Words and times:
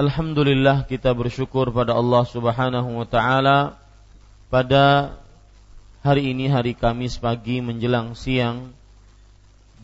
Alhamdulillah 0.00 0.88
kita 0.88 1.12
bersyukur 1.12 1.68
pada 1.76 1.92
Allah 1.92 2.24
Subhanahu 2.24 2.88
wa 2.88 3.04
taala. 3.04 3.76
Pada 4.48 5.12
hari 6.00 6.32
ini 6.32 6.48
hari 6.48 6.72
Kamis 6.72 7.20
pagi 7.20 7.60
menjelang 7.60 8.16
siang 8.16 8.72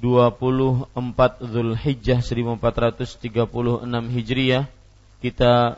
24 0.01 0.97
Zulhijjah 1.45 2.25
1436 2.25 3.85
Hijriah 4.17 4.65
kita 5.21 5.77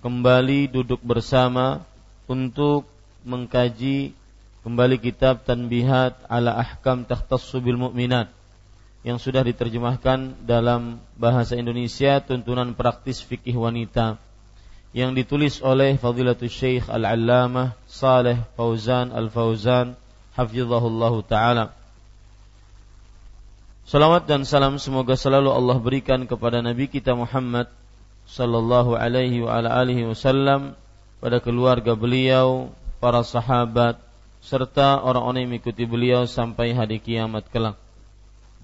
kembali 0.00 0.72
duduk 0.72 1.04
bersama 1.04 1.84
untuk 2.24 2.88
mengkaji 3.28 4.16
kembali 4.64 4.96
kitab 4.96 5.44
Tanbihat 5.44 6.24
ala 6.32 6.56
Ahkam 6.56 7.04
Takhtassu 7.04 7.60
bil 7.60 7.76
Mu'minat 7.76 8.32
yang 9.04 9.20
sudah 9.20 9.44
diterjemahkan 9.44 10.48
dalam 10.48 10.96
bahasa 11.20 11.60
Indonesia 11.60 12.24
tuntunan 12.24 12.72
praktis 12.72 13.20
fikih 13.20 13.52
wanita 13.52 14.16
yang 14.96 15.12
ditulis 15.12 15.60
oleh 15.60 16.00
Fadilatul 16.00 16.48
Syekh 16.48 16.88
Al-Allamah 16.88 17.76
Saleh 17.84 18.40
Fauzan 18.56 19.12
Al-Fauzan 19.12 20.00
hafizahullahu 20.32 21.20
taala. 21.28 21.76
Salawat 23.84 24.24
dan 24.24 24.48
salam 24.48 24.80
semoga 24.80 25.12
selalu 25.20 25.52
Allah 25.52 25.76
berikan 25.76 26.24
kepada 26.24 26.64
Nabi 26.64 26.88
kita 26.88 27.12
Muhammad 27.12 27.68
sallallahu 28.24 28.96
alaihi 28.96 29.44
wa 29.44 29.60
ala 29.60 29.84
alihi 29.84 30.08
wasallam 30.08 30.72
pada 31.20 31.44
keluarga 31.44 31.92
beliau, 31.92 32.72
para 33.04 33.20
sahabat 33.20 34.00
serta 34.40 35.04
orang-orang 35.04 35.44
yang 35.44 35.52
mengikuti 35.52 35.84
beliau 35.84 36.24
sampai 36.24 36.72
hari 36.72 36.96
kiamat 37.04 37.44
kelak 37.52 37.83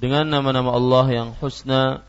dengan 0.01 0.25
nama-nama 0.25 0.73
Allah 0.73 1.07
yang 1.13 1.29
husna 1.37 2.01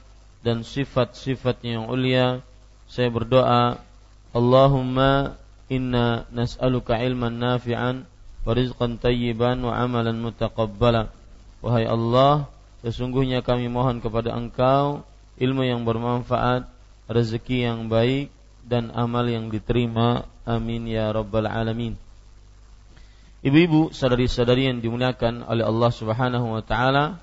dan 0.41 0.63
sifat-sifatnya 0.63 1.77
yang 1.77 1.85
ulia 1.91 2.39
saya 2.87 3.11
berdoa 3.11 3.83
Allahumma 4.31 5.35
inna 5.67 6.23
nas'aluka 6.31 6.95
ilman 7.03 7.35
nafi'an 7.35 8.07
wa 8.47 8.51
rizqan 8.55 8.95
tayyiban 8.95 9.59
wa 9.59 9.75
amalan 9.75 10.15
mutaqabbala. 10.23 11.11
Wahai 11.59 11.83
Allah 11.83 12.47
sesungguhnya 12.79 13.43
kami 13.43 13.67
mohon 13.67 13.99
kepada 13.99 14.33
Engkau 14.33 15.03
ilmu 15.35 15.67
yang 15.67 15.83
bermanfaat 15.83 16.67
rezeki 17.11 17.67
yang 17.67 17.91
baik 17.91 18.31
dan 18.63 18.91
amal 18.95 19.27
yang 19.27 19.51
diterima. 19.51 20.23
Amin 20.47 20.87
ya 20.87 21.11
rabbal 21.11 21.45
alamin. 21.45 21.99
Ibu-ibu, 23.41 23.89
saudari-saudari 23.89 24.69
yang 24.69 24.79
dimuliakan 24.79 25.43
oleh 25.49 25.65
Allah 25.65 25.91
Subhanahu 25.91 26.53
wa 26.53 26.61
taala, 26.61 27.17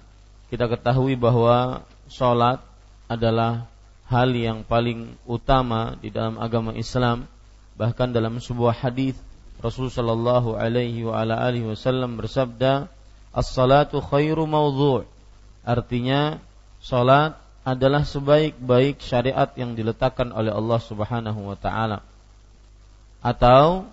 kita 0.49 0.65
ketahui 0.65 1.15
bahwa 1.15 1.85
sholat 2.09 2.61
adalah 3.09 3.69
hal 4.09 4.33
yang 4.33 4.65
paling 4.65 5.17
utama 5.29 5.97
di 6.01 6.09
dalam 6.09 6.41
agama 6.41 6.73
Islam. 6.73 7.29
Bahkan 7.77 8.17
dalam 8.17 8.41
sebuah 8.41 8.75
hadis 8.75 9.15
Rasul 9.61 9.93
Shallallahu 9.93 10.57
Alaihi 10.57 11.05
Wasallam 11.05 12.17
bersabda, 12.17 12.89
"As-salatu 13.35 14.01
khairu 14.01 14.49
mawdhu'." 14.49 15.05
Artinya, 15.67 16.41
sholat 16.81 17.37
adalah 17.67 18.09
sebaik-baik 18.09 19.05
syariat 19.05 19.53
yang 19.59 19.77
diletakkan 19.77 20.33
oleh 20.33 20.49
Allah 20.49 20.81
Subhanahu 20.81 21.53
wa 21.53 21.57
taala. 21.61 22.01
Atau 23.21 23.85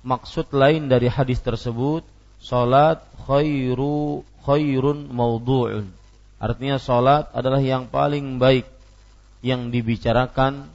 maksud 0.00 0.48
lain 0.56 0.88
dari 0.88 1.12
hadis 1.12 1.42
tersebut, 1.44 2.06
salat 2.40 3.04
khairu 3.28 4.24
khairun 4.42 5.12
maudhu'un. 5.12 5.86
Artinya 6.40 6.80
salat 6.80 7.28
adalah 7.36 7.60
yang 7.60 7.86
paling 7.92 8.40
baik 8.40 8.64
yang 9.44 9.68
dibicarakan 9.68 10.68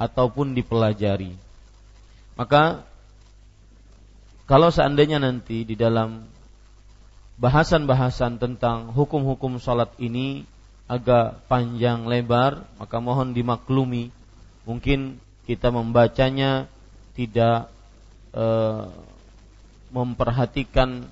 ataupun 0.00 0.56
dipelajari. 0.56 1.36
Maka 2.40 2.88
kalau 4.48 4.72
seandainya 4.72 5.20
nanti 5.20 5.62
di 5.68 5.76
dalam 5.76 6.24
bahasan-bahasan 7.36 8.40
tentang 8.40 8.96
hukum-hukum 8.96 9.60
salat 9.60 9.92
ini 10.00 10.48
agak 10.90 11.46
panjang 11.46 12.08
lebar, 12.08 12.66
maka 12.80 12.98
mohon 12.98 13.30
dimaklumi. 13.30 14.10
Mungkin 14.66 15.22
kita 15.46 15.70
membacanya 15.70 16.66
tidak 17.14 17.70
e, 18.34 18.44
memperhatikan 19.90 21.06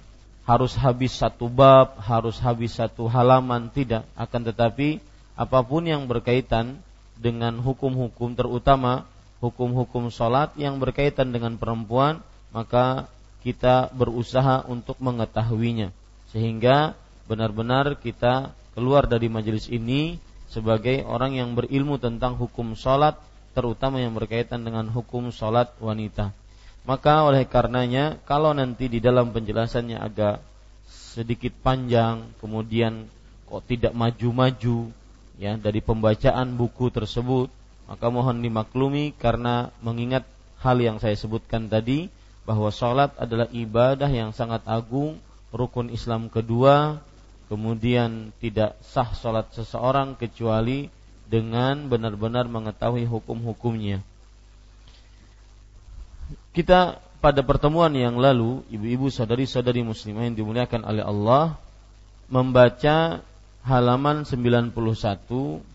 harus 0.48 0.72
habis 0.80 1.12
satu 1.12 1.52
bab, 1.52 2.00
harus 2.00 2.40
habis 2.40 2.78
satu 2.78 3.04
halaman, 3.10 3.68
tidak. 3.68 4.08
Akan 4.16 4.48
tetapi 4.48 5.02
apa 5.36 5.60
pun 5.60 5.84
yang 5.84 6.08
berkaitan 6.08 6.80
dengan 7.18 7.60
hukum-hukum 7.60 8.32
terutama 8.32 9.04
hukum-hukum 9.44 10.10
sholat 10.10 10.54
yang 10.58 10.82
berkaitan 10.82 11.30
dengan 11.30 11.58
perempuan, 11.58 12.22
maka 12.50 13.06
kita 13.42 13.90
berusaha 13.94 14.66
untuk 14.66 14.98
mengetahuinya. 14.98 15.94
Sehingga 16.32 16.98
benar-benar 17.30 17.98
kita 18.00 18.56
keluar 18.74 19.06
dari 19.06 19.30
majelis 19.30 19.70
ini 19.70 20.18
sebagai 20.48 21.04
orang 21.04 21.36
yang 21.36 21.52
berilmu 21.54 22.00
tentang 22.00 22.40
hukum 22.40 22.72
sholat, 22.72 23.20
terutama 23.52 24.00
yang 24.00 24.16
berkaitan 24.16 24.64
dengan 24.64 24.88
hukum 24.88 25.28
sholat 25.28 25.70
wanita. 25.78 26.32
Maka 26.88 27.28
oleh 27.28 27.44
karenanya 27.44 28.16
kalau 28.24 28.56
nanti 28.56 28.88
di 28.88 28.96
dalam 28.96 29.28
penjelasannya 29.28 30.00
agak 30.00 30.40
sedikit 30.88 31.52
panjang, 31.60 32.32
kemudian 32.40 33.12
kok 33.44 33.68
tidak 33.68 33.92
maju-maju 33.92 34.88
ya 35.36 35.60
dari 35.60 35.84
pembacaan 35.84 36.56
buku 36.56 36.88
tersebut, 36.88 37.52
maka 37.84 38.08
mohon 38.08 38.40
dimaklumi 38.40 39.12
karena 39.12 39.68
mengingat 39.84 40.24
hal 40.64 40.80
yang 40.80 40.96
saya 40.96 41.12
sebutkan 41.12 41.68
tadi 41.68 42.08
bahwa 42.48 42.72
sholat 42.72 43.12
adalah 43.20 43.52
ibadah 43.52 44.08
yang 44.08 44.32
sangat 44.32 44.64
agung, 44.64 45.20
rukun 45.52 45.92
Islam 45.92 46.32
kedua, 46.32 47.04
kemudian 47.52 48.32
tidak 48.40 48.80
sah 48.80 49.12
sholat 49.12 49.52
seseorang 49.52 50.16
kecuali 50.16 50.88
dengan 51.28 51.92
benar-benar 51.92 52.48
mengetahui 52.48 53.04
hukum-hukumnya. 53.04 54.00
Kita 56.58 56.98
pada 57.22 57.38
pertemuan 57.46 57.94
yang 57.94 58.18
lalu, 58.18 58.66
ibu-ibu 58.66 59.14
saudari-saudari 59.14 59.86
muslimah 59.86 60.26
yang 60.26 60.34
dimuliakan 60.34 60.82
oleh 60.82 61.06
Allah 61.06 61.54
membaca 62.26 63.22
halaman 63.62 64.26
91 64.26 64.74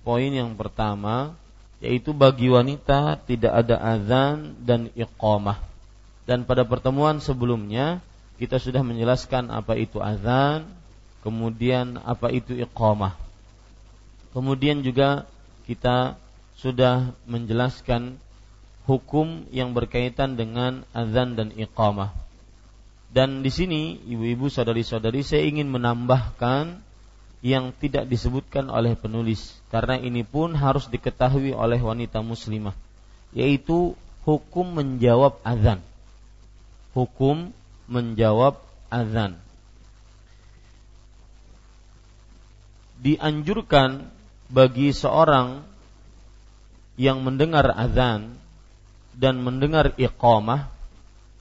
poin 0.04 0.28
yang 0.28 0.52
pertama 0.60 1.40
yaitu 1.80 2.12
bagi 2.12 2.52
wanita 2.52 3.16
tidak 3.24 3.64
ada 3.64 3.80
azan 3.80 4.60
dan 4.60 4.92
iqamah. 4.92 5.64
Dan 6.28 6.44
pada 6.44 6.68
pertemuan 6.68 7.24
sebelumnya 7.24 8.04
kita 8.36 8.60
sudah 8.60 8.84
menjelaskan 8.84 9.56
apa 9.56 9.80
itu 9.80 10.04
azan, 10.04 10.68
kemudian 11.24 11.96
apa 12.04 12.28
itu 12.28 12.60
iqamah. 12.60 13.16
Kemudian 14.36 14.84
juga 14.84 15.32
kita 15.64 16.20
sudah 16.60 17.16
menjelaskan 17.24 18.20
hukum 18.84 19.48
yang 19.52 19.72
berkaitan 19.72 20.36
dengan 20.36 20.84
azan 20.92 21.40
dan 21.40 21.50
iqamah. 21.56 22.12
Dan 23.14 23.46
di 23.46 23.54
sini 23.54 24.02
ibu-ibu 24.10 24.50
saudari-saudari 24.50 25.22
saya 25.22 25.46
ingin 25.46 25.70
menambahkan 25.70 26.82
yang 27.44 27.76
tidak 27.78 28.10
disebutkan 28.10 28.72
oleh 28.72 28.96
penulis 28.96 29.54
karena 29.68 30.00
ini 30.00 30.24
pun 30.24 30.56
harus 30.56 30.88
diketahui 30.88 31.52
oleh 31.52 31.78
wanita 31.78 32.24
muslimah 32.24 32.74
yaitu 33.36 33.94
hukum 34.24 34.66
menjawab 34.74 35.38
azan. 35.44 35.84
Hukum 36.96 37.52
menjawab 37.90 38.62
azan. 38.88 39.38
Dianjurkan 43.04 44.08
bagi 44.48 44.96
seorang 44.96 45.68
yang 46.96 47.26
mendengar 47.26 47.68
azan 47.74 48.38
dan 49.14 49.42
mendengar 49.42 49.94
iqamah 49.98 50.74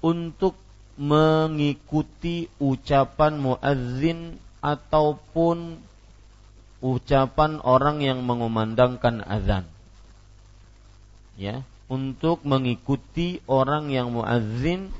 untuk 0.04 0.58
mengikuti 1.00 2.52
ucapan 2.60 3.40
muazzin 3.40 4.36
ataupun 4.60 5.80
ucapan 6.82 7.62
orang 7.64 8.04
yang 8.04 8.20
mengumandangkan 8.26 9.24
azan. 9.24 9.64
Ya, 11.40 11.64
untuk 11.88 12.44
mengikuti 12.44 13.40
orang 13.48 13.88
yang 13.88 14.12
muazzin 14.12 14.92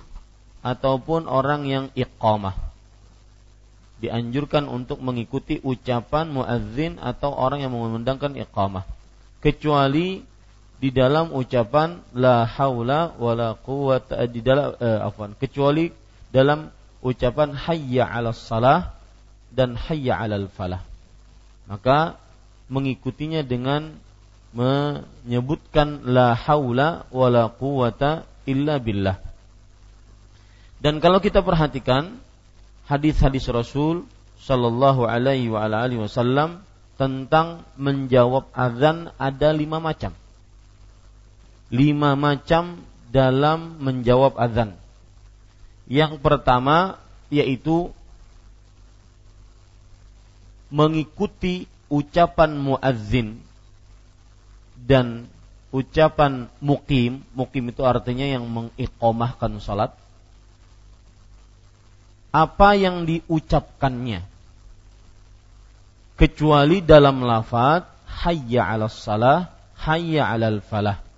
ataupun 0.65 1.29
orang 1.29 1.69
yang 1.69 1.85
iqamah. 1.93 2.57
Dianjurkan 4.03 4.67
untuk 4.67 4.99
mengikuti 4.99 5.63
ucapan 5.63 6.31
muazzin 6.33 6.99
atau 6.99 7.31
orang 7.37 7.63
yang 7.63 7.71
mengumandangkan 7.71 8.35
iqamah. 8.35 8.83
Kecuali 9.39 10.32
di 10.83 10.91
dalam 10.91 11.31
ucapan 11.31 12.03
la 12.11 12.43
haula 12.43 13.15
wala 13.15 13.55
quwata 13.55 14.27
di 14.27 14.43
dalam 14.43 14.75
eh, 14.83 14.99
afwan 14.99 15.39
kecuali 15.39 15.95
dalam 16.35 16.75
ucapan 17.07 17.55
hayya 17.55 18.11
'alas 18.11 18.43
salah 18.43 18.91
dan 19.55 19.79
hayya 19.79 20.19
'alal 20.19 20.51
falah. 20.51 20.83
Maka 21.71 22.19
mengikutinya 22.67 23.47
dengan 23.47 23.95
menyebutkan 24.51 26.03
la 26.03 26.35
haula 26.35 27.07
wala 27.15 27.47
quwata 27.47 28.27
illa 28.51 28.83
billah. 28.83 29.23
Dan 30.83 30.99
kalau 30.99 31.23
kita 31.23 31.47
perhatikan 31.47 32.19
hadis-hadis 32.91 33.47
Rasul 33.55 34.03
sallallahu 34.43 35.07
alaihi 35.07 35.47
wa 35.47 35.63
alihi 35.63 36.03
wasallam 36.03 36.67
tentang 36.99 37.63
menjawab 37.79 38.51
azan 38.51 39.15
ada 39.15 39.55
lima 39.55 39.79
macam 39.79 40.11
lima 41.73 42.13
macam 42.15 42.85
dalam 43.09 43.81
menjawab 43.81 44.37
azan. 44.37 44.77
Yang 45.89 46.21
pertama 46.21 47.01
yaitu 47.33 47.89
mengikuti 50.69 51.65
ucapan 51.89 52.61
muazzin 52.61 53.41
dan 54.77 55.25
ucapan 55.73 56.53
mukim. 56.61 57.25
Mukim 57.33 57.73
itu 57.73 57.83
artinya 57.89 58.29
yang 58.29 58.45
mengiqomahkan 58.45 59.57
salat. 59.65 59.97
Apa 62.33 62.77
yang 62.77 63.05
diucapkannya 63.05 64.25
kecuali 66.17 66.81
dalam 66.81 67.25
lafaz 67.25 67.85
hayya 68.25 68.65
'alas 68.65 68.97
salah, 68.97 69.53
hayya 69.77 70.29
'alal 70.29 70.65
falah 70.65 71.12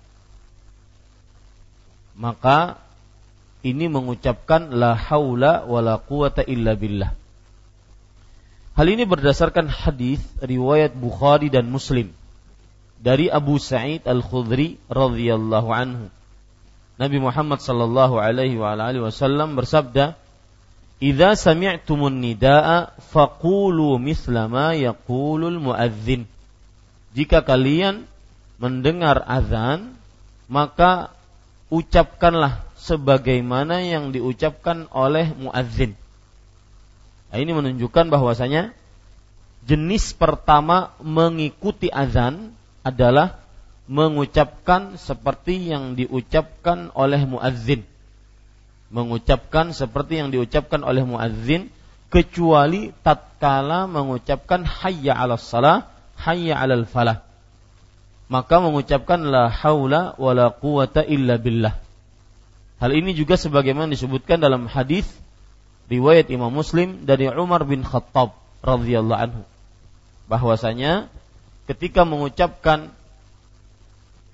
maka 2.15 2.79
ini 3.65 3.91
mengucapkan 3.91 4.71
la 4.71 4.95
haula 4.95 5.67
wala 5.67 5.99
quwata 5.99 6.45
illa 6.45 6.73
billah. 6.77 7.11
Hal 8.75 8.87
ini 8.91 9.07
berdasarkan 9.07 9.71
hadis 9.71 10.19
riwayat 10.43 10.91
Bukhari 10.95 11.47
dan 11.47 11.71
Muslim 11.71 12.11
dari 12.99 13.31
Abu 13.31 13.55
Sa'id 13.55 14.03
Al-Khudri 14.03 14.75
radhiyallahu 14.91 15.69
anhu. 15.71 16.05
Nabi 16.95 17.17
Muhammad 17.19 17.59
sallallahu 17.59 18.19
alaihi 18.19 18.59
wa 18.59 18.75
alihi 18.75 19.03
wasallam 19.03 19.55
bersabda, 19.55 20.15
"Idza 20.99 21.39
sami'tumun 21.39 22.19
nidaa 22.19 22.95
faqulu 23.11 23.99
mithla 23.99 24.51
ma 24.51 24.75
yaqulul 24.75 25.59
muadzin." 25.59 26.27
Jika 27.15 27.47
kalian 27.47 28.03
mendengar 28.59 29.23
azan, 29.23 29.95
maka 30.51 31.14
ucapkanlah 31.73 32.61
sebagaimana 32.77 33.81
yang 33.81 34.13
diucapkan 34.13 34.85
oleh 34.93 35.33
muadzin. 35.33 35.97
Nah, 37.33 37.37
ini 37.41 37.51
menunjukkan 37.51 38.13
bahwasanya 38.13 38.71
jenis 39.65 40.13
pertama 40.13 40.93
mengikuti 41.01 41.89
azan 41.89 42.53
adalah 42.85 43.41
mengucapkan 43.89 44.97
seperti 44.97 45.73
yang 45.73 45.97
diucapkan 45.97 46.93
oleh 46.93 47.25
muadzin. 47.25 47.81
Mengucapkan 48.93 49.73
seperti 49.73 50.21
yang 50.21 50.29
diucapkan 50.29 50.85
oleh 50.85 51.01
muadzin 51.01 51.73
kecuali 52.13 52.93
tatkala 53.01 53.89
mengucapkan 53.89 54.61
hayya 54.61 55.17
'alas 55.17 55.41
salah, 55.41 55.89
hayya 56.21 56.61
'alal 56.61 56.85
falah 56.85 57.25
maka 58.25 58.57
mengucapkan 58.57 59.21
la 59.21 59.49
haula 59.53 60.17
wala 60.17 60.49
quwata 60.49 61.05
illa 61.05 61.37
billah. 61.37 61.77
Hal 62.81 62.91
ini 62.91 63.13
juga 63.15 63.37
sebagaimana 63.37 63.93
disebutkan 63.93 64.41
dalam 64.41 64.65
hadis 64.65 65.07
riwayat 65.87 66.27
Imam 66.33 66.49
Muslim 66.49 67.05
dari 67.05 67.29
Umar 67.29 67.63
bin 67.63 67.85
Khattab 67.85 68.35
radhiyallahu 68.65 69.21
anhu 69.21 69.41
bahwasanya 70.25 71.05
ketika 71.69 72.01
mengucapkan 72.01 72.89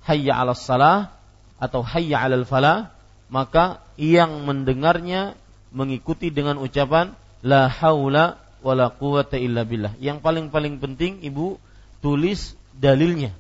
hayya 0.07 0.39
'alas 0.39 0.63
salah 0.63 1.12
atau 1.60 1.83
hayya 1.83 2.24
'alal 2.24 2.48
falah 2.48 2.95
maka 3.27 3.83
yang 4.00 4.48
mendengarnya 4.48 5.36
mengikuti 5.71 6.31
dengan 6.31 6.60
ucapan 6.60 7.15
la 7.43 7.67
haula 7.67 8.39
wala 8.63 8.91
quwata 8.91 9.36
illa 9.36 9.67
billah. 9.67 9.95
Yang 10.00 10.24
paling-paling 10.24 10.79
penting 10.79 11.24
Ibu 11.24 11.60
tulis 12.00 12.55
dalilnya 12.75 13.36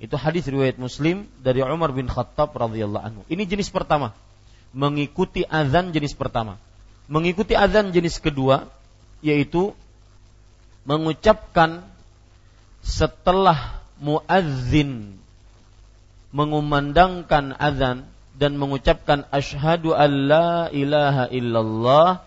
itu 0.00 0.16
hadis 0.16 0.48
riwayat 0.48 0.80
Muslim 0.80 1.28
dari 1.44 1.60
Umar 1.60 1.92
bin 1.92 2.08
Khattab 2.08 2.56
radhiyallahu 2.56 3.04
anhu. 3.04 3.22
Ini 3.28 3.44
jenis 3.44 3.68
pertama. 3.68 4.16
Mengikuti 4.72 5.44
azan 5.44 5.92
jenis 5.92 6.16
pertama. 6.16 6.56
Mengikuti 7.04 7.52
azan 7.52 7.92
jenis 7.92 8.16
kedua 8.16 8.72
yaitu 9.20 9.76
mengucapkan 10.88 11.84
setelah 12.80 13.84
muazzin 14.00 15.20
mengumandangkan 16.32 17.52
azan 17.60 18.08
dan 18.40 18.56
mengucapkan 18.56 19.28
asyhadu 19.28 19.92
an 19.92 20.10
la 20.30 20.72
ilaha 20.72 21.28
illallah 21.28 22.24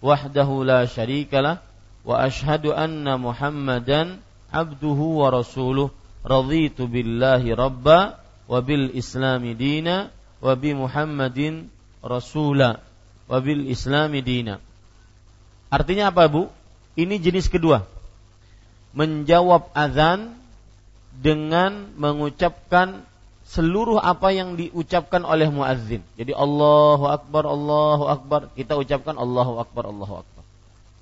wahdahu 0.00 0.64
la 0.64 0.88
syarikalah 0.88 1.60
wa 2.00 2.24
asyhadu 2.24 2.72
anna 2.72 3.20
muhammadan 3.20 4.24
abduhu 4.48 5.20
wa 5.20 5.28
rasuluh 5.28 5.92
raditu 6.24 6.86
billahi 6.86 7.52
rabba 7.56 8.20
wa 8.50 8.58
bil 8.60 8.92
islami 8.92 9.56
dina 9.56 10.12
wa 10.40 10.52
bi 10.56 10.72
muhammadin 10.72 11.68
rasula 12.00 12.80
wa 13.30 13.38
bil 13.40 13.68
islami 13.68 14.20
dina 14.24 14.58
artinya 15.70 16.10
apa 16.12 16.26
bu 16.26 16.48
ini 16.98 17.16
jenis 17.22 17.46
kedua 17.46 17.86
menjawab 18.92 19.70
azan 19.72 20.34
dengan 21.14 21.94
mengucapkan 21.94 23.06
seluruh 23.50 23.98
apa 23.98 24.30
yang 24.30 24.54
diucapkan 24.54 25.26
oleh 25.26 25.50
muazzin. 25.50 26.06
Jadi 26.14 26.30
Allahu 26.30 27.10
akbar 27.10 27.50
Allahu 27.50 28.06
akbar 28.06 28.40
kita 28.54 28.78
ucapkan 28.78 29.18
Allahu 29.18 29.58
akbar 29.58 29.90
Allahu 29.90 30.22
akbar. 30.22 30.29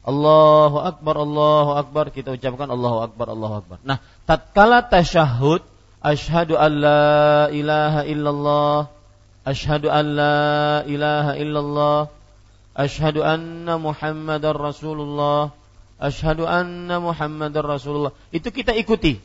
Allahu 0.08 0.80
Akbar, 0.80 1.20
Allahu 1.20 1.70
Akbar, 1.76 2.08
kita 2.08 2.32
ucapkan 2.32 2.64
Allahu 2.72 3.04
Akbar, 3.04 3.28
Allahu 3.28 3.54
Akbar. 3.60 3.76
Nah, 3.84 4.00
tatkala 4.24 4.80
tasyahud, 4.88 5.60
asyhadu 6.00 6.56
an 6.56 6.72
la 6.80 7.52
ilaha 7.52 8.08
illallah, 8.08 8.88
asyhadu 9.44 9.92
an 9.92 10.04
la 10.16 10.80
ilaha 10.88 11.32
illallah, 11.36 12.00
asyhadu 12.72 13.20
anna 13.20 13.76
Muhammadar 13.76 14.56
Rasulullah, 14.56 15.52
asyhadu 16.00 16.48
anna 16.48 17.04
Muhammadar 17.04 17.68
Rasulullah. 17.68 18.16
Itu 18.32 18.48
kita 18.48 18.72
ikuti. 18.72 19.20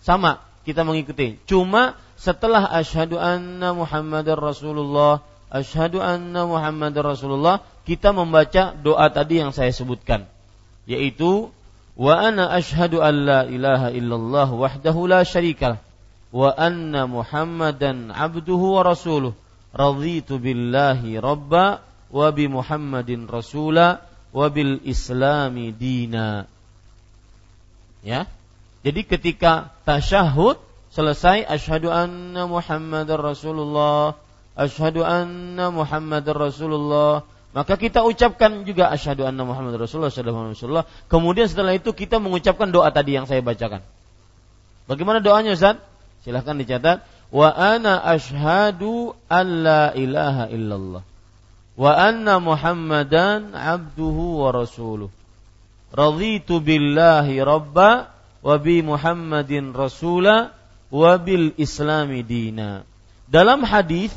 Sama, 0.00 0.40
kita 0.64 0.80
mengikuti. 0.86 1.36
Cuma 1.44 1.98
setelah 2.16 2.72
asyhadu 2.72 3.20
anna 3.20 3.76
Muhammadar 3.76 4.40
Rasulullah, 4.40 5.20
asyhadu 5.52 6.00
anna 6.00 6.48
Muhammadar 6.48 7.04
Rasulullah, 7.04 7.60
kita 7.84 8.16
membaca 8.16 8.72
doa 8.72 9.06
tadi 9.12 9.44
yang 9.44 9.52
saya 9.52 9.68
sebutkan. 9.68 10.24
Yaitu 10.88 11.52
wa 11.94 12.14
ana 12.16 12.48
asyhadu 12.56 13.04
an 13.04 13.14
la 13.28 13.40
ilaha 13.44 13.92
illallah 13.92 14.48
wahdahu 14.48 15.06
la 15.06 15.22
syarikalah 15.22 15.78
wa 16.32 16.48
anna 16.56 17.04
muhammadan 17.04 18.08
abduhu 18.08 18.80
wa 18.80 18.82
rasuluh. 18.82 19.36
Raditu 19.72 20.40
billahi 20.40 21.20
rabba 21.20 21.84
wa 22.12 22.28
bi 22.32 22.48
muhammadin 22.48 23.28
rasula 23.28 24.04
wa 24.32 24.46
bil 24.48 24.80
islami 24.84 25.72
dina. 25.72 26.48
Ya. 28.00 28.26
Jadi 28.82 29.06
ketika 29.06 29.70
tasyahud 29.86 30.58
selesai 30.90 31.46
asyhadu 31.46 31.88
anna 31.88 32.50
muhammadar 32.50 33.20
rasulullah 33.20 34.18
asyhadu 34.58 35.04
anna 35.06 35.72
muhammadar 35.72 36.36
rasulullah 36.36 37.24
maka 37.52 37.76
kita 37.76 38.00
ucapkan 38.00 38.64
juga 38.64 38.88
asyhadu 38.88 39.28
anna 39.28 39.44
Muhammad 39.44 39.76
Rasulullah 39.76 40.08
sallallahu 40.08 40.56
Rasulullah. 40.56 40.88
Kemudian 41.12 41.52
setelah 41.52 41.76
itu 41.76 41.92
kita 41.92 42.16
mengucapkan 42.16 42.72
doa 42.72 42.88
tadi 42.88 43.12
yang 43.12 43.28
saya 43.28 43.44
bacakan. 43.44 43.84
Bagaimana 44.88 45.20
doanya 45.20 45.52
Ustaz? 45.52 45.76
Silahkan 46.24 46.56
dicatat. 46.56 47.04
Wa 47.28 47.52
ana 47.52 48.00
asyhadu 48.08 49.12
alla 49.28 49.92
ilaha 49.92 50.48
illallah. 50.48 51.04
Wa 51.76 51.92
anna 51.92 52.40
Muhammadan 52.40 53.52
abduhu 53.52 54.48
wa 54.48 54.56
rasuluh. 54.56 55.12
Raditu 55.92 56.64
billahi 56.64 57.36
rabba 57.44 58.16
wa 58.40 58.56
bi 58.56 58.80
Muhammadin 58.80 59.76
rasula 59.76 60.56
wa 60.88 61.12
bil 61.20 61.52
islami 61.60 62.24
dina. 62.24 62.88
Dalam 63.28 63.60
hadis 63.60 64.12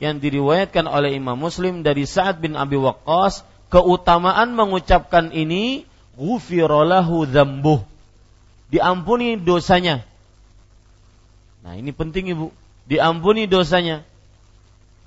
yang 0.00 0.16
diriwayatkan 0.16 0.88
oleh 0.88 1.20
Imam 1.20 1.36
Muslim 1.36 1.84
dari 1.84 2.08
Sa'ad 2.08 2.40
bin 2.40 2.56
Abi 2.56 2.80
Waqqas 2.80 3.44
keutamaan 3.68 4.56
mengucapkan 4.56 5.28
ini 5.30 5.84
ghufiralahu 6.16 7.28
dzambuh. 7.28 7.84
Diampuni 8.72 9.36
dosanya. 9.36 10.00
Nah 11.60 11.76
ini 11.76 11.92
penting 11.92 12.32
Ibu. 12.32 12.48
Diampuni 12.88 13.44
dosanya. 13.44 14.02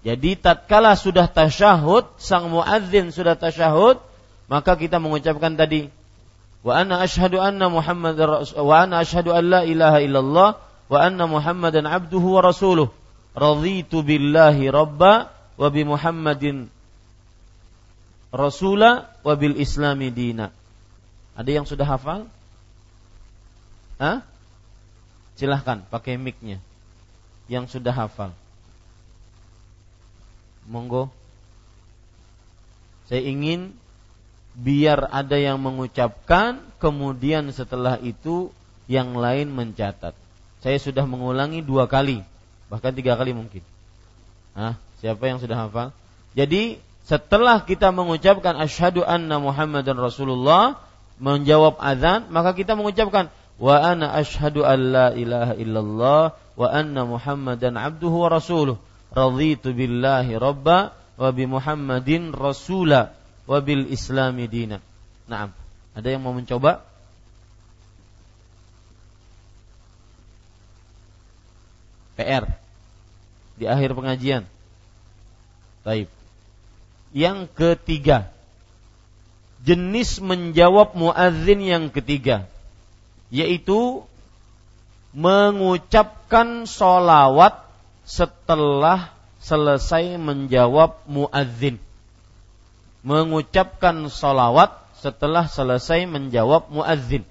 Jadi 0.06 0.38
tatkala 0.38 0.94
sudah 0.94 1.26
tasyahud 1.26 2.06
sang 2.22 2.54
muadzin 2.54 3.10
sudah 3.10 3.40
tasyahud 3.40 3.98
maka 4.52 4.76
kita 4.76 5.00
mengucapkan 5.00 5.56
tadi 5.56 5.88
wa 6.60 6.76
ana 6.76 7.00
asyhadu 7.08 7.40
anna 7.40 7.72
muhammadar 7.72 8.44
wa 8.52 8.76
ana 8.76 9.00
asyhadu 9.00 9.32
an 9.32 9.44
la 9.48 9.62
ilaha 9.64 10.04
illallah 10.04 10.50
wa 10.92 10.98
anna 11.00 11.24
muhammadan 11.24 11.88
abduhu 11.88 12.36
wa 12.36 12.44
rasuluh 12.44 12.92
raditu 13.34 14.06
billahi 14.06 14.70
rabba 14.70 15.34
wa 15.58 15.68
bi 15.70 15.82
Muhammadin 15.86 16.70
rasula 18.34 19.14
wa 19.22 19.34
bil 19.38 19.58
islami 19.58 20.10
dina. 20.10 20.50
Ada 21.34 21.50
yang 21.62 21.66
sudah 21.66 21.86
hafal? 21.86 22.30
Hah? 23.98 24.26
Silahkan 25.38 25.82
pakai 25.90 26.18
mic-nya. 26.18 26.62
Yang 27.50 27.78
sudah 27.78 27.94
hafal. 27.94 28.34
Monggo. 30.70 31.10
Saya 33.10 33.22
ingin 33.26 33.74
biar 34.54 35.10
ada 35.10 35.36
yang 35.36 35.58
mengucapkan, 35.58 36.62
kemudian 36.78 37.50
setelah 37.50 37.98
itu 38.02 38.54
yang 38.86 39.18
lain 39.18 39.50
mencatat. 39.50 40.14
Saya 40.62 40.78
sudah 40.78 41.04
mengulangi 41.04 41.66
dua 41.66 41.90
kali 41.90 42.22
bahkan 42.74 42.90
tiga 42.98 43.14
kali 43.14 43.38
mungkin. 43.38 43.62
Hah? 44.58 44.82
Siapa 44.98 45.30
yang 45.30 45.38
sudah 45.38 45.70
hafal? 45.70 45.94
Jadi 46.34 46.82
setelah 47.06 47.62
kita 47.62 47.94
mengucapkan 47.94 48.58
asyhadu 48.58 49.06
anna 49.06 49.38
Muhammadan 49.38 49.94
Rasulullah 49.94 50.82
menjawab 51.22 51.78
azan, 51.78 52.34
maka 52.34 52.58
kita 52.58 52.74
mengucapkan 52.74 53.30
wa 53.62 53.78
ana 53.78 54.10
asyhadu 54.18 54.66
an 54.66 54.80
la 54.90 55.08
ilaha 55.14 55.54
illallah 55.54 56.24
wa 56.34 56.68
anna 56.74 57.06
Muhammadan 57.06 57.78
abduhu 57.78 58.26
wa 58.26 58.30
rasuluh. 58.34 58.82
Raditu 59.14 59.78
billahi 59.78 60.34
rabba 60.42 60.98
wa 60.98 61.30
bi 61.30 61.46
Muhammadin 61.46 62.34
rasula 62.34 63.14
wa 63.46 63.58
bil 63.62 63.86
islami 63.94 64.50
dina. 64.50 64.82
Naam. 65.30 65.54
Ada 65.94 66.10
yang 66.10 66.26
mau 66.26 66.34
mencoba? 66.34 66.82
PR 72.18 72.63
di 73.58 73.66
akhir 73.70 73.94
pengajian. 73.94 74.44
Baik. 75.84 76.08
Yang 77.14 77.52
ketiga, 77.54 78.34
jenis 79.62 80.18
menjawab 80.20 80.98
muadzin 80.98 81.60
yang 81.62 81.86
ketiga, 81.94 82.50
yaitu 83.30 84.02
mengucapkan 85.14 86.66
solawat 86.66 87.62
setelah 88.04 89.14
selesai 89.38 90.18
menjawab 90.18 91.04
muadzin. 91.06 91.78
Mengucapkan 93.04 94.08
solawat 94.08 94.74
setelah 94.98 95.46
selesai 95.52 96.08
menjawab 96.08 96.72
muadzin. 96.72 97.28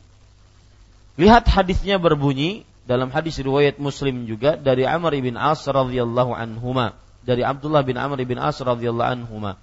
Lihat 1.16 1.48
hadisnya 1.48 1.96
berbunyi 1.96 2.68
dalam 2.82 3.14
hadis 3.14 3.38
riwayat 3.38 3.78
Muslim 3.78 4.26
juga 4.26 4.58
dari 4.58 4.82
Amr 4.82 5.14
bin 5.22 5.38
As 5.38 5.62
radhiyallahu 5.62 6.34
anhuma. 6.34 6.98
Dari 7.22 7.46
Abdullah 7.46 7.86
bin 7.86 7.94
Amr 7.94 8.18
bin 8.26 8.38
As 8.42 8.58
radhiyallahu 8.58 9.22
anhuma. 9.22 9.58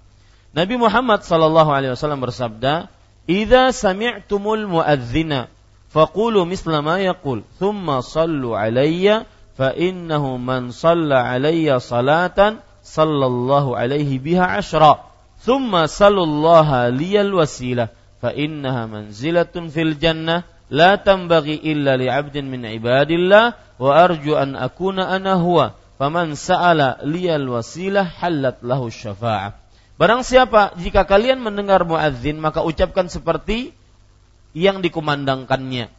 Nabi 0.55 0.79
Muhammad 0.79 1.27
sallallahu 1.27 1.69
alaihi 1.69 1.93
wasallam 1.93 2.23
bersabda 2.23 2.87
"Idza 3.29 3.75
sami'tumul 3.75 4.65
muadzina 4.65 5.51
faqulu 5.93 6.47
misla 6.47 6.81
ma 6.81 6.97
yaqul 6.97 7.45
thumma 7.61 8.01
sallu 8.01 8.57
alayya 8.57 9.29
fa 9.53 9.75
innahu 9.75 10.39
man 10.41 10.71
shalla 10.73 11.29
alayya 11.29 11.77
salatan 11.77 12.63
sallallahu 12.81 13.77
alaihi 13.77 14.17
biha 14.17 14.57
ashra 14.57 15.05
thumma 15.43 15.85
sallallahu 15.85 16.95
liyal 16.95 17.37
wasilah 17.37 17.93
fa 18.17 18.33
innaha 18.33 18.89
manzilatun 18.89 19.69
fil 19.69 19.93
jannah 19.99 20.47
tambagi 21.01 21.57
illa 21.57 21.97
li 21.97 22.05
'abdin 22.05 22.45
min 22.45 22.61
ibadillah 22.61 23.57
wa 23.81 23.91
arju 23.91 24.37
an 24.37 24.53
akuna 24.53 25.09
ana 25.09 25.35
huwa. 25.41 25.73
Faman 25.99 26.37
sa'ala 26.37 27.03
liyal 27.03 27.43
wasilah 27.49 28.07
halat 28.07 28.63
lahu 28.63 28.87
syafa'ah. 28.87 29.57
Barang 29.99 30.23
siapa 30.23 30.71
jika 30.79 31.03
kalian 31.03 31.43
mendengar 31.43 31.83
muadzin 31.83 32.39
maka 32.39 32.63
ucapkan 32.63 33.11
seperti 33.11 33.75
yang 34.55 34.79
dikumandangkannya. 34.79 35.91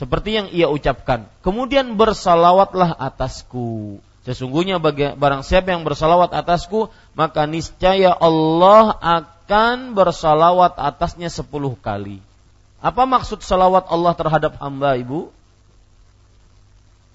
Seperti 0.00 0.30
yang 0.32 0.48
ia 0.48 0.72
ucapkan. 0.72 1.28
Kemudian 1.44 2.00
bersalawatlah 2.00 2.96
atasku. 2.96 4.00
Sesungguhnya 4.24 4.80
bagi 4.80 5.12
barang 5.12 5.44
siapa 5.44 5.76
yang 5.76 5.84
bersalawat 5.84 6.32
atasku 6.32 6.88
maka 7.12 7.44
niscaya 7.44 8.16
Allah 8.16 8.96
akan 8.96 9.92
bersalawat 9.92 10.80
atasnya 10.80 11.28
sepuluh 11.28 11.76
kali 11.76 12.24
apa 12.80 13.02
maksud 13.04 13.44
salawat 13.44 13.92
Allah 13.92 14.12
terhadap 14.16 14.56
hamba 14.56 14.96
ibu? 14.96 15.28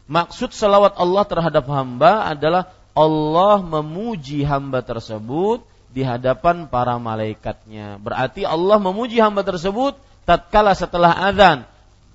Maksud 0.06 0.54
salawat 0.54 0.94
Allah 1.02 1.26
terhadap 1.26 1.66
hamba 1.66 2.30
adalah 2.30 2.70
Allah 2.94 3.66
memuji 3.66 4.46
hamba 4.46 4.86
tersebut 4.86 5.66
di 5.90 6.06
hadapan 6.06 6.70
para 6.70 7.02
malaikatnya. 7.02 7.98
Berarti 7.98 8.46
Allah 8.46 8.78
memuji 8.78 9.18
hamba 9.18 9.42
tersebut 9.42 9.98
tatkala 10.30 10.78
setelah 10.78 11.10
azan 11.10 11.66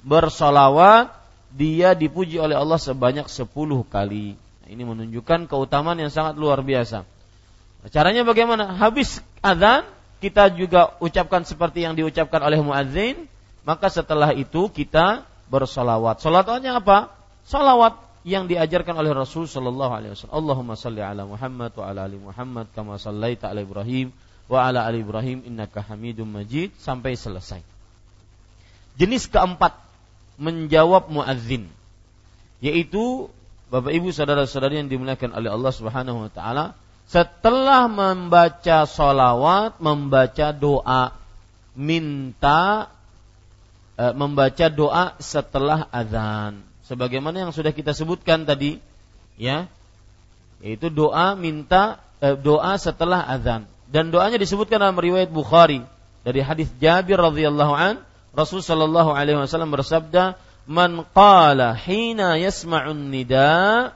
bersolawat 0.07 1.11
dia 1.51 1.99
dipuji 1.99 2.39
oleh 2.39 2.55
Allah 2.55 2.79
sebanyak 2.79 3.27
sepuluh 3.27 3.83
kali. 3.83 4.39
Nah, 4.63 4.69
ini 4.71 4.83
menunjukkan 4.87 5.51
keutamaan 5.51 5.99
yang 5.99 6.15
sangat 6.15 6.39
luar 6.39 6.63
biasa. 6.63 7.03
Caranya 7.91 8.23
bagaimana? 8.23 8.77
Habis 8.79 9.25
azan 9.43 9.83
kita 10.21 10.53
juga 10.53 10.95
ucapkan 11.01 11.43
seperti 11.43 11.83
yang 11.83 11.97
diucapkan 11.97 12.45
oleh 12.45 12.61
muadzin 12.61 13.27
maka 13.65 13.93
setelah 13.93 14.33
itu 14.33 14.73
kita 14.73 15.29
bersolawat. 15.53 16.23
Solawatnya 16.23 16.81
apa? 16.81 17.13
Solawat 17.45 17.99
yang 18.23 18.47
diajarkan 18.47 19.01
oleh 19.01 19.17
Rasul 19.17 19.49
Shallallahu 19.49 19.93
Alaihi 19.93 20.13
Wasallam. 20.13 20.37
Allahumma 20.37 20.75
salli 20.77 21.01
ala 21.01 21.25
Muhammad 21.25 21.73
wa 21.73 21.85
ala 21.89 22.01
ali 22.05 22.21
Muhammad 22.21 22.69
kama 22.77 23.01
sallaita 23.01 23.49
ala 23.49 23.65
Ibrahim 23.65 24.13
wa 24.51 24.61
ala 24.61 24.85
ali 24.85 25.01
Ibrahim 25.01 25.45
innaka 25.49 25.81
Hamidum 25.81 26.29
Majid 26.29 26.77
sampai 26.77 27.17
selesai. 27.17 27.65
Jenis 29.01 29.25
keempat 29.33 29.73
menjawab 30.37 31.09
muadzin 31.09 31.69
yaitu 32.61 33.33
Bapak 33.73 33.95
Ibu 33.95 34.11
saudara-saudari 34.11 34.83
yang 34.83 34.91
dimuliakan 34.91 35.33
oleh 35.33 35.49
Allah 35.49 35.73
Subhanahu 35.73 36.29
wa 36.29 36.31
taala 36.33 36.65
setelah 37.09 37.89
membaca 37.89 38.85
solawat 38.85 39.81
membaca 39.81 40.53
doa 40.53 41.17
minta 41.73 42.93
e, 44.01 44.05
membaca 44.17 44.67
doa 44.73 45.13
setelah 45.21 45.85
azan. 45.93 46.65
Sebagaimana 46.89 47.45
yang 47.45 47.53
sudah 47.53 47.77
kita 47.77 47.93
sebutkan 47.93 48.49
tadi 48.49 48.81
ya. 49.37 49.69
Yaitu 50.65 50.89
doa 50.89 51.37
minta 51.37 52.01
e, 52.25 52.33
doa 52.41 52.81
setelah 52.81 53.29
azan. 53.29 53.69
Dan 53.93 54.09
doanya 54.09 54.41
disebutkan 54.41 54.81
dalam 54.81 54.97
riwayat 54.97 55.29
Bukhari 55.29 55.85
dari 56.25 56.41
hadis 56.41 56.73
Jabir 56.81 57.21
radhiyallahu 57.21 57.75
an 57.77 57.95
Rasul 58.31 58.63
sallallahu 58.63 59.11
alaihi 59.11 59.43
wasallam 59.43 59.75
bersabda 59.75 60.39
man 60.71 61.03
qala 61.11 61.75
hina 61.75 62.39
yasma'un 62.39 63.11
nida 63.11 63.91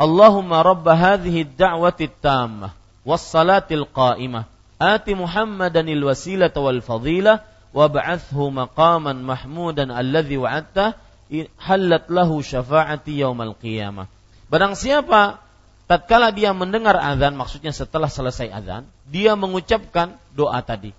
Allahumma 0.00 0.64
rabb 0.64 0.86
hadhihi 0.86 1.44
ad-da'wati 1.44 2.08
at-tammah 2.08 2.72
was 3.04 3.20
salatil 3.20 3.84
qa'imah. 3.84 4.48
Ati 4.80 5.12
Muhammadan 5.12 5.84
al-wasilata 5.92 6.56
wal 6.56 6.80
fadilah 6.80 7.44
wab'athhu 7.70 8.50
maqaman 8.50 9.22
mahmudan 9.22 9.94
alladhi 9.94 10.38
wa'adta 10.38 10.98
halat 11.60 12.10
lahu 12.10 12.42
syafa'ati 12.42 13.22
yaumal 13.22 13.54
qiyamah 13.54 14.10
Barang 14.50 14.74
siapa 14.74 15.38
tatkala 15.86 16.34
dia 16.34 16.50
mendengar 16.50 16.98
azan 16.98 17.38
maksudnya 17.38 17.70
setelah 17.70 18.10
selesai 18.10 18.50
azan 18.50 18.82
dia 19.06 19.38
mengucapkan 19.38 20.18
doa 20.34 20.58
tadi. 20.58 20.90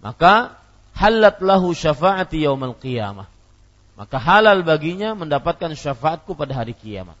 Maka 0.00 0.56
halat 0.96 1.36
lahu 1.44 1.76
syafaati 1.76 2.48
yaumal 2.48 2.72
qiyamah 2.72 3.28
maka 3.98 4.14
halal 4.22 4.62
baginya 4.62 5.18
mendapatkan 5.18 5.74
syafaatku 5.74 6.38
pada 6.38 6.54
hari 6.54 6.70
kiamat. 6.70 7.18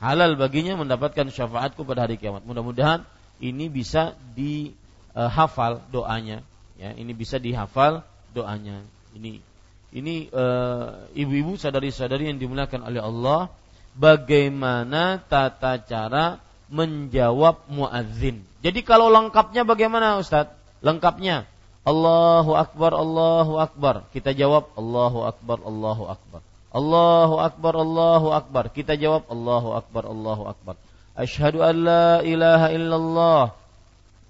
Halal 0.00 0.40
baginya 0.40 0.80
mendapatkan 0.80 1.28
syafaatku 1.28 1.84
pada 1.84 2.08
hari 2.08 2.16
kiamat. 2.16 2.48
Mudah-mudahan 2.48 3.04
ini 3.44 3.68
bisa 3.68 4.16
dihafal 4.32 5.84
doanya 5.92 6.40
ya 6.78 6.94
ini 6.94 7.12
bisa 7.12 7.42
dihafal 7.42 8.06
doanya 8.32 8.86
ini 9.12 9.42
ini 9.90 10.28
uh, 10.30 11.10
ibu-ibu 11.16 11.58
sadari-sadari 11.58 12.30
yang 12.30 12.38
dimuliakan 12.38 12.86
oleh 12.86 13.02
Allah 13.02 13.52
bagaimana 13.96 15.18
tata 15.26 15.80
cara 15.82 16.38
menjawab 16.68 17.64
muadzin. 17.72 18.44
Jadi 18.60 18.84
kalau 18.84 19.08
lengkapnya 19.08 19.64
bagaimana 19.64 20.20
Ustaz? 20.20 20.52
Lengkapnya 20.84 21.48
Allahu 21.88 22.52
Akbar, 22.52 22.92
Allahu 22.92 23.56
Akbar. 23.56 24.04
Kita 24.12 24.36
jawab 24.36 24.68
Allahu 24.76 25.24
Akbar, 25.24 25.58
Allahu 25.64 26.04
Akbar. 26.12 26.40
Allahu 26.68 27.36
Akbar, 27.40 27.74
Allahu 27.80 28.28
Akbar. 28.36 28.64
Kita 28.68 28.92
jawab 28.94 29.24
Allahu 29.32 29.72
Akbar, 29.72 30.04
Allahu 30.04 30.52
Akbar. 30.52 30.76
Asyhadu 31.16 31.64
an 31.64 31.74
la 31.82 32.08
ilaha 32.20 32.68
illallah. 32.76 33.42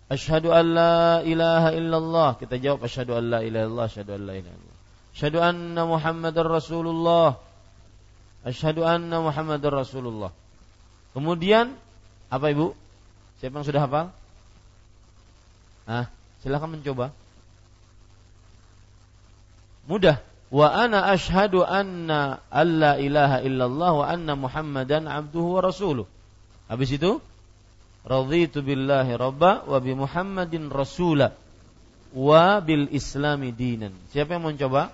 Asyhadu 0.09 0.49
an 0.57 0.65
la 0.73 1.21
ilaha 1.21 1.71
illallah. 1.77 2.29
Kita 2.41 2.57
jawab 2.57 2.89
asyhadu 2.89 3.13
an 3.13 3.25
la 3.29 3.41
ilaha 3.45 3.65
illallah, 3.69 3.87
asyhadu 3.93 4.13
an 4.17 4.23
la 4.25 4.35
ilaha 4.41 4.57
illallah. 4.57 4.79
Asyhadu 5.13 5.39
anna 5.45 5.83
Muhammadar 5.85 6.47
Rasulullah. 6.49 7.31
Asyhadu 8.45 8.81
anna 8.89 9.21
Muhammadar 9.21 9.73
Rasulullah. 9.75 10.33
Kemudian 11.13 11.77
apa 12.33 12.47
Ibu? 12.49 12.73
Siapa 13.41 13.61
yang 13.61 13.67
sudah 13.69 13.83
hafal? 13.85 14.07
Ah, 15.89 16.07
silakan 16.41 16.81
mencoba. 16.81 17.13
Mudah. 19.89 20.21
Wa 20.49 20.73
ana 20.73 21.13
asyhadu 21.13 21.61
anna 21.61 22.41
alla 22.49 22.97
ilaha 22.97 23.45
illallah 23.45 23.91
wa 23.93 24.05
anna 24.09 24.33
Muhammadan 24.33 25.05
abduhu 25.05 25.61
wa 25.61 25.61
rasuluh. 25.61 26.09
Habis 26.69 26.97
itu 26.97 27.21
raditu 28.05 28.63
billahi 28.63 29.15
rabba 29.19 29.67
wa 29.67 29.79
bi 29.79 29.93
Muhammadin 29.95 30.71
rasula 30.71 31.35
wa 32.15 32.61
bil 32.61 32.89
islami 32.95 33.51
dinan. 33.55 33.95
Siapa 34.11 34.37
yang 34.37 34.43
mau 34.45 34.55
coba? 34.55 34.91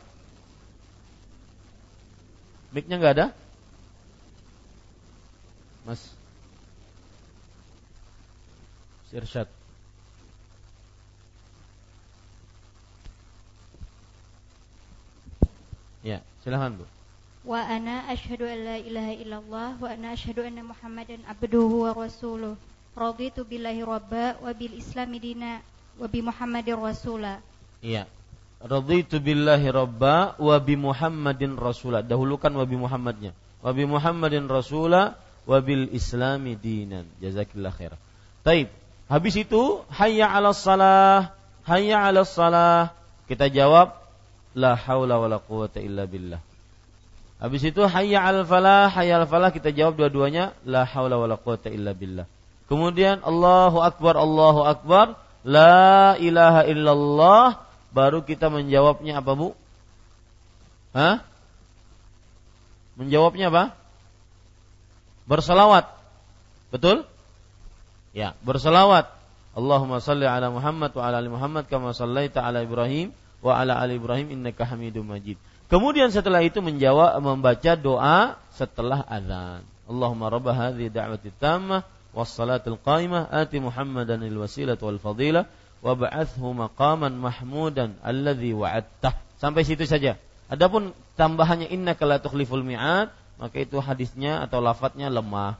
Mic-nya 2.74 2.98
enggak 2.98 3.14
ada? 3.14 3.26
Mas 5.84 6.00
Irsyad 9.14 9.46
Ya, 16.04 16.20
silahkan 16.44 16.76
Bu. 16.76 16.84
Wa 17.48 17.64
ana 17.64 18.04
asyhadu 18.12 18.44
an 18.44 18.58
la 18.60 18.76
ilaha 18.76 19.12
illallah 19.16 19.70
wa 19.80 19.88
ana 19.88 20.12
asyhadu 20.12 20.44
anna 20.44 20.60
Muhammadan 20.60 21.24
abduhu 21.24 21.88
wa 21.88 21.96
rasuluh. 21.96 22.60
Raditu 22.94 23.42
billahi 23.42 23.83
rabba 23.83 24.38
wa 24.38 24.50
bil 24.54 24.74
islami 24.78 25.18
dina 25.18 25.59
wa 25.98 26.07
bi 26.07 26.22
Muhammadin 26.22 26.78
rasula. 26.78 27.42
Iya. 27.83 28.07
Raditu 28.62 29.18
billahi 29.18 29.66
rabba 29.68 30.38
wa 30.38 30.57
bi 30.62 30.78
Muhammadin 30.78 31.59
rasula. 31.59 32.07
Dahulukan 32.07 32.54
wa 32.54 32.64
bi 32.64 32.78
Muhammadnya. 32.78 33.35
Wa 33.61 33.74
bi 33.74 33.83
Muhammadin 33.83 34.46
rasula 34.46 35.18
wabil 35.44 35.92
islami 35.92 36.57
dinan. 36.57 37.04
Jazakillah 37.20 37.72
khair. 37.72 37.92
Taib. 38.44 38.68
Habis 39.04 39.37
itu 39.37 39.85
hayya 39.92 40.33
'alas 40.33 40.64
salah, 40.64 41.37
hayya 41.68 42.09
'alas 42.09 42.33
salah. 42.33 42.96
Kita 43.28 43.52
jawab 43.52 43.92
la 44.57 44.76
haula 44.76 45.20
wala 45.20 45.37
quwata 45.40 45.80
illa 45.80 46.09
billah. 46.09 46.40
Habis 47.37 47.68
itu 47.68 47.85
hayya 47.85 48.24
'alal 48.24 48.48
falah, 48.48 48.88
hayya 48.88 49.20
'alal 49.20 49.28
falah 49.28 49.50
kita 49.52 49.74
jawab 49.76 50.00
dua-duanya 50.00 50.57
la 50.64 50.88
haula 50.88 51.20
wala 51.20 51.37
quwata 51.37 51.68
illa 51.68 51.92
billah. 51.92 52.24
Kemudian 52.70 53.20
Allahu 53.20 53.85
akbar, 53.85 54.16
Allahu 54.16 54.64
akbar, 54.64 55.20
la 55.44 56.16
ilaha 56.16 56.64
illallah, 56.64 57.61
baru 57.92 58.24
kita 58.24 58.48
menjawabnya 58.48 59.20
apa, 59.20 59.33
Bu? 59.37 59.53
Hah? 60.96 61.20
Menjawabnya 62.96 63.50
apa? 63.50 63.64
berselawat. 65.24 65.88
Betul? 66.68 67.09
Ya, 68.12 68.37
berselawat. 68.44 69.11
Allahumma 69.55 70.03
salli 70.03 70.27
ala 70.27 70.50
Muhammad 70.50 70.90
wa 70.98 71.03
ala 71.07 71.22
ali 71.22 71.31
Muhammad 71.31 71.70
kama 71.70 71.94
sallaita 71.94 72.42
ala 72.42 72.66
Ibrahim 72.66 73.14
wa 73.38 73.55
ala 73.55 73.79
ali 73.79 74.03
Ibrahim 74.03 74.35
innaka 74.35 74.66
Hamidum 74.66 75.07
Majid. 75.07 75.38
Kemudian 75.70 76.11
setelah 76.11 76.42
itu 76.42 76.59
menjawab 76.59 77.22
membaca 77.22 77.72
doa 77.79 78.37
setelah 78.50 79.07
azan. 79.07 79.62
Allahumma 79.87 80.27
rabb 80.33 80.50
hadhihi 80.50 80.90
da'wati 80.90 81.31
tammah 81.38 81.87
was 82.14 82.31
salatul 82.31 82.79
qa'imah 82.79 83.29
ati 83.29 83.59
Muhammadan 83.59 84.22
al 84.22 84.37
wasilah 84.38 84.79
wal 84.79 85.03
fadilah 85.03 85.50
wa 85.85 85.92
ba'athhu 85.98 86.55
maqaman 86.55 87.18
mahmudan 87.18 87.98
alladhi 88.00 88.55
wa'adtah. 88.57 89.18
Sampai 89.37 89.66
situ 89.66 89.85
saja. 89.85 90.16
Adapun 90.48 90.94
tambahannya 91.18 91.68
innaka 91.68 92.07
la 92.09 92.22
tukhliful 92.22 92.62
mi'ad 92.64 93.12
maka 93.37 93.57
itu 93.59 93.83
hadisnya 93.83 94.40
atau 94.46 94.62
lafadznya 94.62 95.11
lemah. 95.11 95.59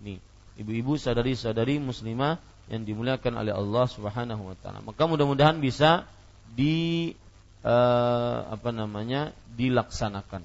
Ini 0.00 0.22
ibu-ibu 0.62 0.94
sadari-sadari 0.94 1.82
muslimah 1.82 2.38
yang 2.70 2.86
dimuliakan 2.86 3.44
oleh 3.44 3.52
Allah 3.52 3.84
Subhanahu 3.90 4.42
wa 4.54 4.56
taala. 4.56 4.80
Maka 4.80 5.02
mudah-mudahan 5.04 5.58
bisa 5.58 6.08
di 6.54 7.12
eh, 7.66 8.38
apa 8.48 8.70
namanya? 8.70 9.34
dilaksanakan. 9.54 10.42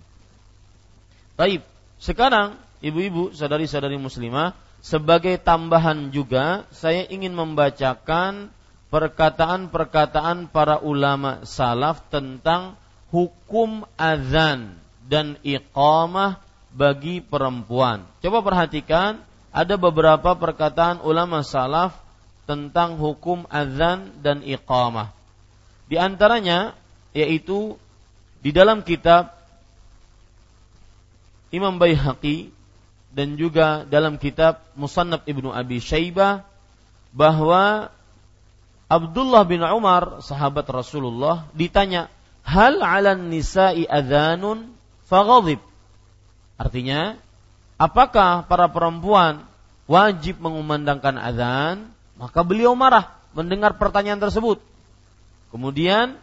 Baik, 1.34 1.65
sekarang 1.98 2.62
ibu-ibu 2.86 3.34
sadari-sadari 3.34 3.98
muslimah 3.98 4.54
sebagai 4.80 5.36
tambahan 5.39 6.12
juga 6.12 6.68
saya 6.72 7.08
ingin 7.08 7.36
membacakan 7.36 8.52
perkataan-perkataan 8.89 10.50
para 10.50 10.82
ulama 10.82 11.46
salaf 11.46 12.02
tentang 12.10 12.74
hukum 13.13 13.86
azan 13.98 14.78
dan 15.06 15.38
iqamah 15.46 16.42
bagi 16.74 17.22
perempuan. 17.22 18.06
Coba 18.22 18.46
perhatikan 18.46 19.22
ada 19.50 19.76
beberapa 19.78 20.38
perkataan 20.38 21.02
ulama 21.02 21.42
salaf 21.42 21.98
tentang 22.46 22.98
hukum 22.98 23.46
azan 23.50 24.13
dan 24.22 24.42
iqamah. 24.46 25.13
Di 25.89 25.98
antaranya 25.98 26.78
yaitu 27.13 27.78
di 28.46 28.54
dalam 28.54 28.86
kitab 28.86 29.34
Imam 31.50 31.82
Baihaqi 31.82 32.54
dan 33.10 33.36
juga 33.36 33.86
dalam 33.89 34.22
kitab 34.22 34.62
Musannaf 34.78 35.26
Ibnu 35.26 35.50
Abi 35.50 35.82
Syaibah 35.82 36.45
bahwa 37.10 37.89
Abdullah 38.89 39.45
bin 39.45 39.62
Umar 39.62 40.22
sahabat 40.22 40.65
Rasulullah 40.69 41.45
ditanya 41.54 42.10
hal 42.45 42.82
'alan 42.82 43.30
nisa'i 43.30 43.86
adzanun 43.86 44.74
faghadib. 45.06 45.62
Artinya, 46.58 47.17
apakah 47.78 48.45
para 48.45 48.69
perempuan 48.69 49.45
wajib 49.86 50.41
mengumandangkan 50.41 51.15
azan? 51.17 51.89
Maka 52.17 52.43
beliau 52.43 52.76
marah, 52.76 53.15
mendengar 53.32 53.78
pertanyaan 53.80 54.19
tersebut. 54.19 54.60
Kemudian 55.50 56.19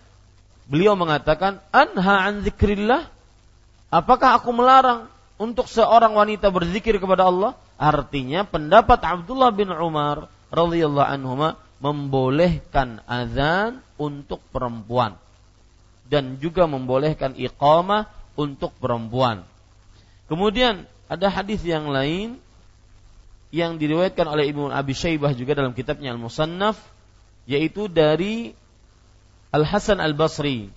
beliau 0.69 0.95
mengatakan, 0.95 1.63
"Anha 1.73 2.31
an 2.31 2.45
zikrillah?" 2.45 3.09
Apakah 3.89 4.37
aku 4.37 4.51
melarang 4.51 5.07
untuk 5.37 5.69
seorang 5.69 6.17
wanita 6.17 6.49
berzikir 6.49 6.97
kepada 6.97 7.29
Allah? 7.29 7.53
Artinya 7.77 8.49
pendapat 8.49 9.01
Abdullah 9.05 9.53
bin 9.53 9.69
Umar 9.69 10.33
radhiyallahu 10.49 11.09
anhu 11.13 11.35
membolehkan 11.77 13.05
azan 13.05 13.85
untuk 14.01 14.41
perempuan 14.49 15.21
dan 16.09 16.41
juga 16.41 16.65
membolehkan 16.65 17.37
iqamah 17.37 18.09
untuk 18.39 18.73
perempuan. 18.81 19.45
Kemudian 20.31 20.89
ada 21.07 21.29
hadis 21.29 21.61
yang 21.63 21.93
lain 21.93 22.41
yang 23.55 23.79
diriwayatkan 23.79 24.27
oleh 24.27 24.51
Ibnu 24.51 24.73
Abi 24.73 24.97
Syaibah 24.97 25.33
juga 25.37 25.55
dalam 25.55 25.77
kitabnya 25.77 26.13
Al-Musannaf 26.17 26.81
yaitu 27.47 27.87
dari 27.87 28.57
Al 29.55 29.63
Hasan 29.63 30.03
Al 30.03 30.13
Basri, 30.19 30.69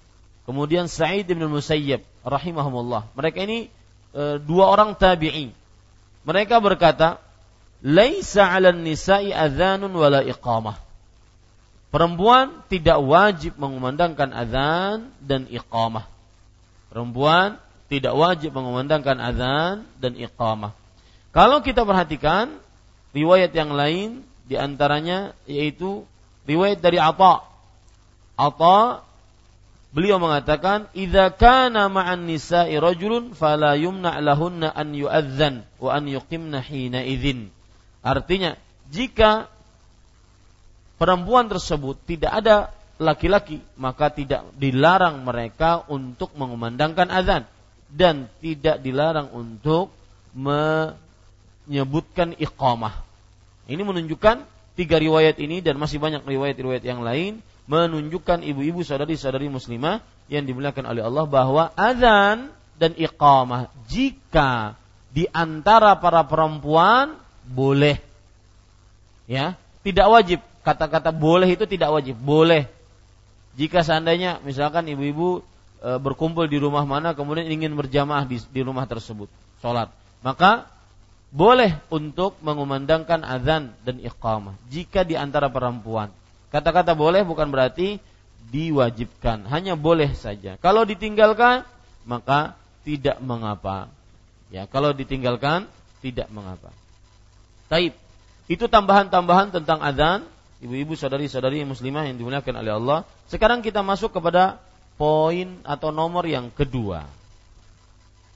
kemudian 0.45 0.85
Sa'id 0.85 1.25
bin 1.25 1.41
Musayyab 1.49 2.05
rahimahumullah. 2.21 3.09
Mereka 3.17 3.43
ini 3.43 3.73
e, 4.13 4.41
dua 4.41 4.69
orang 4.71 4.95
tabi'i. 4.97 5.51
Mereka 6.25 6.61
berkata, 6.61 7.21
"Laisa 7.81 8.49
'alan 8.49 8.83
nisa'i 8.83 9.33
adzanun 9.33 9.91
wala 9.93 10.21
iqamah." 10.25 10.77
Perempuan 11.89 12.61
tidak 12.69 13.01
wajib 13.01 13.57
mengumandangkan 13.57 14.29
azan 14.29 15.09
dan 15.25 15.49
iqamah. 15.49 16.05
Perempuan 16.93 17.57
tidak 17.89 18.13
wajib 18.13 18.53
mengumandangkan 18.53 19.17
azan 19.17 19.89
dan 19.97 20.13
iqamah. 20.13 20.77
Kalau 21.33 21.65
kita 21.65 21.81
perhatikan 21.81 22.53
riwayat 23.13 23.49
yang 23.57 23.73
lain 23.73 24.21
di 24.45 24.53
antaranya 24.53 25.33
yaitu 25.49 26.05
riwayat 26.45 26.77
dari 26.81 27.01
Atha. 27.01 27.41
Atha 28.37 29.05
beliau 29.89 30.21
mengatakan 30.21 30.85
idza 30.93 31.33
kana 31.33 31.89
ma'an 31.89 32.29
nisa'i 32.29 32.77
rajulun 32.77 33.33
fala 33.33 33.73
yumna' 33.73 34.21
lahunna 34.21 34.69
an 34.69 34.93
yu'adzan 34.93 35.65
wa 35.81 35.89
an 35.93 36.05
yuqimna 36.05 36.61
hina 36.61 37.01
idzin. 37.01 37.49
Artinya 38.05 38.53
jika 38.89 39.49
perempuan 41.01 41.49
tersebut 41.49 41.97
tidak 42.05 42.31
ada 42.43 42.55
laki-laki 42.99 43.63
maka 43.79 44.11
tidak 44.11 44.43
dilarang 44.59 45.23
mereka 45.23 45.87
untuk 45.87 46.35
mengumandangkan 46.35 47.07
azan 47.09 47.43
dan 47.89 48.29
tidak 48.43 48.83
dilarang 48.85 49.33
untuk 49.33 49.89
menyebutkan 50.37 52.37
iqamah. 52.37 53.01
Ini 53.65 53.81
menunjukkan 53.81 54.45
tiga 54.77 54.95
riwayat 55.01 55.41
ini 55.41 55.65
dan 55.65 55.81
masih 55.81 55.97
banyak 55.97 56.21
riwayat-riwayat 56.23 56.85
yang 56.85 57.01
lain 57.01 57.41
menunjukkan 57.69 58.41
ibu-ibu 58.41 58.81
saudari-saudari 58.81 59.45
muslimah 59.45 60.01
yang 60.25 60.43
dimuliakan 60.49 60.89
oleh 60.89 61.05
Allah 61.05 61.25
bahwa 61.29 61.69
azan 61.77 62.49
dan 62.81 62.91
iqamah 62.97 63.69
jika 63.85 64.73
di 65.13 65.29
antara 65.29 65.93
para 66.01 66.25
perempuan 66.25 67.13
boleh. 67.45 68.01
Ya 69.29 69.53
tidak 69.85 70.09
wajib. 70.09 70.39
Kata-kata 70.65 71.13
boleh 71.13 71.53
itu 71.53 71.69
tidak 71.69 71.93
wajib. 71.93 72.17
Boleh. 72.17 72.65
Jika 73.53 73.85
seandainya 73.85 74.41
misalkan 74.41 74.89
ibu-ibu 74.89 75.45
e, 75.77 75.89
berkumpul 76.01 76.49
di 76.49 76.57
rumah 76.57 76.89
mana 76.89 77.13
kemudian 77.13 77.45
ingin 77.49 77.77
berjamaah 77.77 78.25
di, 78.25 78.41
di 78.49 78.61
rumah 78.63 78.87
tersebut 78.87 79.27
sholat 79.59 79.91
maka 80.23 80.69
boleh 81.29 81.77
untuk 81.93 82.39
mengumandangkan 82.41 83.21
azan 83.21 83.77
dan 83.85 84.01
iqamah 84.01 84.57
jika 84.73 85.05
di 85.05 85.13
antara 85.13 85.51
perempuan. 85.53 86.09
Kata-kata 86.49 86.97
boleh 86.97 87.21
bukan 87.21 87.49
berarti 87.53 88.01
diwajibkan, 88.49 89.45
hanya 89.49 89.77
boleh 89.77 90.09
saja. 90.17 90.57
Kalau 90.57 90.81
ditinggalkan 90.83 91.67
maka 92.09 92.57
tidak 92.81 93.21
mengapa. 93.21 93.91
Ya, 94.49 94.65
kalau 94.65 94.97
ditinggalkan 94.97 95.69
tidak 96.01 96.25
mengapa. 96.33 96.73
Taib. 97.69 97.93
Itu 98.49 98.65
tambahan-tambahan 98.65 99.53
tentang 99.53 99.77
azan, 99.85 100.25
ibu-ibu 100.57 100.97
saudari-saudari 100.97 101.61
muslimah 101.69 102.09
yang 102.09 102.17
dimuliakan 102.17 102.55
oleh 102.57 102.73
Allah. 102.73 102.99
Sekarang 103.29 103.61
kita 103.61 103.85
masuk 103.85 104.09
kepada 104.09 104.57
poin 104.97 105.61
atau 105.61 105.93
nomor 105.93 106.25
yang 106.25 106.49
kedua. 106.49 107.05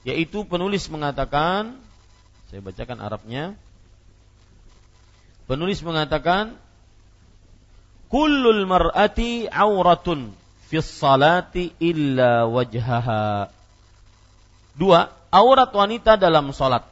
Yaitu 0.06 0.46
penulis 0.46 0.86
mengatakan 0.86 1.74
saya 2.54 2.62
bacakan 2.62 3.02
Arabnya. 3.02 3.58
Penulis 5.50 5.82
mengatakan 5.82 6.54
Kullul 8.14 8.62
mar'ati 8.62 9.50
auratun 9.50 10.30
fis 10.70 10.86
salati 10.86 11.74
illa 11.82 12.46
wajhaha. 12.46 13.50
Dua, 14.78 15.10
aurat 15.34 15.74
wanita 15.74 16.14
dalam 16.14 16.54
salat. 16.54 16.86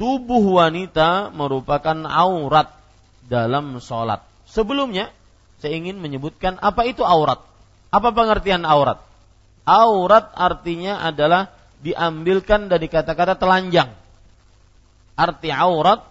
Tubuh 0.00 0.40
wanita 0.56 1.28
merupakan 1.36 2.08
aurat 2.08 2.72
dalam 3.28 3.76
salat. 3.84 4.24
Sebelumnya 4.48 5.12
saya 5.60 5.76
ingin 5.76 6.00
menyebutkan 6.00 6.56
apa 6.64 6.88
itu 6.88 7.04
aurat. 7.04 7.44
Apa 7.92 8.08
pengertian 8.16 8.64
aurat? 8.64 9.04
Aurat 9.68 10.32
artinya 10.32 11.04
adalah 11.04 11.52
diambilkan 11.84 12.72
dari 12.72 12.88
kata-kata 12.88 13.36
telanjang 13.36 13.92
arti 15.12 15.52
aurat 15.52 16.02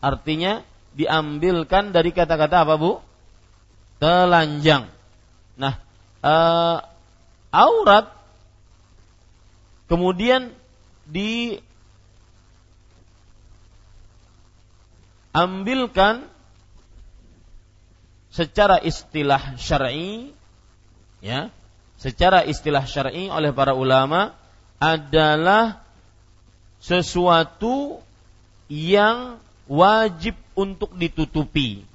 artinya 0.00 0.62
diambilkan 0.94 1.90
dari 1.90 2.14
kata-kata 2.14 2.62
apa 2.62 2.78
bu? 2.78 3.02
Telanjang. 3.96 4.92
Nah, 5.56 5.80
uh, 6.20 6.84
aurat 7.48 8.12
kemudian 9.88 10.52
diambilkan 15.32 16.28
secara 18.28 18.76
istilah 18.84 19.56
syar'i 19.56 20.36
ya 21.24 21.48
secara 21.96 22.44
istilah 22.44 22.84
syar'i 22.84 23.32
oleh 23.32 23.56
para 23.56 23.72
ulama 23.72 24.36
adalah 24.76 25.80
sesuatu 26.76 28.04
yang 28.68 29.40
wajib 29.64 30.36
untuk 30.52 30.92
ditutupi. 30.92 31.88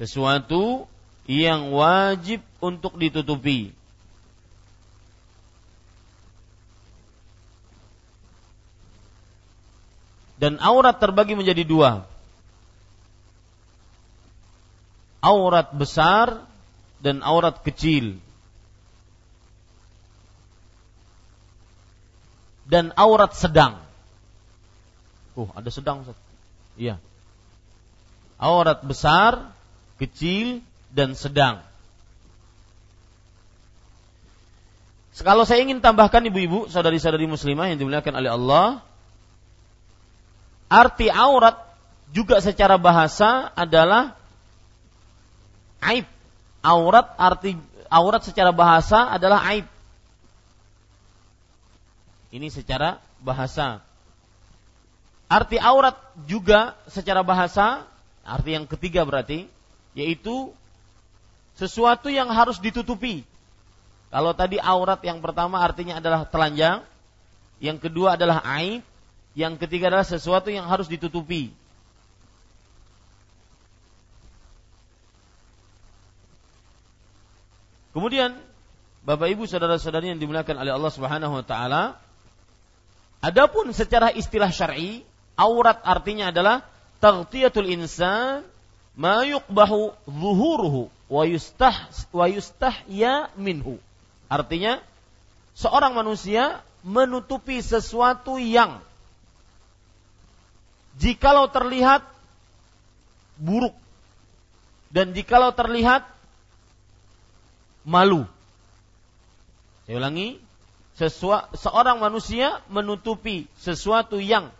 Sesuatu 0.00 0.88
yang 1.28 1.76
wajib 1.76 2.40
untuk 2.64 2.96
ditutupi. 2.96 3.76
Dan 10.40 10.56
aurat 10.64 10.96
terbagi 10.96 11.36
menjadi 11.36 11.68
dua. 11.68 12.08
Aurat 15.20 15.68
besar 15.76 16.48
dan 17.04 17.20
aurat 17.20 17.60
kecil. 17.60 18.16
Dan 22.64 22.96
aurat 22.96 23.36
sedang. 23.36 23.82
Oh, 25.36 25.50
ada 25.52 25.68
sedang. 25.68 26.06
Iya. 26.78 27.02
Aurat 28.38 28.80
besar, 28.86 29.50
kecil, 29.98 30.62
dan 30.92 31.12
sedang. 31.12 31.64
Kalau 35.18 35.42
saya 35.42 35.66
ingin 35.66 35.82
tambahkan 35.82 36.22
ibu-ibu, 36.30 36.70
saudari-saudari 36.70 37.26
muslimah 37.26 37.74
yang 37.74 37.78
dimuliakan 37.82 38.14
oleh 38.22 38.30
Allah, 38.30 38.66
arti 40.70 41.10
aurat 41.10 41.58
juga 42.14 42.38
secara 42.38 42.78
bahasa 42.78 43.50
adalah 43.58 44.14
aib. 45.90 46.06
Aurat 46.62 47.18
arti 47.18 47.58
aurat 47.90 48.22
secara 48.22 48.54
bahasa 48.54 49.10
adalah 49.10 49.42
aib. 49.50 49.66
Ini 52.30 52.46
secara 52.52 53.02
bahasa. 53.18 53.82
Arti 55.28 55.58
aurat 55.58 55.98
juga 56.24 56.78
secara 56.88 57.26
bahasa, 57.26 57.84
arti 58.22 58.54
yang 58.54 58.64
ketiga 58.70 59.02
berarti, 59.02 59.50
yaitu 59.98 60.52
sesuatu 61.58 62.06
yang 62.06 62.30
harus 62.30 62.62
ditutupi. 62.62 63.26
Kalau 64.08 64.32
tadi 64.32 64.56
aurat 64.62 65.02
yang 65.02 65.18
pertama 65.18 65.58
artinya 65.58 65.98
adalah 65.98 66.22
telanjang, 66.24 66.86
yang 67.58 67.76
kedua 67.76 68.14
adalah 68.14 68.40
aib, 68.62 68.86
yang 69.34 69.58
ketiga 69.58 69.90
adalah 69.90 70.06
sesuatu 70.06 70.48
yang 70.48 70.64
harus 70.70 70.86
ditutupi. 70.86 71.50
Kemudian 77.92 78.38
Bapak 79.02 79.26
Ibu 79.34 79.50
saudara-saudari 79.50 80.14
yang 80.14 80.20
dimuliakan 80.22 80.62
oleh 80.62 80.70
Allah 80.70 80.92
Subhanahu 80.94 81.42
wa 81.42 81.44
taala, 81.44 81.98
adapun 83.18 83.74
secara 83.74 84.14
istilah 84.14 84.54
syar'i, 84.54 85.02
Aurat 85.38 85.78
artinya 85.86 86.34
adalah 86.34 86.66
taghtiyatul 86.98 87.70
insan 87.70 88.42
ma 88.98 89.22
yuqbahu 89.22 89.94
zuhuruhu 90.10 90.90
wa 91.08 91.24
yustah 91.24 91.88
yustahya 92.12 93.32
minhu. 93.34 93.80
Artinya 94.28 94.84
seorang 95.56 95.96
manusia 95.96 96.60
menutupi 96.84 97.64
sesuatu 97.64 98.36
yang 98.36 98.78
jikalau 101.00 101.48
terlihat 101.48 102.04
buruk 103.40 103.74
dan 104.92 105.16
jikalau 105.16 105.52
terlihat 105.52 106.04
malu. 107.88 108.28
Saya 109.88 110.04
ulangi, 110.04 110.36
sesua, 111.00 111.48
seorang 111.56 111.96
manusia 111.96 112.60
menutupi 112.68 113.48
sesuatu 113.56 114.20
yang 114.20 114.52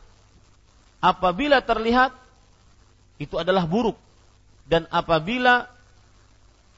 apabila 1.04 1.60
terlihat 1.60 2.16
itu 3.20 3.36
adalah 3.36 3.68
buruk 3.68 3.98
dan 4.64 4.88
apabila 4.88 5.68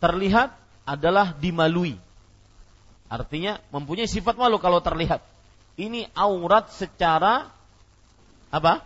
terlihat 0.00 0.56
adalah 0.88 1.36
dimalui. 1.36 1.94
Artinya 3.06 3.60
mempunyai 3.70 4.08
sifat 4.08 4.34
malu 4.34 4.56
kalau 4.58 4.80
terlihat. 4.80 5.22
Ini 5.78 6.10
aurat 6.16 6.72
secara 6.74 7.52
apa? 8.50 8.82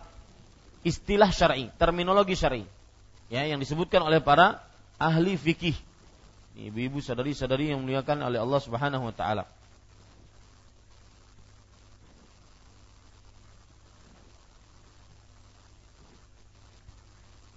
Istilah 0.85 1.33
syar'i, 1.33 1.73
terminologi 1.81 2.37
syar'i. 2.37 2.63
Ya, 3.25 3.41
yang 3.49 3.57
disebutkan 3.57 4.05
oleh 4.05 4.21
para 4.21 4.61
ahli 5.01 5.33
fikih. 5.33 5.73
Ibu-ibu 6.55 7.01
sadari-sadari 7.01 7.73
yang 7.73 7.81
muliakan 7.83 8.21
oleh 8.21 8.39
Allah 8.39 8.61
Subhanahu 8.61 9.09
wa 9.09 9.15
taala. 9.15 9.43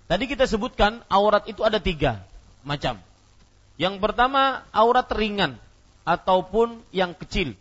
Tadi 0.08 0.24
kita 0.24 0.48
sebutkan 0.48 1.04
aurat 1.12 1.44
itu 1.46 1.60
ada 1.60 1.76
tiga 1.76 2.24
macam. 2.64 2.96
Yang 3.78 4.02
pertama 4.02 4.66
aurat 4.74 5.06
ringan 5.14 5.54
ataupun 6.02 6.82
yang 6.90 7.14
kecil. 7.14 7.54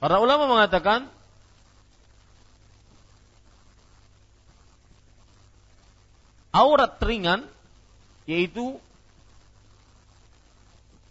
Para 0.00 0.20
ulama 0.20 0.48
mengatakan 0.48 1.08
aurat 6.56 6.96
ringan 7.04 7.44
yaitu 8.24 8.80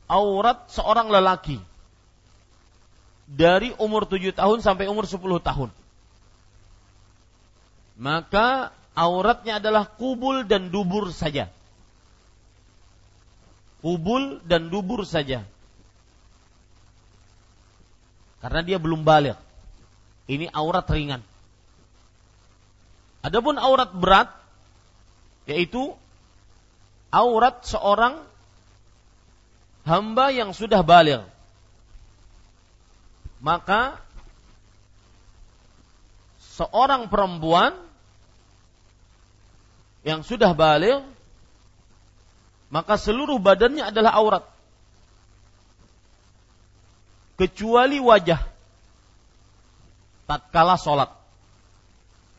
aurat 0.09 0.69
seorang 0.73 1.09
lelaki 1.13 1.61
dari 3.29 3.73
umur 3.81 4.05
7 4.05 4.33
tahun 4.33 4.61
sampai 4.61 4.89
umur 4.89 5.05
10 5.05 5.21
tahun. 5.41 5.69
Maka 7.97 8.73
auratnya 8.93 9.57
adalah 9.57 9.89
kubul 9.89 10.45
dan 10.45 10.69
dubur 10.69 11.09
saja. 11.13 11.49
Kubul 13.83 14.39
dan 14.47 14.71
dubur 14.71 15.03
saja. 15.03 15.43
Karena 18.39 18.61
dia 18.63 18.77
belum 18.79 19.03
balik. 19.03 19.35
Ini 20.29 20.47
aurat 20.55 20.87
ringan. 20.87 21.19
Adapun 23.23 23.59
aurat 23.59 23.91
berat 23.91 24.31
yaitu 25.47 25.91
aurat 27.11 27.63
seorang 27.67 28.23
hamba 29.83 30.31
yang 30.31 30.55
sudah 30.55 30.79
balik 30.83 31.27
maka 33.43 33.99
seorang 36.55 37.11
perempuan 37.11 37.75
yang 40.03 40.21
sudah 40.21 40.51
balik 40.51 41.03
maka 42.73 42.97
seluruh 42.97 43.37
badannya 43.37 43.85
adalah 43.85 44.17
aurat. 44.17 44.43
Kecuali 47.37 48.01
wajah. 48.01 48.41
Tatkala 50.25 50.73
sholat. 50.81 51.13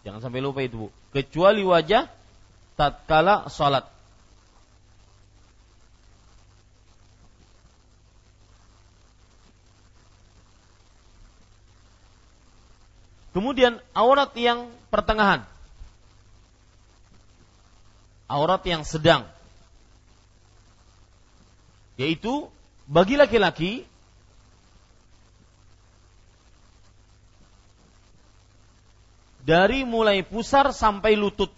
Jangan 0.03 0.19
sampai 0.19 0.43
lupa 0.43 0.59
itu 0.67 0.75
bu. 0.75 0.89
Kecuali 1.15 1.63
wajah 1.63 2.11
tatkala 2.75 3.47
sholat. 3.47 3.87
Kemudian 13.31 13.79
aurat 13.95 14.35
yang 14.35 14.67
pertengahan. 14.91 15.54
Aurat 18.25 18.65
yang 18.65 18.83
sedang. 18.83 19.29
Yaitu 22.01 22.49
bagi 22.89 23.15
laki-laki 23.15 23.87
dari 29.45 29.85
mulai 29.85 30.25
pusar 30.25 30.73
sampai 30.73 31.15
lutut. 31.15 31.53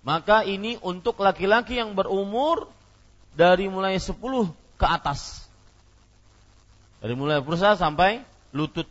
Maka 0.00 0.42
ini 0.48 0.80
untuk 0.80 1.20
laki-laki 1.20 1.76
yang 1.76 1.92
berumur 1.92 2.72
dari 3.36 3.68
mulai 3.68 4.00
10 4.00 4.16
ke 4.80 4.86
atas. 4.88 5.44
Dari 7.04 7.12
mulai 7.12 7.44
pusar 7.44 7.76
sampai 7.76 8.24
lutut. 8.56 8.88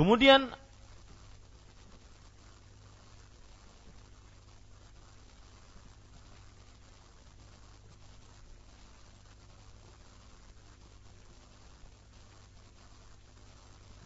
Kemudian 0.00 0.48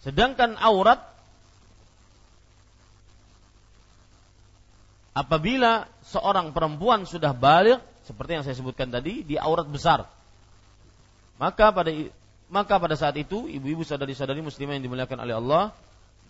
Sedangkan 0.03 0.59
aurat 0.59 0.99
apabila 5.15 5.87
seorang 6.03 6.51
perempuan 6.51 7.07
sudah 7.07 7.31
balik 7.33 7.79
seperti 8.03 8.31
yang 8.35 8.45
saya 8.45 8.59
sebutkan 8.59 8.91
tadi 8.91 9.23
di 9.23 9.39
aurat 9.41 9.65
besar 9.65 10.05
maka 11.41 11.73
pada 11.73 11.89
maka 12.53 12.77
pada 12.77 12.95
saat 12.95 13.17
itu 13.17 13.49
ibu-ibu 13.49 13.83
sadari-sadari 13.83 14.45
muslimah 14.45 14.77
yang 14.77 14.85
dimuliakan 14.85 15.19
oleh 15.25 15.35
Allah 15.37 15.65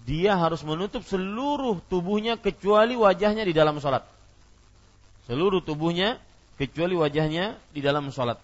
dia 0.04 0.36
harus 0.36 0.60
menutup 0.60 1.00
seluruh 1.08 1.80
tubuhnya 1.88 2.36
kecuali 2.36 2.92
wajahnya 2.92 3.48
di 3.48 3.56
dalam 3.56 3.80
sholat. 3.80 4.04
Seluruh 5.24 5.64
tubuhnya 5.64 6.20
kecuali 6.60 6.92
wajahnya 6.92 7.56
di 7.72 7.80
dalam 7.80 8.12
sholat. 8.12 8.36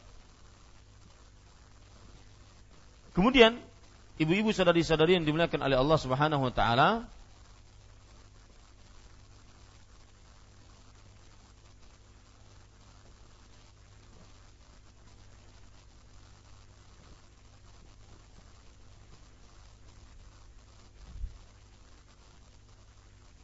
Kemudian 3.12 3.60
ibu-ibu 4.16 4.48
sadari-sadari 4.56 5.20
yang 5.20 5.28
dimuliakan 5.28 5.60
oleh 5.60 5.76
Allah 5.76 5.98
Subhanahu 6.00 6.48
wa 6.48 6.52
taala 6.54 7.04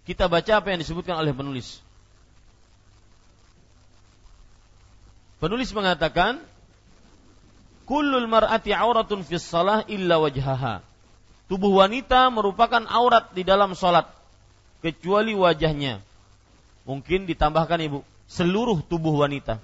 kita 0.07 0.31
baca 0.31 0.63
apa 0.63 0.71
yang 0.71 0.79
disebutkan 0.79 1.19
oleh 1.19 1.35
penulis. 1.35 1.83
Penulis 5.43 5.75
mengatakan, 5.75 6.39
Kullul 7.87 8.31
mar'ati 8.31 8.71
auratun 8.71 9.27
fis 9.27 9.43
salah 9.43 9.83
illa 9.91 10.23
wajhaha. 10.23 10.81
Tubuh 11.51 11.71
wanita 11.83 12.31
merupakan 12.31 12.83
aurat 12.87 13.31
di 13.35 13.43
dalam 13.43 13.75
sholat, 13.75 14.07
kecuali 14.83 15.35
wajahnya. 15.35 16.03
Mungkin 16.87 17.27
ditambahkan 17.27 17.79
ibu, 17.87 18.03
seluruh 18.31 18.83
tubuh 18.87 19.27
wanita. 19.27 19.59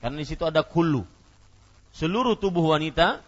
Karena 0.00 0.16
di 0.20 0.28
situ 0.28 0.44
ada 0.44 0.60
kullu. 0.60 1.08
Seluruh 1.96 2.36
tubuh 2.36 2.72
wanita 2.72 3.20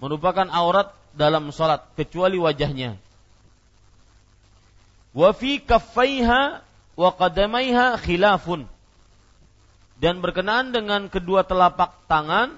merupakan 0.00 0.48
aurat 0.52 0.92
dalam 1.16 1.48
sholat, 1.52 1.84
kecuali 1.96 2.36
wajahnya 2.36 3.00
wa 5.16 5.30
fi 5.32 5.62
wa 6.98 7.10
qadamaiha 7.14 7.94
khilafun 8.02 8.66
dan 9.98 10.22
berkenaan 10.22 10.70
dengan 10.70 11.10
kedua 11.10 11.42
telapak 11.42 11.94
tangan 12.06 12.54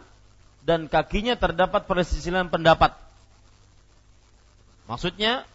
dan 0.64 0.88
kakinya 0.88 1.36
terdapat 1.36 1.88
perselisihan 1.88 2.48
pendapat. 2.52 2.92
Maksudnya, 4.84 5.48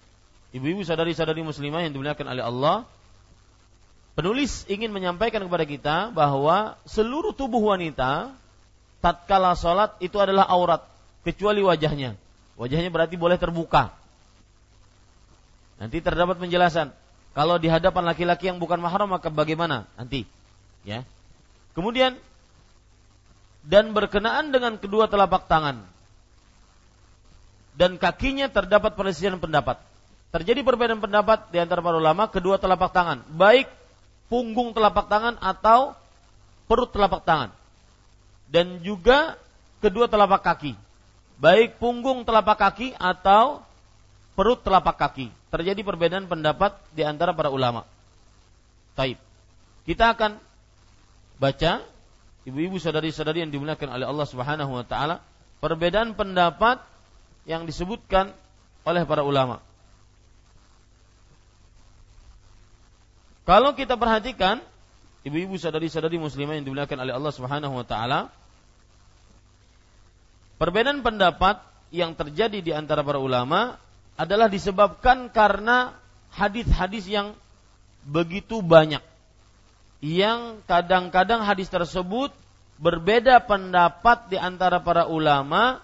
ibu-ibu 0.49 0.81
sadari-sadari 0.81 1.45
muslimah 1.45 1.85
yang 1.85 1.93
dimuliakan 1.93 2.25
oleh 2.25 2.43
Allah, 2.45 2.77
penulis 4.17 4.65
ingin 4.65 4.89
menyampaikan 4.89 5.45
kepada 5.45 5.65
kita 5.67 5.95
bahwa 6.09 6.79
seluruh 6.89 7.37
tubuh 7.37 7.61
wanita 7.61 8.33
tatkala 9.03 9.53
salat 9.53 9.93
itu 10.01 10.17
adalah 10.17 10.49
aurat 10.49 10.81
kecuali 11.21 11.61
wajahnya. 11.61 12.17
Wajahnya 12.57 12.89
berarti 12.89 13.19
boleh 13.19 13.37
terbuka. 13.37 13.93
Nanti 15.75 15.99
terdapat 15.99 16.39
penjelasan. 16.39 16.91
Kalau 17.35 17.59
di 17.59 17.67
hadapan 17.67 18.07
laki-laki 18.07 18.47
yang 18.47 18.63
bukan 18.63 18.79
mahram 18.79 19.11
maka 19.11 19.27
bagaimana? 19.27 19.83
Nanti, 19.99 20.23
ya. 20.87 21.03
Kemudian 21.75 22.15
dan 23.65 23.91
berkenaan 23.91 24.55
dengan 24.55 24.79
kedua 24.79 25.11
telapak 25.11 25.51
tangan 25.51 25.83
dan 27.75 27.99
kakinya 27.99 28.47
terdapat 28.47 28.95
perselisihan 28.95 29.35
pendapat. 29.35 29.79
Terjadi 30.31 30.63
perbedaan 30.63 30.99
pendapat 30.99 31.51
di 31.51 31.59
antara 31.59 31.83
para 31.83 31.99
ulama 31.99 32.27
kedua 32.31 32.59
telapak 32.59 32.91
tangan, 32.91 33.23
baik 33.35 33.67
punggung 34.31 34.71
telapak 34.71 35.07
tangan 35.11 35.35
atau 35.39 35.95
perut 36.67 36.91
telapak 36.91 37.23
tangan. 37.23 37.51
Dan 38.47 38.79
juga 38.79 39.35
kedua 39.83 40.07
telapak 40.07 40.43
kaki, 40.43 40.73
baik 41.39 41.79
punggung 41.79 42.23
telapak 42.23 42.57
kaki 42.59 42.95
atau 42.95 43.63
perut 44.35 44.59
telapak 44.63 44.95
kaki. 44.95 45.27
Terjadi 45.55 45.87
perbedaan 45.87 46.27
pendapat 46.27 46.75
di 46.91 47.07
antara 47.07 47.31
para 47.31 47.47
ulama. 47.47 47.87
Taib. 48.99 49.15
Kita 49.87 50.11
akan 50.11 50.35
baca 51.39 51.79
ibu-ibu 52.43 52.75
saudari-saudari 52.75 53.47
yang 53.47 53.55
dimuliakan 53.55 53.87
oleh 53.95 54.03
Allah 54.03 54.27
Subhanahu 54.27 54.71
wa 54.75 54.83
taala 54.83 55.23
perbedaan 55.63 56.11
pendapat 56.11 56.83
yang 57.47 57.63
disebutkan 57.63 58.35
oleh 58.83 59.07
para 59.07 59.23
ulama. 59.23 59.63
Kalau 63.47 63.71
kita 63.79 63.95
perhatikan 63.95 64.59
ibu-ibu 65.23 65.55
saudari-saudari 65.55 66.19
muslimah 66.19 66.59
yang 66.59 66.67
dimuliakan 66.67 66.99
oleh 66.99 67.15
Allah 67.15 67.31
Subhanahu 67.31 67.79
wa 67.79 67.87
taala 67.87 68.27
perbedaan 70.59 70.99
pendapat 70.99 71.63
yang 71.95 72.11
terjadi 72.11 72.59
di 72.59 72.75
antara 72.75 73.07
para 73.07 73.23
ulama 73.23 73.79
adalah 74.15 74.47
disebabkan 74.47 75.27
karena 75.31 75.95
hadis-hadis 76.31 77.07
yang 77.07 77.35
begitu 78.03 78.63
banyak. 78.63 79.03
Yang 80.03 80.63
kadang-kadang 80.67 81.43
hadis 81.43 81.67
tersebut 81.67 82.31
berbeda 82.75 83.39
pendapat 83.43 84.31
di 84.31 84.37
antara 84.39 84.83
para 84.83 85.07
ulama 85.07 85.79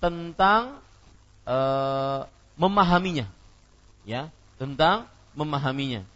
tentang 0.00 0.80
e, 1.48 1.56
memahaminya. 2.56 3.26
Ya 4.04 4.28
tentang 4.60 5.10
memahaminya. 5.34 6.06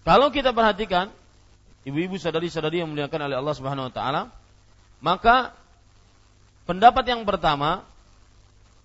Kalau 0.00 0.32
kita 0.32 0.50
perhatikan 0.56 1.12
ibu-ibu 1.84 2.16
sadari-sadari 2.16 2.82
yang 2.82 2.90
muliakan 2.90 3.30
oleh 3.30 3.36
Allah 3.36 3.54
Subhanahu 3.54 3.92
wa 3.92 3.94
taala, 3.94 4.22
maka 5.00 5.56
pendapat 6.68 7.04
yang 7.08 7.26
pertama 7.26 7.82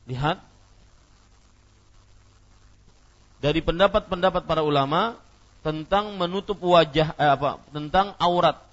lihat 0.10 0.42
dari 3.44 3.62
pendapat-pendapat 3.62 4.50
para 4.50 4.66
ulama 4.66 5.22
tentang 5.62 6.18
menutup 6.18 6.58
wajah 6.58 7.14
eh, 7.14 7.30
apa 7.30 7.62
tentang 7.70 8.18
aurat 8.18 8.65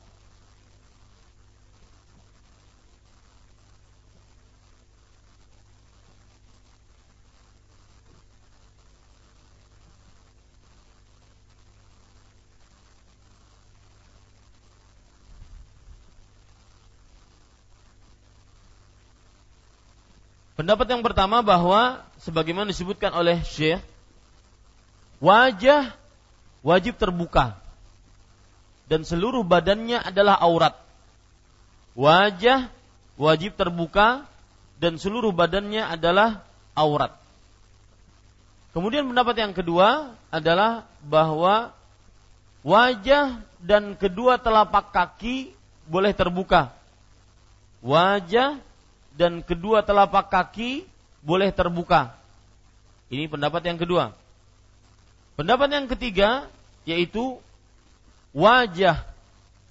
Pendapat 20.62 20.94
yang 20.94 21.02
pertama 21.02 21.42
bahwa 21.42 22.06
sebagaimana 22.22 22.70
disebutkan 22.70 23.10
oleh 23.18 23.42
Syekh 23.42 23.82
wajah 25.18 25.90
wajib 26.62 27.02
terbuka 27.02 27.58
dan 28.86 29.02
seluruh 29.02 29.42
badannya 29.42 29.98
adalah 29.98 30.38
aurat. 30.38 30.78
Wajah 31.98 32.70
wajib 33.18 33.58
terbuka 33.58 34.22
dan 34.78 35.02
seluruh 35.02 35.34
badannya 35.34 35.82
adalah 35.82 36.46
aurat. 36.78 37.10
Kemudian 38.70 39.02
pendapat 39.10 39.42
yang 39.42 39.58
kedua 39.58 40.14
adalah 40.30 40.86
bahwa 41.02 41.74
wajah 42.62 43.42
dan 43.58 43.98
kedua 43.98 44.38
telapak 44.38 44.94
kaki 44.94 45.58
boleh 45.90 46.14
terbuka. 46.14 46.70
Wajah 47.82 48.62
dan 49.16 49.44
kedua 49.44 49.84
telapak 49.84 50.32
kaki 50.32 50.88
boleh 51.22 51.52
terbuka. 51.52 52.16
Ini 53.12 53.28
pendapat 53.28 53.62
yang 53.68 53.78
kedua. 53.78 54.16
Pendapat 55.36 55.68
yang 55.72 55.86
ketiga 55.88 56.48
yaitu 56.88 57.38
wajah 58.32 59.04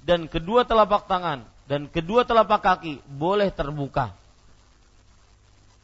dan 0.06 0.26
kedua 0.30 0.66
telapak 0.66 1.06
tangan 1.06 1.46
dan 1.66 1.90
kedua 1.90 2.26
telapak 2.26 2.62
kaki 2.62 3.02
boleh 3.10 3.50
terbuka. 3.50 4.14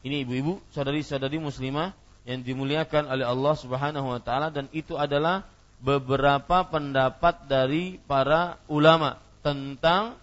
Ini 0.06 0.24
ibu-ibu, 0.24 0.62
saudari-saudari 0.72 1.41
muslimah 1.41 1.91
yang 2.24 2.46
dimuliakan 2.46 3.10
oleh 3.10 3.26
Allah 3.26 3.54
Subhanahu 3.58 4.08
wa 4.13 4.22
taala 4.22 4.54
dan 4.54 4.70
itu 4.72 4.96
adalah 4.96 5.48
beberapa 5.82 6.65
pendapat 6.65 7.46
dari 7.50 8.02
para 8.06 8.62
ulama 8.70 9.22
tentang 9.46 10.17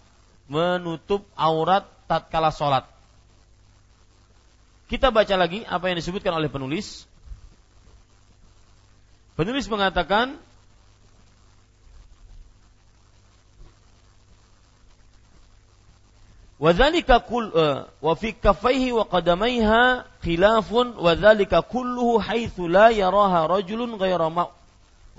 menutup 0.51 1.25
aurat 1.35 1.87
tatkala 2.07 2.53
sholat. 2.53 2.94
Kita 4.94 5.14
baca 5.14 5.36
lagi 5.38 5.62
apa 5.70 5.86
yang 5.90 5.98
disebutkan 6.02 6.34
oleh 6.34 6.50
penulis. 6.50 7.06
Penulis 9.38 9.70
mengatakan 9.70 10.36
وذلك 16.60 17.08
كل 17.26 17.48
وفي 18.02 18.32
كفيه 18.32 18.92
وقدميها 18.92 20.06
خلاف 20.26 20.72
وذلك 21.00 21.54
كله 21.56 22.22
حيث 22.22 22.60
لا 22.60 22.90
يراها 22.90 23.46
رجل 23.46 23.96
غير 23.96 24.22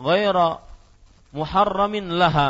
غير 0.00 0.36
محرم 1.32 1.96
لها 1.96 2.48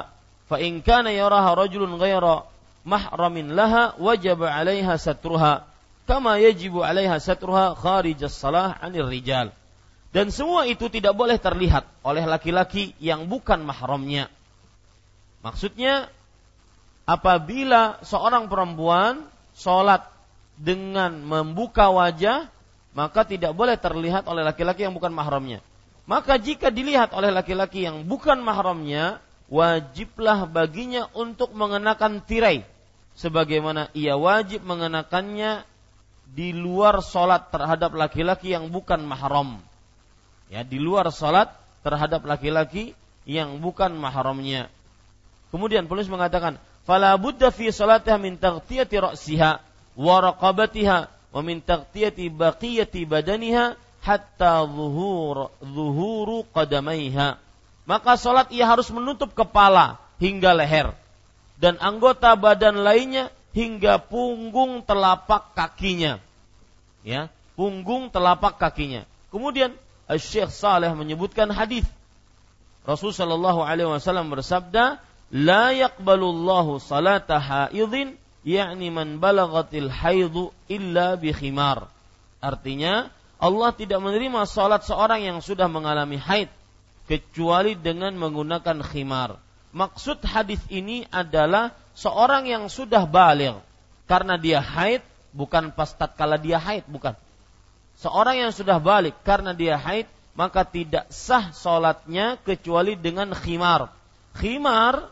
فإن 0.51 0.81
كان 0.81 1.07
يراها 1.07 1.55
رجل 1.55 1.95
غير 1.95 2.41
محرم 2.87 3.39
لها 3.39 3.95
وجب 3.99 4.45
عليها 4.45 4.97
سترها 4.97 5.65
kama 6.06 6.42
yajibu 6.42 6.82
'alaiha 6.82 7.18
satruha 7.22 7.74
kharijas 7.78 8.34
salah 8.34 8.78
'anil 8.80 9.10
rijal. 9.10 9.54
Dan 10.16 10.32
semua 10.32 10.64
itu 10.64 10.88
tidak 10.88 11.12
boleh 11.12 11.36
terlihat 11.36 11.84
oleh 12.00 12.24
laki-laki 12.24 12.96
yang 13.04 13.28
bukan 13.28 13.60
mahramnya. 13.68 14.32
Maksudnya 15.44 16.08
apabila 17.04 18.00
seorang 18.02 18.48
perempuan 18.48 19.28
sholat 19.54 20.08
dengan 20.56 21.20
membuka 21.20 21.92
wajah 21.92 22.48
maka 22.96 23.28
tidak 23.28 23.52
boleh 23.52 23.76
terlihat 23.76 24.24
oleh 24.24 24.48
laki-laki 24.48 24.88
yang 24.88 24.96
bukan 24.96 25.12
mahramnya. 25.12 25.60
Maka 26.08 26.40
jika 26.40 26.72
dilihat 26.72 27.12
oleh 27.12 27.28
laki-laki 27.28 27.84
yang 27.84 28.08
bukan 28.08 28.40
mahramnya, 28.40 29.20
wajiblah 29.52 30.48
baginya 30.48 31.12
untuk 31.12 31.52
mengenakan 31.52 32.24
tirai 32.24 32.64
sebagaimana 33.20 33.92
ia 33.92 34.16
wajib 34.16 34.64
mengenakannya 34.64 35.68
di 36.36 36.52
luar 36.52 37.00
sholat 37.00 37.48
terhadap 37.48 37.96
laki-laki 37.96 38.52
yang 38.52 38.68
bukan 38.68 39.00
mahram. 39.08 39.64
Ya, 40.52 40.68
di 40.68 40.84
luar 40.84 41.08
sholat 41.08 41.56
terhadap 41.80 42.28
laki-laki 42.28 42.92
yang 43.24 43.64
bukan 43.64 43.96
mahramnya. 43.96 44.68
Kemudian 45.50 45.88
penulis 45.88 46.12
mengatakan, 46.12 46.60
"Fala 46.84 47.16
budda 47.16 47.56
fi 47.56 47.72
salatiha 47.72 48.20
min 48.20 48.36
taghtiyati 48.36 49.00
ra'siha 49.00 49.64
wa 49.96 50.16
raqabatiha 50.20 50.98
wa 51.08 51.42
min 51.42 51.64
taghtiyati 51.64 52.28
baqiyati 52.28 53.08
badaniha 53.08 53.80
hatta 54.04 54.68
zuhur 54.68 55.56
zuhuru 55.64 56.44
qadamaiha." 56.52 57.40
Maka 57.88 58.20
salat 58.20 58.52
ia 58.52 58.68
harus 58.68 58.92
menutup 58.92 59.32
kepala 59.32 60.02
hingga 60.20 60.52
leher 60.52 60.92
dan 61.56 61.80
anggota 61.80 62.36
badan 62.36 62.84
lainnya 62.84 63.32
hingga 63.56 64.04
punggung 64.04 64.84
telapak 64.84 65.56
kakinya. 65.56 66.20
Ya, 67.08 67.32
punggung 67.56 68.12
telapak 68.12 68.60
kakinya. 68.60 69.08
Kemudian 69.32 69.72
Syekh 70.20 70.52
Saleh 70.52 70.92
menyebutkan 70.94 71.50
hadis 71.50 71.88
Rasul 72.86 73.10
sallallahu 73.18 73.66
alaihi 73.66 73.90
wasallam 73.90 74.30
bersabda, 74.30 75.02
"La 75.34 75.74
yaqbalullahu 75.74 76.78
salata 76.78 77.42
haidin 77.42 78.14
yakni 78.46 78.94
man 78.94 79.18
balagatil 79.18 79.90
haidu 79.90 80.54
illa 80.70 81.18
bi 81.18 81.34
khimar." 81.34 81.90
Artinya, 82.38 83.10
Allah 83.42 83.74
tidak 83.74 84.00
menerima 84.06 84.46
salat 84.46 84.86
seorang 84.86 85.26
yang 85.26 85.42
sudah 85.42 85.66
mengalami 85.66 86.22
haid 86.22 86.54
kecuali 87.10 87.74
dengan 87.74 88.14
menggunakan 88.16 88.86
khimar. 88.86 89.42
maksud 89.76 90.24
hadis 90.24 90.64
ini 90.72 91.04
adalah 91.12 91.76
seorang 91.96 92.46
yang 92.46 92.68
sudah 92.68 93.08
balik 93.08 93.58
karena 94.06 94.38
dia 94.38 94.62
haid 94.62 95.02
bukan 95.32 95.74
pas 95.74 95.90
tatkala 95.90 96.38
dia 96.38 96.62
haid 96.62 96.86
bukan. 96.86 97.16
Seorang 97.96 98.48
yang 98.48 98.52
sudah 98.52 98.78
balik 98.78 99.16
karena 99.24 99.56
dia 99.56 99.80
haid 99.80 100.06
maka 100.36 100.68
tidak 100.68 101.08
sah 101.10 101.56
solatnya 101.56 102.36
kecuali 102.44 103.00
dengan 103.00 103.32
khimar. 103.32 103.88
Khimar 104.36 105.10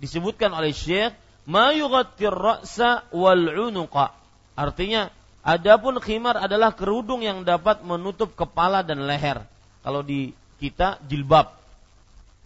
disebutkan 0.00 0.50
oleh 0.56 0.72
Syekh 0.72 1.12
ma 1.44 1.70
yughattir 1.76 2.32
ra'sa 2.32 3.04
wal 3.12 3.68
unuqa. 3.68 4.16
Artinya 4.56 5.12
adapun 5.44 6.00
khimar 6.00 6.40
adalah 6.40 6.72
kerudung 6.72 7.20
yang 7.20 7.44
dapat 7.44 7.84
menutup 7.84 8.32
kepala 8.32 8.80
dan 8.80 9.04
leher. 9.04 9.44
Kalau 9.84 10.00
di 10.00 10.32
kita 10.56 10.96
jilbab. 11.04 11.52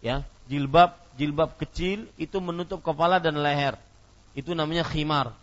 Ya, 0.02 0.26
jilbab 0.50 0.98
jilbab 1.18 1.58
kecil 1.58 2.06
itu 2.14 2.38
menutup 2.38 2.78
kepala 2.80 3.18
dan 3.18 3.42
leher. 3.42 3.74
Itu 4.38 4.54
namanya 4.54 4.86
khimar. 4.86 5.34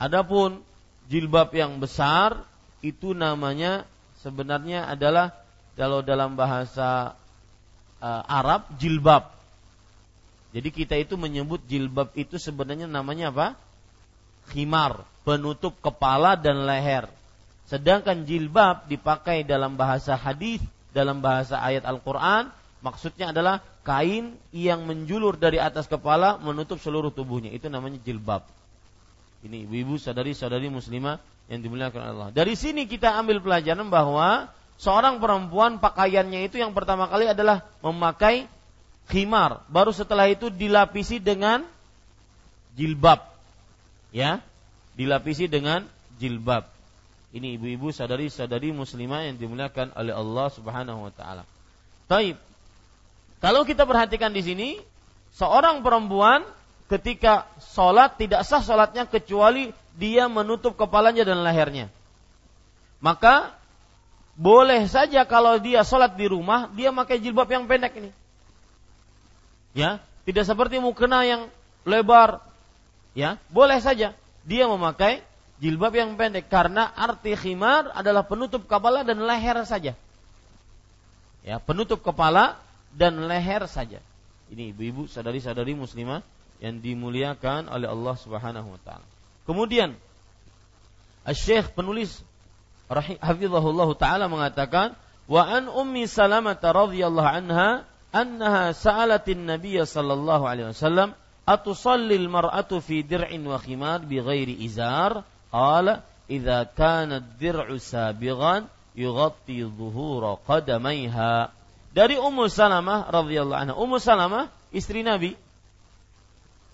Adapun 0.00 0.64
jilbab 1.12 1.52
yang 1.52 1.76
besar 1.76 2.40
itu 2.80 3.12
namanya 3.12 3.84
sebenarnya 4.24 4.88
adalah 4.88 5.36
kalau 5.76 6.00
dalam 6.00 6.32
bahasa 6.32 7.12
uh, 8.00 8.22
Arab 8.24 8.64
jilbab. 8.80 9.28
Jadi 10.50 10.68
kita 10.72 10.96
itu 10.98 11.14
menyebut 11.14 11.62
jilbab 11.68 12.10
itu 12.16 12.40
sebenarnya 12.40 12.88
namanya 12.88 13.30
apa? 13.30 13.48
Khimar, 14.50 15.04
penutup 15.22 15.78
kepala 15.78 16.34
dan 16.34 16.64
leher. 16.64 17.06
Sedangkan 17.70 18.26
jilbab 18.26 18.90
dipakai 18.90 19.46
dalam 19.46 19.78
bahasa 19.78 20.18
hadis, 20.18 20.58
dalam 20.90 21.22
bahasa 21.22 21.62
ayat 21.62 21.86
Al-Qur'an, 21.86 22.50
maksudnya 22.80 23.32
adalah 23.32 23.64
kain 23.84 24.36
yang 24.52 24.84
menjulur 24.84 25.36
dari 25.36 25.56
atas 25.56 25.88
kepala 25.88 26.40
menutup 26.40 26.80
seluruh 26.80 27.12
tubuhnya. 27.12 27.52
Itu 27.52 27.68
namanya 27.72 28.00
jilbab. 28.00 28.44
Ini 29.40 29.64
ibu-ibu, 29.64 29.96
saudari-saudari 29.96 30.68
muslimah 30.68 31.16
yang 31.48 31.60
dimuliakan 31.64 32.02
Allah. 32.04 32.28
Dari 32.30 32.52
sini 32.54 32.84
kita 32.84 33.16
ambil 33.16 33.40
pelajaran 33.40 33.88
bahwa 33.88 34.52
seorang 34.76 35.16
perempuan 35.16 35.80
pakaiannya 35.80 36.44
itu 36.44 36.60
yang 36.60 36.76
pertama 36.76 37.08
kali 37.08 37.28
adalah 37.28 37.64
memakai 37.80 38.44
khimar, 39.08 39.64
baru 39.66 39.90
setelah 39.90 40.30
itu 40.30 40.52
dilapisi 40.52 41.18
dengan 41.18 41.66
jilbab. 42.78 43.26
Ya, 44.14 44.44
dilapisi 44.94 45.48
dengan 45.48 45.88
jilbab. 46.20 46.68
Ini 47.30 47.56
ibu-ibu 47.58 47.94
sadari-sadari 47.94 48.74
muslimah 48.74 49.30
yang 49.30 49.38
dimuliakan 49.38 49.94
oleh 49.94 50.14
Allah 50.14 50.46
Subhanahu 50.50 51.06
wa 51.06 51.12
taala. 51.14 51.46
Taib. 52.10 52.49
Kalau 53.40 53.64
kita 53.64 53.88
perhatikan 53.88 54.30
di 54.36 54.44
sini, 54.44 54.68
seorang 55.32 55.80
perempuan 55.80 56.44
ketika 56.92 57.48
sholat 57.72 58.20
tidak 58.20 58.44
sah 58.44 58.60
sholatnya 58.60 59.08
kecuali 59.08 59.72
dia 59.96 60.28
menutup 60.28 60.76
kepalanya 60.76 61.24
dan 61.24 61.40
lehernya. 61.40 61.88
Maka 63.00 63.56
boleh 64.36 64.84
saja 64.88 65.24
kalau 65.24 65.56
dia 65.56 65.80
sholat 65.84 66.16
di 66.20 66.28
rumah, 66.28 66.68
dia 66.76 66.92
pakai 66.92 67.16
jilbab 67.16 67.48
yang 67.48 67.64
pendek 67.64 67.96
ini. 67.96 68.10
Ya, 69.72 70.04
tidak 70.28 70.44
seperti 70.44 70.76
mukena 70.76 71.24
yang 71.24 71.48
lebar. 71.88 72.44
Ya, 73.16 73.40
boleh 73.48 73.80
saja 73.80 74.12
dia 74.44 74.64
memakai 74.68 75.24
jilbab 75.60 75.92
yang 75.96 76.16
pendek 76.16 76.48
karena 76.48 76.88
arti 76.92 77.36
khimar 77.36 77.92
adalah 77.92 78.24
penutup 78.24 78.68
kepala 78.68 79.04
dan 79.04 79.20
leher 79.24 79.64
saja. 79.64 79.92
Ya, 81.40 81.56
penutup 81.56 82.04
kepala 82.04 82.60
dan 82.94 83.26
leher 83.26 83.66
saja. 83.70 84.02
Ini 84.50 84.74
ibu-ibu, 84.74 85.06
sadari-sadari 85.06 85.78
muslimah 85.78 86.26
yang 86.58 86.82
dimuliakan 86.82 87.70
oleh 87.70 87.88
Allah 87.88 88.14
Subhanahu 88.18 88.68
wa 88.76 88.80
taala. 88.82 89.06
Kemudian 89.48 89.96
Syekh 91.30 91.72
penulis 91.76 92.20
hafizahullah 93.22 93.88
taala 93.94 94.26
mengatakan 94.26 94.98
wa 95.30 95.42
an 95.46 95.70
ummi 95.70 96.10
salamah 96.10 96.58
radhiyallahu 96.58 97.28
anha 97.28 97.86
annaha 98.10 98.74
sa'alatin 98.74 99.46
nabiy 99.46 99.78
sallallahu 99.86 100.42
alaihi 100.42 100.74
wasallam 100.74 101.14
atusalli 101.46 102.18
al-mar'atu 102.18 102.82
fi 102.82 103.06
dir'in 103.06 103.46
wa 103.46 103.62
khimar 103.62 104.02
bi 104.02 104.18
ghairi 104.18 104.58
izar 104.66 105.22
qala 105.54 106.02
idza 106.26 106.66
kana 106.74 107.22
ad-dir'u 107.22 107.78
sabighan 107.78 108.66
yughatti 108.98 109.62
dhuhura 109.62 110.38
qadamaiha 110.42 111.54
dari 111.90 112.16
Ummu 112.18 112.46
Salamah 112.46 113.10
radhiyallahu 113.10 113.60
anha. 113.60 113.74
Ummu 113.74 113.98
Salamah 113.98 114.50
istri 114.70 115.02
Nabi. 115.02 115.34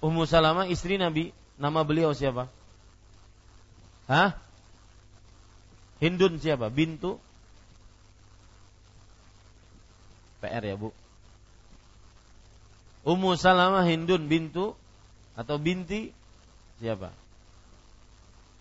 Ummu 0.04 0.28
Salamah 0.28 0.68
istri 0.68 1.00
Nabi. 1.00 1.32
Nama 1.56 1.80
beliau 1.82 2.12
siapa? 2.12 2.52
Hah? 4.06 4.36
Hindun 6.04 6.36
siapa? 6.36 6.68
Bintu? 6.68 7.16
PR 10.44 10.62
ya 10.62 10.76
bu. 10.76 10.92
Ummu 13.08 13.40
Salamah 13.40 13.88
Hindun 13.88 14.28
bintu? 14.28 14.76
Atau 15.32 15.56
binti? 15.56 16.12
Siapa? 16.76 17.12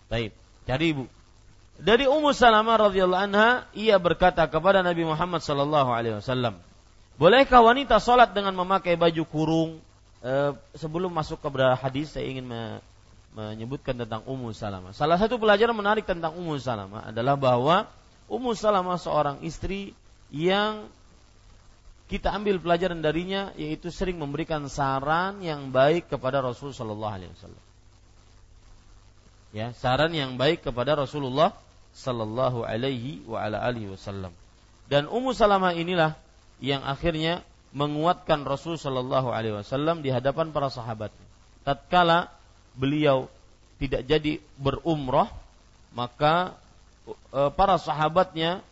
Baik, 0.08 0.32
cari 0.64 0.96
ibu. 0.96 1.04
Dari 1.76 2.08
Ummu 2.08 2.32
Salamah 2.32 2.88
radhiyallahu 2.88 3.24
anha, 3.28 3.68
ia 3.76 4.00
berkata 4.00 4.48
kepada 4.48 4.80
Nabi 4.80 5.04
Muhammad 5.04 5.44
sallallahu 5.44 5.92
alaihi 5.92 6.16
wasallam, 6.16 6.56
"Bolehkah 7.20 7.60
wanita 7.60 8.00
salat 8.00 8.32
dengan 8.32 8.56
memakai 8.56 8.96
baju 8.96 9.22
kurung?" 9.28 9.70
E, 10.24 10.56
sebelum 10.72 11.12
masuk 11.12 11.36
ke 11.36 11.48
hadis 11.76 12.16
saya 12.16 12.24
ingin 12.32 12.48
menyebutkan 13.36 13.92
tentang 13.92 14.24
Ummu 14.24 14.56
Salamah. 14.56 14.96
Salah 14.96 15.20
satu 15.20 15.36
pelajaran 15.36 15.76
menarik 15.76 16.08
tentang 16.08 16.32
Ummu 16.32 16.56
Salamah 16.56 17.12
adalah 17.12 17.36
bahwa 17.36 17.84
Ummu 18.32 18.56
Salamah 18.56 18.96
seorang 18.96 19.44
istri 19.44 19.92
yang 20.32 20.88
kita 22.08 22.32
ambil 22.32 22.56
pelajaran 22.56 23.04
darinya 23.04 23.52
yaitu 23.60 23.92
sering 23.92 24.16
memberikan 24.16 24.64
saran 24.72 25.44
yang 25.44 25.68
baik 25.68 26.08
kepada 26.08 26.40
Rasul 26.40 26.72
Shallallahu 26.72 27.12
Alaihi 27.12 27.30
Wasallam. 27.36 27.64
Ya, 29.52 29.76
saran 29.76 30.16
yang 30.16 30.40
baik 30.40 30.64
kepada 30.64 30.96
Rasulullah 30.96 31.65
Sallallahu 31.96 32.68
Alaihi 32.68 33.24
wa 33.24 33.40
ala 33.40 33.64
alihi 33.64 33.96
Wasallam. 33.96 34.36
Dan 34.86 35.08
Ummu 35.08 35.32
Salamah 35.32 35.72
inilah 35.72 36.14
yang 36.60 36.84
akhirnya 36.84 37.40
menguatkan 37.72 38.44
Rasul 38.44 38.76
Shallallahu 38.76 39.32
Alaihi 39.32 39.56
Wasallam 39.60 40.04
di 40.04 40.12
hadapan 40.12 40.52
para 40.52 40.68
sahabat. 40.68 41.12
Tatkala 41.64 42.32
beliau 42.76 43.32
tidak 43.76 44.08
jadi 44.08 44.40
berumrah, 44.56 45.28
maka 45.92 46.56
e, 47.08 47.40
para 47.52 47.76
sahabatnya 47.76 48.64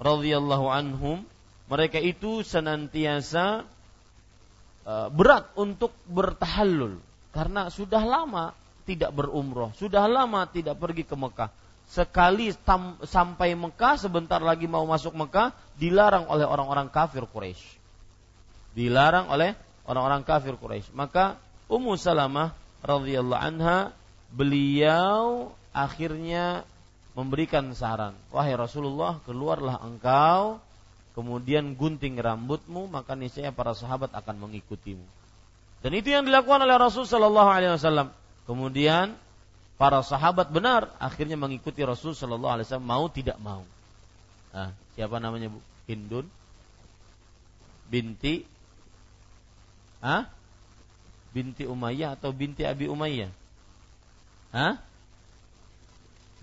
radhiyallahu 0.00 0.68
anhum 0.68 1.24
mereka 1.68 2.00
itu 2.00 2.40
senantiasa 2.40 3.64
e, 4.84 4.94
berat 5.12 5.52
untuk 5.56 5.92
bertahallul 6.08 7.00
karena 7.34 7.68
sudah 7.68 8.00
lama 8.00 8.56
tidak 8.84 9.10
berumrah, 9.16 9.72
sudah 9.76 10.04
lama 10.06 10.44
tidak 10.48 10.76
pergi 10.78 11.04
ke 11.04 11.16
Mekah. 11.16 11.50
Sekali 11.84 12.52
tam, 12.64 12.96
sampai 13.04 13.52
Mekah 13.52 14.00
sebentar 14.00 14.40
lagi 14.40 14.64
mau 14.64 14.84
masuk 14.88 15.12
Mekah 15.12 15.52
dilarang 15.76 16.28
oleh 16.28 16.44
orang-orang 16.48 16.88
kafir 16.88 17.24
Quraisy. 17.28 17.80
Dilarang 18.72 19.28
oleh 19.28 19.52
orang-orang 19.84 20.24
kafir 20.24 20.56
Quraisy. 20.56 20.96
Maka 20.96 21.36
Ummu 21.68 21.96
Salamah 22.00 22.56
radhiyallahu 22.80 23.40
anha 23.40 23.92
beliau 24.32 25.52
akhirnya 25.76 26.64
memberikan 27.14 27.70
saran, 27.76 28.16
wahai 28.34 28.58
Rasulullah, 28.58 29.22
keluarlah 29.22 29.78
engkau 29.86 30.58
kemudian 31.14 31.78
gunting 31.78 32.18
rambutmu, 32.18 32.90
maka 32.90 33.14
niscaya 33.14 33.54
para 33.54 33.72
sahabat 33.72 34.10
akan 34.12 34.50
mengikutimu. 34.50 35.06
Dan 35.80 35.92
itu 35.94 36.10
yang 36.10 36.26
dilakukan 36.26 36.66
oleh 36.66 36.74
Rasul 36.74 37.06
Shallallahu 37.06 37.50
Alaihi 37.50 37.72
Wasallam. 37.78 38.10
Kemudian 38.44 39.16
para 39.80 40.00
sahabat 40.04 40.52
benar 40.52 40.92
akhirnya 41.00 41.34
mengikuti 41.34 41.80
Rasul 41.82 42.12
Shallallahu 42.12 42.60
Alaihi 42.60 42.66
Wasallam 42.68 42.88
mau 42.88 43.04
tidak 43.08 43.36
mau. 43.40 43.64
Nah, 44.54 44.70
siapa 44.94 45.18
namanya 45.18 45.50
bu? 45.50 45.58
Hindun 45.84 46.24
binti 47.92 48.48
Hah? 50.04 50.28
binti 51.32 51.64
Umayyah 51.66 52.14
atau 52.14 52.30
binti 52.30 52.62
Abi 52.62 52.86
Umayyah? 52.86 53.32
Hah? 54.54 54.78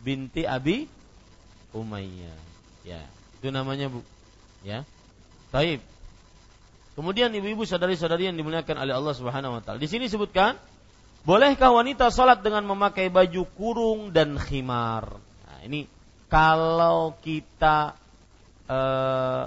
Binti 0.01 0.43
Abi 0.43 0.89
Umayyah. 1.71 2.37
Ya, 2.83 3.05
itu 3.39 3.53
namanya 3.53 3.87
Bu. 3.87 4.01
Ya. 4.65 4.83
Baik. 5.53 5.79
Kemudian 6.97 7.31
ibu-ibu 7.31 7.63
saudari-saudari 7.63 8.27
yang 8.27 8.35
dimuliakan 8.35 8.83
oleh 8.83 8.93
Allah 8.97 9.13
Subhanahu 9.15 9.55
wa 9.57 9.61
taala. 9.63 9.79
Di 9.79 9.87
sini 9.87 10.11
sebutkan, 10.11 10.59
bolehkah 11.23 11.71
wanita 11.73 12.09
salat 12.09 12.41
dengan 12.41 12.65
memakai 12.65 13.09
baju 13.09 13.43
kurung 13.57 13.99
dan 14.09 14.37
khimar? 14.37 15.17
Nah, 15.17 15.59
ini 15.65 15.85
kalau 16.31 17.17
kita 17.21 17.93
e, 18.65 18.79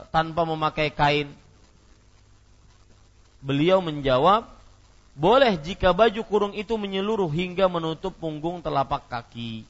tanpa 0.08 0.42
memakai 0.46 0.92
kain 0.94 1.28
beliau 3.44 3.84
menjawab, 3.84 4.48
boleh 5.14 5.54
jika 5.60 5.92
baju 5.92 6.20
kurung 6.26 6.54
itu 6.56 6.74
menyeluruh 6.74 7.28
hingga 7.28 7.68
menutup 7.68 8.16
punggung 8.16 8.64
telapak 8.64 9.06
kaki. 9.06 9.62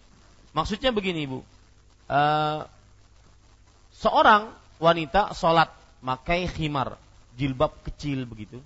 Maksudnya 0.54 0.94
begini, 0.94 1.26
Ibu. 1.26 1.42
Uh, 2.04 2.62
seorang 3.90 4.54
wanita 4.78 5.34
sholat 5.34 5.72
makai 5.98 6.46
khimar, 6.46 6.94
jilbab 7.34 7.74
kecil 7.82 8.22
begitu. 8.24 8.62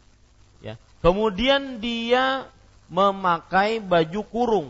Ya. 0.60 0.76
Kemudian 1.00 1.80
dia 1.80 2.44
memakai 2.88 3.80
baju 3.80 4.20
kurung, 4.28 4.68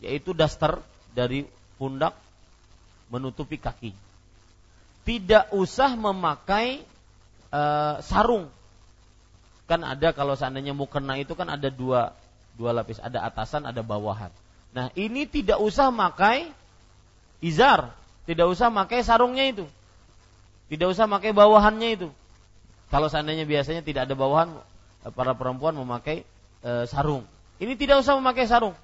yaitu 0.00 0.32
daster 0.32 0.80
dari 1.12 1.44
pundak 1.76 2.16
menutupi 3.12 3.60
kaki. 3.60 3.92
Tidak 5.04 5.56
usah 5.56 5.96
memakai 5.96 6.84
uh, 7.52 8.00
sarung 8.04 8.48
kan 9.68 9.84
ada 9.84 10.16
kalau 10.16 10.32
seandainya 10.32 10.72
mukena 10.72 11.20
itu 11.20 11.36
kan 11.36 11.44
ada 11.52 11.68
dua 11.68 12.16
dua 12.56 12.72
lapis, 12.72 12.98
ada 12.98 13.20
atasan, 13.22 13.68
ada 13.68 13.84
bawahan. 13.84 14.32
Nah, 14.72 14.88
ini 14.96 15.28
tidak 15.28 15.60
usah 15.60 15.92
pakai 15.92 16.48
izar, 17.44 17.92
tidak 18.24 18.48
usah 18.48 18.72
pakai 18.72 19.04
sarungnya 19.04 19.44
itu. 19.44 19.68
Tidak 20.72 20.88
usah 20.88 21.04
pakai 21.04 21.36
bawahannya 21.36 21.88
itu. 22.00 22.08
Kalau 22.88 23.12
seandainya 23.12 23.44
biasanya 23.44 23.84
tidak 23.84 24.08
ada 24.08 24.16
bawahan, 24.16 24.56
eh, 25.04 25.12
para 25.12 25.32
perempuan 25.36 25.76
memakai 25.76 26.24
e, 26.60 26.70
sarung. 26.88 27.24
Ini 27.58 27.74
tidak 27.74 28.06
usah 28.06 28.14
memakai 28.18 28.46
sarung. 28.46 28.74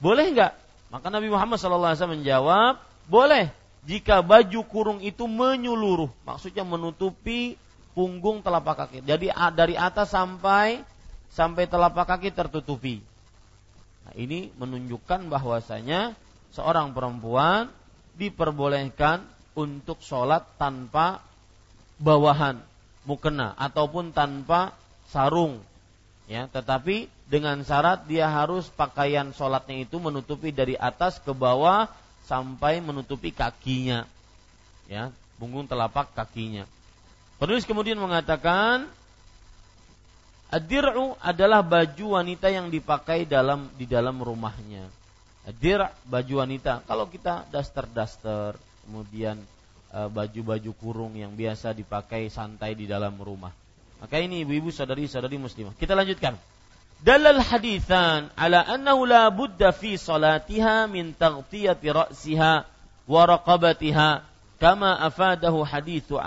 Boleh 0.00 0.32
enggak? 0.32 0.56
Maka 0.88 1.12
Nabi 1.12 1.28
Muhammad 1.30 1.60
SAW 1.60 1.94
menjawab, 2.10 2.80
boleh 3.06 3.52
jika 3.84 4.20
baju 4.20 4.60
kurung 4.66 5.00
itu 5.00 5.24
menyuluruh, 5.24 6.10
maksudnya 6.24 6.66
menutupi 6.66 7.56
punggung 7.96 8.40
telapak 8.44 8.86
kaki. 8.86 9.04
Jadi 9.04 9.32
dari 9.54 9.76
atas 9.76 10.12
sampai 10.12 10.82
sampai 11.30 11.64
telapak 11.70 12.16
kaki 12.16 12.34
tertutupi. 12.34 13.00
Nah, 14.04 14.14
ini 14.16 14.50
menunjukkan 14.58 15.30
bahwasanya 15.30 16.18
seorang 16.50 16.90
perempuan 16.90 17.70
diperbolehkan 18.18 19.22
untuk 19.54 20.02
sholat 20.02 20.44
tanpa 20.58 21.22
bawahan 22.00 22.58
mukena 23.04 23.56
ataupun 23.56 24.12
tanpa 24.12 24.76
sarung 25.08 25.60
ya 26.30 26.46
tetapi 26.48 27.10
dengan 27.30 27.62
syarat 27.62 28.10
dia 28.10 28.26
harus 28.26 28.66
pakaian 28.74 29.30
sholatnya 29.30 29.86
itu 29.86 30.02
menutupi 30.02 30.50
dari 30.50 30.74
atas 30.74 31.22
ke 31.22 31.30
bawah 31.30 31.86
sampai 32.26 32.82
menutupi 32.82 33.30
kakinya 33.30 34.02
ya 34.90 35.14
punggung 35.38 35.70
telapak 35.70 36.10
kakinya 36.10 36.66
Penulis 37.40 37.64
kemudian 37.64 37.96
mengatakan 37.96 38.84
Ad-dir'u 40.50 41.16
adalah 41.22 41.62
baju 41.62 42.20
wanita 42.20 42.50
yang 42.50 42.74
dipakai 42.74 43.22
dalam 43.22 43.70
di 43.78 43.86
dalam 43.86 44.18
rumahnya. 44.18 44.90
Ad-dir' 45.46 45.88
baju 46.10 46.34
wanita. 46.42 46.82
Kalau 46.90 47.06
kita 47.06 47.46
daster-daster, 47.54 48.58
kemudian 48.82 49.38
e, 49.94 49.98
baju-baju 50.10 50.70
kurung 50.74 51.14
yang 51.14 51.38
biasa 51.38 51.70
dipakai 51.70 52.26
santai 52.34 52.74
di 52.74 52.90
dalam 52.90 53.14
rumah. 53.22 53.54
Maka 54.02 54.18
ini 54.18 54.42
ibu-ibu 54.42 54.74
saudari-saudari 54.74 55.38
muslimah. 55.38 55.78
Kita 55.78 55.94
lanjutkan. 55.94 56.34
Dalal 57.00 57.40
hadithan 57.40 58.28
ala 58.36 58.60
annahu 58.60 59.08
la 59.08 59.32
budda 59.32 59.72
fi 59.72 59.96
salatiha 59.96 60.84
min 60.84 61.16
taghtiyati 61.16 61.88
ra'siha 61.88 62.68
wa 63.08 63.22
raqabatiha 63.24 64.20
kama 64.60 65.00
afadahu 65.00 65.64
hadithu. 65.64 66.20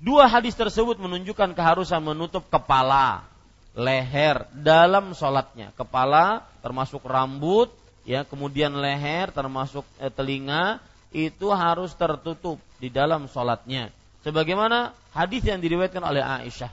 Dua 0.00 0.24
hadis 0.28 0.52
tersebut 0.52 1.00
menunjukkan 1.00 1.56
keharusan 1.56 2.00
menutup 2.04 2.44
kepala, 2.52 3.24
leher 3.72 4.44
dalam 4.52 5.16
sholatnya. 5.16 5.72
Kepala 5.72 6.44
termasuk 6.60 7.00
rambut, 7.04 7.72
ya 8.04 8.24
kemudian 8.28 8.76
leher 8.76 9.32
termasuk 9.32 9.84
eh, 9.96 10.12
telinga 10.12 10.80
itu 11.12 11.48
harus 11.52 11.96
tertutup 11.96 12.60
di 12.76 12.92
dalam 12.92 13.28
sholatnya. 13.32 13.88
Sebagaimana 14.20 14.92
hadis 15.16 15.40
yang 15.48 15.64
diriwayatkan 15.64 16.04
oleh 16.04 16.20
Aisyah 16.20 16.68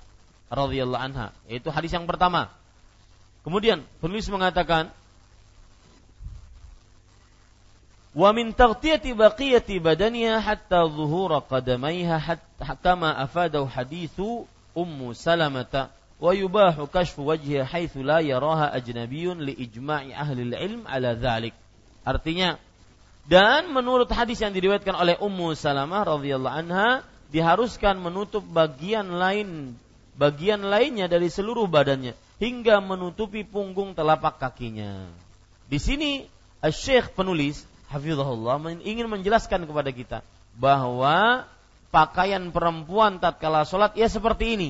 radhiyallahu 0.51 1.03
anha, 1.03 1.31
yaitu 1.47 1.71
hadis 1.71 1.95
yang 1.95 2.03
pertama. 2.03 2.51
Kemudian 3.47 3.79
penulis 4.03 4.27
mengatakan 4.27 4.91
wa 8.11 8.35
min 8.35 8.51
taghtiyati 8.51 9.15
baqiyati 9.15 9.79
badaniha 9.79 10.43
hatta 10.43 10.83
zuhura 10.91 11.39
qadamaiha 11.39 12.19
hatta 12.19 12.75
kama 12.83 13.15
afadahu 13.15 13.63
hadithu 13.63 14.43
ummu 14.75 15.15
salamata 15.15 15.95
wa 16.19 16.35
yubahu 16.35 16.91
kashfu 16.91 17.23
wajhiha 17.23 17.63
haitsu 17.63 18.03
la 18.03 18.19
yaraha 18.19 18.67
ajnabiyyun 18.75 19.39
li 19.39 19.55
ijma'i 19.55 20.11
ahli 20.11 20.51
ilm 20.51 20.83
ala 20.83 21.15
dhalik. 21.15 21.55
Artinya 22.03 22.59
dan 23.31 23.71
menurut 23.71 24.11
hadis 24.11 24.43
yang 24.43 24.51
diriwayatkan 24.51 24.91
oleh 24.91 25.15
Ummu 25.19 25.55
Salamah 25.55 26.03
radhiyallahu 26.03 26.51
anha 26.67 27.03
diharuskan 27.31 27.95
menutup 27.99 28.43
bagian 28.43 29.07
lain 29.07 29.75
bagian 30.17 30.65
lainnya 30.65 31.05
dari 31.05 31.29
seluruh 31.29 31.69
badannya 31.69 32.17
hingga 32.41 32.81
menutupi 32.81 33.45
punggung 33.45 33.93
telapak 33.93 34.41
kakinya. 34.41 35.05
Di 35.69 35.77
sini 35.77 36.25
Syekh 36.67 37.13
penulis 37.13 37.63
hafizahullah 37.87 38.59
ingin 38.81 39.07
menjelaskan 39.07 39.69
kepada 39.69 39.93
kita 39.93 40.19
bahwa 40.57 41.45
pakaian 41.93 42.49
perempuan 42.49 43.21
tatkala 43.21 43.63
sholat 43.63 43.93
ya 43.93 44.09
seperti 44.09 44.57
ini 44.57 44.69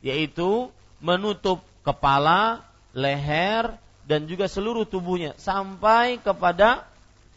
yaitu 0.00 0.72
menutup 0.98 1.62
kepala, 1.84 2.64
leher 2.96 3.76
dan 4.08 4.24
juga 4.24 4.48
seluruh 4.48 4.88
tubuhnya 4.88 5.36
sampai 5.36 6.16
kepada 6.18 6.88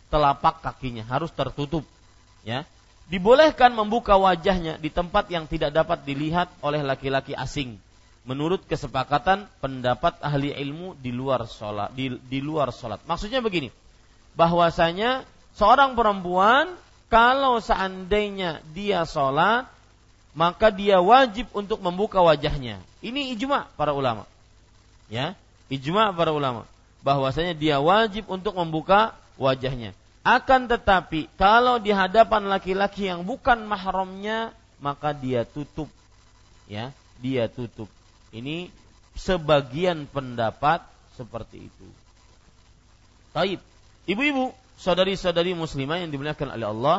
telapak 0.08 0.64
kakinya 0.64 1.04
harus 1.04 1.30
tertutup 1.32 1.84
ya 2.48 2.64
dibolehkan 3.12 3.76
membuka 3.76 4.16
wajahnya 4.16 4.80
di 4.80 4.88
tempat 4.88 5.28
yang 5.28 5.44
tidak 5.46 5.76
dapat 5.76 6.08
dilihat 6.08 6.48
oleh 6.64 6.80
laki-laki 6.80 7.36
asing 7.36 7.76
menurut 8.24 8.64
kesepakatan 8.64 9.52
pendapat 9.60 10.16
ahli 10.24 10.56
ilmu 10.56 10.96
di 10.96 11.12
luar 11.12 11.44
sholat 11.44 11.92
di, 11.92 12.16
di 12.32 12.40
luar 12.40 12.72
sholat 12.72 13.04
maksudnya 13.04 13.44
begini 13.44 13.68
bahwasanya 14.40 15.28
seorang 15.60 16.00
perempuan 16.00 16.72
kalau 17.12 17.60
seandainya 17.60 18.64
dia 18.72 19.04
sholat 19.04 19.68
maka 20.32 20.72
dia 20.72 21.04
wajib 21.04 21.48
untuk 21.52 21.84
membuka 21.84 22.24
wajahnya. 22.24 22.80
Ini 23.04 23.36
ijma 23.36 23.68
para 23.76 23.92
ulama. 23.92 24.24
Ya, 25.12 25.36
ijma 25.68 26.16
para 26.16 26.32
ulama 26.32 26.64
bahwasanya 27.04 27.52
dia 27.52 27.84
wajib 27.84 28.30
untuk 28.32 28.56
membuka 28.56 29.12
wajahnya. 29.36 29.92
Akan 30.22 30.70
tetapi 30.70 31.34
kalau 31.34 31.82
di 31.82 31.90
hadapan 31.90 32.46
laki-laki 32.46 33.10
yang 33.10 33.26
bukan 33.26 33.66
mahramnya 33.66 34.54
maka 34.78 35.14
dia 35.14 35.46
tutup. 35.46 35.90
Ya, 36.70 36.94
dia 37.22 37.50
tutup. 37.50 37.90
Ini 38.34 38.70
sebagian 39.18 40.06
pendapat 40.10 40.86
seperti 41.18 41.70
itu. 41.70 41.88
Taib. 43.32 43.60
Ibu-ibu, 44.10 44.52
saudari-saudari 44.82 45.54
muslimah 45.54 46.02
yang 46.02 46.10
dimuliakan 46.10 46.58
oleh 46.58 46.68
Allah, 46.68 46.98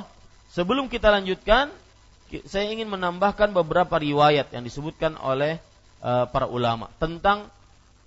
sebelum 0.54 0.86
kita 0.86 1.10
lanjutkan, 1.10 1.74
saya 2.46 2.70
ingin 2.70 2.88
menambahkan 2.88 3.52
beberapa 3.52 3.98
riwayat 3.98 4.54
yang 4.54 4.64
disebutkan 4.64 5.18
oleh 5.20 5.60
uh, 6.00 6.24
para 6.30 6.48
ulama 6.48 6.88
tentang 6.96 7.50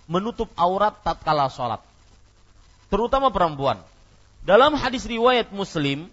menutup 0.09 0.49
aurat 0.57 0.95
tatkala 1.01 1.51
sholat, 1.51 1.81
terutama 2.89 3.29
perempuan. 3.29 3.81
Dalam 4.45 4.77
hadis 4.77 5.09
riwayat 5.09 5.49
Muslim 5.49 6.05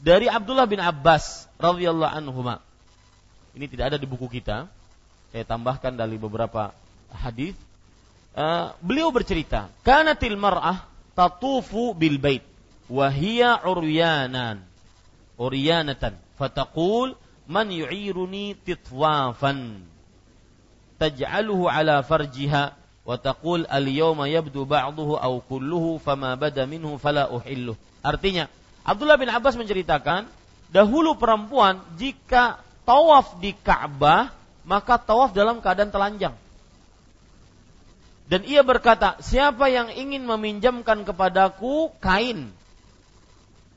dari 0.00 0.32
Abdullah 0.32 0.64
bin 0.64 0.80
Abbas 0.80 1.44
radhiyallahu 1.60 2.08
anhu, 2.08 2.40
ini 3.52 3.68
tidak 3.68 3.92
ada 3.92 3.98
di 4.00 4.08
buku 4.08 4.32
kita, 4.32 4.64
saya 5.28 5.44
tambahkan 5.44 5.92
dari 5.92 6.16
beberapa 6.16 6.72
hadis. 7.12 7.52
Uh, 8.32 8.72
beliau 8.80 9.12
bercerita, 9.12 9.68
kanatil 9.84 10.40
mar'ah 10.40 10.88
tatufu 11.12 11.92
bil 11.92 12.16
bait 12.16 12.44
wa 12.88 13.12
hiya 13.12 13.60
uryanan 13.68 14.64
uryanatan. 15.36 16.16
Fataqul 16.40 17.12
man 17.44 17.68
yu'iruni 17.68 18.56
titwafan 18.56 19.84
taj'aluhu 20.96 21.68
ala 21.68 22.00
farjiha 22.00 22.72
al 23.06 23.86
yawma 23.86 24.26
yabdu 24.26 24.66
ba'dahu 24.66 25.14
aw 25.14 25.34
kulluhu 25.46 26.02
fama 26.02 26.34
bada 26.34 26.66
minhu 26.66 26.98
fala 26.98 27.30
uhilluh 27.30 27.78
artinya 28.02 28.50
Abdullah 28.82 29.18
bin 29.18 29.30
Abbas 29.30 29.54
menceritakan 29.54 30.26
dahulu 30.70 31.14
perempuan 31.14 31.78
jika 31.94 32.58
tawaf 32.82 33.38
di 33.38 33.54
Ka'bah 33.54 34.34
maka 34.66 34.98
tawaf 34.98 35.30
dalam 35.30 35.62
keadaan 35.62 35.94
telanjang 35.94 36.34
dan 38.26 38.42
ia 38.42 38.66
berkata, 38.66 39.22
siapa 39.22 39.70
yang 39.70 39.86
ingin 39.94 40.26
meminjamkan 40.26 41.06
kepadaku 41.06 41.94
kain 42.02 42.50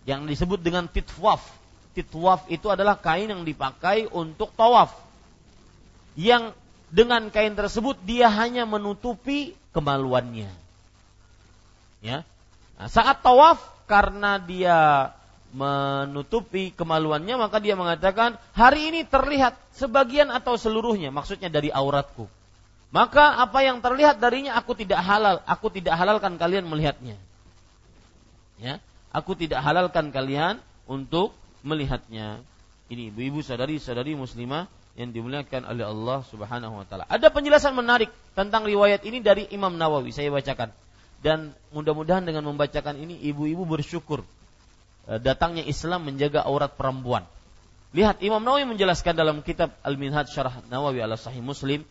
yang 0.09 0.25
disebut 0.25 0.57
dengan 0.57 0.89
titwaf. 0.89 1.45
Titwaf 1.93 2.49
itu 2.49 2.65
adalah 2.65 2.97
kain 2.97 3.29
yang 3.29 3.45
dipakai 3.45 4.09
untuk 4.09 4.49
tawaf. 4.57 4.89
Yang 6.17 6.57
dengan 6.89 7.29
kain 7.29 7.53
tersebut 7.53 7.97
dia 8.05 8.29
hanya 8.29 8.65
menutupi 8.65 9.53
kemaluannya. 9.73 10.49
Ya. 12.01 12.25
Nah, 12.79 12.87
saat 12.89 13.21
tawaf 13.21 13.59
karena 13.85 14.37
dia 14.41 15.11
menutupi 15.49 16.69
kemaluannya 16.69 17.33
maka 17.41 17.57
dia 17.57 17.73
mengatakan 17.73 18.37
hari 18.53 18.93
ini 18.93 19.01
terlihat 19.01 19.57
sebagian 19.73 20.29
atau 20.29 20.53
seluruhnya 20.61 21.09
maksudnya 21.09 21.49
dari 21.49 21.73
auratku 21.73 22.29
maka 22.93 23.41
apa 23.41 23.65
yang 23.65 23.81
terlihat 23.81 24.21
darinya 24.21 24.53
aku 24.53 24.77
tidak 24.77 25.01
halal 25.01 25.41
aku 25.49 25.73
tidak 25.73 25.97
halalkan 25.97 26.37
kalian 26.37 26.69
melihatnya 26.69 27.17
ya 28.61 28.77
aku 29.09 29.33
tidak 29.33 29.65
halalkan 29.65 30.13
kalian 30.13 30.61
untuk 30.85 31.33
melihatnya 31.65 32.45
ini 32.93 33.09
ibu-ibu 33.09 33.41
sadari-sadari 33.41 34.13
muslimah 34.13 34.69
yang 34.99 35.15
dimuliakan 35.15 35.63
oleh 35.63 35.87
Allah 35.87 36.27
Subhanahu 36.27 36.83
wa 36.83 36.83
taala. 36.83 37.07
Ada 37.07 37.31
penjelasan 37.31 37.71
menarik 37.71 38.11
tentang 38.35 38.67
riwayat 38.67 39.07
ini 39.07 39.23
dari 39.23 39.47
Imam 39.47 39.79
Nawawi, 39.79 40.11
saya 40.11 40.27
bacakan. 40.27 40.75
Dan 41.23 41.55
mudah-mudahan 41.71 42.27
dengan 42.27 42.43
membacakan 42.51 42.99
ini 42.99 43.15
ibu-ibu 43.31 43.63
bersyukur 43.63 44.27
e, 45.07 45.15
datangnya 45.23 45.63
Islam 45.63 46.03
menjaga 46.03 46.43
aurat 46.43 46.75
perempuan. 46.75 47.23
Lihat 47.95 48.19
Imam 48.19 48.43
Nawawi 48.43 48.67
menjelaskan 48.67 49.15
dalam 49.15 49.39
kitab 49.39 49.71
Al-Minhaj 49.87 50.35
Syarah 50.35 50.59
Nawawi 50.67 50.99
ala 50.99 51.15
Sahih 51.15 51.39
Muslim, 51.39 51.87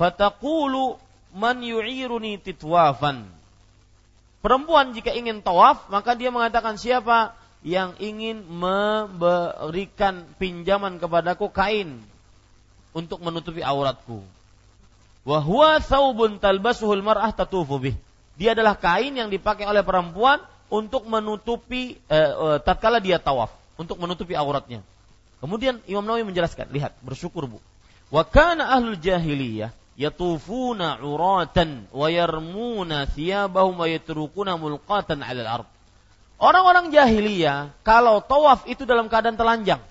"Fataqulu 0.00 0.96
man 1.36 1.60
yu'iruni 1.60 2.40
titwafan." 2.40 3.28
Perempuan 4.40 4.96
jika 4.96 5.12
ingin 5.12 5.44
tawaf, 5.44 5.86
maka 5.92 6.16
dia 6.16 6.32
mengatakan 6.32 6.80
siapa 6.80 7.36
yang 7.62 7.94
ingin 8.00 8.42
memberikan 8.48 10.26
pinjaman 10.40 10.98
kepadaku 10.98 11.52
kain 11.52 12.02
untuk 12.92 13.20
menutupi 13.24 13.64
auratku. 13.64 14.20
Wa 15.22 15.38
huwa 15.38 15.78
thawbun 15.80 16.38
talbasuhul 16.38 17.04
mar'ah 17.04 17.32
tatufu 17.32 17.78
bih. 17.78 17.96
Dia 18.36 18.56
adalah 18.56 18.76
kain 18.76 19.12
yang 19.12 19.28
dipakai 19.28 19.68
oleh 19.68 19.84
perempuan 19.84 20.40
untuk 20.72 21.04
menutupi 21.04 22.00
eh, 22.08 22.32
eh, 22.32 22.58
tatkala 22.64 22.98
dia 22.98 23.20
tawaf, 23.20 23.52
untuk 23.76 24.00
menutupi 24.00 24.32
auratnya. 24.32 24.80
Kemudian 25.42 25.82
Imam 25.90 26.06
Nawawi 26.06 26.24
menjelaskan, 26.24 26.70
lihat, 26.70 26.94
bersyukur 27.02 27.50
Bu. 27.50 27.58
Wa 28.08 28.22
kana 28.22 28.72
ahlul 28.72 28.96
jahiliyah 28.96 29.74
yatufuna 29.98 31.02
uratan 31.02 31.90
wa 31.92 32.08
yarmuna 32.08 33.04
thiyabahum 33.10 33.76
wa 33.76 33.86
yatrukuna 33.90 34.56
mulqatan 34.56 35.20
'alal 35.20 35.60
ard. 35.60 35.68
Orang-orang 36.42 36.90
jahiliyah 36.90 37.70
kalau 37.86 38.24
tawaf 38.24 38.66
itu 38.66 38.82
dalam 38.88 39.06
keadaan 39.06 39.38
telanjang. 39.38 39.82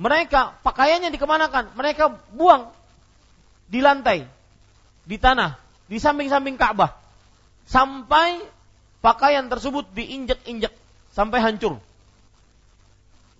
Mereka 0.00 0.64
pakaiannya 0.64 1.12
dikemanakan? 1.12 1.76
Mereka 1.76 2.32
buang 2.32 2.72
di 3.68 3.84
lantai, 3.84 4.24
di 5.04 5.20
tanah, 5.20 5.60
di 5.92 6.00
samping-samping 6.00 6.56
Ka'bah. 6.56 6.96
Sampai 7.68 8.40
pakaian 9.04 9.44
tersebut 9.52 9.84
diinjak-injak 9.92 10.72
sampai 11.12 11.44
hancur. 11.44 11.76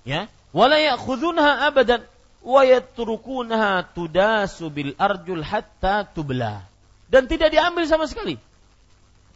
Ya, 0.05 0.29
wala 0.53 0.77
ya'khudunha 0.77 1.65
abadan 1.65 2.05
wa 2.45 2.61
yatrukunaha 2.61 3.89
tudasu 3.97 4.69
bil 4.69 4.93
arjul 5.01 5.41
hatta 5.41 6.05
tubla. 6.05 6.69
Dan 7.09 7.25
tidak 7.25 7.57
diambil 7.57 7.89
sama 7.89 8.05
sekali 8.05 8.37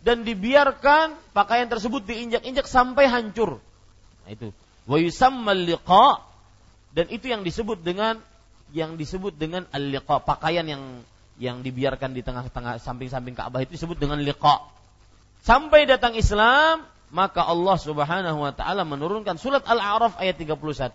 dan 0.04 0.20
dibiarkan 0.22 1.16
pakaian 1.32 1.66
tersebut 1.66 2.04
diinjak-injak 2.04 2.68
sampai 2.68 3.08
hancur. 3.08 3.58
Nah, 4.22 4.30
itu. 4.30 4.52
Wa 4.84 5.00
yusammal 5.00 5.64
liqa 5.64 6.20
dan 6.94 7.10
itu 7.10 7.26
yang 7.26 7.42
disebut 7.42 7.82
dengan 7.82 8.22
yang 8.70 8.94
disebut 8.94 9.34
dengan 9.34 9.66
al-liqa, 9.74 10.22
pakaian 10.22 10.64
yang 10.66 10.82
yang 11.42 11.66
dibiarkan 11.66 12.14
di 12.14 12.22
tengah-tengah 12.22 12.78
samping-samping 12.78 13.34
Ka'bah 13.34 13.66
itu 13.66 13.74
disebut 13.74 13.98
dengan 13.98 14.22
liqa. 14.22 14.62
Sampai 15.42 15.84
datang 15.90 16.14
Islam, 16.14 16.86
maka 17.10 17.42
Allah 17.42 17.76
Subhanahu 17.76 18.38
wa 18.38 18.54
taala 18.54 18.86
menurunkan 18.86 19.36
surat 19.38 19.66
Al-A'raf 19.66 20.16
ayat 20.22 20.38
31. 20.38 20.94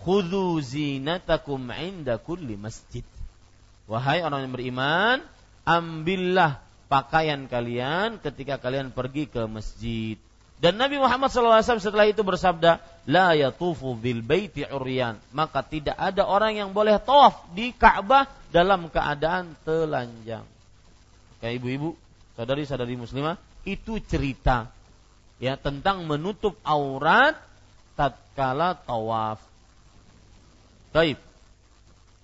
Khudhu 0.00 0.60
zinatakum 0.64 1.68
'inda 1.68 2.16
kulli 2.16 2.56
masjid. 2.56 3.04
Wahai 3.84 4.24
orang 4.24 4.48
yang 4.48 4.52
beriman, 4.56 5.16
ambillah 5.68 6.64
pakaian 6.88 7.44
kalian 7.44 8.16
ketika 8.24 8.56
kalian 8.56 8.96
pergi 8.96 9.28
ke 9.28 9.44
masjid. 9.44 10.16
Dan 10.60 10.76
Nabi 10.76 11.00
Muhammad 11.00 11.32
SAW 11.32 11.80
setelah 11.80 12.04
itu 12.04 12.20
bersabda, 12.20 12.84
La 13.08 13.32
yatufu 13.32 13.96
bil 13.96 14.20
baiti 14.20 14.60
uryan. 14.68 15.16
Maka 15.32 15.64
tidak 15.64 15.96
ada 15.96 16.28
orang 16.28 16.52
yang 16.52 16.76
boleh 16.76 17.00
tawaf 17.00 17.48
di 17.56 17.72
Ka'bah 17.72 18.28
dalam 18.52 18.92
keadaan 18.92 19.56
telanjang. 19.64 20.44
Kayak 21.40 21.54
ibu-ibu, 21.64 21.96
saudari-saudari 22.36 22.92
muslimah, 23.00 23.40
itu 23.64 24.04
cerita 24.04 24.68
ya 25.40 25.56
tentang 25.56 26.04
menutup 26.04 26.60
aurat 26.60 27.40
tatkala 27.96 28.76
tawaf. 28.76 29.40
Baik. 30.92 31.16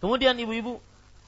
Kemudian 0.04 0.36
ibu-ibu, 0.36 0.76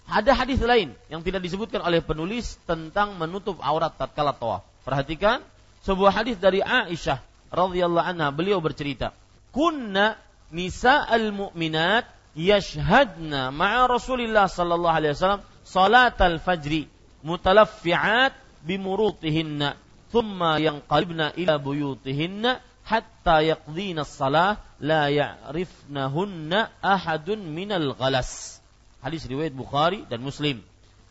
ada 0.04 0.36
hadis 0.36 0.60
lain 0.60 0.92
yang 1.08 1.24
tidak 1.24 1.40
disebutkan 1.40 1.80
oleh 1.80 2.04
penulis 2.04 2.60
tentang 2.68 3.16
menutup 3.16 3.56
aurat 3.64 3.96
tatkala 3.96 4.36
tawaf. 4.36 4.60
Perhatikan 4.84 5.40
sebuah 5.82 6.12
hadis 6.22 6.36
dari 6.38 6.62
Aisyah 6.62 7.22
radhiyallahu 7.52 8.04
anha 8.04 8.28
beliau 8.34 8.60
bercerita, 8.60 9.16
"Kunna 9.54 10.18
nisa'al 10.52 11.32
mu'minat 11.32 12.08
yashhadna 12.36 13.50
ma'a 13.50 13.88
Rasulillah 13.88 14.46
sallallahu 14.46 14.94
alaihi 14.94 15.12
wasallam 15.16 15.42
salatal 15.64 16.38
fajri 16.40 16.88
mutalaffi'at 17.24 18.36
bimurutihinna 18.64 19.76
thumma 20.12 20.60
yanqalibna 20.60 21.34
ila 21.36 21.54
buyutihinna 21.60 22.60
hatta 22.84 23.44
yaqdina 23.44 24.06
as-salah 24.06 24.60
la 24.80 25.08
ya'rifnahunna 25.12 26.72
ahadun 26.80 27.42
minal 27.48 27.96
ghalas." 27.96 28.60
Hadis 28.98 29.24
riwayat 29.30 29.54
Bukhari 29.54 30.02
dan 30.10 30.20
Muslim. 30.26 30.58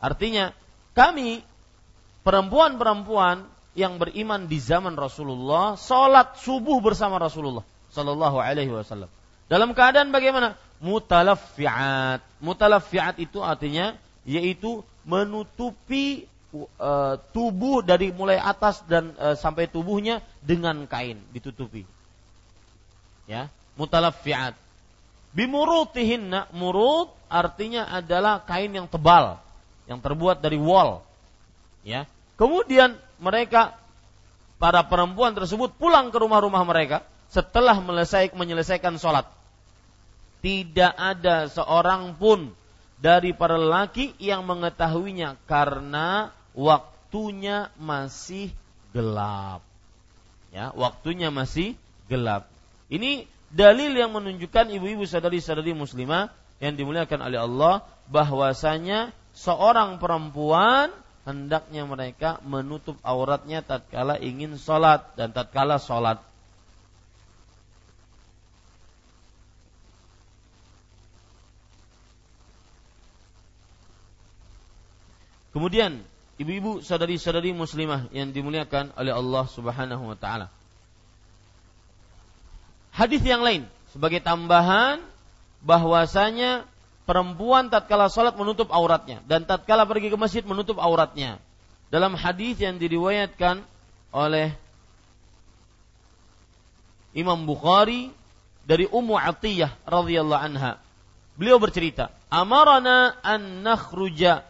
Artinya, 0.04 0.52
kami 0.92 1.42
perempuan-perempuan 2.28 3.48
yang 3.78 4.02
beriman 4.02 4.50
di 4.50 4.58
zaman 4.58 4.98
Rasulullah 4.98 5.78
salat 5.78 6.42
subuh 6.42 6.82
bersama 6.82 7.22
Rasulullah 7.22 7.62
sallallahu 7.94 8.42
alaihi 8.42 8.74
wasallam. 8.74 9.06
Dalam 9.46 9.78
keadaan 9.78 10.10
bagaimana? 10.10 10.58
Mutalaffiat. 10.82 12.26
Mutalaffiat 12.42 13.22
itu 13.22 13.40
artinya 13.46 13.94
yaitu 14.26 14.82
menutupi 15.06 16.26
uh, 16.52 17.16
tubuh 17.32 17.86
dari 17.86 18.10
mulai 18.12 18.42
atas 18.42 18.82
dan 18.90 19.14
uh, 19.22 19.38
sampai 19.38 19.70
tubuhnya 19.70 20.26
dengan 20.42 20.90
kain 20.90 21.22
ditutupi. 21.32 21.86
Ya, 23.30 23.48
mutalaffiat. 23.78 24.58
Bimurutihinna, 25.38 26.50
murut 26.52 27.14
artinya 27.30 27.86
adalah 27.94 28.42
kain 28.42 28.74
yang 28.74 28.90
tebal, 28.90 29.38
yang 29.86 30.02
terbuat 30.02 30.42
dari 30.42 30.58
wol. 30.58 31.06
Ya. 31.86 32.10
Kemudian 32.36 32.98
mereka 33.18 33.78
para 34.58 34.86
perempuan 34.86 35.34
tersebut 35.38 35.74
pulang 35.78 36.10
ke 36.10 36.18
rumah-rumah 36.18 36.64
mereka 36.66 37.06
setelah 37.30 37.78
menyelesaikan 37.82 38.98
sholat. 38.98 39.28
Tidak 40.42 40.94
ada 40.94 41.50
seorang 41.50 42.16
pun 42.16 42.54
dari 42.98 43.34
para 43.34 43.58
lelaki 43.58 44.18
yang 44.18 44.46
mengetahuinya 44.46 45.38
karena 45.46 46.34
waktunya 46.58 47.70
masih 47.78 48.50
gelap. 48.94 49.62
Ya, 50.50 50.74
waktunya 50.74 51.30
masih 51.30 51.78
gelap. 52.10 52.50
Ini 52.88 53.28
dalil 53.52 53.94
yang 53.94 54.16
menunjukkan 54.16 54.72
ibu-ibu 54.74 55.06
sadari-sadari 55.06 55.76
muslimah 55.76 56.32
yang 56.58 56.74
dimuliakan 56.74 57.22
oleh 57.22 57.40
Allah 57.40 57.86
bahwasanya 58.10 59.14
seorang 59.36 60.02
perempuan 60.02 60.90
hendaknya 61.28 61.84
mereka 61.84 62.40
menutup 62.48 62.96
auratnya 63.04 63.60
tatkala 63.60 64.16
ingin 64.16 64.56
sholat 64.56 65.12
dan 65.20 65.36
tatkala 65.36 65.76
sholat. 65.76 66.24
Kemudian 75.52 76.00
ibu-ibu 76.40 76.80
sadari-sadari 76.86 77.52
muslimah 77.52 78.08
yang 78.16 78.32
dimuliakan 78.32 78.94
oleh 78.96 79.12
Allah 79.12 79.46
Subhanahu 79.50 80.14
wa 80.14 80.18
taala 80.18 80.54
hadis 82.94 83.22
yang 83.26 83.42
lain 83.42 83.66
sebagai 83.90 84.22
tambahan 84.22 85.02
bahwasanya 85.66 86.66
perempuan 87.08 87.72
tatkala 87.72 88.12
salat 88.12 88.36
menutup 88.36 88.68
auratnya 88.68 89.24
dan 89.24 89.48
tatkala 89.48 89.88
pergi 89.88 90.12
ke 90.12 90.18
masjid 90.20 90.44
menutup 90.44 90.76
auratnya. 90.78 91.40
Dalam 91.88 92.20
hadis 92.20 92.60
yang 92.60 92.76
diriwayatkan 92.76 93.64
oleh 94.12 94.52
Imam 97.16 97.48
Bukhari 97.48 98.12
dari 98.68 98.84
Ummu 98.84 99.16
Atiyah 99.16 99.72
radhiyallahu 99.88 100.44
anha. 100.44 100.84
beliau 101.40 101.62
bercerita, 101.62 102.12
"Amarana 102.28 103.16
an 103.24 103.64
nakhruja 103.64 104.44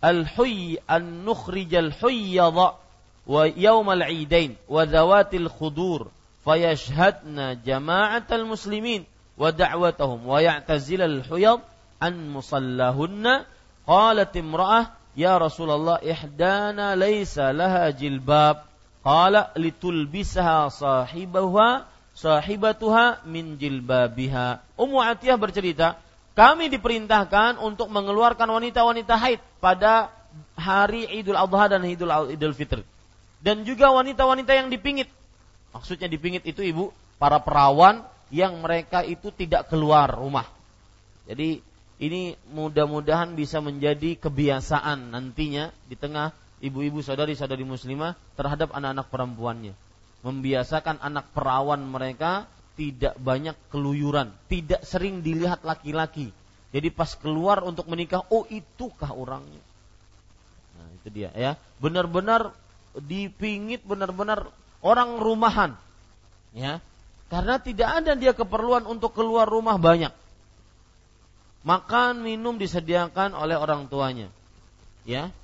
al-huyy 0.00 0.80
an 0.88 1.26
nukhrij 1.26 1.76
al-huyyadha 1.76 2.78
wa 3.26 3.42
yawm 3.50 3.90
al-'idain 3.90 4.54
wa 4.70 4.86
dhawatil 4.86 5.50
khudur 5.50 6.14
fayashhadna 6.46 7.58
jama'atal 7.66 8.46
muslimin 8.46 9.02
wa 9.36 9.52
da'watahum 9.52 10.24
wa 10.24 10.40
ya'tazil 10.40 11.04
al-huyad 11.04 11.60
an 12.00 12.14
musallahunna 12.32 13.44
qalat 13.84 14.32
imra'ah 14.36 14.96
ya 15.16 15.36
Rasulullah 15.36 16.00
ihdana 16.00 16.96
laysa 16.96 17.52
laha 17.52 17.92
jilbab 17.92 18.64
qala 19.04 19.52
litulbisaha 19.56 20.72
sahibaha 20.72 21.84
sahibatuha 22.16 23.28
min 23.28 23.60
jilbabiha 23.60 24.64
Ummu 24.80 24.98
Atiyah 25.04 25.36
bercerita 25.36 26.00
kami 26.36 26.68
diperintahkan 26.68 27.56
untuk 27.64 27.88
mengeluarkan 27.88 28.44
wanita-wanita 28.44 29.16
haid 29.16 29.40
pada 29.56 30.12
hari 30.52 31.08
Idul 31.08 31.40
Adha 31.40 31.72
dan 31.72 31.82
Idul 31.88 32.12
Idul 32.28 32.52
Fitr. 32.52 32.84
Dan 33.40 33.64
juga 33.64 33.88
wanita-wanita 33.88 34.52
yang 34.52 34.68
dipingit. 34.68 35.08
Maksudnya 35.72 36.12
dipingit 36.12 36.44
itu 36.44 36.60
ibu, 36.60 36.92
para 37.16 37.40
perawan 37.40 38.04
yang 38.30 38.58
mereka 38.58 39.06
itu 39.06 39.30
tidak 39.30 39.70
keluar 39.70 40.10
rumah. 40.10 40.46
Jadi 41.26 41.62
ini 41.96 42.36
mudah-mudahan 42.52 43.32
bisa 43.32 43.64
menjadi 43.64 44.20
kebiasaan 44.20 45.16
nantinya 45.16 45.72
di 45.88 45.96
tengah 45.96 46.34
ibu-ibu 46.60 47.00
saudari-saudari 47.00 47.64
muslimah 47.64 48.18
terhadap 48.36 48.74
anak-anak 48.74 49.06
perempuannya. 49.08 49.74
Membiasakan 50.26 51.00
anak 51.00 51.30
perawan 51.32 51.80
mereka 51.86 52.50
tidak 52.76 53.16
banyak 53.16 53.56
keluyuran, 53.72 54.34
tidak 54.52 54.84
sering 54.84 55.24
dilihat 55.24 55.64
laki-laki. 55.64 56.34
Jadi 56.74 56.88
pas 56.92 57.16
keluar 57.16 57.64
untuk 57.64 57.88
menikah, 57.88 58.20
oh 58.28 58.44
itukah 58.52 59.16
orangnya? 59.16 59.62
Nah, 60.76 60.88
itu 61.00 61.08
dia 61.08 61.30
ya. 61.32 61.56
Benar-benar 61.80 62.52
dipingit 63.00 63.80
benar-benar 63.88 64.50
orang 64.84 65.16
rumahan. 65.16 65.72
Ya. 66.52 66.84
Karena 67.26 67.58
tidak 67.58 67.88
ada 68.02 68.12
dia 68.14 68.30
keperluan 68.30 68.86
untuk 68.86 69.10
keluar 69.10 69.50
rumah 69.50 69.74
banyak. 69.74 70.14
Makan, 71.66 72.22
minum 72.22 72.54
disediakan 72.54 73.34
oleh 73.34 73.58
orang 73.58 73.90
tuanya. 73.90 74.30
Ya. 75.02 75.34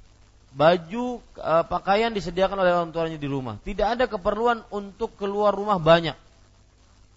Baju, 0.55 1.19
e, 1.19 1.55
pakaian 1.67 2.15
disediakan 2.15 2.63
oleh 2.63 2.71
orang 2.71 2.95
tuanya 2.95 3.19
di 3.19 3.27
rumah. 3.27 3.59
Tidak 3.67 3.99
ada 3.99 4.05
keperluan 4.07 4.63
untuk 4.71 5.19
keluar 5.19 5.51
rumah 5.51 5.83
banyak. 5.83 6.15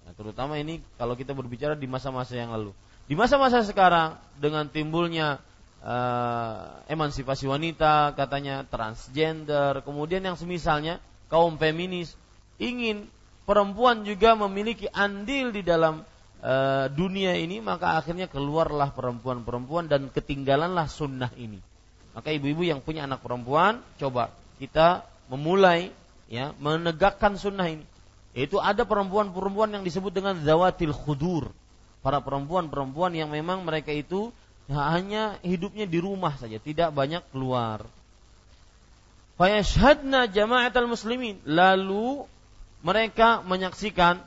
Nah, 0.05 0.13
terutama 0.17 0.57
ini 0.57 0.81
kalau 0.97 1.13
kita 1.13 1.37
berbicara 1.37 1.77
di 1.77 1.85
masa-masa 1.85 2.33
yang 2.33 2.49
lalu. 2.49 2.73
Di 3.05 3.13
masa-masa 3.13 3.61
sekarang 3.61 4.17
dengan 4.41 4.65
timbulnya 4.65 5.37
uh, 5.85 6.81
emansipasi 6.89 7.45
wanita, 7.45 8.17
katanya 8.17 8.65
transgender, 8.65 9.85
kemudian 9.85 10.25
yang 10.25 10.33
semisalnya 10.33 10.97
kaum 11.29 11.61
feminis 11.61 12.17
ingin 12.57 13.05
perempuan 13.45 14.03
juga 14.03 14.33
memiliki 14.35 14.89
andil 14.91 15.53
di 15.53 15.61
dalam 15.61 16.01
uh, 16.41 16.85
dunia 16.91 17.37
ini, 17.37 17.61
maka 17.61 18.01
akhirnya 18.01 18.25
keluarlah 18.25 18.91
perempuan-perempuan 18.91 19.87
dan 19.87 20.09
ketinggalanlah 20.09 20.89
sunnah 20.89 21.31
ini. 21.37 21.61
Maka 22.17 22.33
ibu-ibu 22.33 22.65
yang 22.65 22.81
punya 22.81 23.05
anak 23.05 23.21
perempuan, 23.21 23.79
coba 24.01 24.33
kita 24.57 25.05
memulai 25.29 25.93
ya 26.27 26.51
menegakkan 26.57 27.37
sunnah 27.37 27.69
ini. 27.69 27.85
Itu 28.35 28.59
ada 28.59 28.83
perempuan-perempuan 28.83 29.71
yang 29.79 29.83
disebut 29.87 30.11
dengan 30.11 30.35
zawatil 30.43 30.91
khudur. 30.91 31.53
Para 32.03 32.19
perempuan-perempuan 32.21 33.15
yang 33.15 33.31
memang 33.31 33.63
mereka 33.63 33.89
itu 33.89 34.29
hanya 34.69 35.37
hidupnya 35.45 35.85
di 35.85 36.01
rumah 36.01 36.35
saja, 36.35 36.59
tidak 36.59 36.91
banyak 36.91 37.21
keluar. 37.31 37.85
Fayashhadna 39.35 40.31
jama'atal 40.31 40.87
muslimin. 40.87 41.39
Lalu 41.43 42.23
mereka 42.85 43.41
menyaksikan 43.41 44.21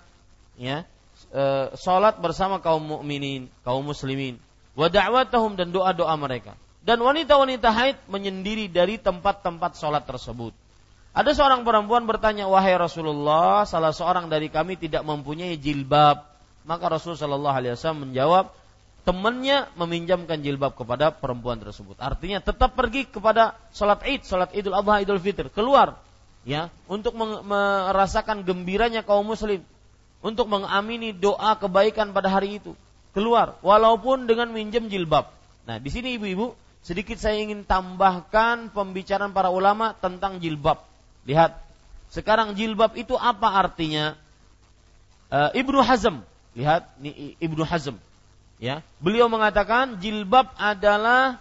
ya 0.58 0.82
e, 1.30 1.70
salat 1.78 2.18
bersama 2.18 2.58
kaum 2.58 2.82
mukminin, 2.82 3.46
kaum 3.62 3.86
muslimin, 3.86 4.42
wa 4.74 4.90
da'watahum 4.90 5.54
dan 5.54 5.70
doa-doa 5.70 6.18
mereka. 6.18 6.58
Dan 6.82 6.98
wanita-wanita 6.98 7.70
haid 7.70 7.96
menyendiri 8.10 8.66
dari 8.66 8.98
tempat-tempat 8.98 9.78
salat 9.78 10.02
tersebut. 10.02 10.50
Ada 11.14 11.38
seorang 11.38 11.62
perempuan 11.62 12.06
bertanya, 12.10 12.50
"Wahai 12.50 12.74
Rasulullah, 12.74 13.62
salah 13.62 13.94
seorang 13.94 14.26
dari 14.26 14.50
kami 14.50 14.74
tidak 14.74 15.06
mempunyai 15.06 15.54
jilbab." 15.54 16.26
Maka 16.66 16.84
Rasulullah 16.90 17.22
Shallallahu 17.24 17.56
alaihi 17.58 17.72
wasallam 17.78 18.10
menjawab, 18.10 18.44
temannya 19.06 19.70
meminjamkan 19.78 20.42
jilbab 20.44 20.76
kepada 20.76 21.14
perempuan 21.14 21.56
tersebut. 21.56 21.96
Artinya 21.96 22.44
tetap 22.44 22.76
pergi 22.76 23.08
kepada 23.08 23.56
salat 23.72 24.04
Id, 24.04 24.20
salat 24.26 24.50
Idul 24.52 24.76
Adha, 24.76 25.00
Idul 25.00 25.22
Fitr, 25.22 25.48
keluar 25.48 25.96
ya 26.48 26.72
untuk 26.88 27.12
merasakan 27.44 28.40
gembiranya 28.40 29.04
kaum 29.04 29.28
muslim 29.28 29.60
untuk 30.24 30.48
mengamini 30.48 31.12
doa 31.12 31.52
kebaikan 31.60 32.16
pada 32.16 32.32
hari 32.32 32.56
itu 32.56 32.72
keluar 33.12 33.60
walaupun 33.60 34.24
dengan 34.24 34.48
minjem 34.48 34.88
jilbab. 34.88 35.28
Nah, 35.68 35.76
di 35.76 35.92
sini 35.92 36.16
ibu-ibu 36.16 36.56
sedikit 36.80 37.20
saya 37.20 37.36
ingin 37.36 37.68
tambahkan 37.68 38.72
pembicaraan 38.72 39.36
para 39.36 39.52
ulama 39.52 39.92
tentang 40.00 40.40
jilbab. 40.40 40.80
Lihat, 41.28 41.60
sekarang 42.08 42.56
jilbab 42.56 42.96
itu 42.96 43.12
apa 43.20 43.52
artinya? 43.52 44.16
Uh, 45.28 45.52
Ibnu 45.52 45.84
Hazm, 45.84 46.24
lihat 46.56 46.88
ini 47.04 47.36
Ibnu 47.36 47.60
Hazm. 47.68 48.00
Ya, 48.56 48.80
beliau 48.98 49.28
mengatakan 49.28 50.00
jilbab 50.00 50.50
adalah 50.56 51.38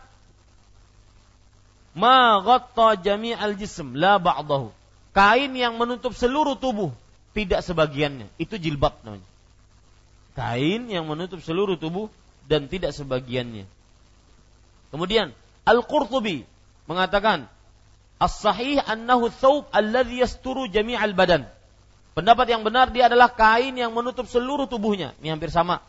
ma 1.97 2.37
ghatta 2.43 2.99
jami'al 2.99 3.57
jism 3.57 3.97
la 3.97 4.21
ba'dahu 4.21 4.76
kain 5.17 5.57
yang 5.57 5.81
menutup 5.81 6.13
seluruh 6.13 6.53
tubuh, 6.61 6.93
tidak 7.33 7.65
sebagiannya. 7.65 8.29
Itu 8.37 8.61
jilbab 8.61 9.01
namanya. 9.01 9.25
Kain 10.37 10.85
yang 10.85 11.09
menutup 11.09 11.41
seluruh 11.41 11.81
tubuh 11.81 12.13
dan 12.45 12.69
tidak 12.69 12.93
sebagiannya. 12.93 13.65
Kemudian 14.93 15.33
Al-Qurtubi 15.65 16.45
mengatakan 16.85 17.49
As-sahih 18.17 18.81
annahu 18.81 19.29
thawb 19.29 19.69
alladhi 19.73 20.21
yasturu 20.21 20.69
jami'al 20.69 21.13
badan. 21.13 21.45
Pendapat 22.17 22.49
yang 22.49 22.65
benar 22.65 22.89
dia 22.89 23.09
adalah 23.09 23.29
kain 23.29 23.77
yang 23.77 23.93
menutup 23.93 24.25
seluruh 24.25 24.65
tubuhnya. 24.65 25.13
Ini 25.21 25.37
hampir 25.37 25.53
sama. 25.53 25.85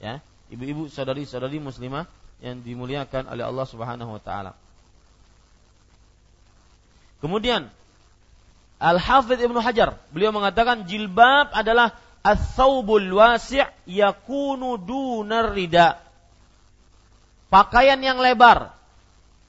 Ya, 0.00 0.24
ibu-ibu, 0.48 0.88
saudari-saudari 0.88 1.60
muslimah 1.60 2.08
yang 2.40 2.64
dimuliakan 2.64 3.28
oleh 3.28 3.44
Allah 3.44 3.66
Subhanahu 3.68 4.16
wa 4.16 4.22
taala. 4.24 4.52
Kemudian 7.20 7.68
Al-Hafidh 8.76 9.40
Ibnu 9.40 9.60
Hajar, 9.64 9.96
beliau 10.12 10.36
mengatakan 10.36 10.84
jilbab 10.84 11.48
adalah 11.56 11.96
as-saubul 12.20 13.08
wasi' 13.16 13.64
yakunu 13.88 14.76
dunar 14.76 15.56
rida. 15.56 15.96
Pakaian 17.48 17.96
yang 18.02 18.20
lebar. 18.20 18.76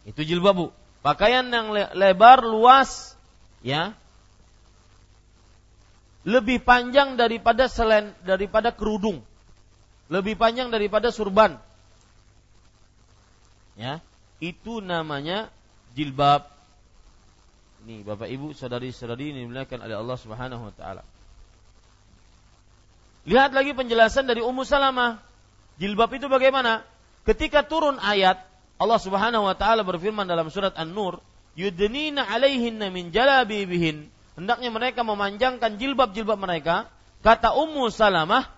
Itu 0.08 0.24
jilbab, 0.24 0.56
Bu. 0.56 0.68
Pakaian 1.04 1.44
yang 1.50 1.74
lebar, 1.74 2.46
luas, 2.46 3.18
ya. 3.60 3.92
Lebih 6.28 6.64
panjang 6.64 7.16
daripada 7.16 7.72
selen 7.72 8.12
daripada 8.24 8.72
kerudung. 8.72 9.24
Lebih 10.08 10.40
panjang 10.40 10.72
daripada 10.72 11.12
surban. 11.12 11.60
Ya, 13.76 14.00
itu 14.40 14.80
namanya 14.80 15.52
jilbab. 15.94 16.57
Ini 17.88 18.04
Bapak 18.04 18.28
Ibu, 18.28 18.52
saudari-saudari 18.52 19.32
ini 19.32 19.48
dimuliakan 19.48 19.80
oleh 19.80 19.96
Allah 19.96 20.18
Subhanahu 20.20 20.60
wa 20.60 20.74
taala. 20.76 21.08
Lihat 23.24 23.56
lagi 23.56 23.72
penjelasan 23.72 24.28
dari 24.28 24.44
Ummu 24.44 24.68
Salamah. 24.68 25.24
Jilbab 25.80 26.12
itu 26.12 26.28
bagaimana? 26.28 26.84
Ketika 27.24 27.64
turun 27.64 27.96
ayat 28.04 28.44
Allah 28.76 29.00
Subhanahu 29.00 29.48
wa 29.48 29.56
taala 29.56 29.88
berfirman 29.88 30.28
dalam 30.28 30.52
surat 30.52 30.76
An-Nur, 30.76 31.24
"Yudnina 31.56 32.28
'alaihinna 32.28 32.92
min 32.92 33.16
jalabibihin." 33.16 34.12
Hendaknya 34.36 34.68
mereka 34.68 35.08
memanjangkan 35.08 35.80
jilbab-jilbab 35.80 36.44
mereka. 36.44 36.92
Kata 37.24 37.56
Ummu 37.56 37.88
Salamah, 37.88 38.52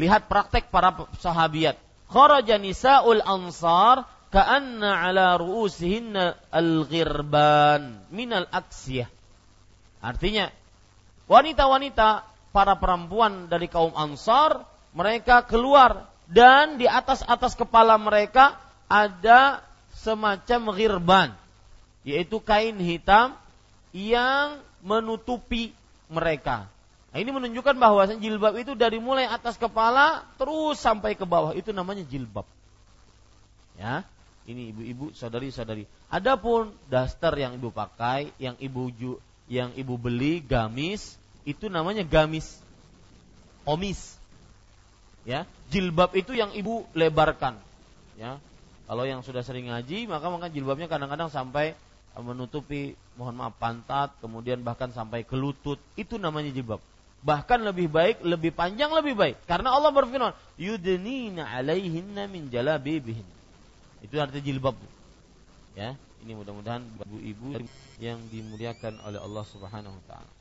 lihat 0.00 0.32
praktek 0.32 0.72
para 0.72 0.96
sahabiat. 1.20 1.76
Kharaja 2.08 2.56
nisa'ul 2.56 3.20
ansar 3.20 4.08
ka'anna 4.30 5.06
ala 5.06 5.38
ru'usihinna 5.38 6.50
al-ghirban 6.50 8.10
minal 8.10 8.46
aksiyah. 8.50 9.08
Artinya, 10.02 10.50
wanita-wanita 11.26 12.26
para 12.50 12.74
perempuan 12.78 13.50
dari 13.50 13.66
kaum 13.66 13.92
Ansar, 13.94 14.64
mereka 14.96 15.44
keluar 15.44 16.08
dan 16.26 16.80
di 16.80 16.88
atas-atas 16.88 17.54
kepala 17.54 18.00
mereka 18.00 18.58
ada 18.86 19.62
semacam 19.94 20.60
ghirban, 20.74 21.28
yaitu 22.06 22.38
kain 22.42 22.78
hitam 22.78 23.34
yang 23.90 24.62
menutupi 24.82 25.74
mereka. 26.06 26.70
Nah, 27.10 27.18
ini 27.24 27.32
menunjukkan 27.32 27.76
bahwa 27.80 28.04
jilbab 28.12 28.60
itu 28.60 28.76
dari 28.76 29.00
mulai 29.00 29.24
atas 29.24 29.56
kepala 29.56 30.26
terus 30.36 30.76
sampai 30.76 31.16
ke 31.16 31.24
bawah 31.24 31.56
itu 31.56 31.72
namanya 31.72 32.04
jilbab. 32.04 32.44
Ya, 33.76 34.04
ini 34.46 34.70
ibu-ibu, 34.70 35.10
saudari-saudari. 35.12 35.84
Adapun 36.06 36.70
daster 36.86 37.34
yang 37.34 37.58
ibu 37.58 37.74
pakai, 37.74 38.30
yang 38.38 38.54
ibu 38.62 38.88
ju, 38.94 39.18
yang 39.50 39.74
ibu 39.74 39.98
beli 39.98 40.38
gamis, 40.38 41.18
itu 41.42 41.66
namanya 41.66 42.06
gamis. 42.06 42.62
Omis. 43.66 44.14
Ya, 45.26 45.42
jilbab 45.74 46.14
itu 46.14 46.38
yang 46.38 46.54
ibu 46.54 46.86
lebarkan. 46.94 47.58
Ya. 48.14 48.38
Kalau 48.86 49.02
yang 49.02 49.26
sudah 49.26 49.42
sering 49.42 49.66
ngaji, 49.66 50.06
maka 50.06 50.30
maka 50.30 50.46
jilbabnya 50.46 50.86
kadang-kadang 50.86 51.26
sampai 51.26 51.74
menutupi 52.14 52.94
mohon 53.18 53.34
maaf 53.34 53.58
pantat, 53.58 54.14
kemudian 54.22 54.62
bahkan 54.62 54.94
sampai 54.94 55.26
ke 55.26 55.34
lutut. 55.34 55.82
Itu 55.98 56.22
namanya 56.22 56.54
jilbab 56.54 56.78
bahkan 57.26 57.58
lebih 57.58 57.90
baik, 57.90 58.22
lebih 58.22 58.54
panjang 58.54 58.94
lebih 58.94 59.18
baik. 59.18 59.36
Karena 59.50 59.74
Allah 59.74 59.90
berfirman, 59.90 60.30
yudnina 60.54 61.50
alaihinna 61.50 62.30
min 62.30 62.46
jalabibihin. 62.54 63.35
Itu 64.06 64.22
artinya 64.22 64.46
jilbab. 64.46 64.78
Ya, 65.74 65.98
ini 66.22 66.32
mudah-mudahan 66.38 66.86
ibu-ibu 67.10 67.58
yang 67.98 68.22
dimuliakan 68.30 69.02
oleh 69.02 69.18
Allah 69.18 69.44
Subhanahu 69.50 69.98
wa 69.98 70.04
taala. 70.06 70.32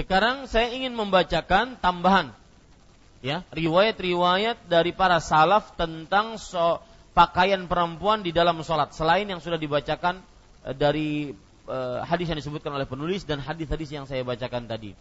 Sekarang 0.00 0.48
saya 0.48 0.72
ingin 0.72 0.96
membacakan 0.96 1.76
tambahan 1.76 2.32
ya, 3.20 3.44
riwayat-riwayat 3.52 4.64
dari 4.64 4.96
para 4.96 5.20
salaf 5.20 5.76
tentang 5.76 6.40
so, 6.40 6.80
pakaian 7.12 7.68
perempuan 7.68 8.24
di 8.24 8.32
dalam 8.32 8.64
sholat 8.64 8.96
selain 8.96 9.28
yang 9.28 9.44
sudah 9.44 9.60
dibacakan 9.60 10.24
e, 10.64 10.70
dari 10.72 11.36
e, 11.68 11.78
hadis 12.08 12.32
yang 12.32 12.40
disebutkan 12.40 12.72
oleh 12.72 12.88
penulis 12.88 13.28
dan 13.28 13.44
hadis-hadis 13.44 13.92
yang 13.92 14.08
saya 14.08 14.24
bacakan 14.24 14.64
tadi. 14.64 14.96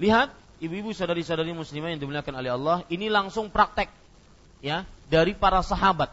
Lihat, 0.00 0.32
ibu-ibu 0.64 0.96
saudari-saudari 0.96 1.52
muslimah 1.52 1.92
yang 1.92 2.00
dimuliakan 2.00 2.40
oleh 2.40 2.50
Allah, 2.56 2.80
ini 2.88 3.12
langsung 3.12 3.52
praktek 3.52 3.92
ya 4.64 4.88
dari 5.12 5.36
para 5.36 5.60
sahabat. 5.60 6.08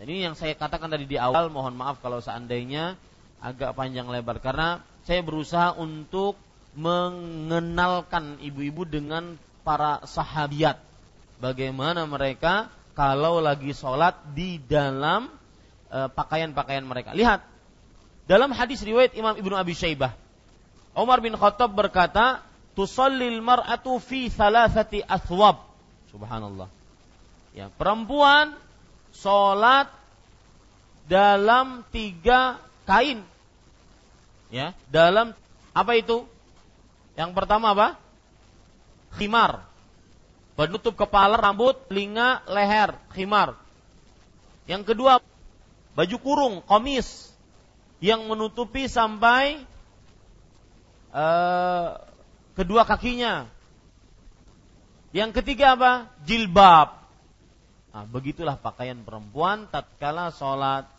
Dan 0.00 0.08
ini 0.08 0.24
yang 0.24 0.32
saya 0.32 0.56
katakan 0.56 0.88
tadi 0.88 1.04
di 1.04 1.20
awal, 1.20 1.52
mohon 1.52 1.76
maaf 1.76 2.00
kalau 2.00 2.24
seandainya 2.24 2.96
agak 3.44 3.76
panjang 3.76 4.08
lebar 4.08 4.40
karena 4.40 4.80
saya 5.04 5.20
berusaha 5.20 5.76
untuk 5.76 6.40
mengenalkan 6.74 8.38
ibu-ibu 8.42 8.82
dengan 8.86 9.38
para 9.62 10.02
sahabiat. 10.04 10.78
Bagaimana 11.38 12.06
mereka 12.06 12.70
kalau 12.94 13.42
lagi 13.42 13.74
sholat 13.74 14.14
di 14.34 14.62
dalam 14.62 15.30
e, 15.90 15.98
pakaian-pakaian 16.14 16.86
mereka. 16.86 17.10
Lihat, 17.14 17.42
dalam 18.30 18.54
hadis 18.54 18.80
riwayat 18.82 19.14
Imam 19.18 19.34
Ibnu 19.34 19.54
Abi 19.58 19.74
Syaibah, 19.74 20.14
Umar 20.94 21.18
bin 21.18 21.34
Khattab 21.34 21.74
berkata, 21.74 22.42
"Tusallil 22.78 23.42
mar'atu 23.42 23.98
fi 23.98 24.30
thalathati 24.30 25.02
athwab." 25.02 25.66
Subhanallah. 26.14 26.70
Ya, 27.54 27.70
perempuan 27.74 28.54
sholat 29.14 29.90
dalam 31.10 31.82
tiga 31.90 32.58
kain. 32.86 33.22
Ya, 34.54 34.70
dalam 34.90 35.34
apa 35.74 35.98
itu? 35.98 36.26
Yang 37.14 37.30
pertama 37.34 37.74
apa? 37.74 37.88
Khimar. 39.14 39.66
Penutup 40.54 40.94
kepala, 40.94 41.34
rambut, 41.34 41.74
telinga, 41.90 42.46
leher, 42.46 42.94
khimar. 43.10 43.58
Yang 44.70 44.94
kedua, 44.94 45.18
baju 45.98 46.16
kurung, 46.22 46.54
komis 46.62 47.34
yang 47.98 48.26
menutupi 48.30 48.86
sampai 48.86 49.66
uh, 51.10 51.98
kedua 52.54 52.86
kakinya. 52.86 53.50
Yang 55.14 55.42
ketiga 55.42 55.78
apa? 55.78 55.92
Jilbab. 56.26 57.02
Nah, 57.94 58.04
begitulah 58.10 58.58
pakaian 58.58 58.98
perempuan 59.06 59.70
tatkala 59.70 60.34
sholat. 60.34 60.90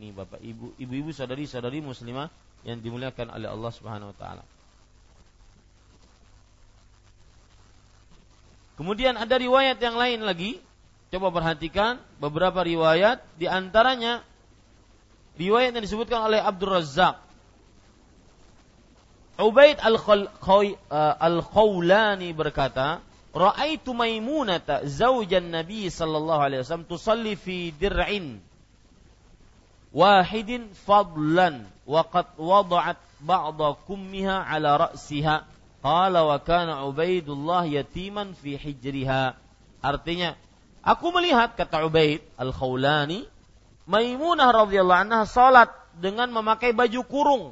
Ini 0.00 0.16
bapak 0.16 0.40
ibu, 0.40 0.72
ibu-ibu 0.80 1.12
saudari 1.12 1.44
saudari 1.44 1.84
muslimah 1.84 2.32
yang 2.64 2.80
dimuliakan 2.80 3.28
oleh 3.28 3.52
Allah 3.52 3.72
Subhanahu 3.72 4.16
Wa 4.16 4.18
Taala. 4.20 4.44
Kemudian 8.82 9.14
ada 9.14 9.38
riwayat 9.38 9.78
yang 9.78 9.94
lain 9.94 10.26
lagi. 10.26 10.58
Coba 11.14 11.30
perhatikan 11.30 12.02
beberapa 12.18 12.66
riwayat 12.66 13.22
di 13.38 13.46
antaranya 13.46 14.26
riwayat 15.38 15.78
yang 15.78 15.86
disebutkan 15.86 16.26
oleh 16.26 16.42
Abdul 16.42 16.74
Razak. 16.74 17.22
Ubaid 19.38 19.78
al-Khawlani 21.22 22.34
berkata, 22.34 22.98
Ra'aitu 23.30 23.94
Maimunata 23.94 24.82
zaujan 24.82 25.54
Nabi 25.54 25.86
sallallahu 25.86 26.42
alaihi 26.42 26.66
wasallam 26.66 26.90
tusalli 26.90 27.38
fi 27.38 27.70
dir'in 27.70 28.42
wahidin 29.94 30.74
fadlan 30.74 31.70
wa 31.86 32.02
qad 32.02 32.34
wada'at 32.34 32.98
ba'da 33.22 33.78
kummiha 33.86 34.42
ala 34.42 34.90
ra'siha 34.90 35.46
qala 35.82 36.24
wa 36.24 36.38
kana 36.38 36.86
Ubaidullah 36.86 37.66
yatiman 37.66 38.32
fi 38.38 38.56
hijriha 38.56 39.34
artinya 39.82 40.38
aku 40.80 41.10
melihat 41.10 41.58
kata 41.58 41.84
Ubaid 41.84 42.22
al-Khawlani 42.38 43.26
Maimunah 43.82 44.54
radhiyallahu 44.54 45.02
anha 45.10 45.26
salat 45.26 45.74
dengan 45.98 46.30
memakai 46.30 46.70
baju 46.70 47.02
kurung 47.04 47.44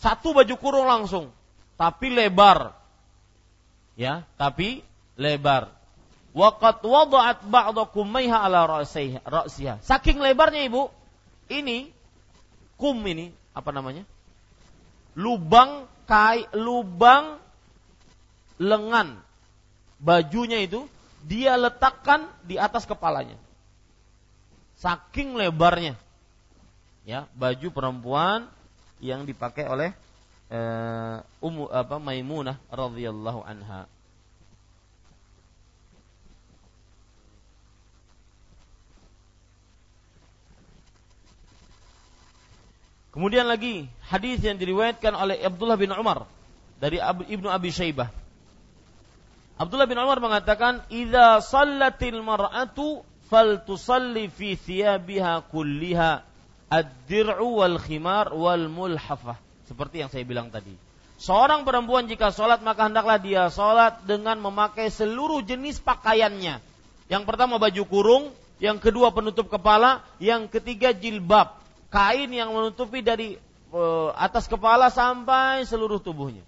satu 0.00 0.32
baju 0.32 0.54
kurung 0.56 0.88
langsung 0.88 1.28
tapi 1.76 2.08
lebar 2.08 2.72
ya 4.00 4.24
tapi 4.40 4.80
lebar. 5.16 5.68
Waqat 6.32 6.80
wada'at 6.80 7.44
ba'da 7.44 7.84
kummaiha 7.92 8.40
ala 8.40 8.64
ra'siha. 8.64 9.84
Saking 9.84 10.16
lebarnya 10.16 10.64
Ibu, 10.64 10.88
ini 11.52 11.92
kum 12.80 13.04
ini 13.04 13.28
apa 13.52 13.68
namanya? 13.68 14.08
Lubang 15.12 15.84
kai 16.08 16.48
lubang 16.56 17.36
lengan 18.60 19.20
bajunya 20.02 20.64
itu 20.64 20.84
dia 21.22 21.54
letakkan 21.54 22.26
di 22.42 22.58
atas 22.58 22.82
kepalanya. 22.82 23.38
Saking 24.82 25.38
lebarnya. 25.38 25.94
Ya, 27.06 27.30
baju 27.38 27.68
perempuan 27.70 28.50
yang 29.02 29.26
dipakai 29.26 29.66
oleh 29.66 29.90
uh, 30.50 31.22
Ummu 31.42 31.70
apa 31.70 31.98
Maimunah 31.98 32.58
radhiyallahu 32.70 33.42
anha. 33.42 33.86
Kemudian 43.12 43.44
lagi 43.44 43.92
hadis 44.08 44.40
yang 44.40 44.56
diriwayatkan 44.56 45.12
oleh 45.12 45.36
Abdullah 45.44 45.76
bin 45.76 45.92
Umar 45.92 46.24
dari 46.80 46.96
Ibnu 47.02 47.44
Abi 47.52 47.68
Syaibah. 47.68 48.21
Abdullah 49.62 49.86
bin 49.86 49.94
Umar 50.02 50.18
mengatakan, 50.18 50.82
"Idza 50.90 51.38
sallatil 51.38 52.18
mar'atu 52.18 53.06
faltusalli 53.30 54.26
fi 54.26 54.58
thiyabiha 54.58 55.46
kulliha 55.54 56.26
ad-dir'u 56.66 57.62
wal 57.62 57.78
khimar 57.78 58.34
wal 58.34 58.66
mulhafah." 58.66 59.38
Seperti 59.70 60.02
yang 60.02 60.10
saya 60.10 60.26
bilang 60.26 60.50
tadi. 60.50 60.74
Seorang 61.22 61.62
perempuan 61.62 62.10
jika 62.10 62.34
sholat 62.34 62.66
maka 62.66 62.90
hendaklah 62.90 63.22
dia 63.22 63.46
sholat 63.54 64.02
dengan 64.02 64.42
memakai 64.42 64.90
seluruh 64.90 65.46
jenis 65.46 65.78
pakaiannya. 65.78 66.58
Yang 67.06 67.22
pertama 67.22 67.62
baju 67.62 67.82
kurung, 67.86 68.24
yang 68.58 68.82
kedua 68.82 69.14
penutup 69.14 69.46
kepala, 69.46 70.02
yang 70.18 70.50
ketiga 70.50 70.90
jilbab 70.90 71.54
kain 71.94 72.34
yang 72.34 72.50
menutupi 72.50 72.98
dari 72.98 73.38
uh, 73.70 74.10
atas 74.18 74.50
kepala 74.50 74.90
sampai 74.90 75.62
seluruh 75.62 76.02
tubuhnya. 76.02 76.42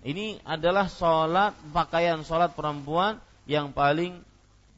Ini 0.00 0.40
adalah 0.48 0.88
sholat 0.88 1.52
pakaian 1.76 2.24
sholat 2.24 2.56
perempuan 2.56 3.20
yang 3.44 3.68
paling 3.76 4.24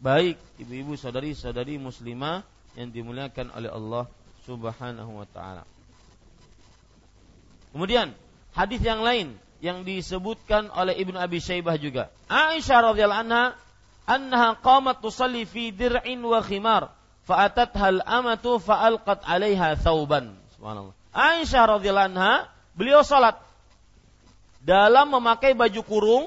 baik 0.03 0.35
ibu-ibu 0.59 0.99
saudari-saudari 0.99 1.79
muslimah 1.79 2.43
yang 2.75 2.91
dimuliakan 2.91 3.55
oleh 3.55 3.70
Allah 3.70 4.05
Subhanahu 4.43 5.23
wa 5.23 5.27
taala. 5.31 5.62
Kemudian 7.70 8.11
hadis 8.53 8.83
yang 8.83 9.07
lain 9.07 9.39
yang 9.62 9.87
disebutkan 9.87 10.75
oleh 10.75 10.99
Ibnu 10.99 11.14
Abi 11.14 11.39
Syaibah 11.39 11.79
juga. 11.79 12.11
Aisyah 12.27 12.91
radhiyallahu 12.91 13.23
anha 13.23 13.55
annaha 14.11 14.59
qamat 14.59 14.99
tusalli 14.99 15.47
fi 15.47 15.70
dir'in 15.70 16.18
wa 16.18 16.43
khimar 16.43 16.91
fa'atat 17.23 17.70
hal 17.79 18.03
amatu 18.03 18.59
fa'alqat 18.59 19.23
'alaiha 19.23 19.79
thawban. 19.79 20.35
Subhanallah. 20.59 20.95
Aisyah 21.14 21.79
radhiyallahu 21.79 22.11
anha 22.11 22.51
beliau 22.75 23.07
salat 23.07 23.39
dalam 24.63 25.11
memakai 25.11 25.53
baju 25.53 25.83
kurung 25.83 26.27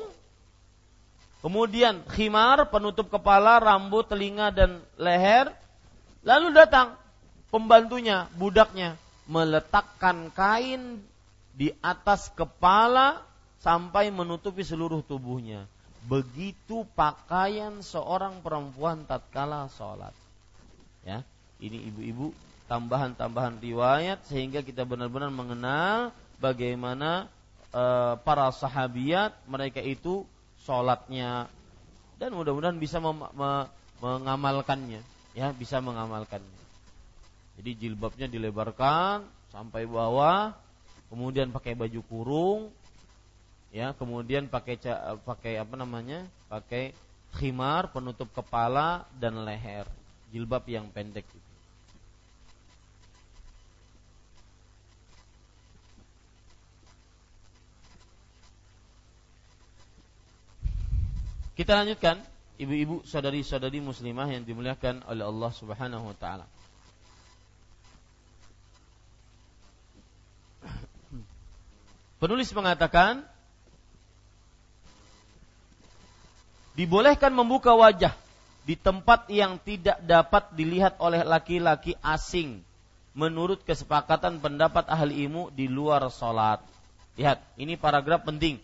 kemudian 1.40 2.04
khimar 2.12 2.68
penutup 2.68 3.08
kepala, 3.08 3.58
rambut, 3.64 4.06
telinga 4.06 4.52
dan 4.52 4.84
leher 5.00 5.52
lalu 6.26 6.52
datang 6.52 7.00
pembantunya, 7.56 8.28
budaknya 8.36 9.00
meletakkan 9.32 10.30
kain 10.36 11.00
di 11.56 11.72
atas 11.80 12.28
kepala 12.36 13.24
sampai 13.64 14.12
menutupi 14.12 14.62
seluruh 14.62 15.02
tubuhnya. 15.02 15.66
Begitu 16.06 16.86
pakaian 16.94 17.82
seorang 17.82 18.44
perempuan 18.46 19.10
tatkala 19.10 19.66
sholat. 19.74 20.14
Ya, 21.02 21.26
ini 21.58 21.90
ibu-ibu 21.90 22.30
tambahan-tambahan 22.70 23.58
riwayat 23.58 24.22
sehingga 24.30 24.62
kita 24.62 24.86
benar-benar 24.86 25.34
mengenal 25.34 26.14
bagaimana 26.38 27.26
e, 27.76 27.84
para 28.24 28.48
sahabiat 28.56 29.36
mereka 29.44 29.84
itu 29.84 30.24
sholatnya 30.64 31.52
dan 32.16 32.32
mudah-mudahan 32.32 32.80
bisa 32.80 33.04
mem, 33.04 33.28
me, 33.36 33.68
mengamalkannya, 34.00 35.04
ya 35.36 35.52
bisa 35.52 35.84
mengamalkannya. 35.84 36.64
Jadi 37.60 37.72
jilbabnya 37.76 38.28
dilebarkan 38.32 39.28
sampai 39.52 39.84
bawah, 39.88 40.56
kemudian 41.12 41.52
pakai 41.52 41.76
baju 41.76 42.02
kurung, 42.08 42.62
ya, 43.72 43.92
kemudian 43.96 44.48
pakai 44.48 44.80
pakai 45.24 45.60
apa 45.60 45.76
namanya? 45.76 46.24
pakai 46.48 46.96
khimar 47.36 47.92
penutup 47.92 48.32
kepala 48.32 49.04
dan 49.20 49.44
leher, 49.44 49.84
jilbab 50.32 50.64
yang 50.72 50.88
pendek 50.92 51.28
itu. 51.28 51.55
Kita 61.56 61.72
lanjutkan 61.72 62.20
ibu-ibu 62.60 63.08
saudari-saudari 63.08 63.80
muslimah 63.80 64.28
yang 64.28 64.43
dimuliakan 64.43 65.08
oleh 65.08 65.24
Allah 65.24 65.51
Subhanahu 65.56 66.12
wa 66.12 66.16
taala. 66.20 66.45
Penulis 72.20 72.51
mengatakan 72.51 73.24
dibolehkan 76.76 77.32
membuka 77.32 77.72
wajah 77.76 78.12
di 78.68 78.76
tempat 78.76 79.32
yang 79.32 79.56
tidak 79.64 79.99
dapat 80.03 80.51
dilihat 80.56 80.99
oleh 80.99 81.24
laki-laki 81.24 81.95
asing 82.03 82.60
menurut 83.16 83.64
kesepakatan 83.64 84.43
pendapat 84.43 84.91
ahli 84.91 85.24
ilmu 85.24 85.56
di 85.56 85.72
luar 85.72 86.03
sholat. 86.12 86.60
Lihat, 87.16 87.39
ini 87.56 87.80
paragraf 87.80 88.28
penting. 88.28 88.60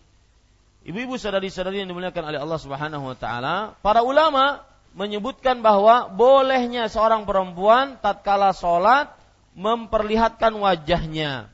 Ibu-ibu 0.82 1.14
saudari-saudari 1.14 1.82
yang 1.82 1.90
dimuliakan 1.94 2.34
oleh 2.34 2.38
Allah 2.42 2.58
Subhanahu 2.58 3.14
wa 3.14 3.16
taala, 3.16 3.78
para 3.80 4.02
ulama 4.02 4.66
menyebutkan 4.98 5.62
bahwa 5.62 6.10
bolehnya 6.10 6.90
seorang 6.90 7.22
perempuan 7.24 7.96
tatkala 8.02 8.50
sholat 8.50 9.14
memperlihatkan 9.54 10.52
wajahnya 10.58 11.52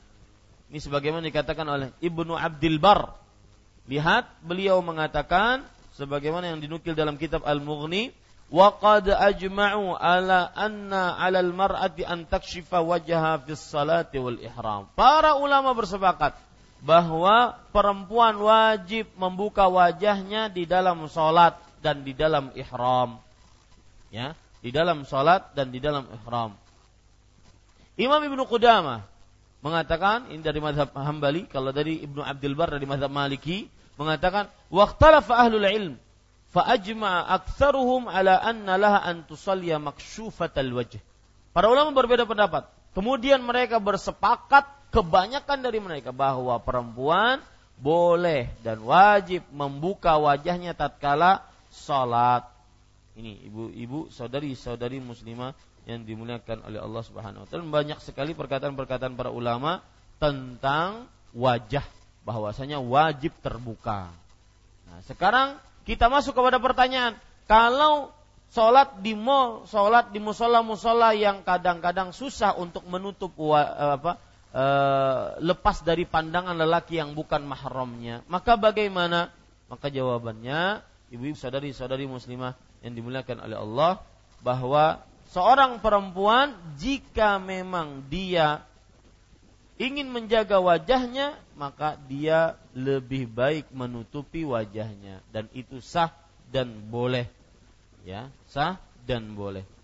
ini 0.68 0.78
sebagaimana 0.84 1.24
dikatakan 1.24 1.64
oleh 1.64 1.88
Ibnu 2.04 2.36
Abdul 2.36 2.76
Bar. 2.76 3.16
Lihat, 3.88 4.28
beliau 4.44 4.84
mengatakan 4.84 5.64
sebagaimana 5.96 6.52
yang 6.52 6.60
dinukil 6.60 6.92
dalam 6.92 7.16
kitab 7.16 7.40
Al-Mughni, 7.48 8.12
wa 8.52 8.76
qad 8.76 9.08
ajma'u 9.08 9.96
ala 9.96 10.52
anna 10.52 11.16
'ala 11.16 11.40
al-mar'ati 11.40 12.04
an 12.04 12.28
takshifa 12.28 12.84
wajhaha 12.84 13.48
fi 13.48 13.56
salati 13.56 14.20
wal 14.20 14.36
ihram. 14.36 14.92
Para 14.92 15.40
ulama 15.40 15.72
bersepakat 15.72 16.36
bahwa 16.78 17.58
perempuan 17.74 18.38
wajib 18.38 19.10
membuka 19.18 19.66
wajahnya 19.66 20.46
di 20.46 20.62
dalam 20.62 21.06
salat 21.10 21.58
dan 21.82 22.06
di 22.06 22.14
dalam 22.14 22.54
ihram. 22.54 23.18
Ya, 24.08 24.32
di 24.62 24.70
dalam 24.70 25.04
salat 25.04 25.52
dan 25.54 25.74
di 25.74 25.82
dalam 25.82 26.06
ihram. 26.08 26.54
Imam 27.98 28.22
Ibnu 28.22 28.46
Qudamah 28.46 29.02
mengatakan 29.58 30.30
ini 30.30 30.38
dari 30.38 30.62
mazhab 30.62 30.94
Hambali 30.94 31.50
kalau 31.50 31.74
dari 31.74 31.98
Ibnu 32.06 32.22
Abdul 32.22 32.54
Bar 32.54 32.70
dari 32.70 32.86
mazhab 32.86 33.10
Maliki 33.10 33.66
mengatakan 33.98 34.46
waqtalafa 34.70 35.34
ahlul 35.34 35.66
ilm 35.66 35.94
fa 36.54 36.62
ajma 36.70 37.26
aktsaruhum 37.26 38.06
ala 38.06 38.38
anna 38.38 38.78
laha 38.78 39.02
an 39.02 39.26
tusalliya 39.26 39.82
makshufatal 39.82 40.70
wajh. 40.78 41.02
Para 41.50 41.66
ulama 41.66 41.90
berbeda 41.90 42.22
pendapat. 42.22 42.70
Kemudian 42.94 43.42
mereka 43.42 43.82
bersepakat 43.82 44.77
kebanyakan 44.90 45.58
dari 45.60 45.78
mereka 45.78 46.10
bahwa 46.14 46.56
perempuan 46.60 47.40
boleh 47.78 48.50
dan 48.66 48.82
wajib 48.82 49.46
membuka 49.54 50.18
wajahnya 50.18 50.74
tatkala 50.74 51.46
salat. 51.70 52.46
Ini 53.18 53.50
ibu-ibu, 53.50 54.10
saudari-saudari 54.14 55.02
muslimah 55.02 55.54
yang 55.86 56.04
dimuliakan 56.04 56.68
oleh 56.68 56.78
Allah 56.82 57.02
Subhanahu 57.02 57.42
wa 57.44 57.46
taala. 57.48 57.64
Banyak 57.66 57.98
sekali 58.02 58.34
perkataan-perkataan 58.34 59.14
para 59.14 59.30
ulama 59.32 59.80
tentang 60.18 61.06
wajah 61.32 61.82
bahwasanya 62.26 62.82
wajib 62.82 63.32
terbuka. 63.40 64.12
Nah, 64.84 65.00
sekarang 65.06 65.56
kita 65.88 66.12
masuk 66.12 66.36
kepada 66.36 66.60
pertanyaan, 66.60 67.16
kalau 67.48 68.12
sholat 68.52 69.00
di 69.00 69.16
mall, 69.16 69.64
sholat 69.64 70.12
di 70.12 70.20
musola 70.20 70.60
musola 70.60 71.16
yang 71.16 71.40
kadang-kadang 71.40 72.12
susah 72.12 72.52
untuk 72.56 72.84
menutup 72.84 73.32
eh, 73.56 73.96
apa, 73.96 74.20
e, 74.52 74.64
lepas 75.42 75.82
dari 75.84 76.04
pandangan 76.08 76.56
lelaki 76.56 77.00
yang 77.00 77.12
bukan 77.12 77.44
mahramnya, 77.44 78.24
maka 78.30 78.56
bagaimana? 78.56 79.32
Maka 79.68 79.92
jawabannya, 79.92 80.80
ibu-ibu 81.12 81.36
saudari-saudari 81.36 82.08
muslimah 82.08 82.56
yang 82.80 82.96
dimuliakan 82.96 83.44
oleh 83.44 83.58
Allah, 83.60 83.92
bahwa 84.40 85.04
seorang 85.28 85.80
perempuan 85.84 86.56
jika 86.80 87.36
memang 87.36 88.06
dia 88.08 88.64
ingin 89.78 90.10
menjaga 90.10 90.58
wajahnya 90.58 91.38
maka 91.54 91.98
dia 92.06 92.58
lebih 92.74 93.28
baik 93.28 93.68
menutupi 93.74 94.46
wajahnya. 94.46 95.20
Dan 95.34 95.50
itu 95.52 95.82
sah 95.82 96.14
dan 96.48 96.70
boleh. 96.88 97.26
Ya 98.06 98.32
sah 98.48 98.80
dan 99.04 99.36
boleh 99.36 99.77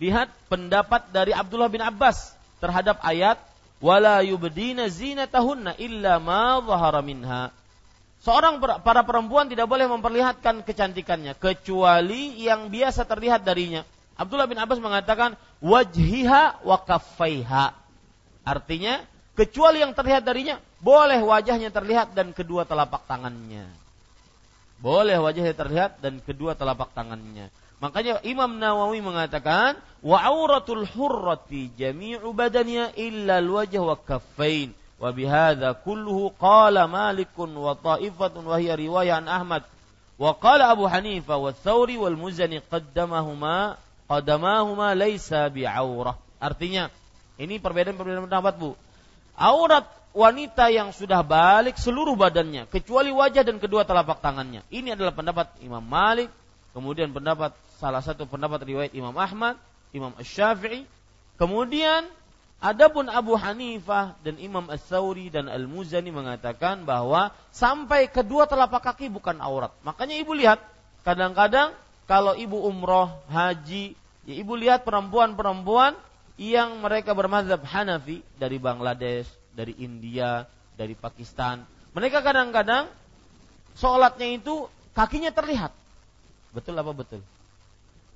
Lihat 0.00 0.32
pendapat 0.48 1.12
dari 1.12 1.36
Abdullah 1.36 1.68
bin 1.68 1.84
Abbas 1.84 2.32
terhadap 2.56 2.98
ayat 3.04 3.36
wala 3.84 4.24
yubdina 4.24 4.88
zinatahunna 4.88 5.76
illa 5.76 6.16
ma 6.16 6.56
dhahara 6.64 7.04
minha. 7.04 7.52
Seorang 8.20 8.60
para 8.84 9.00
perempuan 9.04 9.48
tidak 9.48 9.64
boleh 9.64 9.88
memperlihatkan 9.88 10.60
kecantikannya 10.64 11.36
kecuali 11.36 12.36
yang 12.40 12.68
biasa 12.68 13.08
terlihat 13.08 13.44
darinya. 13.44 13.84
Abdullah 14.16 14.44
bin 14.44 14.60
Abbas 14.60 14.76
mengatakan 14.76 15.36
wajhiha 15.64 16.60
wa 16.60 16.76
kaffaiha. 16.84 17.72
Artinya 18.44 19.00
kecuali 19.32 19.80
yang 19.80 19.96
terlihat 19.96 20.24
darinya 20.24 20.60
boleh 20.80 21.20
wajahnya 21.24 21.72
terlihat 21.72 22.12
dan 22.12 22.36
kedua 22.36 22.68
telapak 22.68 23.08
tangannya. 23.08 23.64
Boleh 24.80 25.16
wajahnya 25.20 25.56
terlihat 25.56 26.00
dan 26.04 26.20
kedua 26.24 26.52
telapak 26.56 26.92
tangannya. 26.92 27.48
Makanya 27.80 28.20
Imam 28.28 28.60
Nawawi 28.60 29.00
mengatakan 29.00 29.80
wa 30.04 30.20
auratul 30.20 30.84
hurrati 30.84 31.72
jami'u 31.80 32.28
badaniha 32.36 32.92
illa 33.00 33.40
al-wajh 33.40 33.80
wa 33.80 33.96
kaffain. 33.96 34.76
Wa 35.00 35.16
bihadza 35.16 35.72
kulluhu 35.80 36.36
qala 36.36 36.84
Malikun 36.84 37.56
wa 37.56 37.72
ta'ifatun 37.72 38.44
wa 38.44 38.60
hiya 38.60 38.76
riwayah 38.76 39.24
an 39.24 39.32
Ahmad. 39.32 39.64
Wa 40.20 40.36
qala 40.36 40.68
Abu 40.68 40.84
Hanifah 40.84 41.40
wa 41.40 41.56
Thawri 41.56 41.96
wal 41.96 42.20
Muzani 42.20 42.60
qaddamahuma 42.60 43.80
qadamahuma 44.04 44.92
laisa 44.92 45.48
bi'aurah. 45.48 46.20
Artinya 46.36 46.92
ini 47.40 47.56
perbedaan-perbedaan 47.56 48.28
pendapat 48.28 48.60
Bu. 48.60 48.76
Aurat 49.40 49.88
wanita 50.12 50.68
yang 50.68 50.92
sudah 50.92 51.24
balik 51.24 51.80
seluruh 51.80 52.12
badannya 52.12 52.68
kecuali 52.68 53.08
wajah 53.08 53.40
dan 53.40 53.56
kedua 53.56 53.88
telapak 53.88 54.20
tangannya. 54.20 54.60
Ini 54.68 54.92
adalah 54.92 55.16
pendapat 55.16 55.56
Imam 55.64 55.80
Malik, 55.80 56.28
kemudian 56.76 57.08
pendapat 57.08 57.56
salah 57.80 58.04
satu 58.04 58.28
pendapat 58.28 58.60
riwayat 58.68 58.92
Imam 58.92 59.16
Ahmad, 59.16 59.56
Imam 59.96 60.12
Ash-Syafi'i. 60.20 60.84
Kemudian 61.40 62.04
Adapun 62.60 63.08
Abu 63.08 63.40
Hanifah 63.40 64.20
dan 64.20 64.36
Imam 64.36 64.68
As-Sauri 64.68 65.32
dan 65.32 65.48
Al-Muzani 65.48 66.12
mengatakan 66.12 66.84
bahwa 66.84 67.32
sampai 67.48 68.04
kedua 68.12 68.44
telapak 68.44 68.84
kaki 68.92 69.08
bukan 69.08 69.40
aurat. 69.40 69.72
Makanya 69.80 70.20
ibu 70.20 70.36
lihat, 70.36 70.60
kadang-kadang 71.00 71.72
kalau 72.04 72.36
ibu 72.36 72.60
umroh, 72.60 73.16
haji, 73.32 73.96
ya 74.28 74.34
ibu 74.36 74.52
lihat 74.60 74.84
perempuan-perempuan 74.84 75.96
yang 76.36 76.84
mereka 76.84 77.16
bermazhab 77.16 77.64
Hanafi 77.64 78.20
dari 78.36 78.60
Bangladesh, 78.60 79.32
dari 79.56 79.72
India, 79.80 80.44
dari 80.76 80.92
Pakistan. 80.92 81.64
Mereka 81.96 82.20
kadang-kadang 82.20 82.92
sholatnya 83.72 84.36
itu 84.36 84.68
kakinya 84.92 85.32
terlihat. 85.32 85.72
Betul 86.52 86.76
apa 86.76 86.92
betul? 86.92 87.24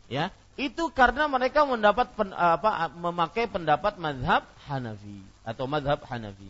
Ya, 0.04 0.28
itu 0.54 0.86
karena 0.94 1.26
mereka 1.26 1.66
mendapat 1.66 2.14
pen, 2.14 2.30
apa 2.30 2.92
memakai 2.94 3.50
pendapat 3.50 3.98
madhab 3.98 4.46
Hanafi 4.68 5.18
atau 5.42 5.64
madhab 5.66 5.98
Hanafi. 6.06 6.46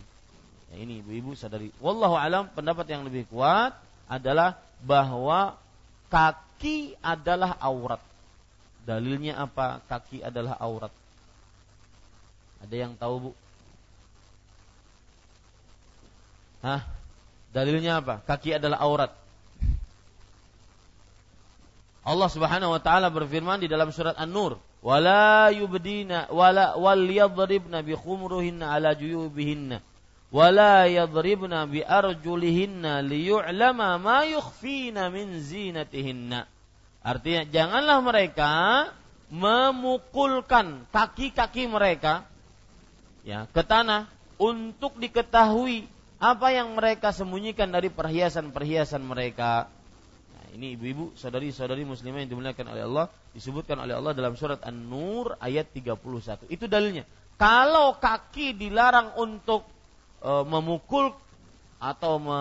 Ya, 0.75 0.77
ini 0.83 1.01
ibu-ibu 1.01 1.33
sadari. 1.39 1.73
Wallahu 1.81 2.19
alam 2.19 2.51
pendapat 2.53 2.85
yang 2.91 3.07
lebih 3.07 3.25
kuat 3.31 3.73
adalah 4.11 4.61
bahwa 4.85 5.57
kaki 6.13 6.99
adalah 7.01 7.57
aurat. 7.63 8.03
Dalilnya 8.85 9.41
apa? 9.41 9.81
Kaki 9.89 10.21
adalah 10.21 10.61
aurat. 10.61 10.93
Ada 12.61 12.75
yang 12.77 12.93
tahu 13.01 13.15
bu? 13.17 13.31
Hah? 16.61 16.85
Dalilnya 17.53 18.05
apa? 18.05 18.21
Kaki 18.25 18.57
adalah 18.57 18.81
aurat. 18.85 19.13
Allah 22.05 22.29
Subhanahu 22.29 22.77
wa 22.77 22.81
taala 22.85 23.09
berfirman 23.09 23.65
di 23.65 23.69
dalam 23.69 23.89
surat 23.89 24.13
An-Nur, 24.21 24.61
"Wala 24.85 25.49
yubdina 25.49 26.29
wala 26.29 26.77
wal 26.77 27.09
yadribna 27.09 27.81
bi 27.81 27.97
khumruhinna 27.97 28.77
ala 28.77 28.93
juyubihinna 28.93 29.81
wala 30.29 30.85
yadribna 30.85 31.65
bi 31.65 31.81
arjulihinna 31.81 33.01
liyu'lama 33.01 33.97
ma 33.97 34.29
yukhfina 34.29 35.09
min 35.09 35.41
zinatihinna." 35.41 36.45
Artinya 37.01 37.49
janganlah 37.49 37.99
mereka 38.05 38.53
memukulkan 39.33 40.85
kaki-kaki 40.93 41.65
mereka 41.65 42.29
ya 43.25 43.49
ke 43.49 43.65
tanah 43.65 44.13
untuk 44.37 45.01
diketahui 45.01 45.89
apa 46.21 46.53
yang 46.53 46.77
mereka 46.77 47.17
sembunyikan 47.17 47.73
dari 47.73 47.89
perhiasan-perhiasan 47.89 49.01
mereka 49.01 49.73
ini 50.55 50.79
ibu-ibu, 50.79 51.19
saudari-saudari 51.19 51.83
muslimah 51.83 52.23
yang 52.23 52.31
dimuliakan 52.31 52.67
oleh 52.71 52.83
Allah 52.87 53.07
disebutkan 53.35 53.75
oleh 53.83 53.99
Allah 53.99 54.15
dalam 54.15 54.39
surat 54.39 54.63
An-Nur 54.63 55.35
ayat 55.43 55.75
31. 55.75 56.47
Itu 56.47 56.71
dalilnya. 56.71 57.03
Kalau 57.35 57.99
kaki 57.99 58.55
dilarang 58.55 59.19
untuk 59.19 59.67
e, 60.23 60.31
memukul 60.47 61.11
atau 61.83 62.23
me, 62.23 62.41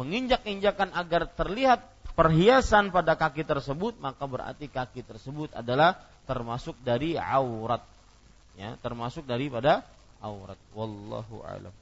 menginjak-injakan 0.00 0.96
agar 0.96 1.28
terlihat 1.28 1.84
perhiasan 2.16 2.88
pada 2.88 3.20
kaki 3.20 3.44
tersebut, 3.44 4.00
maka 4.00 4.24
berarti 4.24 4.72
kaki 4.72 5.04
tersebut 5.04 5.52
adalah 5.52 6.00
termasuk 6.24 6.72
dari 6.80 7.20
aurat. 7.20 7.84
Ya, 8.56 8.80
termasuk 8.80 9.28
daripada 9.28 9.84
aurat. 10.24 10.56
Wallahu 10.72 11.44
a'lam. 11.44 11.72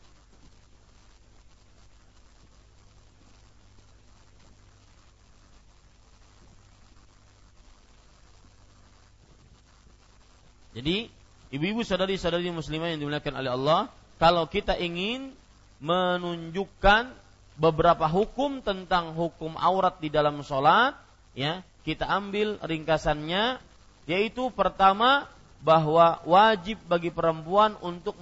Jadi, 10.79 11.11
ibu-ibu 11.51 11.83
sadari-sadari 11.83 12.55
muslimah 12.55 12.95
yang 12.95 13.03
dimuliakan 13.03 13.35
oleh 13.35 13.51
Allah, 13.51 13.81
kalau 14.23 14.47
kita 14.47 14.79
ingin 14.79 15.35
menunjukkan 15.83 17.11
beberapa 17.59 18.07
hukum 18.07 18.63
tentang 18.63 19.11
hukum 19.19 19.59
aurat 19.59 19.99
di 19.99 20.07
dalam 20.07 20.39
sholat, 20.47 20.95
ya, 21.35 21.67
kita 21.83 22.07
ambil 22.07 22.63
ringkasannya, 22.63 23.59
yaitu 24.07 24.55
pertama 24.55 25.27
bahwa 25.67 26.23
wajib 26.23 26.79
bagi 26.87 27.11
perempuan 27.11 27.75
untuk 27.83 28.15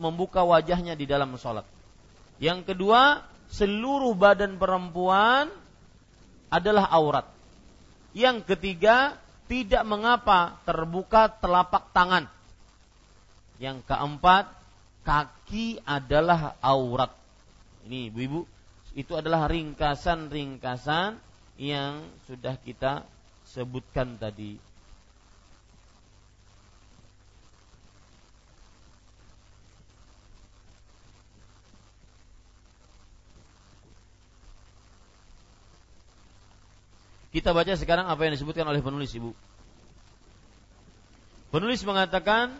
membuka 0.00 0.40
wajahnya 0.48 0.96
di 0.96 1.04
dalam 1.04 1.36
sholat. 1.36 1.68
Yang 2.40 2.72
kedua, 2.72 3.20
seluruh 3.52 4.16
badan 4.16 4.56
perempuan 4.56 5.52
adalah 6.48 6.88
aurat. 6.88 7.28
Yang 8.16 8.48
ketiga, 8.48 9.20
tidak 9.48 9.82
mengapa 9.88 10.60
terbuka 10.68 11.32
telapak 11.40 11.88
tangan. 11.96 12.28
Yang 13.58 13.82
keempat, 13.88 14.44
kaki 15.02 15.82
adalah 15.82 16.54
aurat. 16.62 17.10
Ini 17.88 18.12
ibu-ibu, 18.12 18.44
itu 18.94 19.12
adalah 19.16 19.48
ringkasan-ringkasan 19.48 21.18
yang 21.58 22.06
sudah 22.28 22.54
kita 22.60 23.02
sebutkan 23.48 24.20
tadi. 24.20 24.67
Kita 37.28 37.52
baca 37.52 37.72
sekarang 37.76 38.08
apa 38.08 38.20
yang 38.24 38.32
disebutkan 38.32 38.64
oleh 38.64 38.80
penulis 38.80 39.12
Ibu. 39.12 39.36
Penulis 41.48 41.80
mengatakan 41.84 42.56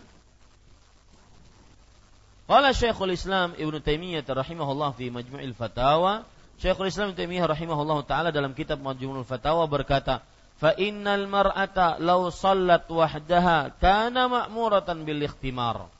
Qala 2.48 2.72
Syekhul 2.72 3.12
Islam 3.12 3.52
Ibnu 3.56 3.80
Taimiyah 3.84 4.24
rahimahullah 4.24 4.96
fi 4.96 5.12
Majmu'il 5.12 5.52
Fatawa. 5.52 6.24
Syekhul 6.56 6.88
Islam 6.88 7.12
Ibnu 7.12 7.20
Taimiyah 7.20 7.44
rahimahullah 7.48 7.98
taala 8.08 8.28
dalam 8.32 8.56
kitab 8.56 8.80
Majmu'ul 8.80 9.28
Fatawa 9.28 9.68
berkata 9.68 10.24
fa 10.56 10.72
innal 10.76 11.28
mar'ata 11.28 12.00
law 12.00 12.28
sallat 12.32 12.88
wahdaha 12.88 13.76
kana 13.76 14.32
ma'muratan 14.32 15.04
bil 15.04 15.20
ikhtimar. 15.28 15.92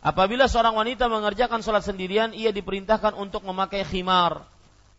Apabila 0.00 0.48
seorang 0.48 0.76
wanita 0.76 1.08
mengerjakan 1.08 1.60
sholat 1.60 1.84
sendirian, 1.84 2.32
ia 2.32 2.52
diperintahkan 2.52 3.16
untuk 3.16 3.44
memakai 3.44 3.84
khimar 3.84 4.44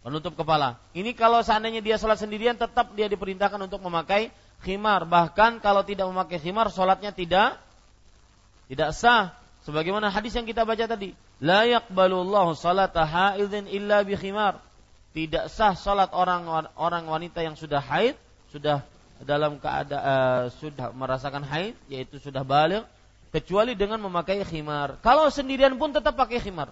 penutup 0.06 0.34
kepala. 0.38 0.78
Ini 0.94 1.14
kalau 1.18 1.42
seandainya 1.42 1.84
dia 1.84 1.96
sholat 2.00 2.22
sendirian 2.22 2.56
tetap 2.56 2.94
dia 2.94 3.10
diperintahkan 3.12 3.60
untuk 3.60 3.82
memakai 3.84 4.32
khimar. 4.64 5.06
Bahkan 5.06 5.60
kalau 5.62 5.84
tidak 5.84 6.08
memakai 6.10 6.40
khimar 6.42 6.72
sholatnya 6.72 7.12
tidak 7.12 7.58
tidak 8.68 8.92
sah. 8.96 9.36
Sebagaimana 9.68 10.08
hadis 10.08 10.32
yang 10.32 10.48
kita 10.48 10.64
baca 10.64 10.88
tadi. 10.88 11.12
La 11.44 11.68
yaqbalullahu 11.68 12.56
salata 12.56 13.04
haidin 13.04 13.68
illa 13.68 14.02
bi 14.08 14.16
khimar. 14.16 14.64
Tidak 15.12 15.50
sah 15.52 15.74
sholat 15.76 16.14
orang 16.14 16.48
orang 16.78 17.04
wanita 17.10 17.42
yang 17.42 17.58
sudah 17.58 17.82
haid, 17.82 18.16
sudah 18.54 18.86
dalam 19.26 19.58
keadaan 19.58 19.98
uh, 20.06 20.44
sudah 20.62 20.94
merasakan 20.94 21.42
haid, 21.42 21.74
yaitu 21.90 22.22
sudah 22.22 22.46
balik, 22.46 22.86
kecuali 23.34 23.74
dengan 23.74 23.98
memakai 23.98 24.46
khimar. 24.46 25.02
Kalau 25.02 25.28
sendirian 25.34 25.74
pun 25.76 25.90
tetap 25.90 26.14
pakai 26.14 26.38
khimar. 26.38 26.70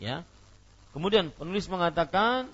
Ya, 0.00 0.24
Kemudian 0.92 1.32
penulis 1.32 1.64
mengatakan 1.72 2.48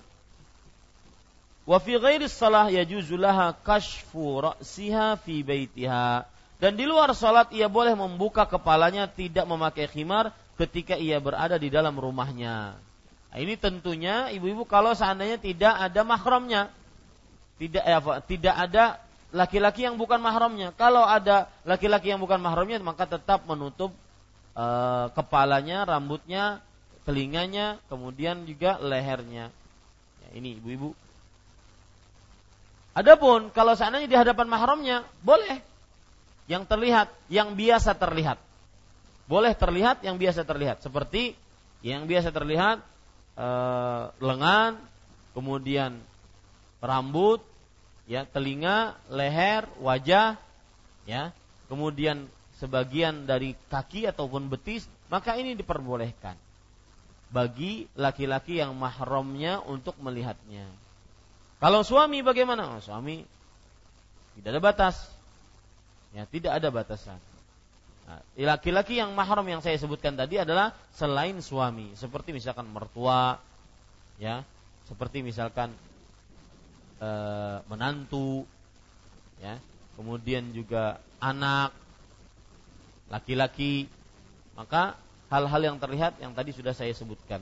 wa 1.67 1.77
fi 1.77 1.99
ghairi 1.99 2.31
salah 2.31 2.71
yajuzu 2.71 3.19
laha 3.19 3.51
kashfu 3.51 4.39
ra'siha 4.39 5.19
fi 5.19 5.43
baitiha. 5.43 6.23
Dan 6.59 6.75
di 6.75 6.83
luar 6.83 7.15
salat 7.15 7.51
ia 7.55 7.71
boleh 7.71 7.95
membuka 7.95 8.43
kepalanya 8.43 9.07
tidak 9.07 9.47
memakai 9.47 9.87
khimar 9.87 10.35
ketika 10.59 10.95
ia 10.99 11.19
berada 11.23 11.55
di 11.55 11.71
dalam 11.71 11.95
rumahnya. 11.95 12.75
Nah, 13.29 13.37
ini 13.39 13.55
tentunya 13.55 14.27
ibu-ibu 14.33 14.67
kalau 14.67 14.91
seandainya 14.91 15.39
tidak 15.39 15.71
ada 15.71 16.01
mahramnya. 16.03 16.67
Tidak 17.59 17.83
ya, 17.83 17.99
tidak 18.27 18.55
ada 18.55 18.99
laki-laki 19.31 19.87
yang 19.87 19.95
bukan 19.95 20.19
mahramnya. 20.19 20.75
Kalau 20.75 21.03
ada 21.07 21.47
laki-laki 21.63 22.11
yang 22.11 22.19
bukan 22.19 22.43
mahramnya 22.43 22.81
maka 22.83 23.07
tetap 23.07 23.47
menutup 23.47 23.95
uh, 24.57 25.07
kepalanya, 25.15 25.87
rambutnya 25.87 26.59
telinganya, 27.09 27.81
kemudian 27.89 28.45
juga 28.45 28.77
lehernya. 28.77 29.49
Ya, 30.21 30.29
ini 30.37 30.61
ibu-ibu. 30.61 30.93
Adapun 32.93 33.49
kalau 33.49 33.73
seandainya 33.73 34.05
di 34.05 34.13
hadapan 34.13 34.45
mahramnya, 34.45 35.01
boleh. 35.25 35.57
Yang 36.45 36.69
terlihat, 36.69 37.09
yang 37.33 37.57
biasa 37.57 37.97
terlihat. 37.97 38.37
Boleh 39.25 39.57
terlihat 39.57 40.05
yang 40.05 40.21
biasa 40.21 40.45
terlihat. 40.45 40.85
Seperti 40.85 41.33
yang 41.81 42.05
biasa 42.05 42.29
terlihat 42.29 42.77
e, 43.33 43.49
lengan, 44.21 44.77
kemudian 45.33 45.97
rambut, 46.77 47.41
ya 48.05 48.29
telinga, 48.29 49.01
leher, 49.09 49.65
wajah, 49.81 50.37
ya 51.09 51.33
kemudian 51.69 52.29
sebagian 52.61 53.25
dari 53.25 53.57
kaki 53.69 54.05
ataupun 54.09 54.49
betis, 54.49 54.85
maka 55.09 55.37
ini 55.37 55.53
diperbolehkan 55.53 56.48
bagi 57.29 57.85
laki-laki 57.93 58.57
yang 58.57 58.73
mahramnya 58.73 59.61
untuk 59.61 59.97
melihatnya. 60.01 60.65
Kalau 61.61 61.85
suami 61.85 62.25
bagaimana? 62.25 62.77
Oh, 62.77 62.81
suami 62.81 63.21
tidak 64.39 64.49
ada 64.55 64.61
batas. 64.61 64.95
Ya, 66.15 66.25
tidak 66.25 66.57
ada 66.57 66.73
batasan. 66.73 67.19
Nah, 68.09 68.25
laki-laki 68.33 68.97
yang 68.97 69.13
mahram 69.13 69.45
yang 69.45 69.61
saya 69.61 69.77
sebutkan 69.77 70.17
tadi 70.17 70.41
adalah 70.41 70.73
selain 70.97 71.37
suami, 71.45 71.93
seperti 71.93 72.33
misalkan 72.33 72.65
mertua, 72.65 73.37
ya, 74.17 74.41
seperti 74.89 75.21
misalkan 75.21 75.69
e, 76.97 77.09
menantu, 77.69 78.49
ya, 79.37 79.61
kemudian 79.93 80.49
juga 80.49 80.97
anak, 81.21 81.69
laki-laki, 83.13 83.85
maka 84.57 84.97
hal-hal 85.29 85.61
yang 85.61 85.77
terlihat 85.77 86.17
yang 86.17 86.33
tadi 86.33 86.51
sudah 86.51 86.73
saya 86.73 86.91
sebutkan. 86.93 87.41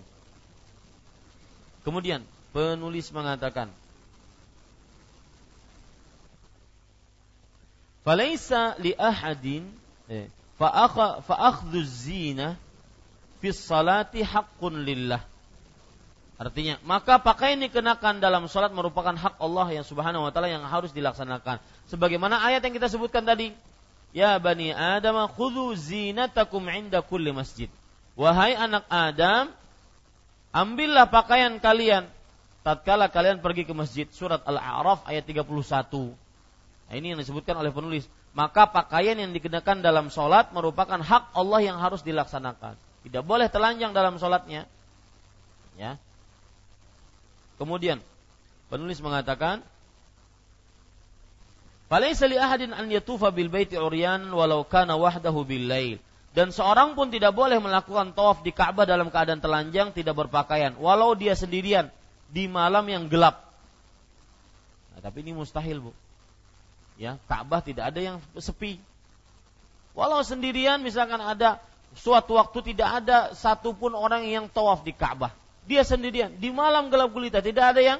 Kemudian 1.87 2.21
penulis 2.51 3.07
mengatakan, 3.15 3.71
"Falaisa 8.03 8.75
li 8.83 8.91
ahadin 8.99 9.71
eh, 10.11 10.27
fa'akhdhu 10.59 11.79
zina 11.87 12.59
fi 13.39 13.49
salati 13.55 14.25
haqqun 14.25 14.83
lillah. 14.83 15.21
Artinya, 16.37 16.77
maka 16.85 17.17
pakaian 17.17 17.57
dikenakan 17.57 18.21
dalam 18.21 18.45
salat 18.45 18.69
merupakan 18.69 19.13
hak 19.13 19.41
Allah 19.41 19.73
yang 19.73 19.81
Subhanahu 19.81 20.29
wa 20.29 20.29
taala 20.29 20.53
yang 20.53 20.61
harus 20.69 20.93
dilaksanakan. 20.93 21.57
Sebagaimana 21.89 22.37
ayat 22.45 22.61
yang 22.61 22.77
kita 22.77 22.93
sebutkan 22.93 23.25
tadi, 23.25 23.57
Ya 24.15 24.39
bani 24.39 24.71
Adam 24.71 25.27
khudhu 25.29 25.75
zinatakum 25.75 26.63
inda 26.71 27.03
kulli 27.03 27.33
masjid. 27.33 27.69
Wahai 28.17 28.57
anak 28.57 28.89
Adam, 28.89 29.53
ambillah 30.49 31.05
pakaian 31.05 31.61
kalian 31.61 32.09
tatkala 32.65 33.13
kalian 33.13 33.39
pergi 33.45 33.63
ke 33.63 33.77
masjid. 33.77 34.09
Surat 34.09 34.41
Al-A'raf 34.41 35.05
ayat 35.05 35.23
31. 35.29 35.45
Nah, 36.87 36.93
ini 36.97 37.13
yang 37.13 37.19
disebutkan 37.21 37.53
oleh 37.61 37.69
penulis 37.69 38.09
maka 38.37 38.69
pakaian 38.69 39.17
yang 39.17 39.33
dikenakan 39.33 39.81
dalam 39.81 40.13
sholat 40.13 40.53
merupakan 40.53 41.01
hak 41.01 41.33
Allah 41.33 41.59
yang 41.65 41.81
harus 41.81 42.05
dilaksanakan. 42.05 42.77
Tidak 43.01 43.25
boleh 43.25 43.49
telanjang 43.49 43.97
dalam 43.97 44.21
sholatnya. 44.21 44.69
Ya. 45.73 45.97
Kemudian 47.57 47.97
penulis 48.69 49.01
mengatakan, 49.01 49.65
"Falaisa 51.89 52.29
li 52.29 52.37
ahadin 52.37 52.77
an 52.77 52.93
yatufa 52.93 53.33
bil 53.33 53.49
baiti 53.49 53.73
uryan 53.73 54.29
walau 54.29 54.61
kana 54.61 54.93
wahdahu 54.93 55.41
bil 55.41 55.65
lail." 55.65 55.97
Dan 56.37 56.53
seorang 56.53 56.93
pun 56.93 57.09
tidak 57.09 57.33
boleh 57.33 57.57
melakukan 57.57 58.13
tawaf 58.13 58.45
di 58.45 58.53
Ka'bah 58.53 58.85
dalam 58.85 59.09
keadaan 59.09 59.41
telanjang 59.41 59.89
tidak 59.89 60.13
berpakaian 60.13 60.77
walau 60.77 61.17
dia 61.17 61.33
sendirian 61.33 61.89
di 62.29 62.45
malam 62.45 62.85
yang 62.85 63.09
gelap. 63.09 63.41
Nah, 64.93 65.01
tapi 65.01 65.25
ini 65.25 65.33
mustahil, 65.33 65.81
Bu 65.81 65.97
ya 66.97 67.15
Ka'bah 67.29 67.61
tidak 67.61 67.93
ada 67.93 67.99
yang 68.01 68.17
sepi. 68.35 68.81
Walau 69.93 70.21
sendirian 70.21 70.81
misalkan 70.81 71.21
ada 71.21 71.61
suatu 71.97 72.37
waktu 72.37 72.73
tidak 72.73 72.89
ada 73.01 73.33
satupun 73.33 73.93
orang 73.97 74.25
yang 74.25 74.45
tawaf 74.49 74.85
di 74.85 74.93
Ka'bah. 74.93 75.33
Dia 75.65 75.85
sendirian 75.85 76.33
di 76.37 76.49
malam 76.49 76.89
gelap 76.89 77.13
gulita 77.13 77.41
tidak 77.41 77.77
ada 77.77 77.81
yang 77.81 77.99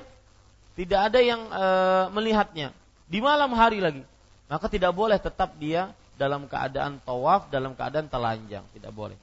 tidak 0.77 1.09
ada 1.09 1.19
yang 1.22 1.41
e, 1.49 1.65
melihatnya 2.14 2.69
di 3.09 3.18
malam 3.22 3.49
hari 3.53 3.81
lagi. 3.81 4.05
Maka 4.45 4.69
tidak 4.69 4.93
boleh 4.93 5.18
tetap 5.18 5.57
dia 5.57 5.89
dalam 6.18 6.49
keadaan 6.49 6.99
tawaf 7.02 7.53
dalam 7.53 7.77
keadaan 7.77 8.10
telanjang, 8.10 8.65
tidak 8.73 8.91
boleh. 8.91 9.18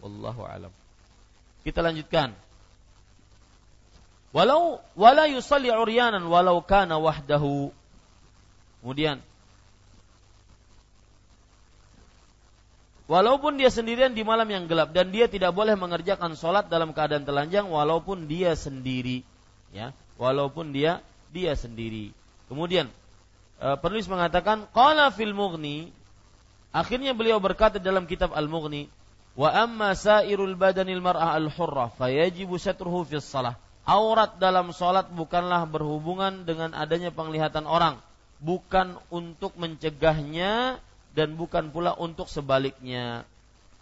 Wallahu 0.00 0.42
alam. 0.48 0.72
Kita 1.62 1.84
lanjutkan. 1.84 2.32
Walau 4.32 4.84
wala 4.92 5.24
yusalli 5.24 5.72
uryanan 5.72 6.28
walau 6.28 6.60
kana 6.60 7.00
wahdahu 7.00 7.72
Kemudian 8.84 9.24
Walaupun 13.08 13.56
dia 13.56 13.72
sendirian 13.72 14.12
di 14.12 14.20
malam 14.20 14.44
yang 14.52 14.68
gelap 14.68 14.92
dan 14.92 15.08
dia 15.08 15.32
tidak 15.32 15.56
boleh 15.56 15.72
mengerjakan 15.80 16.36
sholat 16.36 16.68
dalam 16.68 16.92
keadaan 16.92 17.24
telanjang 17.24 17.64
walaupun 17.64 18.28
dia 18.28 18.52
sendiri, 18.52 19.24
ya, 19.72 19.96
walaupun 20.20 20.76
dia 20.76 21.00
dia 21.32 21.56
sendiri. 21.56 22.12
Kemudian 22.52 22.92
e, 23.56 23.68
penulis 23.80 24.04
mengatakan 24.12 24.68
qala 24.76 25.08
fil 25.08 25.32
mughni 25.32 25.88
akhirnya 26.74 27.16
beliau 27.16 27.40
berkata 27.40 27.80
dalam 27.80 28.04
kitab 28.04 28.32
al 28.36 28.46
mughni 28.46 28.90
wa 29.38 29.48
amma 29.54 29.94
sairul 29.94 30.58
badanil 30.58 31.00
mar'ah 31.00 31.38
al 31.38 31.48
hurrah 31.48 31.92
fayajibu 31.94 32.58
satruhu 32.58 33.06
fis 33.06 33.24
salah. 33.24 33.56
Aurat 33.88 34.36
dalam 34.36 34.68
sholat 34.76 35.08
bukanlah 35.08 35.64
berhubungan 35.64 36.44
dengan 36.44 36.76
adanya 36.76 37.08
penglihatan 37.08 37.64
orang 37.64 37.96
bukan 38.38 39.00
untuk 39.10 39.56
mencegahnya 39.58 40.78
dan 41.16 41.34
bukan 41.34 41.72
pula 41.74 41.94
untuk 41.98 42.30
sebaliknya. 42.30 43.26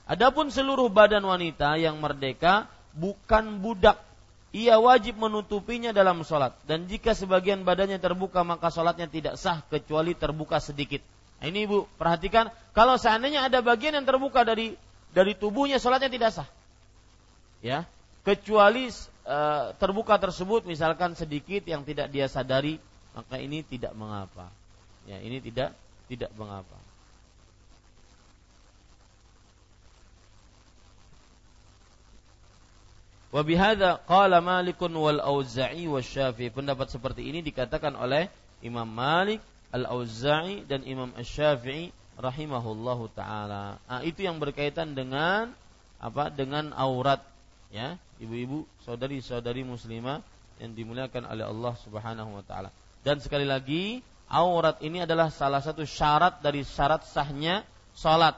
Adapun 0.07 0.49
seluruh 0.55 0.87
badan 0.89 1.27
wanita 1.27 1.77
yang 1.77 1.99
merdeka 1.99 2.71
bukan 2.95 3.61
budak. 3.61 3.99
Ia 4.57 4.81
wajib 4.81 5.21
menutupinya 5.21 5.93
dalam 5.93 6.25
sholat. 6.25 6.57
Dan 6.65 6.89
jika 6.89 7.13
sebagian 7.13 7.67
badannya 7.67 8.01
terbuka 8.01 8.41
maka 8.47 8.73
sholatnya 8.73 9.11
tidak 9.11 9.35
sah 9.37 9.61
kecuali 9.69 10.17
terbuka 10.17 10.63
sedikit. 10.63 11.03
Nah, 11.37 11.47
ini 11.53 11.69
ibu 11.69 11.85
perhatikan 12.01 12.49
kalau 12.73 12.97
seandainya 12.97 13.45
ada 13.45 13.61
bagian 13.61 13.93
yang 13.93 14.07
terbuka 14.09 14.45
dari 14.45 14.77
dari 15.13 15.37
tubuhnya 15.37 15.77
sholatnya 15.77 16.09
tidak 16.09 16.31
sah. 16.33 16.49
Ya, 17.61 17.85
kecuali 18.25 18.89
uh, 19.25 19.73
terbuka 19.77 20.17
tersebut 20.17 20.65
misalkan 20.65 21.17
sedikit 21.17 21.65
yang 21.65 21.85
tidak 21.85 22.09
dia 22.13 22.29
sadari 22.29 22.81
maka 23.17 23.41
ini 23.41 23.65
tidak 23.65 23.97
mengapa. 23.97 24.49
Ya, 25.09 25.21
ini 25.21 25.41
tidak 25.41 25.73
tidak 26.09 26.33
mengapa. 26.37 26.77
Wa 33.37 33.43
bihadza 33.45 34.01
qala 34.09 34.41
Malikun 34.41 34.93
wal 34.97 35.21
Auza'i 35.21 35.85
Syafi'i. 35.85 36.49
Pendapat 36.49 36.89
seperti 36.89 37.27
ini 37.27 37.45
dikatakan 37.45 37.93
oleh 37.93 38.33
Imam 38.65 38.89
Malik, 38.89 39.45
Al-Auza'i 39.75 40.63
dan 40.67 40.87
Imam 40.87 41.11
Asy-Syafi'i 41.19 41.91
rahimahullahu 42.17 43.13
taala. 43.13 43.77
Nah, 43.87 44.01
itu 44.03 44.25
yang 44.25 44.41
berkaitan 44.41 44.97
dengan 44.97 45.53
apa? 46.01 46.33
Dengan 46.33 46.73
aurat 46.73 47.21
ya, 47.73 48.01
ibu-ibu, 48.23 48.65
saudari-saudari 48.85 49.65
muslimah 49.67 50.25
yang 50.57 50.73
dimuliakan 50.73 51.29
oleh 51.29 51.45
Allah 51.45 51.75
Subhanahu 51.85 52.41
wa 52.41 52.45
taala. 52.45 52.73
Dan 53.05 53.21
sekali 53.21 53.45
lagi, 53.45 54.01
aurat 54.27 54.81
ini 54.81 55.05
adalah 55.05 55.29
salah 55.29 55.61
satu 55.61 55.85
syarat 55.85 56.41
dari 56.41 56.65
syarat 56.65 57.05
sahnya 57.07 57.63
salat. 57.93 58.35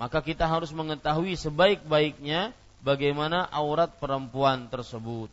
Maka 0.00 0.24
kita 0.24 0.48
harus 0.48 0.72
mengetahui 0.72 1.36
sebaik-baiknya 1.36 2.56
bagaimana 2.80 3.44
aurat 3.52 3.92
perempuan 4.00 4.72
tersebut. 4.72 5.28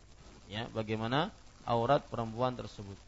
Ya, 0.52 0.68
bagaimana 0.72 1.32
aurat 1.64 2.04
perempuan 2.04 2.52
tersebut. 2.56 3.07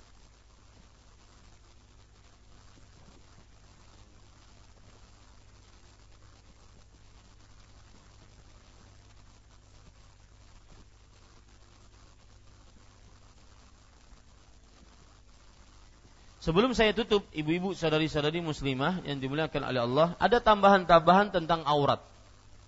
Sebelum 16.41 16.73
saya 16.73 16.97
tutup, 16.97 17.29
ibu-ibu 17.37 17.77
saudari-saudari 17.77 18.41
muslimah 18.41 19.05
yang 19.05 19.21
dimuliakan 19.21 19.61
oleh 19.61 19.81
Allah, 19.85 20.09
ada 20.17 20.41
tambahan-tambahan 20.41 21.37
tentang 21.37 21.61
aurat. 21.69 22.01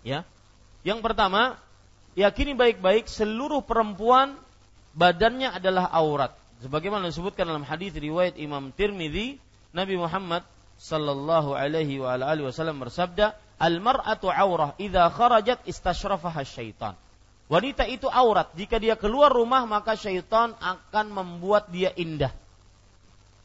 Ya. 0.05 0.29
Yang 0.85 1.01
pertama, 1.01 1.57
yakini 2.13 2.53
baik-baik 2.53 3.09
seluruh 3.09 3.65
perempuan 3.65 4.37
badannya 4.93 5.57
adalah 5.57 5.89
aurat. 5.89 6.37
Sebagaimana 6.61 7.09
disebutkan 7.09 7.49
dalam 7.49 7.65
hadis 7.65 7.97
riwayat 7.97 8.37
Imam 8.37 8.77
Tirmidzi, 8.77 9.41
Nabi 9.73 9.97
Muhammad 9.97 10.45
sallallahu 10.77 11.57
alaihi 11.57 11.97
wa 11.97 12.13
alihi 12.13 12.45
wasallam 12.45 12.77
bersabda, 12.77 13.33
"Al-mar'atu 13.57 14.29
aurah 14.29 14.77
idza 14.77 15.09
kharajat 15.09 15.65
istashrafaha 15.65 16.45
syaitan." 16.45 16.93
Wanita 17.49 17.89
itu 17.89 18.05
aurat. 18.05 18.53
Jika 18.53 18.77
dia 18.77 19.01
keluar 19.01 19.33
rumah 19.33 19.65
maka 19.65 19.97
syaitan 19.97 20.53
akan 20.61 21.07
membuat 21.09 21.73
dia 21.73 21.89
indah 21.97 22.42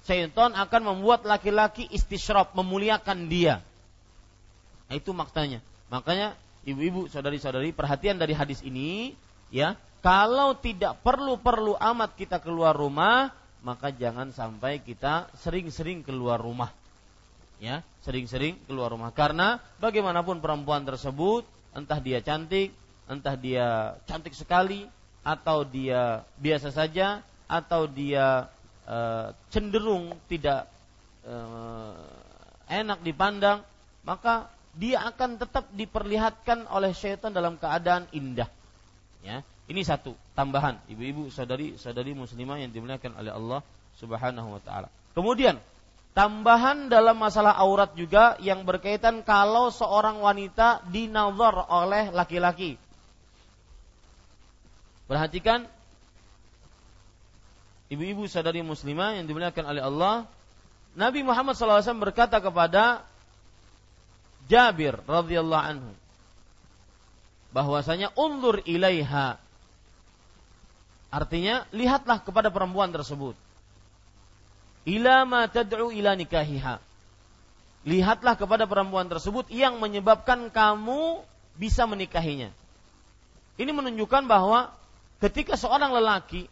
syaitan 0.08 0.56
akan 0.56 0.96
membuat 0.96 1.28
laki-laki 1.28 1.84
istisyraf, 1.92 2.56
memuliakan 2.56 3.28
dia. 3.28 3.60
Nah, 4.88 4.96
itu 4.96 5.12
maknanya. 5.12 5.60
Makanya 5.92 6.40
ibu-ibu, 6.64 7.12
saudari-saudari, 7.12 7.76
perhatian 7.76 8.16
dari 8.16 8.32
hadis 8.32 8.64
ini, 8.64 9.12
ya, 9.52 9.76
kalau 10.00 10.56
tidak 10.56 11.04
perlu-perlu 11.04 11.76
amat 11.76 12.16
kita 12.16 12.40
keluar 12.40 12.72
rumah, 12.72 13.36
maka 13.60 13.92
jangan 13.92 14.32
sampai 14.32 14.80
kita 14.80 15.28
sering-sering 15.44 16.08
keluar 16.08 16.40
rumah. 16.40 16.72
Ya, 17.58 17.82
sering-sering 18.06 18.56
keluar 18.70 18.94
rumah 18.94 19.10
karena 19.10 19.58
bagaimanapun 19.82 20.40
perempuan 20.40 20.86
tersebut, 20.86 21.42
entah 21.74 21.98
dia 21.98 22.22
cantik, 22.22 22.70
entah 23.10 23.34
dia 23.34 23.98
cantik 24.06 24.38
sekali 24.38 24.86
atau 25.26 25.66
dia 25.66 26.22
biasa 26.38 26.70
saja 26.70 27.26
atau 27.50 27.90
dia 27.90 28.46
Eh, 28.88 29.28
cenderung 29.52 30.16
tidak 30.32 30.64
uh, 31.28 31.92
enak 32.72 33.04
dipandang, 33.04 33.60
maka 34.08 34.48
dia 34.72 35.04
akan 35.12 35.36
tetap 35.36 35.68
diperlihatkan 35.76 36.72
oleh 36.72 36.96
syaitan 36.96 37.36
dalam 37.36 37.60
keadaan 37.60 38.08
indah. 38.16 38.48
Ya, 39.20 39.44
ini 39.68 39.84
satu 39.84 40.16
tambahan 40.40 40.80
ibu-ibu 40.88 41.28
saudari-saudari 41.28 42.16
muslimah 42.16 42.64
yang 42.64 42.72
dimuliakan 42.72 43.12
oleh 43.20 43.36
Allah 43.36 43.60
Subhanahu 44.00 44.56
wa 44.56 44.62
taala. 44.64 44.88
Kemudian 45.12 45.60
tambahan 46.16 46.88
dalam 46.88 47.20
masalah 47.20 47.60
aurat 47.60 47.92
juga 47.92 48.40
yang 48.40 48.64
berkaitan 48.64 49.20
kalau 49.20 49.68
seorang 49.68 50.24
wanita 50.24 50.80
dinazar 50.88 51.68
oleh 51.68 52.08
laki-laki. 52.16 52.80
Perhatikan 55.12 55.68
ibu-ibu 57.92 58.26
sadari 58.28 58.64
muslimah 58.64 59.20
yang 59.20 59.26
dimuliakan 59.26 59.66
oleh 59.68 59.84
Allah, 59.84 60.16
Nabi 60.98 61.22
Muhammad 61.22 61.54
SAW 61.54 61.84
berkata 62.02 62.42
kepada 62.42 63.06
Jabir 64.48 64.98
radhiyallahu 65.04 65.66
anhu 65.76 65.92
bahwasanya 67.52 68.16
undur 68.16 68.64
ilaiha 68.64 69.36
artinya 71.12 71.68
lihatlah 71.76 72.24
kepada 72.24 72.48
perempuan 72.48 72.92
tersebut 72.96 73.36
ila 74.88 75.28
ma 75.28 75.42
tad'u 75.52 75.92
ila 75.92 76.16
nikahiha. 76.16 76.80
Lihatlah 77.88 78.36
kepada 78.40 78.64
perempuan 78.68 79.08
tersebut 79.12 79.48
yang 79.52 79.80
menyebabkan 79.80 80.48
kamu 80.52 81.24
bisa 81.60 81.84
menikahinya. 81.88 82.52
Ini 83.60 83.72
menunjukkan 83.72 84.28
bahwa 84.28 84.72
ketika 85.24 85.60
seorang 85.60 85.92
lelaki 85.96 86.48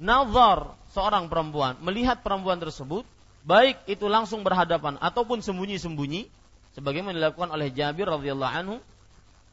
nazar 0.00 0.76
seorang 0.92 1.28
perempuan 1.28 1.80
melihat 1.80 2.20
perempuan 2.20 2.60
tersebut, 2.60 3.04
baik 3.42 3.80
itu 3.90 4.06
langsung 4.06 4.44
berhadapan 4.46 5.00
ataupun 5.00 5.40
sembunyi-sembunyi 5.42 6.28
sebagaimana 6.76 7.16
dilakukan 7.16 7.50
oleh 7.52 7.72
Jabir 7.72 8.08
radhiyallahu 8.08 8.52
anhu 8.52 8.76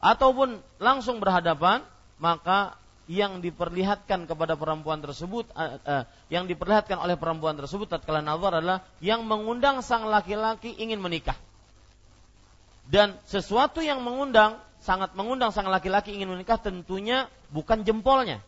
ataupun 0.00 0.60
langsung 0.80 1.20
berhadapan, 1.20 1.84
maka 2.16 2.80
yang 3.10 3.42
diperlihatkan 3.42 4.30
kepada 4.30 4.54
perempuan 4.54 5.02
tersebut 5.02 5.50
uh, 5.52 5.82
uh, 5.82 6.04
yang 6.30 6.46
diperlihatkan 6.46 6.94
oleh 6.94 7.18
perempuan 7.18 7.58
tersebut 7.58 7.90
tatkala 7.90 8.22
nazar 8.22 8.62
adalah 8.62 8.86
yang 9.02 9.26
mengundang 9.26 9.82
sang 9.82 10.06
laki-laki 10.06 10.78
ingin 10.78 11.02
menikah. 11.02 11.34
Dan 12.86 13.18
sesuatu 13.26 13.82
yang 13.82 14.02
mengundang 14.02 14.62
sangat 14.78 15.14
mengundang 15.18 15.50
sang 15.50 15.66
laki-laki 15.66 16.14
ingin 16.14 16.30
menikah 16.30 16.58
tentunya 16.58 17.26
bukan 17.50 17.82
jempolnya. 17.82 18.46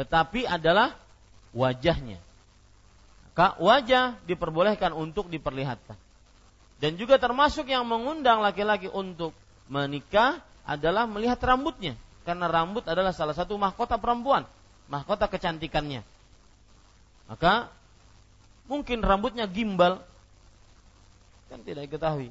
Tetapi 0.00 0.48
adalah 0.48 0.96
wajahnya. 1.52 2.16
Maka 3.36 3.56
wajah 3.60 4.16
diperbolehkan 4.24 4.96
untuk 4.96 5.28
diperlihatkan. 5.28 5.96
Dan 6.80 6.96
juga 6.96 7.20
termasuk 7.20 7.68
yang 7.68 7.84
mengundang 7.84 8.40
laki-laki 8.40 8.88
untuk 8.88 9.36
menikah 9.68 10.40
adalah 10.64 11.04
melihat 11.04 11.36
rambutnya 11.44 11.96
karena 12.24 12.48
rambut 12.48 12.84
adalah 12.84 13.12
salah 13.16 13.32
satu 13.32 13.56
mahkota 13.56 13.96
perempuan, 13.96 14.44
mahkota 14.92 15.28
kecantikannya. 15.28 16.04
Maka 17.28 17.68
mungkin 18.68 19.00
rambutnya 19.04 19.48
gimbal 19.48 20.00
kan 21.48 21.60
tidak 21.64 21.88
diketahui. 21.88 22.28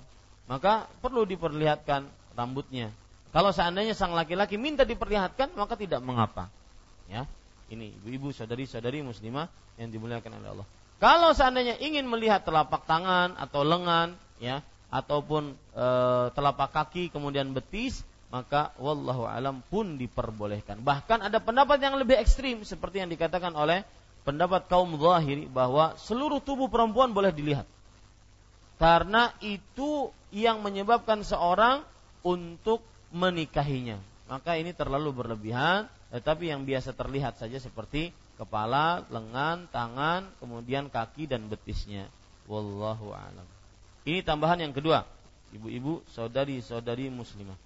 Maka 0.49 0.89
perlu 1.01 1.25
diperlihatkan 1.25 2.09
rambutnya. 2.33 2.89
Kalau 3.29 3.53
seandainya 3.53 3.93
sang 3.93 4.17
laki-laki 4.17 4.57
minta 4.57 4.85
diperlihatkan 4.85 5.53
maka 5.53 5.77
tidak 5.77 6.01
mengapa. 6.01 6.49
Ya. 7.05 7.29
Ini 7.69 8.01
ibu-ibu 8.01 8.33
saudari-saudari 8.33 9.05
muslimah 9.05 9.45
yang 9.77 9.93
dimuliakan 9.93 10.41
oleh 10.41 10.49
Allah. 10.57 10.67
Kalau 10.99 11.31
seandainya 11.31 11.79
ingin 11.79 12.09
melihat 12.09 12.43
telapak 12.43 12.83
tangan 12.83 13.37
atau 13.39 13.63
lengan 13.63 14.19
ya 14.41 14.59
ataupun 14.91 15.55
e, 15.71 15.87
telapak 16.35 16.75
kaki 16.75 17.13
kemudian 17.13 17.55
betis 17.55 18.03
maka 18.29 18.73
wallahu 18.77 19.25
alam 19.25 19.61
pun 19.69 19.97
diperbolehkan. 19.97 20.81
Bahkan 20.83 21.29
ada 21.29 21.39
pendapat 21.41 21.81
yang 21.81 21.97
lebih 21.97 22.19
ekstrim 22.19 22.61
seperti 22.61 23.01
yang 23.01 23.09
dikatakan 23.09 23.55
oleh 23.57 23.81
pendapat 24.21 24.69
kaum 24.69 24.93
zahiri 24.99 25.49
bahwa 25.49 25.97
seluruh 25.97 26.37
tubuh 26.43 26.69
perempuan 26.69 27.09
boleh 27.09 27.33
dilihat. 27.33 27.65
Karena 28.77 29.33
itu 29.41 30.13
yang 30.29 30.61
menyebabkan 30.61 31.25
seorang 31.25 31.81
untuk 32.21 32.85
menikahinya. 33.09 33.97
Maka 34.29 34.61
ini 34.61 34.77
terlalu 34.77 35.09
berlebihan, 35.09 35.89
tetapi 36.09 36.49
yang 36.49 36.65
biasa 36.65 36.97
terlihat 36.97 37.37
saja 37.37 37.61
seperti 37.61 38.09
kepala, 38.41 39.05
lengan, 39.13 39.69
tangan, 39.69 40.25
kemudian 40.41 40.89
kaki 40.89 41.29
dan 41.29 41.45
betisnya. 41.45 42.09
Wallahu 42.49 43.13
alam. 43.13 43.45
Ini 44.09 44.25
tambahan 44.25 44.57
yang 44.57 44.73
kedua. 44.73 45.05
Ibu-ibu, 45.53 46.01
saudari-saudari 46.13 47.13
muslimah. 47.13 47.57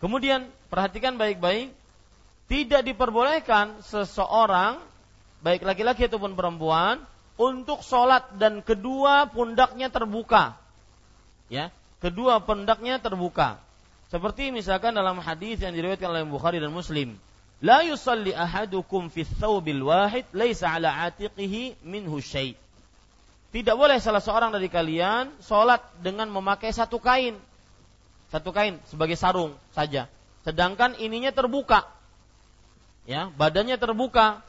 Kemudian 0.00 0.48
perhatikan 0.72 1.20
baik-baik, 1.20 1.76
tidak 2.48 2.80
diperbolehkan 2.88 3.84
seseorang 3.84 4.80
baik 5.44 5.60
laki-laki 5.60 6.08
ataupun 6.08 6.32
perempuan 6.32 7.04
untuk 7.36 7.84
sholat 7.84 8.36
dan 8.40 8.64
kedua 8.64 9.28
pundaknya 9.28 9.92
terbuka. 9.92 10.56
Ya, 11.52 11.68
kedua 12.00 12.42
pundaknya 12.42 12.98
terbuka. 12.98 13.60
Seperti 14.10 14.50
misalkan 14.50 14.96
dalam 14.96 15.22
hadis 15.22 15.62
yang 15.62 15.70
diriwayatkan 15.70 16.10
oleh 16.10 16.26
Bukhari 16.26 16.58
dan 16.58 16.74
Muslim, 16.74 17.14
La 17.60 17.84
yusalli 17.84 18.32
ahadukum 18.32 19.12
fi 19.12 19.22
thawbil 19.22 19.84
wahid 19.84 20.24
laisa 20.32 20.72
ala 20.72 21.06
atiqihi 21.06 21.78
minhu 21.84 22.18
syai. 22.18 22.56
Tidak 23.52 23.74
boleh 23.76 24.00
salah 24.00 24.24
seorang 24.24 24.50
dari 24.50 24.66
kalian 24.72 25.30
sholat 25.44 25.84
dengan 26.00 26.26
memakai 26.32 26.72
satu 26.72 26.96
kain 26.98 27.36
satu 28.30 28.54
kain 28.54 28.78
sebagai 28.86 29.18
sarung 29.18 29.58
saja. 29.74 30.06
Sedangkan 30.46 30.96
ininya 30.96 31.34
terbuka. 31.34 31.84
Ya, 33.04 33.26
badannya 33.34 33.74
terbuka 33.74 34.40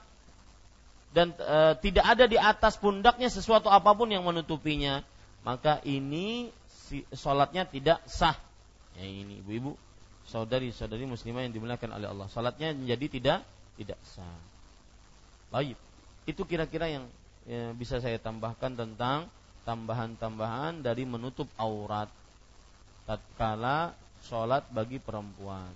dan 1.11 1.33
e, 1.33 1.57
tidak 1.81 2.05
ada 2.05 2.25
di 2.29 2.37
atas 2.37 2.77
pundaknya 2.77 3.27
sesuatu 3.27 3.67
apa 3.73 3.91
pun 3.97 4.07
yang 4.07 4.21
menutupinya, 4.21 5.01
maka 5.41 5.81
ini 5.81 6.53
sholatnya 7.15 7.63
tidak 7.67 8.03
sah. 8.07 8.35
Ya 8.99 9.07
ini 9.07 9.39
ibu-ibu, 9.39 9.75
saudari-saudari 10.27 11.07
muslimah 11.07 11.47
yang 11.47 11.53
dimuliakan 11.55 11.91
oleh 11.95 12.07
Allah. 12.11 12.27
Sholatnya 12.27 12.75
menjadi 12.75 13.05
tidak 13.07 13.39
tidak 13.79 13.99
sah. 14.03 14.39
Baik, 15.51 15.75
itu 16.27 16.41
kira-kira 16.47 16.87
yang 16.91 17.05
ya, 17.47 17.71
bisa 17.75 17.99
saya 17.99 18.19
tambahkan 18.19 18.75
tentang 18.75 19.27
tambahan-tambahan 19.63 20.81
dari 20.81 21.03
menutup 21.07 21.47
aurat 21.59 22.07
tatkala 23.05 23.93
sholat 24.23 24.63
bagi 24.71 25.01
perempuan. 25.01 25.71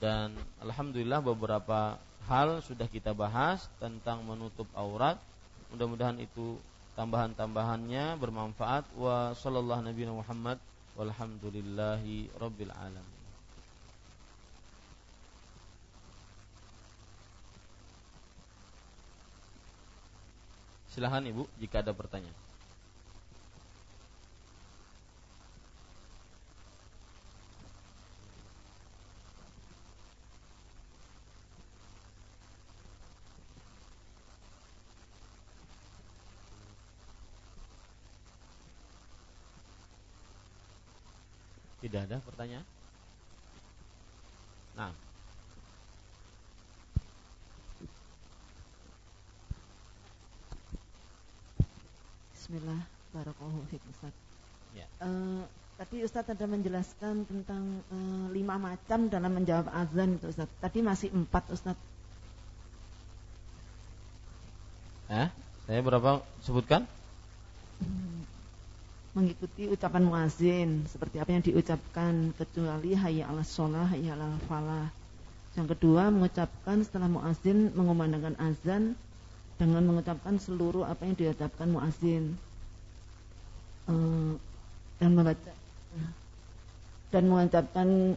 Dan 0.00 0.32
alhamdulillah 0.64 1.20
beberapa 1.20 2.00
hal 2.24 2.64
sudah 2.64 2.88
kita 2.88 3.12
bahas 3.12 3.68
tentang 3.76 4.24
menutup 4.24 4.64
aurat. 4.72 5.20
Mudah-mudahan 5.70 6.16
itu 6.18 6.56
tambahan-tambahannya 7.00 8.20
bermanfaat. 8.20 8.84
Wa 8.92 9.32
sallallahu 9.32 9.88
nabi 9.88 10.04
Muhammad 10.04 10.60
walhamdulillahi 11.00 12.28
rabbil 12.36 12.68
alamin. 12.76 13.16
Silahkan 20.92 21.24
Ibu 21.24 21.48
jika 21.56 21.80
ada 21.80 21.96
pertanyaan. 21.96 22.49
Tidak 41.80 42.00
ada 42.04 42.20
pertanyaan? 42.20 42.66
Nah. 44.76 44.92
Bismillah, 52.36 52.82
barakallahu 53.16 53.62
fiik 53.72 53.84
Ustaz. 53.94 54.12
Ya. 54.74 54.86
Uh, 55.00 55.46
tadi 55.78 56.02
Ustaz 56.02 56.26
ada 56.28 56.44
menjelaskan 56.50 57.24
tentang 57.24 57.80
uh, 57.94 58.26
lima 58.34 58.58
macam 58.58 59.06
dalam 59.06 59.32
menjawab 59.32 59.70
azan 59.70 60.18
itu 60.18 60.28
Ustaz. 60.28 60.50
Tadi 60.58 60.82
masih 60.82 61.08
empat 61.14 61.46
Ustaz. 61.54 61.78
Eh, 65.10 65.28
saya 65.70 65.80
berapa 65.86 66.26
sebutkan? 66.42 66.90
Hmm, 67.78 68.09
mengikuti 69.10 69.66
ucapan 69.66 70.06
muazin 70.06 70.86
seperti 70.86 71.18
apa 71.18 71.30
yang 71.34 71.42
diucapkan 71.42 72.30
kecuali 72.38 72.94
hayya 72.94 73.26
ala 73.26 73.42
sholah 73.42 73.90
hayya 73.90 74.14
ala 74.14 74.38
falah. 74.46 74.86
Yang 75.58 75.74
kedua 75.74 76.14
mengucapkan 76.14 76.86
setelah 76.86 77.10
muazin 77.10 77.74
mengumandangkan 77.74 78.38
azan 78.38 78.94
dengan 79.58 79.82
mengucapkan 79.82 80.38
seluruh 80.38 80.86
apa 80.86 81.02
yang 81.10 81.18
diucapkan 81.18 81.66
muazin 81.66 82.38
uh, 83.90 84.38
dan 85.02 85.10
membaca. 85.10 85.52
Dan 87.10 87.26
mengucapkan 87.26 88.14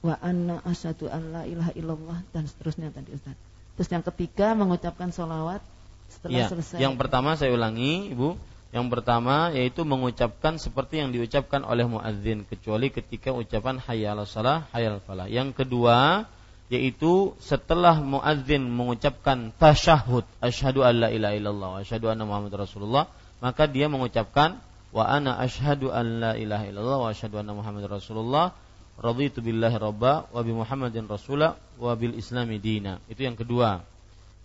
wa 0.00 0.16
anna 0.24 0.64
asyhadu 0.64 1.12
an 1.12 1.22
la 1.30 1.42
ilaha 1.44 1.76
illallah 1.76 2.18
dan 2.32 2.48
seterusnya 2.48 2.88
tadi 2.88 3.12
Ustaz. 3.12 3.36
Terus 3.76 3.88
yang 3.92 4.04
ketiga 4.08 4.56
mengucapkan 4.56 5.12
solawat 5.12 5.60
setelah 6.08 6.40
ya, 6.40 6.48
selesai. 6.48 6.80
Yang 6.80 6.96
pertama 6.96 7.36
saya 7.36 7.52
ulangi 7.52 8.16
Ibu, 8.16 8.34
yang 8.72 8.88
pertama 8.88 9.52
yaitu 9.52 9.84
mengucapkan 9.84 10.56
seperti 10.56 11.04
yang 11.04 11.12
diucapkan 11.12 11.60
oleh 11.60 11.84
muadzin 11.84 12.48
kecuali 12.48 12.88
ketika 12.88 13.28
ucapan 13.28 13.76
hayya 13.76 14.16
'alas 14.16 14.32
shalah, 14.32 14.64
hayya 14.72 14.96
falah. 15.04 15.28
Yang 15.28 15.60
kedua 15.60 16.24
yaitu 16.72 17.36
setelah 17.36 18.00
muadzin 18.00 18.64
mengucapkan 18.64 19.52
tasyahud 19.60 20.24
asyhadu 20.40 20.80
alla 20.80 21.12
ilaha 21.12 21.36
illallah 21.36 21.68
wa 21.76 21.78
asyhadu 21.84 22.08
anna 22.08 22.24
muhammadar 22.24 22.64
rasulullah 22.64 23.12
maka 23.44 23.68
dia 23.68 23.92
mengucapkan 23.92 24.56
wa 24.88 25.04
ana 25.04 25.36
asyhadu 25.36 25.92
an 25.92 26.24
la 26.24 26.32
ilaha 26.32 26.64
illallah 26.64 26.98
wa 27.04 27.08
asyhadu 27.12 27.44
anna 27.44 27.52
muhammadar 27.52 28.00
rasulullah 28.00 28.56
raditu 29.00 29.40
billahi 29.40 29.76
rabba 29.76 30.28
wa 30.28 30.40
bi 30.40 30.52
muhammadin 30.52 31.08
rasula 31.08 31.56
wa 31.80 31.92
bil 31.96 32.12
islami 32.16 32.60
dina. 32.60 33.00
Itu 33.08 33.24
yang 33.24 33.36
kedua. 33.38 33.80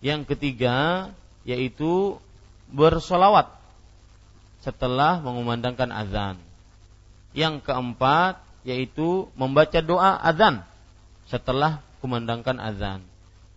Yang 0.00 0.34
ketiga 0.34 1.08
yaitu 1.44 2.16
bersolawat 2.72 3.57
setelah 4.62 5.22
mengumandangkan 5.22 5.90
azan 5.94 6.36
yang 7.36 7.62
keempat 7.62 8.42
yaitu 8.66 9.30
membaca 9.38 9.78
doa 9.80 10.18
azan 10.18 10.66
setelah 11.28 11.84
kumandangkan 12.00 12.58
azan. 12.58 13.00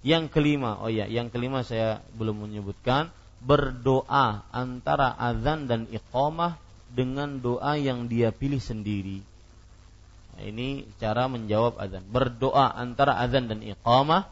Yang 0.01 0.33
kelima, 0.33 0.81
oh 0.81 0.89
ya, 0.89 1.05
yang 1.05 1.29
kelima 1.29 1.61
saya 1.61 2.01
belum 2.17 2.49
menyebutkan 2.49 3.13
berdoa 3.41 4.45
antara 4.49 5.13
azan 5.13 5.69
dan 5.69 5.85
iqamah 5.89 6.57
dengan 6.89 7.37
doa 7.41 7.77
yang 7.77 8.09
dia 8.09 8.33
pilih 8.33 8.61
sendiri. 8.61 9.21
Nah, 10.37 10.43
ini 10.45 10.89
cara 10.97 11.29
menjawab 11.29 11.77
azan. 11.77 12.05
Berdoa 12.09 12.73
antara 12.73 13.17
azan 13.21 13.49
dan 13.49 13.59
iqamah 13.61 14.29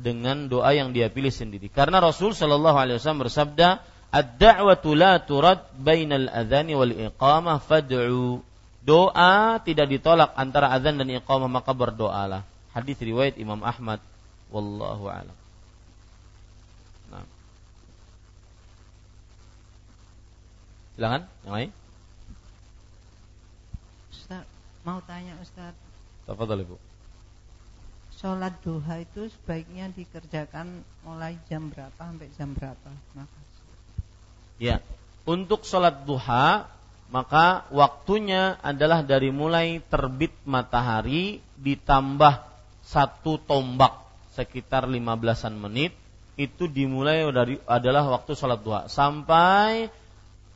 dengan 0.00 0.48
doa 0.48 0.72
yang 0.72 0.94
dia 0.96 1.12
pilih 1.12 1.32
sendiri. 1.32 1.68
Karena 1.68 1.98
Rasul 2.00 2.32
Shallallahu 2.32 2.78
Alaihi 2.78 2.96
Wasallam 2.96 3.26
bersabda, 3.26 3.82
"Ad-da'watu 4.12 4.92
la 4.92 5.18
turad 5.24 5.72
bainal 5.80 6.28
adzani 6.28 6.76
wal 6.76 6.92
iqamah 6.92 7.58
fad'u." 7.64 8.44
Doa 8.82 9.62
tidak 9.62 9.94
ditolak 9.94 10.34
antara 10.34 10.74
azan 10.74 10.98
dan 10.98 11.06
iqamah 11.06 11.46
maka 11.46 11.70
berdoalah. 11.70 12.42
Hadis 12.74 12.98
riwayat 12.98 13.38
Imam 13.38 13.62
Ahmad 13.62 14.02
wallahu 14.50 15.06
alam. 15.06 15.36
Nah. 17.14 17.22
Silakan, 20.98 21.22
yang 21.46 21.54
lain? 21.54 21.70
Ustaz, 24.10 24.44
mau 24.82 24.98
tanya 25.06 25.38
Ustaz. 25.38 25.78
Tafadhol 26.26 26.66
Ibu. 26.66 26.76
Sholat 28.18 28.54
duha 28.66 29.02
itu 29.02 29.30
sebaiknya 29.30 29.94
dikerjakan 29.94 30.82
mulai 31.06 31.38
jam 31.46 31.70
berapa 31.70 31.96
sampai 31.96 32.28
jam 32.34 32.50
berapa? 32.54 32.90
Makasih. 33.14 33.41
Ya, 34.62 34.78
untuk 35.26 35.66
sholat 35.66 36.06
duha 36.06 36.70
maka 37.10 37.66
waktunya 37.74 38.62
adalah 38.62 39.02
dari 39.02 39.34
mulai 39.34 39.82
terbit 39.90 40.30
matahari 40.46 41.42
ditambah 41.58 42.46
satu 42.86 43.42
tombak 43.42 44.06
sekitar 44.38 44.86
15-an 44.86 45.52
menit 45.58 45.92
itu 46.40 46.70
dimulai 46.70 47.26
dari 47.34 47.58
adalah 47.66 48.06
waktu 48.06 48.38
sholat 48.38 48.62
duha. 48.62 48.86
Sampai 48.86 49.90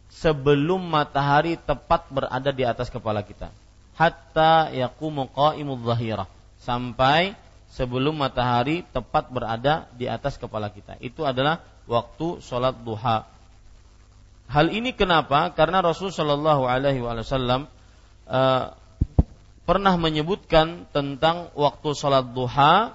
sebelum 0.08 0.80
matahari 0.86 1.58
tepat 1.58 2.08
berada 2.08 2.50
di 2.54 2.62
atas 2.62 2.88
kepala 2.88 3.20
kita. 3.26 3.50
Hatta 3.98 4.70
yaqumu 4.70 5.28
qa'imudz 5.34 5.82
zahirah 5.82 6.30
sampai 6.62 7.36
sebelum 7.74 8.16
matahari 8.16 8.86
tepat 8.94 9.28
berada 9.28 9.90
di 9.98 10.08
atas 10.08 10.38
kepala 10.40 10.70
kita. 10.72 10.96
Itu 11.04 11.28
adalah 11.28 11.60
waktu 11.84 12.40
sholat 12.40 12.80
duha 12.80 13.35
hal 14.46 14.66
ini 14.70 14.94
kenapa? 14.94 15.52
Karena 15.54 15.82
Rasul 15.82 16.14
Shallallahu 16.14 16.66
Alaihi 16.66 17.02
Wasallam 17.02 17.66
uh, 18.26 18.64
pernah 19.66 19.94
menyebutkan 19.98 20.86
tentang 20.94 21.50
waktu 21.58 21.90
sholat 21.98 22.30
duha 22.30 22.94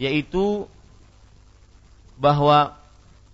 yaitu 0.00 0.64
bahwa 2.16 2.72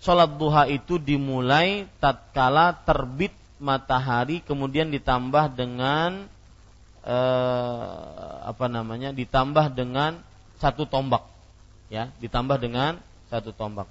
sholat 0.02 0.34
duha 0.34 0.66
itu 0.66 0.98
dimulai 0.98 1.86
tatkala 2.02 2.74
terbit 2.82 3.30
matahari 3.62 4.43
kemudian 4.43 4.90
ditambah 4.90 5.55
dengan 5.55 6.26
eh, 7.06 8.34
apa 8.43 8.66
namanya 8.66 9.14
ditambah 9.14 9.70
dengan 9.78 10.18
satu 10.59 10.82
tombak. 10.82 11.22
Ya 11.86 12.10
ditambah 12.18 12.59
dengan 12.59 12.98
satu 13.30 13.55
tombak. 13.55 13.86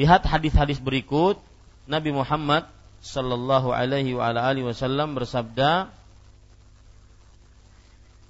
Lihat 0.00 0.24
hadis-hadis 0.24 0.80
berikut 0.80 1.36
Nabi 1.90 2.14
Muhammad 2.14 2.70
Sallallahu 3.02 3.74
Alaihi 3.74 4.14
Wasallam 4.14 5.18
bersabda 5.18 5.90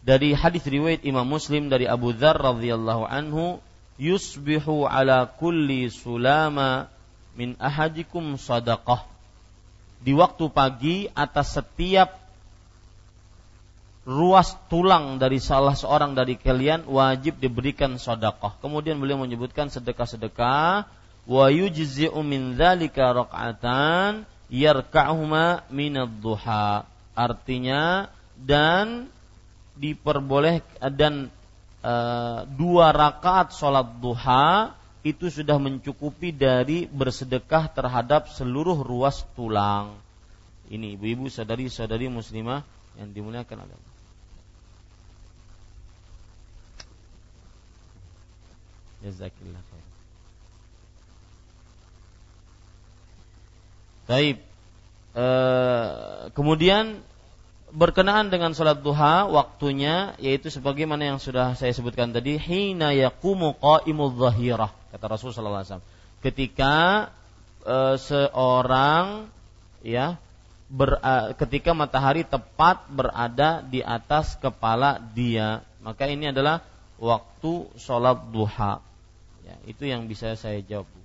dari 0.00 0.32
hadis 0.32 0.64
riwayat 0.64 1.04
Imam 1.04 1.28
Muslim 1.28 1.68
dari 1.68 1.84
Abu 1.84 2.16
Dzar 2.16 2.40
radhiyallahu 2.40 3.04
anhu 3.04 3.60
yusbihu 4.00 4.88
ala 4.88 5.28
kulli 5.28 5.92
sulama 5.92 6.88
min 7.36 7.52
ahadikum 7.60 8.40
sadaqah 8.40 9.04
di 10.00 10.16
waktu 10.16 10.48
pagi 10.48 10.96
atas 11.12 11.60
setiap 11.60 12.16
ruas 14.08 14.56
tulang 14.72 15.20
dari 15.20 15.36
salah 15.36 15.76
seorang 15.76 16.16
dari 16.16 16.40
kalian 16.40 16.88
wajib 16.88 17.36
diberikan 17.36 18.00
sedekah. 18.00 18.56
Kemudian 18.64 18.96
beliau 18.96 19.20
menyebutkan 19.20 19.68
sedekah-sedekah 19.68 20.88
wa 21.31 21.47
yujzi'u 21.47 22.19
min 22.27 22.59
dzalika 22.59 23.15
raq'atan 23.15 24.27
yarka'huma 24.51 25.62
minad 25.70 26.11
duha. 26.19 26.82
Artinya 27.15 28.11
dan 28.35 29.07
diperboleh 29.78 30.59
dan 30.90 31.31
e, 31.78 31.94
dua 32.51 32.90
rakaat 32.90 33.55
sholat 33.55 34.02
duha 34.02 34.74
itu 35.07 35.31
sudah 35.31 35.57
mencukupi 35.57 36.35
dari 36.35 36.90
bersedekah 36.90 37.70
terhadap 37.70 38.27
seluruh 38.35 38.82
ruas 38.82 39.23
tulang. 39.39 39.97
Ini 40.66 40.98
ibu-ibu 40.98 41.31
saudari-saudari 41.31 42.11
muslimah 42.11 42.66
yang 42.98 43.09
dimuliakan 43.15 43.65
Allah. 43.65 43.89
Jazakillah 49.01 49.80
Taib. 54.10 54.42
E, 55.14 55.26
kemudian 56.34 56.98
berkenaan 57.70 58.34
dengan 58.34 58.50
sholat 58.50 58.82
duha 58.82 59.30
waktunya 59.30 60.18
yaitu 60.18 60.50
sebagaimana 60.50 61.14
yang 61.14 61.18
sudah 61.22 61.54
saya 61.54 61.70
sebutkan 61.70 62.10
tadi 62.10 62.34
hina 62.34 62.90
yaqumu 62.90 63.54
qa'imul 63.62 64.18
zahirah 64.18 64.74
kata 64.90 65.06
Rasul 65.06 65.30
sallallahu 65.30 65.62
alaihi 65.62 65.70
wasallam. 65.70 65.88
Ketika 66.18 66.74
e, 67.62 67.76
seorang 68.02 69.30
ya 69.86 70.18
ber, 70.66 70.98
e, 70.98 71.14
ketika 71.38 71.70
matahari 71.70 72.26
tepat 72.26 72.90
berada 72.90 73.62
di 73.62 73.78
atas 73.86 74.34
kepala 74.42 74.98
dia 75.14 75.62
maka 75.86 76.10
ini 76.10 76.34
adalah 76.34 76.66
waktu 76.98 77.70
sholat 77.78 78.26
duha. 78.34 78.82
Ya, 79.46 79.54
itu 79.70 79.86
yang 79.86 80.10
bisa 80.10 80.34
saya 80.34 80.60
jawab 80.66 80.99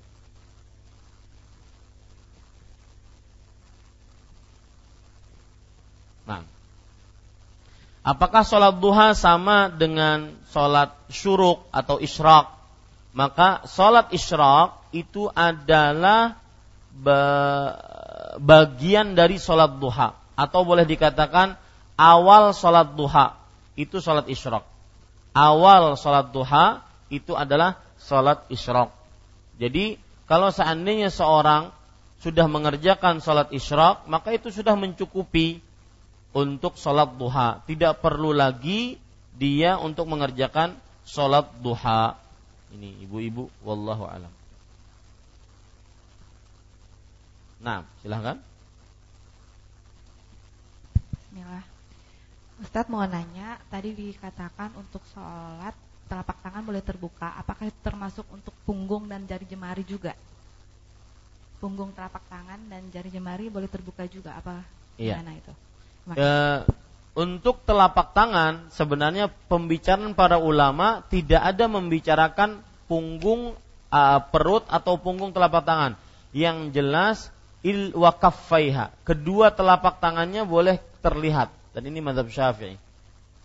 Nah, 6.26 6.42
Apakah 8.06 8.46
sholat 8.46 8.78
duha 8.78 9.18
sama 9.18 9.66
dengan 9.74 10.30
sholat 10.54 10.94
syuruk 11.10 11.66
atau 11.74 11.98
isyraq? 11.98 12.54
Maka 13.18 13.66
sholat 13.66 14.14
isyraq 14.14 14.78
itu 14.94 15.26
adalah 15.34 16.38
bagian 18.38 19.18
dari 19.18 19.42
sholat 19.42 19.82
duha 19.82 20.14
atau 20.38 20.62
boleh 20.62 20.86
dikatakan 20.86 21.58
awal 21.98 22.54
sholat 22.54 22.94
duha 22.94 23.42
itu 23.74 23.98
sholat 23.98 24.30
isyraq. 24.30 24.62
Awal 25.34 25.98
sholat 25.98 26.30
duha 26.30 26.86
itu 27.10 27.34
adalah 27.34 27.82
sholat 27.98 28.46
isyraq. 28.54 28.94
Jadi 29.58 29.98
kalau 30.30 30.54
seandainya 30.54 31.10
seorang 31.10 31.74
sudah 32.22 32.46
mengerjakan 32.46 33.18
sholat 33.18 33.50
isyraq 33.50 34.06
maka 34.06 34.30
itu 34.30 34.54
sudah 34.54 34.78
mencukupi 34.78 35.65
untuk 36.36 36.76
sholat 36.76 37.16
duha. 37.16 37.64
Tidak 37.64 38.04
perlu 38.04 38.36
lagi 38.36 39.00
dia 39.32 39.80
untuk 39.80 40.12
mengerjakan 40.12 40.76
sholat 41.08 41.48
duha. 41.64 42.20
Ini 42.76 43.08
ibu-ibu, 43.08 43.48
wallahu 43.64 44.04
alam. 44.04 44.34
Nah, 47.64 47.88
silahkan. 48.04 48.36
Bismillah. 51.16 51.64
Ustadz 52.60 52.92
mau 52.92 53.04
nanya, 53.08 53.56
tadi 53.72 53.96
dikatakan 53.96 54.76
untuk 54.76 55.04
sholat 55.16 55.76
telapak 56.12 56.36
tangan 56.44 56.68
boleh 56.68 56.84
terbuka. 56.84 57.32
Apakah 57.40 57.72
itu 57.72 57.80
termasuk 57.80 58.28
untuk 58.28 58.52
punggung 58.68 59.08
dan 59.08 59.24
jari 59.24 59.48
jemari 59.48 59.88
juga? 59.88 60.12
Punggung 61.64 61.96
telapak 61.96 62.28
tangan 62.28 62.60
dan 62.68 62.92
jari 62.92 63.08
jemari 63.08 63.48
boleh 63.48 63.72
terbuka 63.72 64.04
juga? 64.06 64.36
Apa 64.36 64.62
iya. 65.00 65.16
gimana 65.16 65.40
itu? 65.40 65.56
E, 66.14 66.28
untuk 67.16 67.64
telapak 67.64 68.14
tangan 68.14 68.70
sebenarnya 68.70 69.32
pembicaraan 69.48 70.14
para 70.14 70.38
ulama 70.38 71.02
tidak 71.08 71.42
ada 71.42 71.66
membicarakan 71.72 72.60
punggung 72.92 73.56
uh, 73.88 74.20
perut 74.30 74.68
atau 74.68 75.00
punggung 75.00 75.32
telapak 75.32 75.64
tangan. 75.64 75.96
Yang 76.36 76.58
jelas 76.76 77.18
il 77.64 77.96
wakaffaiha. 77.96 78.92
Kedua 79.08 79.56
telapak 79.56 80.04
tangannya 80.04 80.44
boleh 80.44 80.84
terlihat 81.00 81.50
dan 81.72 81.88
ini 81.88 82.04
mazhab 82.04 82.28
Syafi'i. 82.28 82.76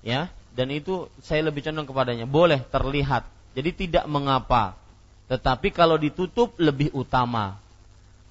Ya, 0.02 0.32
dan 0.58 0.68
itu 0.74 1.06
saya 1.22 1.46
lebih 1.46 1.62
condong 1.62 1.86
kepadanya. 1.86 2.26
Boleh 2.26 2.66
terlihat. 2.74 3.22
Jadi 3.54 3.86
tidak 3.86 4.04
mengapa. 4.10 4.74
Tetapi 5.30 5.70
kalau 5.70 5.94
ditutup 5.94 6.58
lebih 6.58 6.90
utama. 6.90 7.58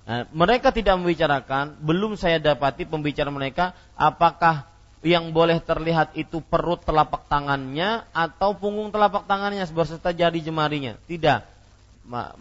Nah, 0.09 0.25
mereka 0.33 0.73
tidak 0.73 0.97
membicarakan, 0.97 1.77
belum 1.85 2.17
saya 2.17 2.41
dapati 2.41 2.89
pembicaraan 2.89 3.29
mereka 3.29 3.77
apakah 3.93 4.65
yang 5.05 5.29
boleh 5.29 5.61
terlihat 5.61 6.17
itu 6.17 6.41
perut 6.41 6.81
telapak 6.81 7.29
tangannya 7.29 8.09
atau 8.09 8.57
punggung 8.57 8.89
telapak 8.89 9.29
tangannya 9.29 9.69
beserta 9.69 10.09
jari 10.09 10.41
jemarinya. 10.41 10.97
Tidak. 11.05 11.45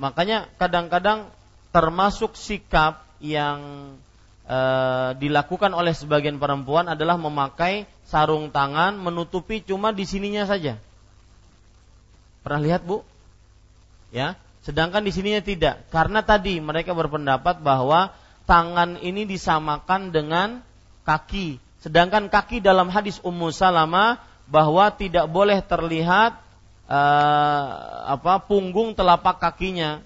Makanya 0.01 0.49
kadang-kadang 0.57 1.29
termasuk 1.69 2.41
sikap 2.41 3.05
yang 3.21 3.93
e, 4.49 4.59
dilakukan 5.21 5.77
oleh 5.77 5.93
sebagian 5.93 6.41
perempuan 6.41 6.89
adalah 6.89 7.21
memakai 7.21 7.85
sarung 8.09 8.49
tangan 8.49 8.97
menutupi 8.97 9.61
cuma 9.61 9.93
di 9.93 10.09
sininya 10.09 10.49
saja. 10.49 10.81
Pernah 12.41 12.65
lihat 12.65 12.81
bu? 12.89 13.05
Ya, 14.09 14.41
sedangkan 14.69 15.01
di 15.01 15.09
sininya 15.09 15.41
tidak. 15.41 15.89
Karena 15.89 16.21
tadi 16.21 16.61
mereka 16.61 16.93
berpendapat 16.93 17.65
bahwa 17.65 18.13
tangan 18.45 19.01
ini 19.01 19.25
disamakan 19.25 20.13
dengan 20.13 20.61
kaki. 21.09 21.57
Sedangkan 21.81 22.29
kaki 22.29 22.61
dalam 22.61 22.93
hadis 22.93 23.17
Ummu 23.25 23.49
Salama 23.49 24.21
bahwa 24.45 24.93
tidak 24.93 25.25
boleh 25.33 25.65
terlihat 25.65 26.37
uh, 26.85 27.65
apa 28.13 28.45
punggung 28.45 28.93
telapak 28.93 29.41
kakinya 29.41 30.05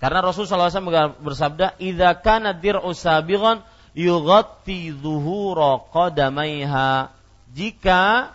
karena 0.00 0.24
Rasulullah 0.24 0.72
SAW 0.72 1.20
bersabda, 1.20 1.76
"Idza 1.76 2.16
kana 2.24 2.56
dir'u 2.56 2.88
sabighan 2.96 3.60
yughatti 3.92 4.96
dhuhura 4.96 5.84
qadamaiha." 5.92 7.12
Jika 7.52 8.32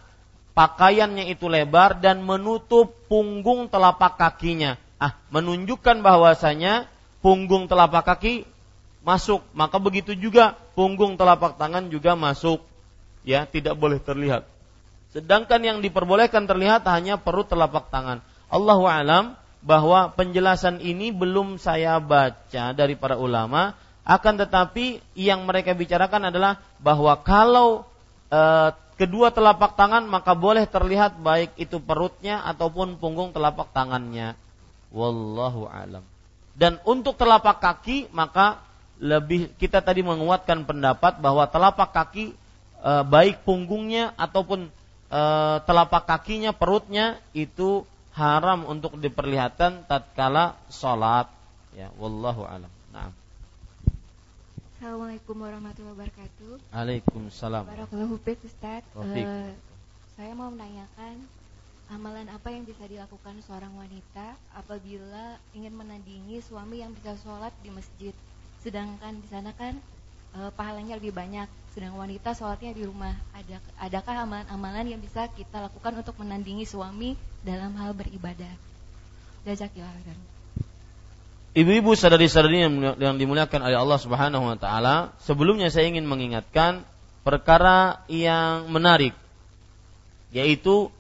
pakaiannya 0.54 1.34
itu 1.34 1.50
lebar 1.50 1.98
dan 1.98 2.22
menutup 2.22 2.94
punggung 3.10 3.66
telapak 3.66 4.14
kakinya. 4.22 4.78
Ah, 4.96 5.20
menunjukkan 5.32 6.00
bahwasanya 6.00 6.88
punggung 7.20 7.68
telapak 7.68 8.06
kaki 8.06 8.48
masuk, 9.06 9.44
maka 9.52 9.78
begitu 9.78 10.16
juga 10.18 10.58
punggung 10.74 11.20
telapak 11.20 11.60
tangan 11.60 11.92
juga 11.92 12.18
masuk. 12.18 12.64
Ya, 13.26 13.50
tidak 13.50 13.76
boleh 13.76 13.98
terlihat. 13.98 14.46
Sedangkan 15.16 15.64
yang 15.64 15.78
diperbolehkan 15.80 16.46
terlihat 16.46 16.84
hanya 16.92 17.16
perut 17.16 17.48
telapak 17.48 17.88
tangan. 17.90 18.20
Allahu 18.52 18.86
alam 18.86 19.40
bahwa 19.66 20.14
penjelasan 20.14 20.78
ini 20.84 21.10
belum 21.10 21.58
saya 21.58 21.98
baca 21.98 22.76
dari 22.78 22.94
para 22.94 23.18
ulama, 23.18 23.74
akan 24.06 24.46
tetapi 24.46 25.02
yang 25.18 25.50
mereka 25.50 25.74
bicarakan 25.74 26.30
adalah 26.30 26.62
bahwa 26.78 27.18
kalau 27.26 27.90
e, 28.30 28.42
kedua 29.02 29.34
telapak 29.34 29.74
tangan 29.74 30.06
maka 30.06 30.38
boleh 30.38 30.70
terlihat 30.70 31.18
baik 31.18 31.58
itu 31.58 31.82
perutnya 31.82 32.46
ataupun 32.46 33.02
punggung 33.02 33.34
telapak 33.34 33.74
tangannya. 33.74 34.38
Wallahu 34.96 35.68
alam. 35.68 36.08
Dan 36.56 36.80
untuk 36.88 37.20
telapak 37.20 37.60
kaki 37.60 38.08
maka 38.16 38.64
lebih 38.96 39.52
kita 39.60 39.84
tadi 39.84 40.00
menguatkan 40.00 40.64
pendapat 40.64 41.20
bahwa 41.20 41.44
telapak 41.52 41.92
kaki 41.92 42.32
e, 42.80 42.92
baik 43.04 43.44
punggungnya 43.44 44.16
ataupun 44.16 44.72
e, 45.12 45.22
telapak 45.68 46.08
kakinya 46.08 46.56
perutnya 46.56 47.20
itu 47.36 47.84
haram 48.16 48.64
untuk 48.72 48.96
diperlihatkan 48.96 49.84
tatkala 49.84 50.56
sholat. 50.72 51.28
Ya 51.76 51.92
wallahu 52.00 52.48
alam. 52.48 52.72
Nah 52.96 53.12
Assalamualaikum 54.86 55.40
warahmatullahi 55.40 55.98
wabarakatuh. 55.98 56.52
Waalaikumsalam. 56.70 57.64
Barakallahu 57.68 58.22
Ustaz 58.22 58.86
uh, 58.94 59.50
Saya 60.14 60.32
mau 60.38 60.54
menanyakan 60.54 61.26
Amalan 61.86 62.26
apa 62.34 62.50
yang 62.50 62.66
bisa 62.66 62.82
dilakukan 62.90 63.38
seorang 63.46 63.70
wanita 63.78 64.34
Apabila 64.58 65.38
ingin 65.54 65.70
menandingi 65.78 66.42
suami 66.42 66.82
yang 66.82 66.90
bisa 66.98 67.14
sholat 67.22 67.54
di 67.62 67.70
masjid? 67.70 68.14
Sedangkan 68.66 69.22
di 69.22 69.28
sana 69.30 69.54
kan 69.54 69.78
uh, 70.34 70.50
pahalanya 70.58 70.98
lebih 70.98 71.14
banyak. 71.14 71.46
Sedang 71.78 71.94
wanita 72.00 72.34
sholatnya 72.34 72.74
di 72.74 72.88
rumah. 72.88 73.14
Ada 73.38 73.62
adakah 73.78 74.26
amalan-amalan 74.26 74.98
yang 74.98 75.02
bisa 75.04 75.30
kita 75.30 75.70
lakukan 75.70 76.02
untuk 76.02 76.18
menandingi 76.18 76.66
suami 76.66 77.14
dalam 77.46 77.78
hal 77.78 77.94
beribadah? 77.94 78.50
Ibu-ibu 81.56 81.94
sadari-sadari 81.94 82.68
yang 82.98 83.16
dimuliakan 83.16 83.62
oleh 83.64 83.78
Allah 83.78 84.00
Subhanahu 84.02 84.44
wa 84.50 84.58
taala, 84.58 85.16
sebelumnya 85.22 85.70
saya 85.70 85.88
ingin 85.88 86.04
mengingatkan 86.04 86.84
perkara 87.22 88.04
yang 88.10 88.68
menarik 88.68 89.14
yaitu 90.36 90.92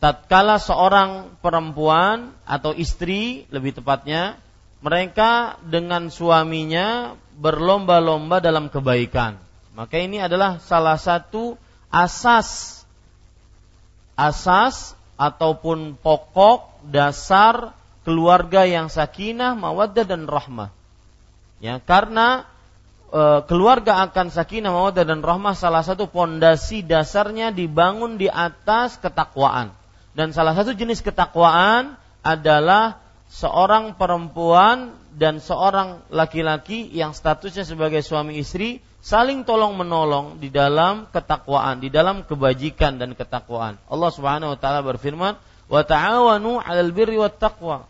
tatkala 0.00 0.56
seorang 0.56 1.38
perempuan 1.44 2.32
atau 2.48 2.72
istri 2.72 3.44
lebih 3.52 3.76
tepatnya 3.76 4.40
mereka 4.80 5.60
dengan 5.62 6.08
suaminya 6.08 7.14
berlomba-lomba 7.36 8.40
dalam 8.40 8.72
kebaikan 8.72 9.36
maka 9.76 10.00
ini 10.00 10.18
adalah 10.18 10.58
salah 10.58 10.96
satu 10.96 11.54
asas 11.92 12.80
asas 14.20 14.92
ataupun 15.20 16.00
pokok 16.00 16.84
dasar 16.88 17.76
keluarga 18.04 18.64
yang 18.64 18.88
sakinah, 18.88 19.56
mawaddah 19.56 20.04
dan 20.08 20.24
rahmah. 20.24 20.72
Ya, 21.60 21.76
karena 21.80 22.48
e, 23.12 23.44
keluarga 23.44 24.00
akan 24.08 24.32
sakinah, 24.32 24.72
mawaddah 24.72 25.04
dan 25.04 25.20
rahmah 25.20 25.52
salah 25.52 25.84
satu 25.84 26.08
pondasi 26.08 26.80
dasarnya 26.80 27.52
dibangun 27.52 28.16
di 28.16 28.32
atas 28.32 28.96
ketakwaan. 28.96 29.76
Dan 30.14 30.34
salah 30.34 30.58
satu 30.58 30.74
jenis 30.74 31.02
ketakwaan 31.06 31.94
adalah 32.20 32.98
seorang 33.30 33.94
perempuan 33.94 34.90
dan 35.14 35.38
seorang 35.38 36.02
laki-laki 36.10 36.90
yang 36.90 37.14
statusnya 37.14 37.62
sebagai 37.62 38.02
suami 38.02 38.42
istri 38.42 38.82
saling 39.00 39.48
tolong 39.48 39.78
menolong 39.78 40.36
di 40.42 40.52
dalam 40.52 41.08
ketakwaan, 41.08 41.80
di 41.80 41.88
dalam 41.88 42.26
kebajikan 42.26 43.00
dan 43.00 43.16
ketakwaan. 43.16 43.80
Allah 43.88 44.10
Subhanahu 44.12 44.54
wa 44.54 44.58
taala 44.60 44.84
berfirman, 44.84 45.38
"Wa 45.70 45.82
ta'awanu 45.86 46.60
'alal 46.60 46.92
birri 46.92 47.16
wat 47.16 47.40
taqwa." 47.40 47.88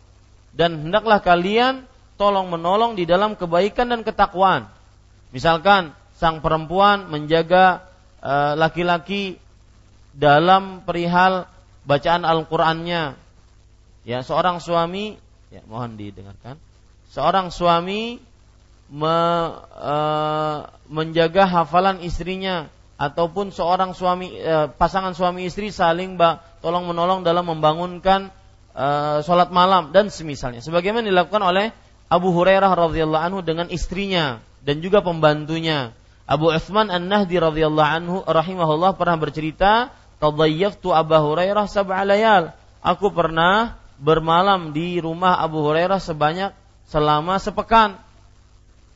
Dan 0.54 0.88
hendaklah 0.88 1.18
kalian 1.24 1.88
tolong 2.20 2.52
menolong 2.52 2.94
di 2.94 3.08
dalam 3.08 3.34
kebaikan 3.34 3.90
dan 3.90 4.00
ketakwaan. 4.04 4.68
Misalkan 5.32 5.96
sang 6.20 6.44
perempuan 6.44 7.08
menjaga 7.08 7.86
uh, 8.20 8.52
laki-laki 8.58 9.40
dalam 10.12 10.84
perihal 10.84 11.48
bacaan 11.84 12.24
Al-Qur'annya. 12.24 13.16
Ya, 14.04 14.18
seorang 14.24 14.58
suami, 14.58 15.20
ya 15.52 15.60
mohon 15.68 16.00
didengarkan. 16.00 16.56
Seorang 17.10 17.52
suami 17.52 18.22
me, 18.90 19.16
e, 19.78 19.96
menjaga 20.90 21.46
hafalan 21.46 22.02
istrinya 22.02 22.66
ataupun 22.98 23.54
seorang 23.54 23.94
suami 23.94 24.34
e, 24.34 24.68
pasangan 24.74 25.14
suami 25.14 25.46
istri 25.46 25.70
saling 25.70 26.18
ba, 26.18 26.42
tolong 26.60 26.90
menolong 26.90 27.22
dalam 27.22 27.46
membangunkan 27.46 28.28
e, 28.74 28.86
sholat 29.22 29.54
malam 29.54 29.94
dan 29.94 30.10
semisalnya 30.10 30.60
sebagaimana 30.60 31.06
dilakukan 31.06 31.40
oleh 31.40 31.70
Abu 32.10 32.34
Hurairah 32.34 32.74
radhiyallahu 32.74 33.22
anhu 33.22 33.40
dengan 33.46 33.70
istrinya 33.70 34.42
dan 34.66 34.82
juga 34.82 35.00
pembantunya 35.00 35.94
Abu 36.26 36.50
Uthman 36.50 36.90
An-Nahdi 36.90 37.38
radhiyallahu 37.38 37.90
anhu 37.90 38.16
rahimahullah 38.26 38.98
pernah 38.98 39.18
bercerita 39.18 39.94
tadayyaftu 40.20 40.92
Abu 40.92 41.16
Hurairah 41.16 41.66
sab'a 41.66 42.04
layal 42.04 42.52
aku 42.84 43.10
pernah 43.10 43.80
bermalam 43.96 44.70
di 44.76 45.00
rumah 45.00 45.40
Abu 45.40 45.64
Hurairah 45.64 45.98
sebanyak 45.98 46.52
selama 46.86 47.40
sepekan 47.40 47.98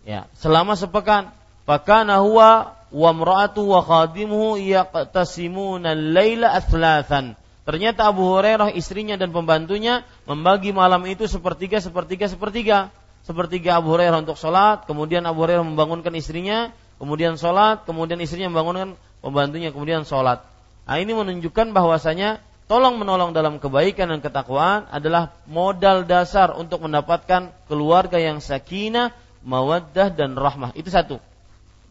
Ya, 0.05 0.28
selama 0.36 0.76
sepekan. 0.76 1.32
Fakana 1.64 2.20
huwa 2.20 2.76
wa 2.92 3.10
mra'atu 3.16 3.64
wa 3.64 3.80
khadimuhu 3.80 4.60
yaqtasimuna 4.60 5.96
al-laila 5.96 6.52
atlathan. 6.52 7.32
Ternyata 7.64 8.12
Abu 8.12 8.28
Hurairah 8.28 8.76
istrinya 8.76 9.16
dan 9.16 9.32
pembantunya 9.32 10.05
membagi 10.28 10.76
malam 10.76 11.01
itu 11.09 11.24
sepertiga 11.24 11.80
sepertiga 11.80 12.28
sepertiga. 12.28 12.92
sepertiga 13.24 13.80
Abu 13.80 13.96
Hurairah 13.96 14.20
untuk 14.20 14.36
sholat, 14.36 14.84
kemudian 14.84 15.24
Abu 15.24 15.48
Hurairah 15.48 15.64
membangunkan 15.64 16.12
istrinya, 16.12 16.68
kemudian 17.01 17.40
sholat, 17.40 17.88
kemudian 17.88 18.20
istrinya 18.20 18.52
membangunkan 18.52 19.01
pembantunya, 19.24 19.72
kemudian 19.72 20.05
sholat. 20.05 20.44
Nah, 20.85 20.97
ini 21.01 21.12
menunjukkan 21.16 21.73
bahwasanya 21.73 22.44
tolong 22.69 23.01
menolong 23.01 23.32
dalam 23.32 23.56
kebaikan 23.56 24.12
dan 24.12 24.20
ketakwaan 24.20 24.85
adalah 24.93 25.32
modal 25.48 26.05
dasar 26.05 26.52
untuk 26.56 26.85
mendapatkan 26.85 27.52
keluarga 27.69 28.20
yang 28.20 28.40
sakinah, 28.44 29.16
mawaddah 29.44 30.12
dan 30.12 30.36
rahmah. 30.36 30.77
Itu 30.77 30.93
satu. 30.93 31.20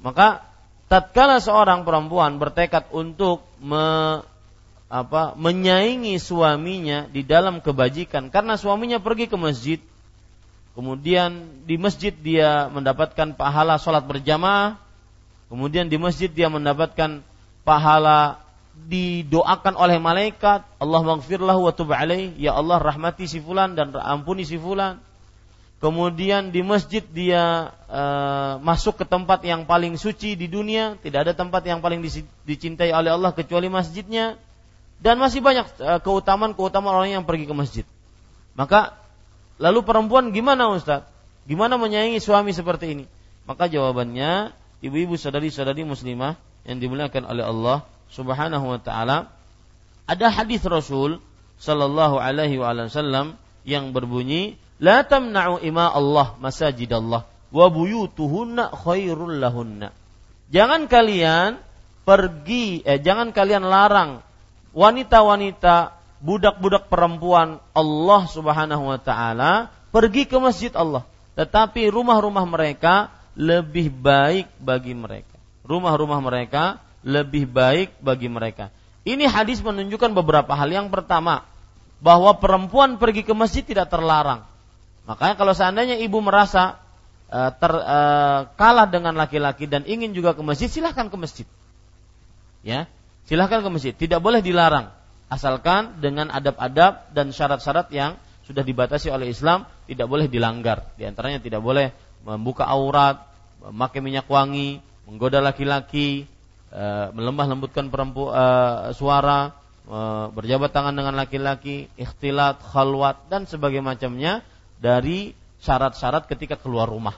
Maka 0.02 0.46
tatkala 0.90 1.42
seorang 1.42 1.86
perempuan 1.86 2.38
bertekad 2.38 2.94
untuk 2.94 3.42
me, 3.58 4.22
apa, 4.94 5.34
menyaingi 5.34 6.22
suaminya 6.22 7.10
di 7.10 7.26
dalam 7.26 7.66
kebajikan 7.66 8.30
karena 8.30 8.62
suaminya 8.62 9.02
pergi 9.02 9.26
ke 9.26 9.38
masjid 9.40 9.80
Kemudian 10.74 11.62
di 11.70 11.78
masjid 11.78 12.10
dia 12.10 12.66
mendapatkan 12.74 13.38
pahala 13.38 13.78
sholat 13.78 14.02
berjamaah. 14.10 14.82
Kemudian 15.54 15.86
di 15.86 16.02
masjid 16.02 16.34
dia 16.34 16.50
mendapatkan 16.50 17.22
pahala 17.62 18.42
didoakan 18.88 19.74
oleh 19.80 19.98
malaikat. 20.00 20.66
Allah 20.80 21.02
maghfirlah 21.04 21.58
wa 21.58 21.72
tub. 21.72 21.92
Ya 22.40 22.56
Allah 22.56 22.78
rahmati 22.80 23.26
si 23.28 23.40
fulan 23.40 23.76
dan 23.76 23.96
ampuni 23.96 24.44
si 24.44 24.60
fulan. 24.60 25.00
Kemudian 25.84 26.56
di 26.56 26.64
masjid 26.64 27.04
dia 27.04 27.76
e, 27.92 28.04
masuk 28.64 29.04
ke 29.04 29.06
tempat 29.08 29.44
yang 29.44 29.68
paling 29.68 30.00
suci 30.00 30.40
di 30.40 30.48
dunia. 30.48 30.96
Tidak 31.00 31.20
ada 31.28 31.36
tempat 31.36 31.64
yang 31.68 31.84
paling 31.84 32.00
dicintai 32.48 32.96
oleh 32.96 33.12
Allah 33.12 33.36
kecuali 33.36 33.68
masjidnya. 33.68 34.40
Dan 35.04 35.20
masih 35.20 35.44
banyak 35.44 35.68
eh, 35.84 36.00
keutamaan-keutamaan 36.00 36.96
orang 36.96 37.12
yang 37.20 37.26
pergi 37.28 37.44
ke 37.44 37.52
masjid. 37.52 37.86
Maka 38.56 39.04
Lalu 39.62 39.80
perempuan 39.86 40.34
gimana 40.34 40.70
Ustaz? 40.74 41.06
Gimana 41.46 41.78
menyayangi 41.78 42.18
suami 42.24 42.56
seperti 42.56 42.98
ini? 42.98 43.06
Maka 43.48 43.68
jawabannya, 43.68 44.56
ibu-ibu 44.80 45.20
sadari-sadari 45.20 45.84
muslimah 45.84 46.40
yang 46.64 46.80
dimuliakan 46.80 47.28
oleh 47.28 47.44
Allah 47.44 47.78
Subhanahu 48.14 48.78
wa 48.78 48.80
taala, 48.80 49.34
ada 50.06 50.28
hadis 50.30 50.62
Rasul 50.62 51.18
sallallahu 51.58 52.22
alaihi 52.22 52.62
wasallam 52.62 53.42
yang 53.66 53.90
berbunyi, 53.90 54.62
"La 54.78 55.02
tamna'u 55.02 55.58
ima 55.66 55.90
Allah 55.90 56.38
masajid 56.38 56.94
Allah 56.94 57.26
wa 57.50 57.66
buyutuhunna 57.74 58.70
khairul 58.86 59.42
lahunna." 59.42 59.90
Jangan 60.54 60.86
kalian 60.86 61.58
pergi 62.06 62.86
eh 62.86 63.02
jangan 63.02 63.34
kalian 63.34 63.66
larang 63.66 64.22
wanita-wanita 64.76 65.98
budak-budak 66.22 66.94
perempuan 66.94 67.58
Allah 67.74 68.22
Subhanahu 68.30 68.94
wa 68.94 69.00
taala 69.02 69.74
pergi 69.90 70.30
ke 70.30 70.38
masjid 70.38 70.70
Allah, 70.78 71.08
tetapi 71.34 71.90
rumah-rumah 71.90 72.46
mereka 72.46 73.10
lebih 73.34 73.90
baik 73.90 74.52
bagi 74.62 74.94
mereka. 74.94 75.34
Rumah-rumah 75.66 76.20
mereka 76.22 76.78
lebih 77.04 77.46
baik 77.46 78.00
bagi 78.00 78.32
mereka. 78.32 78.72
Ini 79.04 79.28
hadis 79.28 79.60
menunjukkan 79.60 80.16
beberapa 80.16 80.56
hal. 80.56 80.72
Yang 80.72 80.88
pertama, 80.90 81.44
bahwa 82.00 82.36
perempuan 82.40 83.00
pergi 83.00 83.24
ke 83.28 83.36
masjid 83.36 83.64
tidak 83.64 83.92
terlarang. 83.92 84.44
Makanya 85.04 85.36
kalau 85.36 85.52
seandainya 85.52 86.00
ibu 86.00 86.24
merasa 86.24 86.80
uh, 87.28 87.52
ter, 87.52 87.72
uh, 87.72 88.48
kalah 88.56 88.88
dengan 88.88 89.16
laki-laki 89.20 89.68
dan 89.68 89.84
ingin 89.84 90.16
juga 90.16 90.32
ke 90.32 90.44
masjid, 90.44 90.72
silahkan 90.72 91.12
ke 91.12 91.18
masjid. 91.20 91.48
Ya, 92.64 92.88
silahkan 93.28 93.60
ke 93.60 93.70
masjid. 93.72 93.92
Tidak 93.92 94.24
boleh 94.24 94.40
dilarang 94.40 94.92
asalkan 95.28 96.00
dengan 96.00 96.32
adab-adab 96.32 97.12
dan 97.12 97.36
syarat-syarat 97.36 97.92
yang 97.92 98.16
sudah 98.44 98.64
dibatasi 98.64 99.08
oleh 99.12 99.32
Islam 99.32 99.68
tidak 99.88 100.08
boleh 100.08 100.28
dilanggar. 100.28 100.92
Di 101.00 101.08
antaranya 101.08 101.40
tidak 101.40 101.64
boleh 101.64 101.96
membuka 102.24 102.68
aurat, 102.68 103.28
memakai 103.64 104.00
minyak 104.04 104.28
wangi, 104.28 104.84
menggoda 105.08 105.40
laki-laki, 105.40 106.28
e, 106.74 106.86
melemah 107.14 107.46
lembutkan 107.46 107.94
perempuan 107.94 108.34
e, 108.34 108.46
suara, 108.98 109.54
e, 109.86 110.00
berjabat 110.34 110.74
tangan 110.74 110.98
dengan 110.98 111.14
laki-laki, 111.14 111.86
ikhtilat, 111.94 112.60
khalwat 112.66 113.30
dan 113.30 113.46
sebagainya 113.46 113.86
macamnya 113.86 114.34
dari 114.82 115.38
syarat-syarat 115.62 116.28
ketika 116.28 116.60
keluar 116.60 116.90
rumah. 116.90 117.16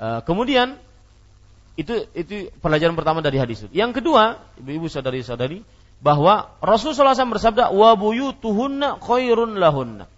kemudian 0.00 0.80
itu 1.76 2.08
itu 2.16 2.48
pelajaran 2.64 2.96
pertama 2.96 3.20
dari 3.20 3.36
hadis. 3.36 3.68
Yang 3.68 4.00
kedua, 4.00 4.40
ibu-ibu 4.56 4.88
saudari-saudari, 4.88 5.60
bahwa 6.00 6.56
Rasulullah 6.64 7.12
SAW 7.12 7.36
bersabda 7.36 7.68
wa 7.76 7.92
buyutuhunna 8.00 8.96
khairun 9.04 9.60
lahunna. 9.60 10.08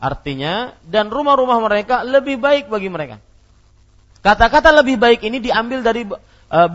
Artinya 0.00 0.78
dan 0.86 1.10
rumah-rumah 1.10 1.58
mereka 1.60 2.06
lebih 2.06 2.38
baik 2.38 2.70
bagi 2.70 2.88
mereka. 2.88 3.18
Kata-kata 4.22 4.70
lebih 4.72 4.96
baik 4.96 5.20
ini 5.26 5.42
diambil 5.42 5.84
dari 5.84 6.06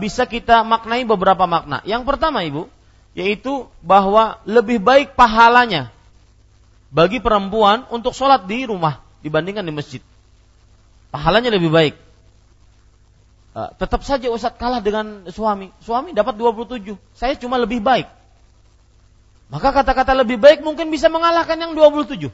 bisa 0.00 0.24
kita 0.24 0.64
maknai 0.64 1.04
beberapa 1.04 1.44
makna. 1.44 1.84
Yang 1.84 2.08
pertama 2.08 2.40
Ibu, 2.40 2.72
yaitu 3.16 3.68
bahwa 3.84 4.40
lebih 4.48 4.80
baik 4.80 5.16
pahalanya 5.16 5.88
bagi 6.92 7.20
perempuan 7.20 7.88
untuk 7.88 8.12
sholat 8.12 8.44
di 8.44 8.68
rumah 8.68 9.00
dibandingkan 9.24 9.64
di 9.64 9.72
masjid. 9.72 10.02
Pahalanya 11.12 11.48
lebih 11.48 11.72
baik. 11.72 11.94
E, 13.56 13.60
tetap 13.80 14.04
saja 14.04 14.28
Ustaz 14.28 14.52
kalah 14.56 14.84
dengan 14.84 15.24
suami. 15.32 15.72
Suami 15.80 16.12
dapat 16.12 16.36
27, 16.36 16.96
saya 17.16 17.32
cuma 17.40 17.56
lebih 17.56 17.80
baik. 17.80 18.04
Maka 19.48 19.72
kata-kata 19.72 20.12
lebih 20.12 20.36
baik 20.36 20.60
mungkin 20.60 20.92
bisa 20.92 21.08
mengalahkan 21.08 21.56
yang 21.56 21.72
27. 21.72 22.28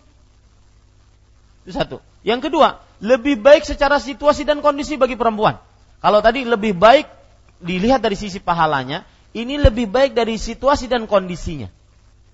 Itu 1.63 1.71
satu. 1.71 2.03
Yang 2.27 2.51
kedua, 2.51 2.83
lebih 2.99 3.39
baik 3.39 3.63
secara 3.63 4.03
situasi 4.03 4.43
dan 4.43 4.59
kondisi 4.59 4.99
bagi 4.99 5.15
perempuan. 5.15 5.63
Kalau 6.03 6.19
tadi 6.19 6.43
lebih 6.43 6.75
baik 6.75 7.22
dilihat 7.63 8.03
dari 8.03 8.19
sisi 8.19 8.43
pahalanya, 8.43 9.07
ini 9.33 9.57
lebih 9.57 9.89
baik 9.89 10.13
dari 10.13 10.37
situasi 10.37 10.91
dan 10.91 11.09
kondisinya. 11.09 11.73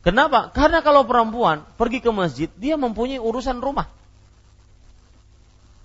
Kenapa? 0.03 0.51
Karena 0.51 0.81
kalau 0.81 1.05
perempuan 1.05 1.63
pergi 1.77 2.03
ke 2.03 2.11
masjid, 2.11 2.49
dia 2.57 2.75
mempunyai 2.75 3.21
urusan 3.21 3.61
rumah. 3.63 3.87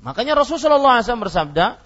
Makanya 0.04 0.36
Rasulullah 0.36 1.00
SAW 1.00 1.24
bersabda, 1.28 1.80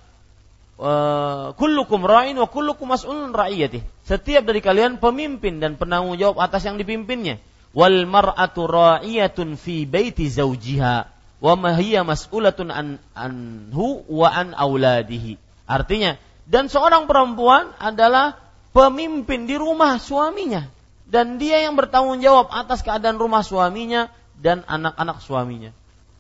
kullukum 1.58 2.02
ra'in 2.06 2.38
wa 2.38 2.48
kullukum 2.50 2.94
mas'ulun 2.94 3.34
ra'iyatih. 3.34 3.82
Setiap 4.06 4.46
dari 4.46 4.62
kalian 4.62 5.02
pemimpin 5.02 5.58
dan 5.58 5.78
penanggung 5.78 6.18
jawab 6.18 6.42
atas 6.42 6.66
yang 6.66 6.78
dipimpinnya. 6.78 7.42
Wal 7.78 8.10
mar'atu 8.10 8.66
ra'iyatun 8.66 9.54
fi 9.58 9.86
baiti 9.86 10.30
zawjiha 10.30 10.96
wa 11.38 11.54
ma 11.54 11.78
hiya 11.78 12.02
mas'ulatun 12.02 12.74
an 12.74 12.88
anhu 13.14 14.02
wa 14.10 14.30
an 14.34 14.58
auladihi. 14.58 15.38
Artinya, 15.70 16.18
dan 16.48 16.72
seorang 16.72 17.12
perempuan 17.12 17.76
adalah 17.76 18.40
pemimpin 18.72 19.44
di 19.44 19.60
rumah 19.60 20.00
suaminya 20.00 20.72
dan 21.04 21.36
dia 21.36 21.60
yang 21.64 21.76
bertanggung 21.76 22.24
jawab 22.24 22.48
atas 22.52 22.80
keadaan 22.84 23.20
rumah 23.20 23.44
suaminya 23.44 24.08
dan 24.40 24.64
anak-anak 24.64 25.20
suaminya. 25.20 25.72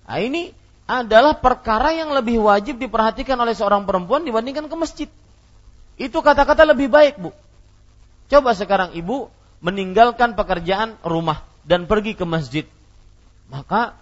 Nah, 0.08 0.20
ini 0.20 0.52
adalah 0.88 1.36
perkara 1.40 1.92
yang 1.92 2.16
lebih 2.16 2.40
wajib 2.44 2.80
diperhatikan 2.80 3.36
oleh 3.36 3.52
seorang 3.52 3.84
perempuan 3.84 4.24
dibandingkan 4.24 4.72
ke 4.72 4.76
masjid. 4.80 5.10
Itu 6.00 6.24
kata-kata 6.24 6.64
lebih 6.64 6.88
baik, 6.88 7.20
Bu. 7.20 7.36
Coba 8.32 8.56
sekarang 8.56 8.96
ibu 8.96 9.28
meninggalkan 9.60 10.36
pekerjaan 10.36 10.96
rumah 11.04 11.44
dan 11.68 11.88
pergi 11.88 12.16
ke 12.16 12.24
masjid. 12.24 12.64
Maka 13.52 13.96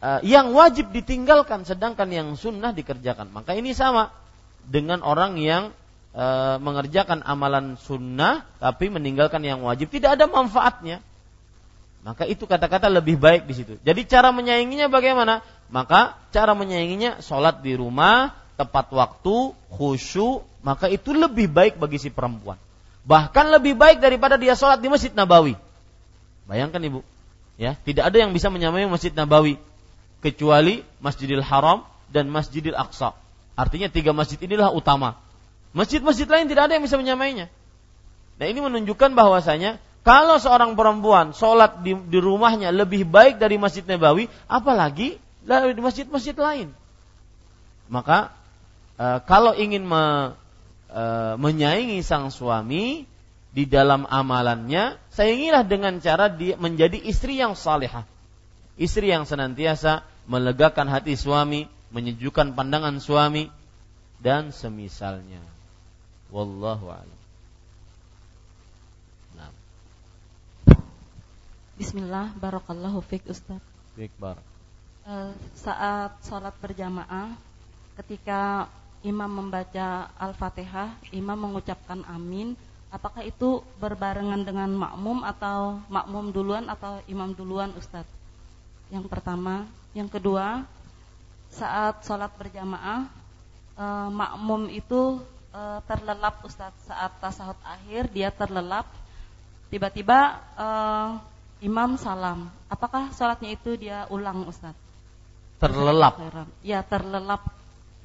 uh, 0.00 0.20
yang 0.24 0.56
wajib 0.56 0.92
ditinggalkan 0.92 1.68
sedangkan 1.68 2.08
yang 2.08 2.28
sunnah 2.40 2.72
dikerjakan. 2.72 3.28
Maka 3.28 3.52
ini 3.56 3.76
sama 3.76 4.23
dengan 4.68 5.04
orang 5.04 5.36
yang 5.40 5.70
uh, 6.14 6.56
mengerjakan 6.62 7.20
amalan 7.26 7.76
sunnah 7.80 8.46
tapi 8.62 8.88
meninggalkan 8.88 9.42
yang 9.44 9.60
wajib. 9.66 9.90
Tidak 9.90 10.16
ada 10.16 10.24
manfaatnya. 10.30 11.02
Maka 12.04 12.28
itu 12.28 12.44
kata-kata 12.44 12.92
lebih 12.92 13.16
baik 13.16 13.48
di 13.48 13.54
situ. 13.56 13.80
Jadi 13.80 14.04
cara 14.04 14.28
menyayanginya 14.28 14.92
bagaimana? 14.92 15.40
Maka 15.72 16.20
cara 16.36 16.52
menyayanginya 16.52 17.24
sholat 17.24 17.64
di 17.64 17.72
rumah, 17.72 18.36
tepat 18.60 18.92
waktu, 18.92 19.56
khusyuk, 19.72 20.44
maka 20.60 20.92
itu 20.92 21.16
lebih 21.16 21.48
baik 21.48 21.80
bagi 21.80 21.96
si 21.96 22.12
perempuan. 22.12 22.60
Bahkan 23.08 23.48
lebih 23.56 23.72
baik 23.72 24.04
daripada 24.04 24.36
dia 24.36 24.52
sholat 24.52 24.84
di 24.84 24.88
Masjid 24.92 25.16
Nabawi. 25.16 25.56
Bayangkan 26.44 26.80
ibu, 26.84 27.00
ya 27.56 27.72
tidak 27.88 28.12
ada 28.12 28.20
yang 28.20 28.36
bisa 28.36 28.52
menyamai 28.52 28.84
Masjid 28.84 29.12
Nabawi 29.16 29.56
kecuali 30.20 30.84
Masjidil 31.00 31.40
Haram 31.40 31.88
dan 32.12 32.28
Masjidil 32.28 32.76
Aqsa. 32.76 33.16
Artinya 33.54 33.86
tiga 33.86 34.10
masjid 34.10 34.38
inilah 34.38 34.74
utama. 34.74 35.18
Masjid-masjid 35.74 36.26
lain 36.26 36.46
tidak 36.46 36.70
ada 36.70 36.78
yang 36.78 36.84
bisa 36.86 36.98
menyamainya. 36.98 37.50
Nah 38.38 38.46
ini 38.46 38.58
menunjukkan 38.62 39.14
bahwasanya 39.14 39.78
kalau 40.04 40.36
seorang 40.36 40.76
perempuan 40.76 41.32
sholat 41.32 41.80
di, 41.80 41.96
di 41.96 42.18
rumahnya 42.20 42.74
lebih 42.74 43.08
baik 43.08 43.40
dari 43.40 43.56
Masjid 43.56 43.80
Nabawi, 43.80 44.28
apalagi 44.44 45.16
di 45.48 45.80
masjid-masjid 45.80 46.36
lain. 46.36 46.76
Maka 47.88 48.32
e, 49.00 49.06
kalau 49.24 49.56
ingin 49.56 49.84
me, 49.84 50.36
e, 50.92 51.04
menyaingi 51.40 52.04
sang 52.04 52.28
suami 52.28 53.08
di 53.56 53.64
dalam 53.64 54.04
amalannya, 54.04 55.00
sayangilah 55.08 55.64
dengan 55.64 55.96
cara 56.04 56.28
dia 56.28 56.60
menjadi 56.60 57.00
istri 57.00 57.40
yang 57.40 57.56
salehah. 57.56 58.04
Istri 58.76 59.08
yang 59.08 59.24
senantiasa 59.24 60.04
melegakan 60.28 60.90
hati 60.92 61.16
suami, 61.16 61.64
menyejukkan 61.94 62.58
pandangan 62.58 62.98
suami 62.98 63.46
dan 64.18 64.50
semisalnya. 64.50 65.38
Wallahu 66.34 66.90
a'lam. 66.90 67.20
Nah. 69.38 69.50
Bismillah, 71.78 72.34
barakallahu 72.34 72.98
fiik 73.06 73.30
Ustaz. 73.30 73.62
Baik, 73.94 74.10
bar. 74.18 74.42
Uh, 75.06 75.30
saat 75.54 76.18
sholat 76.26 76.56
berjamaah, 76.58 77.38
ketika 78.02 78.66
imam 79.06 79.30
membaca 79.30 80.10
Al-Fatihah, 80.18 80.98
imam 81.14 81.38
mengucapkan 81.38 82.02
amin, 82.10 82.58
apakah 82.90 83.22
itu 83.22 83.62
berbarengan 83.78 84.42
dengan 84.42 84.74
makmum 84.74 85.22
atau 85.22 85.78
makmum 85.86 86.34
duluan 86.34 86.66
atau 86.66 86.98
imam 87.06 87.30
duluan 87.30 87.70
Ustadz? 87.78 88.10
Yang 88.90 89.06
pertama, 89.06 89.70
yang 89.94 90.10
kedua, 90.10 90.66
saat 91.54 92.02
sholat 92.02 92.34
berjamaah, 92.34 93.06
eh, 93.78 94.08
makmum 94.10 94.66
itu 94.68 95.22
eh, 95.54 95.80
terlelap 95.86 96.42
Ustadz 96.42 96.90
saat 96.90 97.14
tasahud 97.22 97.58
akhir 97.62 98.10
dia 98.10 98.34
terlelap, 98.34 98.90
tiba-tiba 99.70 100.42
eh, 100.58 101.10
imam 101.62 101.94
salam. 101.96 102.50
Apakah 102.66 103.14
sholatnya 103.14 103.54
itu 103.54 103.78
dia 103.78 104.10
ulang 104.10 104.50
Ustadz? 104.50 104.82
Terlelap. 105.62 106.18
Ya 106.60 106.82
terlelap 106.82 107.54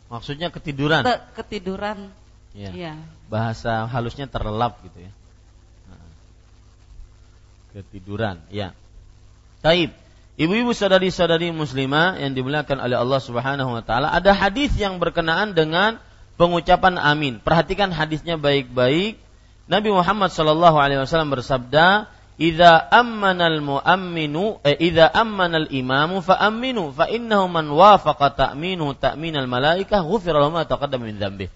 Maksudnya 0.09 0.49
ketiduran. 0.49 1.05
Ke, 1.05 1.15
ketiduran. 1.41 2.09
Ya. 2.57 2.73
ya. 2.73 2.93
Bahasa 3.29 3.85
halusnya 3.85 4.25
terlelap 4.25 4.81
gitu 4.81 5.05
ya. 5.05 5.13
Nah. 5.85 6.09
Ketiduran, 7.77 8.41
ya. 8.49 8.73
Taib. 9.61 9.93
Ibu-ibu 10.39 10.71
saudari-saudari 10.71 11.51
muslimah 11.51 12.15
yang 12.15 12.31
dimuliakan 12.31 12.79
oleh 12.79 12.95
Allah 12.95 13.19
Subhanahu 13.19 13.75
wa 13.75 13.83
taala, 13.83 14.07
ada 14.07 14.31
hadis 14.31 14.71
yang 14.79 14.95
berkenaan 14.95 15.51
dengan 15.51 15.99
pengucapan 16.39 16.95
amin. 16.95 17.43
Perhatikan 17.43 17.91
hadisnya 17.91 18.39
baik-baik. 18.39 19.19
Nabi 19.67 19.89
Muhammad 19.91 20.31
sallallahu 20.31 20.79
alaihi 20.79 21.03
wasallam 21.03 21.35
bersabda, 21.35 22.07
idza 22.39 22.71
ammanal 22.87 23.59
muamminu 23.59 24.63
eh, 24.63 24.79
idza 24.79 25.11
ammanal 25.11 25.67
imamu 25.75 26.23
fa 26.23 26.39
aminu 26.39 26.95
fa 26.95 27.11
innahu 27.11 27.51
man 27.51 27.67
wafaqa 27.67 28.31
ta'minu 28.31 28.95
ta'minal 28.95 29.43
malaikah 29.43 30.07
ghufira 30.07 30.39
lahu 30.39 30.55
ma 30.55 30.63
taqaddama 30.63 31.03
min 31.03 31.19
dzambi. 31.19 31.51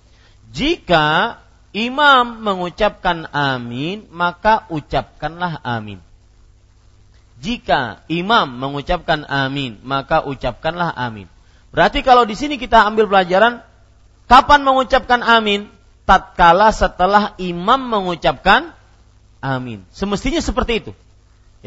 Jika 0.52 1.40
imam 1.72 2.44
mengucapkan 2.44 3.32
amin, 3.32 4.12
maka 4.12 4.68
ucapkanlah 4.68 5.64
amin. 5.64 6.04
Jika 7.44 8.08
imam 8.08 8.48
mengucapkan 8.56 9.28
amin, 9.28 9.84
maka 9.84 10.24
ucapkanlah 10.24 10.96
amin. 10.96 11.28
Berarti 11.76 12.00
kalau 12.00 12.24
di 12.24 12.40
sini 12.40 12.56
kita 12.56 12.88
ambil 12.88 13.12
pelajaran 13.12 13.60
kapan 14.32 14.64
mengucapkan 14.64 15.20
amin? 15.20 15.68
Tatkala 16.08 16.72
setelah 16.72 17.36
imam 17.40 17.80
mengucapkan 17.80 18.72
Amin. 19.44 19.84
Semestinya 19.92 20.40
seperti 20.40 20.80
itu. 20.80 20.96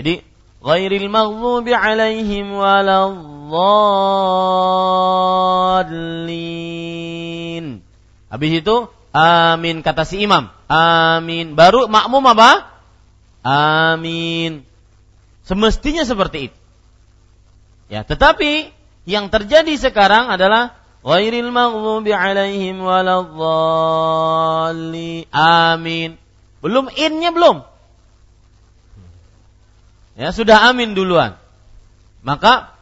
Jadi 0.01 0.25
ghairil 0.65 1.13
maghdubi 1.13 1.77
alaihim 1.77 2.57
waladhdallin. 2.57 3.45
Habis 8.33 8.65
itu 8.65 8.89
amin 9.13 9.85
kata 9.85 10.09
si 10.09 10.25
imam. 10.25 10.49
Amin. 10.73 11.53
Baru 11.53 11.85
makmum 11.85 12.25
apa? 12.33 12.65
Amin. 13.45 14.65
Semestinya 15.47 16.03
seperti 16.03 16.51
itu. 16.51 16.59
Ya, 17.87 18.03
tetapi 18.03 18.75
yang 19.07 19.31
terjadi 19.31 19.79
sekarang 19.79 20.27
adalah 20.27 20.75
ghairil 21.07 21.55
maghdubi 21.55 22.11
alaihim 22.11 22.83
waladhdallin. 22.83 23.31
Amin. 25.31 26.19
Belum 26.59 26.91
innya 26.99 27.31
belum. 27.31 27.63
Ya, 30.19 30.35
sudah 30.35 30.67
amin 30.67 30.99
duluan. 30.99 31.39
Maka 32.27 32.75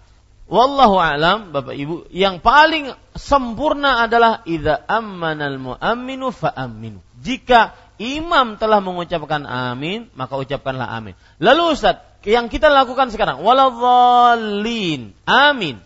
wallahu 0.49 0.97
alam 0.97 1.53
Bapak 1.53 1.77
Ibu, 1.77 2.09
yang 2.17 2.41
paling 2.41 2.97
sempurna 3.13 4.01
adalah 4.09 4.41
idza 4.49 4.81
ammanal 4.89 5.61
muamminu 5.61 6.33
fa 6.33 6.49
aminu. 6.49 7.05
Jika 7.21 7.77
imam 8.01 8.57
telah 8.57 8.81
mengucapkan 8.81 9.45
amin, 9.45 10.09
maka 10.17 10.41
ucapkanlah 10.41 10.89
amin. 10.97 11.13
Lalu 11.45 11.77
Ustaz, 11.77 12.01
yang 12.25 12.49
kita 12.49 12.73
lakukan 12.73 13.13
sekarang 13.13 13.45
waladhdallin. 13.45 15.13
Amin. 15.29 15.81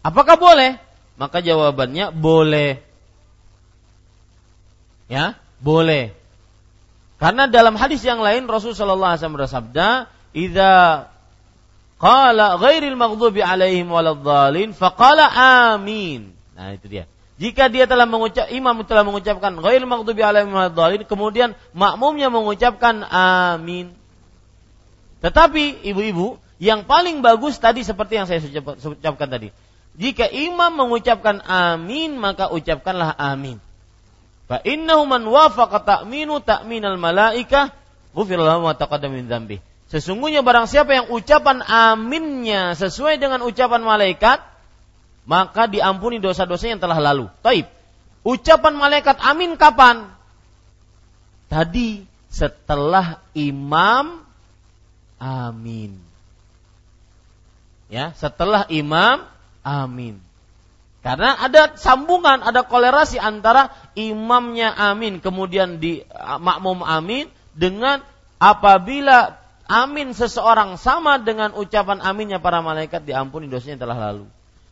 Apakah 0.00 0.36
boleh? 0.40 0.80
Maka 1.20 1.44
jawabannya 1.44 2.16
boleh. 2.16 2.80
Ya, 5.10 5.36
boleh. 5.60 6.16
Karena 7.20 7.44
dalam 7.44 7.76
hadis 7.76 8.00
yang 8.00 8.24
lain 8.24 8.48
Rasulullah 8.48 9.20
SAW 9.20 9.36
bersabda, 9.36 10.08
"Idza 10.32 10.72
qala 12.00 12.56
ghairil 12.56 12.96
maghdubi 12.96 13.44
alaihim 13.44 13.92
waladhdallin 13.92 14.72
faqala 14.72 15.28
amin." 15.76 16.32
Nah, 16.56 16.72
itu 16.72 16.88
dia. 16.88 17.04
Jika 17.36 17.68
dia 17.68 17.84
telah 17.84 18.08
mengucap 18.08 18.48
imam 18.48 18.80
telah 18.88 19.04
mengucapkan 19.04 19.52
ghairil 19.60 19.84
maghdubi 19.84 20.24
alaihim 20.24 20.56
waladhdallin, 20.56 21.04
kemudian 21.04 21.52
makmumnya 21.76 22.32
mengucapkan 22.32 23.04
amin. 23.04 23.99
Tetapi 25.20 25.84
ibu-ibu, 25.84 26.40
yang 26.60 26.84
paling 26.84 27.24
bagus 27.24 27.56
tadi 27.56 27.80
seperti 27.84 28.20
yang 28.20 28.26
saya 28.28 28.40
ucapkan 28.40 29.28
tadi. 29.28 29.48
Jika 29.96 30.28
imam 30.28 30.72
mengucapkan 30.76 31.40
amin, 31.44 32.16
maka 32.16 32.48
ucapkanlah 32.52 33.16
amin. 33.16 33.60
Fa 34.48 34.58
innahu 34.64 35.04
man 35.06 35.24
wafaqa 35.28 35.78
ta'minu 35.84 36.40
ta'minal 36.42 36.98
malaikah 36.98 37.70
ghufira 38.16 38.42
lahu 38.42 38.66
ma 38.66 38.74
taqaddama. 38.74 39.20
Sesungguhnya 39.90 40.46
barang 40.46 40.70
siapa 40.70 40.94
yang 40.94 41.06
ucapan 41.10 41.66
aminnya 41.66 42.78
sesuai 42.78 43.18
dengan 43.18 43.42
ucapan 43.42 43.82
malaikat, 43.82 44.38
maka 45.26 45.66
diampuni 45.66 46.22
dosa-dosa 46.22 46.70
yang 46.70 46.78
telah 46.78 46.98
lalu. 46.98 47.26
Taib. 47.42 47.66
Ucapan 48.22 48.76
malaikat 48.78 49.18
amin 49.18 49.58
kapan? 49.58 50.06
Tadi 51.50 52.06
setelah 52.30 53.18
imam 53.34 54.22
amin. 55.20 55.94
Ya, 57.92 58.16
setelah 58.16 58.64
imam 58.72 59.28
amin. 59.62 60.18
Karena 61.00 61.32
ada 61.36 61.76
sambungan, 61.80 62.44
ada 62.44 62.60
kolerasi 62.60 63.16
antara 63.16 63.72
imamnya 63.96 64.72
amin, 64.76 65.20
kemudian 65.20 65.80
di 65.80 66.04
makmum 66.40 66.84
amin 66.84 67.28
dengan 67.56 68.04
apabila 68.36 69.40
amin 69.64 70.12
seseorang 70.12 70.76
sama 70.76 71.16
dengan 71.16 71.56
ucapan 71.56 72.04
aminnya 72.04 72.36
para 72.36 72.60
malaikat 72.60 73.06
diampuni 73.06 73.48
dosanya 73.48 73.80
telah 73.80 73.96
lalu. 73.96 74.28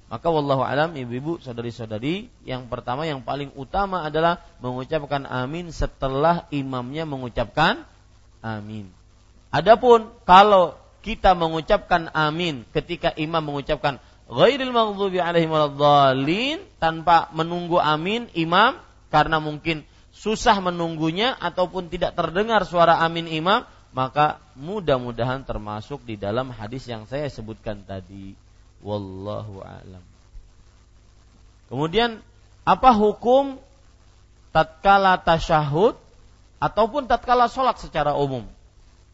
Maka 0.09 0.29
wallahu 0.33 0.65
alam 0.65 0.97
ibu-ibu 0.97 1.37
saudari-saudari 1.41 2.33
yang 2.45 2.65
pertama 2.69 3.05
yang 3.05 3.21
paling 3.21 3.53
utama 3.57 4.09
adalah 4.09 4.41
mengucapkan 4.61 5.29
amin 5.29 5.69
setelah 5.69 6.49
imamnya 6.49 7.05
mengucapkan 7.05 7.85
amin. 8.41 8.98
Adapun 9.49 10.13
kalau 10.29 10.77
kita 11.01 11.33
mengucapkan 11.33 12.13
amin 12.13 12.69
ketika 12.77 13.17
imam 13.17 13.41
mengucapkan 13.41 13.97
ghairil 14.29 14.77
maghdubi 14.77 15.25
alaihim 15.25 16.61
tanpa 16.77 17.33
menunggu 17.33 17.81
amin 17.81 18.29
imam 18.37 18.77
karena 19.09 19.41
mungkin 19.41 19.89
susah 20.13 20.61
menunggunya 20.61 21.33
ataupun 21.33 21.89
tidak 21.89 22.13
terdengar 22.13 22.69
suara 22.69 23.01
amin 23.01 23.25
imam 23.25 23.65
maka 23.89 24.37
mudah-mudahan 24.53 25.49
termasuk 25.49 26.05
di 26.05 26.21
dalam 26.21 26.53
hadis 26.53 26.85
yang 26.85 27.09
saya 27.09 27.25
sebutkan 27.33 27.81
tadi. 27.89 28.37
Wallahu 28.85 29.65
alam. 29.65 30.05
Kemudian 31.73 32.21
apa 32.69 32.91
hukum 32.93 33.57
tatkala 34.53 35.19
tasyahud 35.19 35.97
ataupun 36.61 37.09
tatkala 37.09 37.49
sholat 37.49 37.81
secara 37.81 38.13
umum 38.13 38.45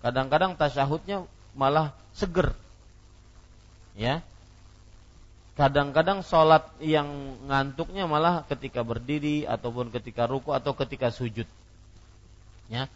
kadang-kadang 0.05 0.61
tasyahudnya 0.61 1.25
malah 1.57 1.97
seger 2.13 2.53
ya 3.97 4.21
kadang-kadang 5.55 6.27
sholat 6.27 6.67
yang 6.83 7.39
ngantuknya 7.47 8.11
malah 8.11 8.43
ketika 8.51 8.83
berdiri 8.83 9.47
ataupun 9.47 9.95
ketika 9.95 10.27
ruku 10.27 10.51
atau 10.51 10.75
ketika 10.75 11.15
sujud. 11.15 11.47
Ya, 12.67 12.91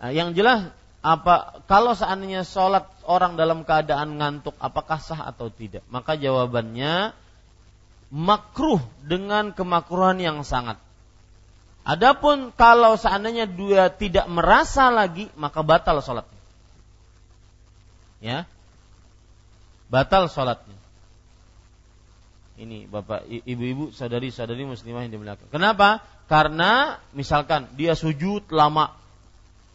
nah, 0.00 0.10
yang 0.10 0.32
jelas 0.32 0.72
apa 1.04 1.60
kalau 1.68 1.92
seandainya 1.92 2.48
sholat 2.48 2.88
orang 3.04 3.36
dalam 3.36 3.62
keadaan 3.62 4.16
ngantuk 4.18 4.56
apakah 4.56 4.96
sah 4.98 5.28
atau 5.28 5.52
tidak? 5.52 5.84
Maka 5.92 6.16
jawabannya 6.16 7.12
makruh 8.08 8.80
dengan 9.04 9.52
kemakruhan 9.52 10.16
yang 10.16 10.40
sangat. 10.48 10.80
Adapun 11.84 12.52
kalau 12.56 12.96
seandainya 12.96 13.44
dia 13.44 13.92
tidak 13.92 14.24
merasa 14.32 14.88
lagi 14.88 15.28
maka 15.36 15.60
batal 15.60 16.00
sholatnya. 16.00 16.37
Ya, 18.18 18.46
batal 19.88 20.26
sholatnya. 20.26 20.78
Ini 22.58 22.90
Bapak, 22.90 23.22
ibu-ibu, 23.30 23.94
saudari-saudari 23.94 24.66
muslimah 24.66 25.06
yang 25.06 25.14
dimuliakan. 25.14 25.46
Kenapa? 25.54 26.02
Karena 26.26 26.98
misalkan 27.14 27.70
dia 27.78 27.94
sujud 27.94 28.50
lama. 28.50 28.98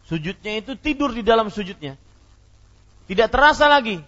Sujudnya 0.04 0.60
itu 0.60 0.76
tidur 0.76 1.08
di 1.16 1.24
dalam 1.24 1.48
sujudnya. 1.48 1.96
Tidak 3.08 3.28
terasa 3.32 3.72
lagi. 3.72 4.04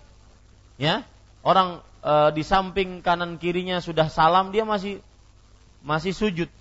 Ya. 0.76 1.08
Orang 1.40 1.80
e, 2.04 2.12
di 2.36 2.44
samping 2.44 3.00
kanan 3.00 3.40
kirinya 3.40 3.80
sudah 3.80 4.12
salam, 4.12 4.52
dia 4.52 4.68
masih 4.68 5.00
masih 5.80 6.12
sujud. 6.12 6.52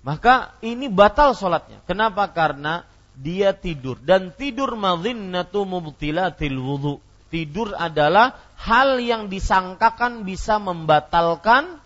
Maka 0.00 0.56
ini 0.64 0.88
batal 0.88 1.36
sholatnya. 1.36 1.84
Kenapa? 1.84 2.32
Karena 2.32 2.88
dia 3.14 3.54
tidur 3.54 3.98
dan 4.02 4.34
tidur 4.34 4.74
madhinnatu 4.74 5.62
mubtilatil 5.62 6.58
wudhu 6.58 6.94
tidur 7.34 7.74
adalah 7.74 8.38
hal 8.54 9.02
yang 9.02 9.26
disangkakan 9.26 10.22
bisa 10.22 10.62
membatalkan 10.62 11.82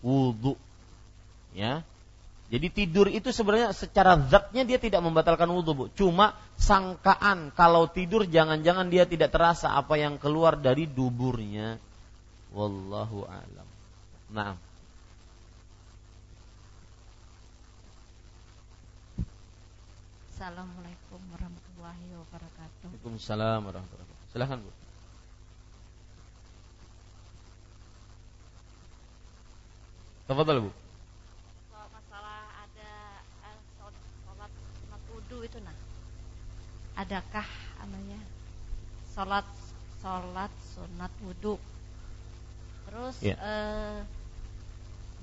wudhu. 0.00 0.56
Ya. 1.52 1.84
Jadi 2.48 2.70
tidur 2.72 3.10
itu 3.12 3.28
sebenarnya 3.28 3.76
secara 3.76 4.16
zatnya 4.32 4.64
dia 4.64 4.80
tidak 4.80 5.04
membatalkan 5.04 5.52
wudhu, 5.52 5.72
Bu. 5.76 5.84
Cuma 5.92 6.32
sangkaan 6.56 7.52
kalau 7.52 7.92
tidur 7.92 8.24
jangan-jangan 8.24 8.88
dia 8.88 9.04
tidak 9.04 9.36
terasa 9.36 9.76
apa 9.76 10.00
yang 10.00 10.16
keluar 10.16 10.56
dari 10.56 10.88
duburnya. 10.88 11.76
Wallahu 12.56 13.28
alam. 13.28 13.68
Nah. 14.32 14.65
Assalamualaikum 20.36 21.16
warahmatullahi 21.32 22.12
wabarakatuh. 22.12 22.92
Waalaikumsalam 22.92 23.56
warahmatullahi 23.72 24.04
wabarakatuh. 24.04 24.32
Silahkan 24.36 24.60
Bu. 24.60 24.68
Tafadhal 30.28 30.60
Bu. 30.60 30.70
Soal 31.72 31.88
masalah 31.88 32.40
ada 32.68 32.92
eh, 33.48 33.58
sholat 33.80 34.52
sunat 34.76 35.02
wudu 35.08 35.38
itu 35.48 35.58
nah. 35.64 35.72
Adakah 37.00 37.48
namanya 37.80 38.20
sholat 39.16 39.48
sholat 40.04 40.52
sunat 40.76 41.12
wudu? 41.24 41.56
Terus 42.84 43.16
Ya. 43.24 43.40
eh, 43.40 43.98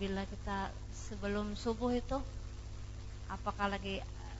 bila 0.01 0.25
kita 0.25 0.73
sebelum 0.89 1.53
subuh 1.53 1.93
itu 1.93 2.17
apakah 3.29 3.69
lagi 3.69 4.01
eh, 4.01 4.35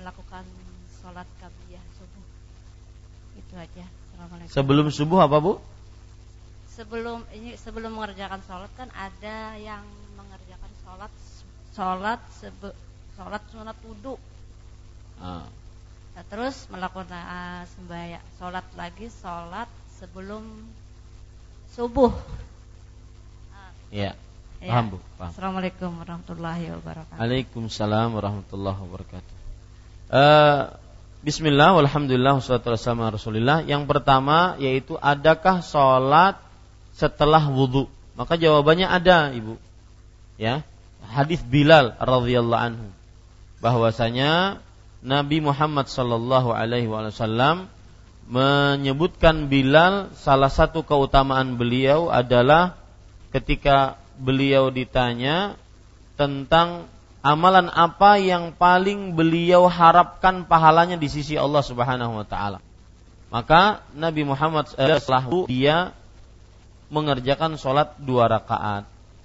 melakukan 0.00 0.44
sholat 1.02 1.28
kabiyah 1.38 1.84
subuh? 1.98 2.24
Itu 3.38 3.54
aja. 3.58 3.84
Assalamualaikum. 3.84 4.52
Sebelum 4.52 4.86
subuh 4.90 5.20
apa 5.22 5.38
Bu? 5.42 5.58
sebelum 6.74 7.22
ini 7.30 7.54
sebelum 7.54 7.94
mengerjakan 7.94 8.42
sholat 8.42 8.70
kan 8.74 8.90
ada 8.98 9.54
yang 9.54 9.86
mengerjakan 10.18 10.72
sholat 10.82 11.12
sholat 11.70 12.20
sebe, 12.34 12.74
sholat 13.14 13.42
sunat 13.54 13.78
wudhu 13.86 14.18
Ah. 15.14 15.46
Nah, 16.18 16.24
terus 16.26 16.66
melakukan 16.74 17.06
uh, 17.06 17.62
sembahyang 17.78 18.26
sholat 18.34 18.66
lagi 18.74 19.06
sholat 19.06 19.70
sebelum 20.02 20.42
subuh 21.70 22.10
Ya. 23.94 24.10
Ya. 24.58 24.74
Paham 24.74 24.90
Bu, 24.90 24.98
paham. 25.14 25.30
Assalamualaikum 25.30 25.90
warahmatullahi 26.02 26.74
wabarakatuh 26.74 27.14
Waalaikumsalam 27.14 28.10
warahmatullahi 28.10 28.78
wabarakatuh. 28.82 29.43
Eh, 30.10 30.60
Bismillah, 31.24 31.72
walhamdulillah, 31.72 32.36
wassalamu 32.36 33.08
ala 33.08 33.16
rasulillah. 33.16 33.58
Yang 33.64 33.88
pertama 33.88 34.60
yaitu 34.60 35.00
adakah 35.00 35.64
sholat 35.64 36.36
setelah 36.92 37.40
wudhu? 37.48 37.88
Maka 38.12 38.36
jawabannya 38.36 38.84
ada, 38.84 39.32
ibu. 39.32 39.56
Ya, 40.36 40.60
hadis 41.08 41.40
Bilal 41.40 41.96
radhiyallahu 41.96 42.60
anhu 42.60 42.86
bahwasanya 43.64 44.60
Nabi 45.00 45.40
Muhammad 45.40 45.88
sallallahu 45.88 46.52
alaihi 46.52 46.92
wasallam 46.92 47.72
menyebutkan 48.28 49.48
Bilal 49.48 50.12
salah 50.20 50.52
satu 50.52 50.84
keutamaan 50.84 51.56
beliau 51.56 52.12
adalah 52.12 52.76
ketika 53.32 53.96
beliau 54.20 54.68
ditanya 54.68 55.56
tentang 56.20 56.84
amalan 57.24 57.72
apa 57.72 58.20
yang 58.20 58.52
paling 58.52 59.16
beliau 59.16 59.64
harapkan 59.64 60.44
pahalanya 60.44 61.00
di 61.00 61.08
sisi 61.08 61.40
Allah 61.40 61.64
Subhanahu 61.64 62.20
wa 62.20 62.26
taala. 62.28 62.60
Maka 63.32 63.80
Nabi 63.96 64.28
Muhammad 64.28 64.68
itu 64.76 65.48
dia 65.48 65.96
mengerjakan 66.92 67.56
sholat 67.56 67.96
dua 67.96 68.28
rakaat 68.28 68.84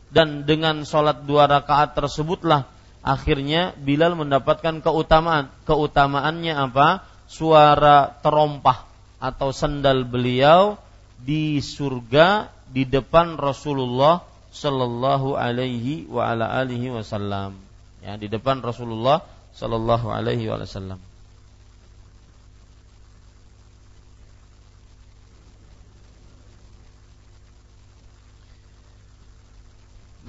dan 0.09 0.47
dengan 0.47 0.87
sholat 0.87 1.27
dua 1.27 1.45
rakaat 1.45 1.93
tersebutlah 1.93 2.65
akhirnya 3.03 3.75
Bilal 3.77 4.15
mendapatkan 4.15 4.79
keutamaan. 4.79 5.51
Keutamaannya 5.67 6.55
apa? 6.55 7.03
Suara 7.29 8.09
terompah 8.23 8.89
atau 9.21 9.53
sendal 9.53 10.07
beliau 10.07 10.79
di 11.19 11.59
surga 11.61 12.49
di 12.71 12.87
depan 12.87 13.35
Rasulullah 13.35 14.23
Sallallahu 14.49 15.37
alaihi 15.37 16.09
wa 16.09 16.25
ala 16.25 16.65
wasallam. 16.65 17.68
Ya, 17.99 18.15
di 18.15 18.31
depan 18.31 18.63
Rasulullah 18.63 19.25
Sallallahu 19.53 20.07
alaihi 20.13 20.47
wasallam. 20.47 21.01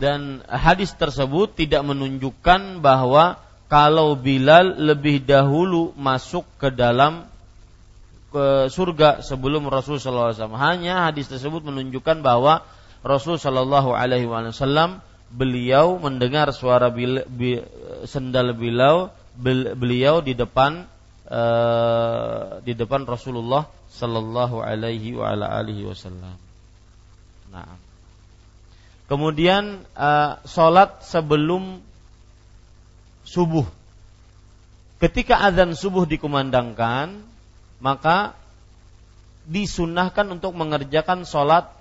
Dan 0.01 0.41
hadis 0.49 0.97
tersebut 0.97 1.53
tidak 1.53 1.85
menunjukkan 1.85 2.81
bahwa 2.81 3.37
kalau 3.69 4.17
Bilal 4.17 4.81
lebih 4.81 5.21
dahulu 5.21 5.93
masuk 5.93 6.49
ke 6.57 6.73
dalam 6.73 7.29
ke 8.33 8.73
surga 8.73 9.21
sebelum 9.21 9.69
Rasul 9.69 10.01
sallallahu 10.01 10.33
alaihi 10.33 10.39
wasallam. 10.41 10.57
Hanya 10.59 10.95
hadis 11.13 11.29
tersebut 11.29 11.61
menunjukkan 11.69 12.25
bahwa 12.25 12.65
Rasul 13.05 13.37
sallallahu 13.37 13.93
alaihi 13.93 14.25
wasallam 14.25 15.05
beliau 15.31 15.99
mendengar 16.03 16.51
suara 16.51 16.91
bil, 16.91 17.23
bi, 17.31 17.63
sendal 18.05 18.53
beliau 18.53 19.15
beliau 19.79 20.21
di 20.21 20.35
depan 20.35 20.85
uh, 21.31 22.59
di 22.67 22.75
depan 22.75 23.07
Rasulullah 23.07 23.71
sallallahu 23.95 24.61
alaihi 24.61 25.15
wa 25.15 25.31
ala 25.31 25.47
alihi 25.63 25.87
wasallam. 25.87 26.35
Nah. 27.55 27.79
Kemudian 29.11 29.83
uh, 29.99 30.39
sholat 30.47 31.03
sebelum 31.03 31.83
subuh. 33.27 33.67
Ketika 35.03 35.41
azan 35.43 35.75
subuh 35.75 36.07
dikumandangkan, 36.07 37.19
maka 37.83 38.39
disunahkan 39.51 40.31
untuk 40.31 40.55
mengerjakan 40.55 41.27
sholat 41.27 41.80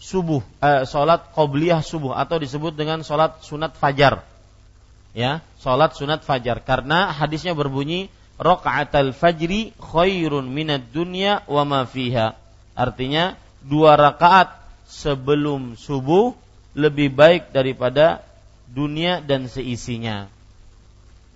subuh, 0.00 0.40
eh, 0.64 0.88
sholat 0.88 1.30
qobliyah 1.36 1.84
subuh 1.84 2.16
atau 2.16 2.40
disebut 2.40 2.72
dengan 2.72 3.04
sholat 3.04 3.44
sunat 3.44 3.76
fajar. 3.76 4.24
Ya, 5.12 5.44
sholat 5.60 5.92
sunat 5.92 6.24
fajar. 6.24 6.64
Karena 6.64 7.12
hadisnya 7.12 7.52
berbunyi 7.52 8.08
rokaatal 8.40 9.12
fajri 9.12 9.76
khairun 9.76 10.48
minad 10.48 10.88
dunya 10.88 11.44
wa 11.44 11.68
ma 11.68 11.84
fiha. 11.84 12.32
Artinya 12.72 13.36
dua 13.60 14.00
rakaat 14.00 14.56
sebelum 14.88 15.76
subuh 15.76 16.32
lebih 16.72 17.12
baik 17.12 17.52
daripada 17.52 18.24
dunia 18.70 19.20
dan 19.20 19.50
seisinya. 19.50 20.32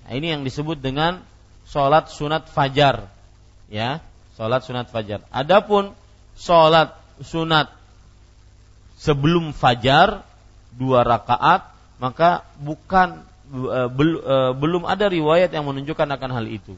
Nah, 0.09 0.13
ini 0.17 0.33
yang 0.33 0.43
disebut 0.47 0.81
dengan 0.81 1.21
sholat 1.69 2.09
sunat 2.09 2.49
fajar, 2.49 3.11
ya, 3.69 4.01
sholat 4.39 4.65
sunat 4.65 4.89
fajar. 4.89 5.27
Adapun 5.29 5.93
sholat 6.39 6.97
sunat 7.21 7.84
sebelum 9.05 9.53
fajar 9.53 10.25
dua 10.73 11.05
rakaat, 11.05 11.69
maka 12.01 12.49
bukan 12.57 13.21
belum 14.57 14.89
ada 14.89 15.05
riwayat 15.13 15.53
yang 15.53 15.69
menunjukkan 15.69 16.09
akan 16.17 16.31
hal 16.33 16.47
itu. 16.49 16.73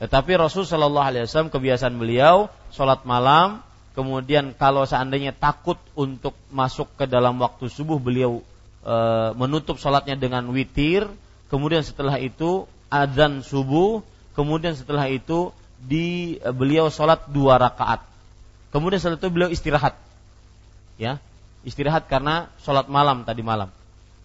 Tetapi 0.00 0.40
Rasul 0.40 0.64
Shallallahu 0.64 1.04
Alaihi 1.04 1.28
Wasallam 1.28 1.52
kebiasaan 1.52 2.00
beliau 2.00 2.48
sholat 2.72 3.04
malam 3.04 3.60
Kemudian 3.98 4.54
kalau 4.54 4.86
seandainya 4.86 5.34
takut 5.34 5.74
untuk 5.98 6.30
masuk 6.54 6.86
ke 6.94 7.10
dalam 7.10 7.34
waktu 7.42 7.66
subuh 7.66 7.98
beliau 7.98 8.46
e, 8.86 8.94
menutup 9.34 9.74
sholatnya 9.74 10.14
dengan 10.14 10.46
witir. 10.54 11.02
Kemudian 11.50 11.82
setelah 11.82 12.14
itu 12.22 12.70
azan 12.94 13.42
subuh. 13.42 14.06
Kemudian 14.38 14.78
setelah 14.78 15.10
itu 15.10 15.50
di 15.82 16.38
e, 16.38 16.48
beliau 16.54 16.94
sholat 16.94 17.26
dua 17.26 17.58
rakaat. 17.58 18.06
Kemudian 18.70 19.02
setelah 19.02 19.18
itu 19.18 19.34
beliau 19.34 19.50
istirahat. 19.50 19.98
Ya, 20.94 21.18
istirahat 21.66 22.06
karena 22.06 22.50
sholat 22.62 22.86
malam 22.86 23.26
tadi 23.26 23.42
malam. 23.42 23.70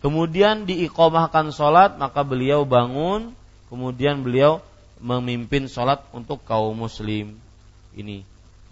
Kemudian 0.04 0.68
diikomahkan 0.68 1.56
sholat 1.56 1.96
maka 1.96 2.22
beliau 2.28 2.68
bangun. 2.68 3.32
Kemudian 3.72 4.22
beliau 4.22 4.62
memimpin 5.02 5.66
sholat 5.66 6.04
untuk 6.14 6.44
kaum 6.46 6.76
muslim. 6.76 7.40
Ini 7.96 8.22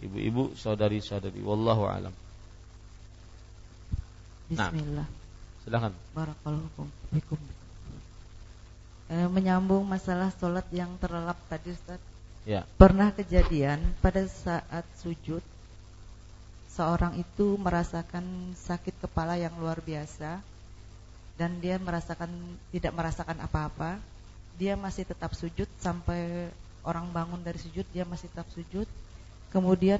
ibu-ibu, 0.03 0.53
saudari-saudari. 0.59 1.41
Wallahu 1.41 1.87
alam. 1.87 2.13
Bismillah. 4.51 5.07
Nah, 5.07 5.63
silakan. 5.63 5.93
Barakallahu 6.11 6.83
fikum. 7.15 7.39
Eh, 9.11 9.27
menyambung 9.27 9.83
masalah 9.83 10.31
sholat 10.39 10.67
yang 10.71 10.91
terlelap 10.99 11.35
tadi 11.51 11.75
Ustaz. 11.75 11.99
Ya. 12.47 12.63
Pernah 12.79 13.11
kejadian 13.11 13.79
pada 13.99 14.23
saat 14.27 14.87
sujud 14.99 15.43
seorang 16.71 17.19
itu 17.19 17.59
merasakan 17.59 18.55
sakit 18.55 18.95
kepala 19.03 19.35
yang 19.35 19.51
luar 19.59 19.83
biasa 19.83 20.39
dan 21.35 21.51
dia 21.59 21.75
merasakan 21.77 22.31
tidak 22.71 22.93
merasakan 22.95 23.37
apa-apa. 23.43 23.99
Dia 24.55 24.77
masih 24.77 25.07
tetap 25.07 25.33
sujud 25.33 25.67
sampai 25.81 26.51
orang 26.85 27.09
bangun 27.09 27.41
dari 27.41 27.59
sujud 27.59 27.83
dia 27.91 28.07
masih 28.07 28.31
tetap 28.31 28.47
sujud. 28.53 28.87
Kemudian 29.51 29.99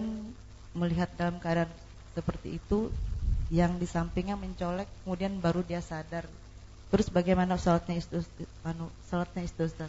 melihat 0.72 1.12
dalam 1.20 1.40
keadaan 1.44 1.72
seperti 2.16 2.60
itu 2.60 2.88
yang 3.52 3.76
di 3.76 3.88
sampingnya 3.88 4.40
mencolek 4.40 4.88
kemudian 5.04 5.36
baru 5.44 5.60
dia 5.60 5.84
sadar 5.84 6.24
Terus 6.92 7.08
bagaimana 7.08 7.56
salatnya 7.56 8.04
itu 8.04 8.20
anu 8.68 8.92
salatnya 9.08 9.48
itu 9.48 9.64
Ustaz? 9.64 9.88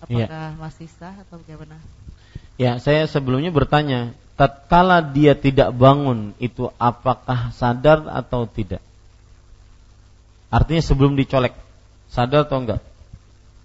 Apakah 0.00 0.56
ya. 0.56 0.56
masih 0.56 0.88
sah 0.96 1.12
atau 1.12 1.36
bagaimana? 1.44 1.76
Ya, 2.56 2.80
saya 2.80 3.04
sebelumnya 3.04 3.52
bertanya, 3.52 4.16
tatkala 4.38 5.02
dia 5.02 5.34
tidak 5.34 5.74
bangun 5.74 6.30
itu 6.38 6.70
apakah 6.78 7.50
sadar 7.50 8.06
atau 8.06 8.46
tidak? 8.46 8.78
Artinya 10.48 10.80
sebelum 10.80 11.18
dicolek, 11.18 11.52
sadar 12.06 12.46
atau 12.46 12.62
enggak? 12.62 12.80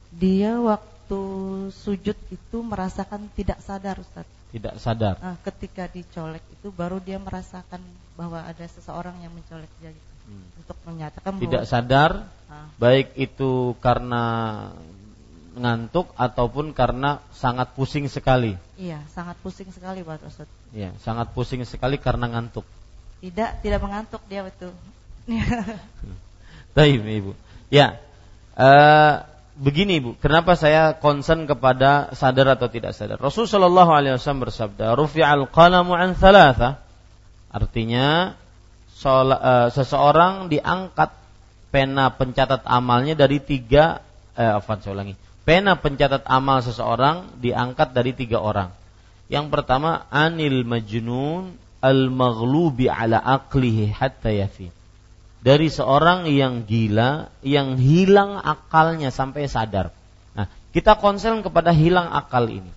Dia 0.10 0.58
waktu 0.58 1.22
sujud 1.72 2.18
itu 2.34 2.58
merasakan 2.60 3.30
tidak 3.38 3.62
sadar 3.62 4.02
Ustaz. 4.02 4.26
Tidak 4.50 4.76
sadar. 4.82 5.22
Nah, 5.22 5.38
ketika 5.46 5.86
dicolek 5.88 6.44
itu 6.50 6.74
baru 6.74 6.98
dia 6.98 7.22
merasakan 7.22 7.80
bahwa 8.18 8.42
ada 8.42 8.66
seseorang 8.66 9.14
yang 9.22 9.34
mencolek 9.34 9.70
dia 9.82 9.94
gitu 9.94 10.14
hmm. 10.28 10.60
untuk 10.64 10.78
menyatakan 10.88 11.32
tidak 11.40 11.64
sadar 11.66 12.12
ah. 12.48 12.68
baik 12.80 13.16
itu 13.20 13.76
karena 13.82 14.24
ngantuk 15.54 16.10
ataupun 16.18 16.74
karena 16.74 17.22
sangat 17.34 17.78
pusing 17.78 18.10
sekali. 18.10 18.58
Iya, 18.78 19.02
sangat 19.14 19.38
pusing 19.40 19.70
sekali 19.70 20.02
Pak 20.02 20.26
Ustaz. 20.26 20.50
Iya, 20.74 20.94
sangat 21.02 21.30
pusing 21.32 21.62
sekali 21.64 22.02
karena 22.02 22.30
ngantuk. 22.30 22.66
Tidak, 23.22 23.64
tidak 23.64 23.80
mengantuk 23.80 24.20
dia 24.28 24.44
itu. 24.44 24.70
Baik, 26.76 27.00
Ibu. 27.24 27.32
Ya. 27.70 28.02
Uh, 28.54 29.24
begini 29.58 30.02
Ibu, 30.02 30.18
kenapa 30.20 30.58
saya 30.58 30.98
concern 30.98 31.46
kepada 31.46 32.12
sadar 32.18 32.58
atau 32.58 32.68
tidak 32.68 32.98
sadar? 32.98 33.22
Rasulullah 33.22 33.86
SAW 34.18 34.44
bersabda, 34.50 34.98
"Rufi'al 34.98 35.48
qalamu 35.50 35.94
an 35.94 36.18
thalatha." 36.18 36.82
Artinya 37.54 38.34
uh, 39.06 39.68
seseorang 39.70 40.50
diangkat 40.50 41.14
pena 41.74 42.14
pencatat 42.14 42.66
amalnya 42.70 43.18
dari 43.18 43.42
tiga 43.42 44.06
eh, 44.38 44.46
apa 44.62 44.78
saya 44.78 44.94
ulangi 44.94 45.18
pena 45.44 45.76
pencatat 45.76 46.24
amal 46.28 46.64
seseorang 46.64 47.40
diangkat 47.40 47.92
dari 47.92 48.16
tiga 48.16 48.40
orang. 48.40 48.72
Yang 49.28 49.46
pertama 49.52 50.08
anil 50.12 50.64
majnun 50.68 51.56
al 51.84 52.00
maghlubi 52.12 52.88
ala 52.88 53.20
aklihi 53.20 53.92
hatta 53.92 54.32
yafi. 54.32 54.72
Dari 55.44 55.68
seorang 55.68 56.32
yang 56.32 56.64
gila 56.64 57.28
yang 57.44 57.76
hilang 57.76 58.40
akalnya 58.40 59.12
sampai 59.12 59.52
sadar. 59.52 59.92
Nah 60.32 60.48
kita 60.72 60.96
konsen 60.96 61.44
kepada 61.44 61.76
hilang 61.76 62.08
akal 62.16 62.48
ini. 62.48 62.72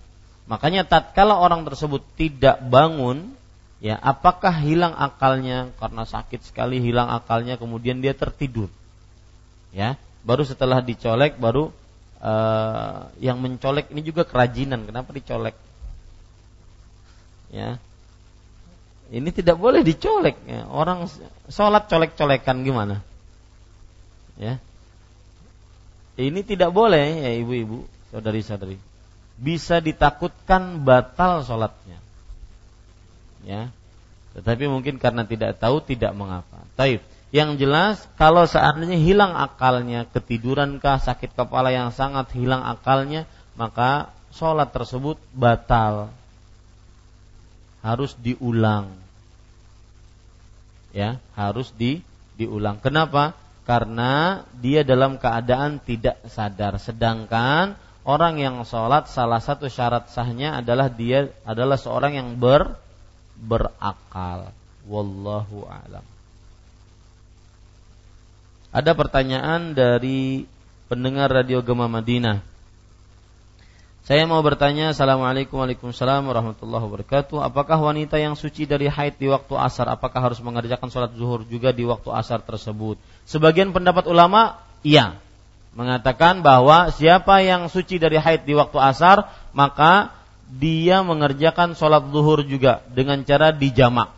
Makanya 0.51 0.83
tatkala 0.83 1.39
orang 1.39 1.63
tersebut 1.63 2.03
tidak 2.19 2.59
bangun 2.67 3.31
ya 3.79 3.95
apakah 3.95 4.51
hilang 4.51 4.91
akalnya? 4.99 5.71
Karena 5.79 6.03
sakit 6.03 6.43
sekali 6.43 6.83
hilang 6.83 7.07
akalnya 7.07 7.55
kemudian 7.55 8.03
dia 8.03 8.11
tertidur. 8.11 8.67
Ya 9.71 9.95
baru 10.27 10.43
setelah 10.43 10.83
dicolek 10.83 11.39
baru 11.39 11.71
uh, 12.21 13.09
yang 13.21 13.37
mencolek 13.41 13.89
ini 13.93 14.01
juga 14.05 14.23
kerajinan 14.23 14.85
kenapa 14.85 15.13
dicolek 15.13 15.55
ya 17.53 17.79
ini 19.07 19.29
tidak 19.31 19.55
boleh 19.55 19.81
dicolek 19.87 20.35
ya. 20.43 20.67
orang 20.67 21.07
sholat 21.47 21.87
colek-colekan 21.87 22.61
gimana 22.61 23.01
ya 24.35 24.59
ini 26.17 26.41
tidak 26.43 26.73
boleh 26.73 27.23
ya 27.23 27.31
ibu-ibu 27.39 27.87
saudari-saudari 28.11 28.77
bisa 29.37 29.79
ditakutkan 29.79 30.81
batal 30.81 31.45
sholatnya 31.45 31.97
ya. 33.47 33.71
Tetapi 34.35 34.69
mungkin 34.69 34.99
karena 34.99 35.23
tidak 35.23 35.57
tahu 35.57 35.81
tidak 35.81 36.11
mengapa. 36.13 36.61
Taib. 36.75 37.01
Yang 37.27 37.59
jelas 37.59 37.95
kalau 38.15 38.47
seandainya 38.47 38.95
hilang 38.95 39.35
akalnya, 39.35 40.07
ketiduran 40.07 40.79
kah, 40.79 40.95
sakit 40.95 41.35
kepala 41.35 41.75
yang 41.75 41.91
sangat 41.91 42.31
hilang 42.31 42.63
akalnya, 42.63 43.27
maka 43.59 44.15
sholat 44.31 44.71
tersebut 44.71 45.19
batal. 45.35 46.07
Harus 47.83 48.15
diulang. 48.15 48.95
Ya, 50.95 51.19
harus 51.35 51.75
di 51.75 51.99
diulang. 52.39 52.79
Kenapa? 52.79 53.35
Karena 53.67 54.43
dia 54.55 54.87
dalam 54.87 55.19
keadaan 55.19 55.83
tidak 55.83 56.23
sadar. 56.31 56.79
Sedangkan 56.79 57.75
orang 58.07 58.39
yang 58.39 58.63
sholat 58.63 59.11
salah 59.11 59.43
satu 59.43 59.67
syarat 59.67 60.07
sahnya 60.07 60.63
adalah 60.63 60.87
dia 60.87 61.27
adalah 61.43 61.75
seorang 61.75 62.15
yang 62.15 62.29
ber 62.39 62.79
berakal. 63.35 64.55
Wallahu 64.87 65.67
a'lam. 65.67 66.16
Ada 68.77 68.93
pertanyaan 68.93 69.73
dari 69.73 70.45
pendengar 70.85 71.33
Radio 71.33 71.65
Gema 71.65 71.89
Madinah. 71.89 72.45
Saya 74.05 74.29
mau 74.29 74.37
bertanya, 74.45 74.93
Assalamualaikum 74.93 75.57
Waalaikumsalam 75.57 76.21
warahmatullahi 76.29 76.85
wabarakatuh. 76.85 77.41
Apakah 77.41 77.81
wanita 77.81 78.21
yang 78.21 78.37
suci 78.37 78.69
dari 78.69 78.85
haid 78.85 79.17
di 79.17 79.33
waktu 79.33 79.57
asar, 79.57 79.89
apakah 79.89 80.21
harus 80.21 80.37
mengerjakan 80.45 80.93
sholat 80.93 81.09
zuhur 81.17 81.41
juga 81.49 81.73
di 81.73 81.89
waktu 81.89 82.05
asar 82.13 82.45
tersebut? 82.45 83.01
Sebagian 83.25 83.73
pendapat 83.73 84.05
ulama, 84.05 84.61
iya. 84.85 85.17
Mengatakan 85.73 86.45
bahwa 86.45 86.93
siapa 86.93 87.41
yang 87.41 87.73
suci 87.73 87.97
dari 87.97 88.21
haid 88.21 88.45
di 88.45 88.53
waktu 88.53 88.77
asar, 88.77 89.25
maka 89.57 90.13
dia 90.53 91.01
mengerjakan 91.01 91.73
sholat 91.73 92.13
zuhur 92.13 92.45
juga 92.45 92.85
dengan 92.93 93.25
cara 93.25 93.49
dijamak. 93.49 94.13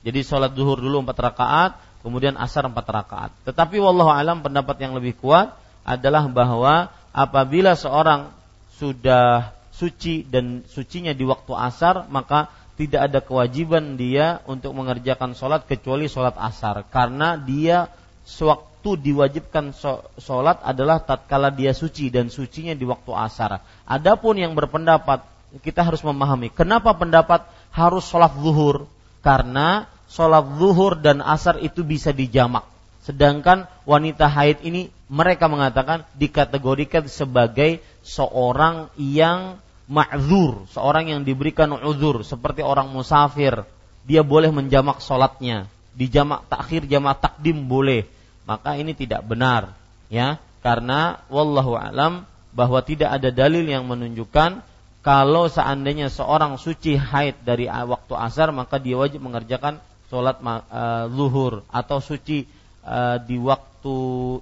Jadi 0.00 0.24
sholat 0.24 0.56
zuhur 0.56 0.80
dulu 0.80 1.04
empat 1.04 1.18
rakaat, 1.20 1.72
kemudian 2.02 2.38
asar 2.38 2.66
empat 2.66 2.86
rakaat. 2.86 3.30
Tetapi 3.44 3.78
wallahu 3.82 4.10
alam 4.10 4.40
pendapat 4.40 4.78
yang 4.80 4.94
lebih 4.94 5.18
kuat 5.18 5.54
adalah 5.82 6.26
bahwa 6.28 6.92
apabila 7.10 7.74
seorang 7.74 8.30
sudah 8.78 9.56
suci 9.74 10.26
dan 10.26 10.66
sucinya 10.66 11.14
di 11.14 11.24
waktu 11.26 11.52
asar, 11.54 12.06
maka 12.10 12.50
tidak 12.78 13.10
ada 13.10 13.18
kewajiban 13.18 13.98
dia 13.98 14.38
untuk 14.46 14.70
mengerjakan 14.74 15.34
sholat 15.34 15.66
kecuali 15.66 16.06
sholat 16.06 16.38
asar, 16.38 16.86
karena 16.86 17.34
dia 17.34 17.90
sewaktu 18.22 18.94
diwajibkan 19.02 19.74
sholat 20.22 20.62
adalah 20.62 21.02
tatkala 21.02 21.50
dia 21.50 21.74
suci 21.74 22.10
dan 22.14 22.30
sucinya 22.30 22.78
di 22.78 22.86
waktu 22.86 23.10
asar. 23.10 23.58
Adapun 23.82 24.38
yang 24.38 24.54
berpendapat 24.54 25.26
kita 25.64 25.80
harus 25.80 26.04
memahami 26.04 26.52
kenapa 26.52 26.92
pendapat 26.92 27.48
harus 27.72 28.04
sholat 28.04 28.36
zuhur 28.36 28.84
karena 29.24 29.88
sholat 30.08 30.44
zuhur 30.56 30.96
dan 30.98 31.20
asar 31.20 31.60
itu 31.60 31.84
bisa 31.84 32.10
dijamak 32.10 32.64
sedangkan 33.04 33.64
wanita 33.88 34.28
haid 34.28 34.60
ini 34.64 34.92
mereka 35.08 35.48
mengatakan 35.48 36.04
dikategorikan 36.20 37.08
sebagai 37.08 37.80
seorang 38.04 38.92
yang 39.00 39.56
ma'zur, 39.88 40.68
seorang 40.68 41.08
yang 41.16 41.20
diberikan 41.24 41.72
uzur 41.72 42.20
seperti 42.22 42.60
orang 42.60 42.92
musafir. 42.92 43.64
Dia 44.04 44.20
boleh 44.20 44.52
menjamak 44.52 45.00
sholatnya, 45.00 45.68
dijamak 45.96 46.44
takhir, 46.52 46.84
jamak 46.88 47.20
takdim 47.24 47.64
boleh. 47.64 48.04
Maka 48.44 48.76
ini 48.76 48.96
tidak 48.96 49.24
benar, 49.28 49.76
ya, 50.08 50.40
karena 50.64 51.20
wallahu 51.28 51.76
alam 51.76 52.24
bahwa 52.52 52.80
tidak 52.80 53.12
ada 53.12 53.28
dalil 53.28 53.64
yang 53.64 53.84
menunjukkan 53.84 54.64
kalau 55.04 55.48
seandainya 55.48 56.08
seorang 56.08 56.56
suci 56.56 56.96
haid 56.96 57.44
dari 57.44 57.68
waktu 57.68 58.12
asar 58.16 58.48
maka 58.52 58.80
dia 58.80 58.96
wajib 58.96 59.20
mengerjakan 59.20 59.80
sholat 60.08 60.40
uh, 60.40 61.06
zuhur 61.12 61.62
atau 61.68 62.00
suci 62.00 62.48
uh, 62.84 63.20
di 63.20 63.36
waktu 63.36 63.96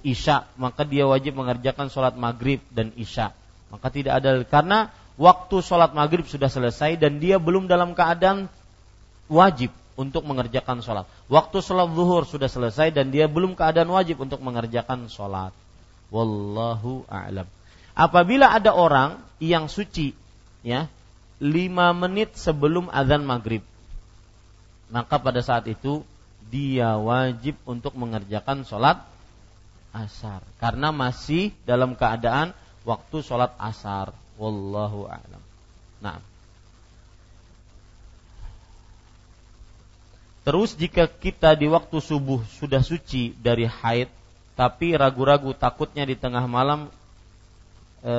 isya 0.07 0.47
maka 0.55 0.87
dia 0.87 1.03
wajib 1.03 1.35
mengerjakan 1.35 1.91
sholat 1.91 2.15
maghrib 2.15 2.63
dan 2.71 2.95
isya. 2.95 3.35
Maka 3.67 3.91
tidak 3.91 4.23
ada 4.23 4.31
karena 4.47 4.89
waktu 5.19 5.59
sholat 5.59 5.91
maghrib 5.91 6.23
sudah 6.23 6.47
selesai 6.47 6.95
dan 6.95 7.19
dia 7.19 7.35
belum 7.35 7.67
dalam 7.67 7.91
keadaan 7.91 8.47
wajib 9.27 9.75
untuk 9.99 10.23
mengerjakan 10.23 10.79
sholat. 10.79 11.03
Waktu 11.27 11.59
sholat 11.59 11.91
zuhur 11.91 12.23
sudah 12.23 12.47
selesai 12.47 12.95
dan 12.95 13.11
dia 13.11 13.27
belum 13.27 13.59
keadaan 13.59 13.91
wajib 13.91 14.23
untuk 14.23 14.39
mengerjakan 14.39 15.11
sholat. 15.11 15.51
Wallahu 16.07 17.03
a'lam. 17.11 17.49
Apabila 17.91 18.55
ada 18.55 18.71
orang 18.71 19.19
yang 19.43 19.67
suci 19.67 20.15
ya 20.63 20.87
lima 21.43 21.91
menit 21.91 22.39
sebelum 22.39 22.87
azan 22.87 23.27
maghrib 23.27 23.61
maka 24.87 25.19
pada 25.19 25.43
saat 25.43 25.67
itu 25.67 26.03
dia 26.47 26.95
wajib 26.95 27.59
untuk 27.67 27.91
mengerjakan 27.99 28.63
sholat 28.63 29.03
asar 29.91 30.45
karena 30.63 30.95
masih 30.95 31.51
dalam 31.67 31.97
keadaan 31.97 32.55
waktu 32.87 33.19
sholat 33.19 33.51
asar. 33.59 34.15
Wallahu 34.37 35.09
a'lam. 35.09 35.41
Nah. 35.99 36.21
Terus 40.47 40.79
jika 40.79 41.11
kita 41.11 41.59
di 41.59 41.67
waktu 41.67 41.99
subuh 41.99 42.39
sudah 42.55 42.79
suci 42.79 43.35
dari 43.35 43.67
haid, 43.67 44.07
tapi 44.55 44.95
ragu-ragu 44.95 45.51
takutnya 45.51 46.07
di 46.07 46.15
tengah 46.15 46.47
malam 46.47 46.87
e, 47.99 48.15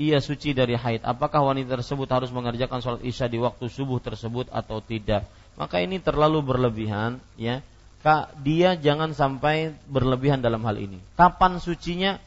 ia 0.00 0.16
suci 0.24 0.56
dari 0.56 0.72
haid, 0.72 1.04
apakah 1.04 1.44
wanita 1.44 1.76
tersebut 1.76 2.08
harus 2.08 2.32
mengerjakan 2.32 2.80
sholat 2.80 3.04
isya 3.04 3.28
di 3.28 3.36
waktu 3.36 3.68
subuh 3.68 4.00
tersebut 4.00 4.48
atau 4.48 4.80
tidak? 4.80 5.28
Maka 5.56 5.80
ini 5.80 5.96
terlalu 5.96 6.44
berlebihan, 6.44 7.16
ya. 7.40 7.64
Kak, 8.04 8.38
dia 8.44 8.76
jangan 8.76 9.16
sampai 9.16 9.72
berlebihan 9.88 10.38
dalam 10.38 10.62
hal 10.62 10.76
ini. 10.76 11.00
Kapan 11.16 11.58
sucinya? 11.58 12.20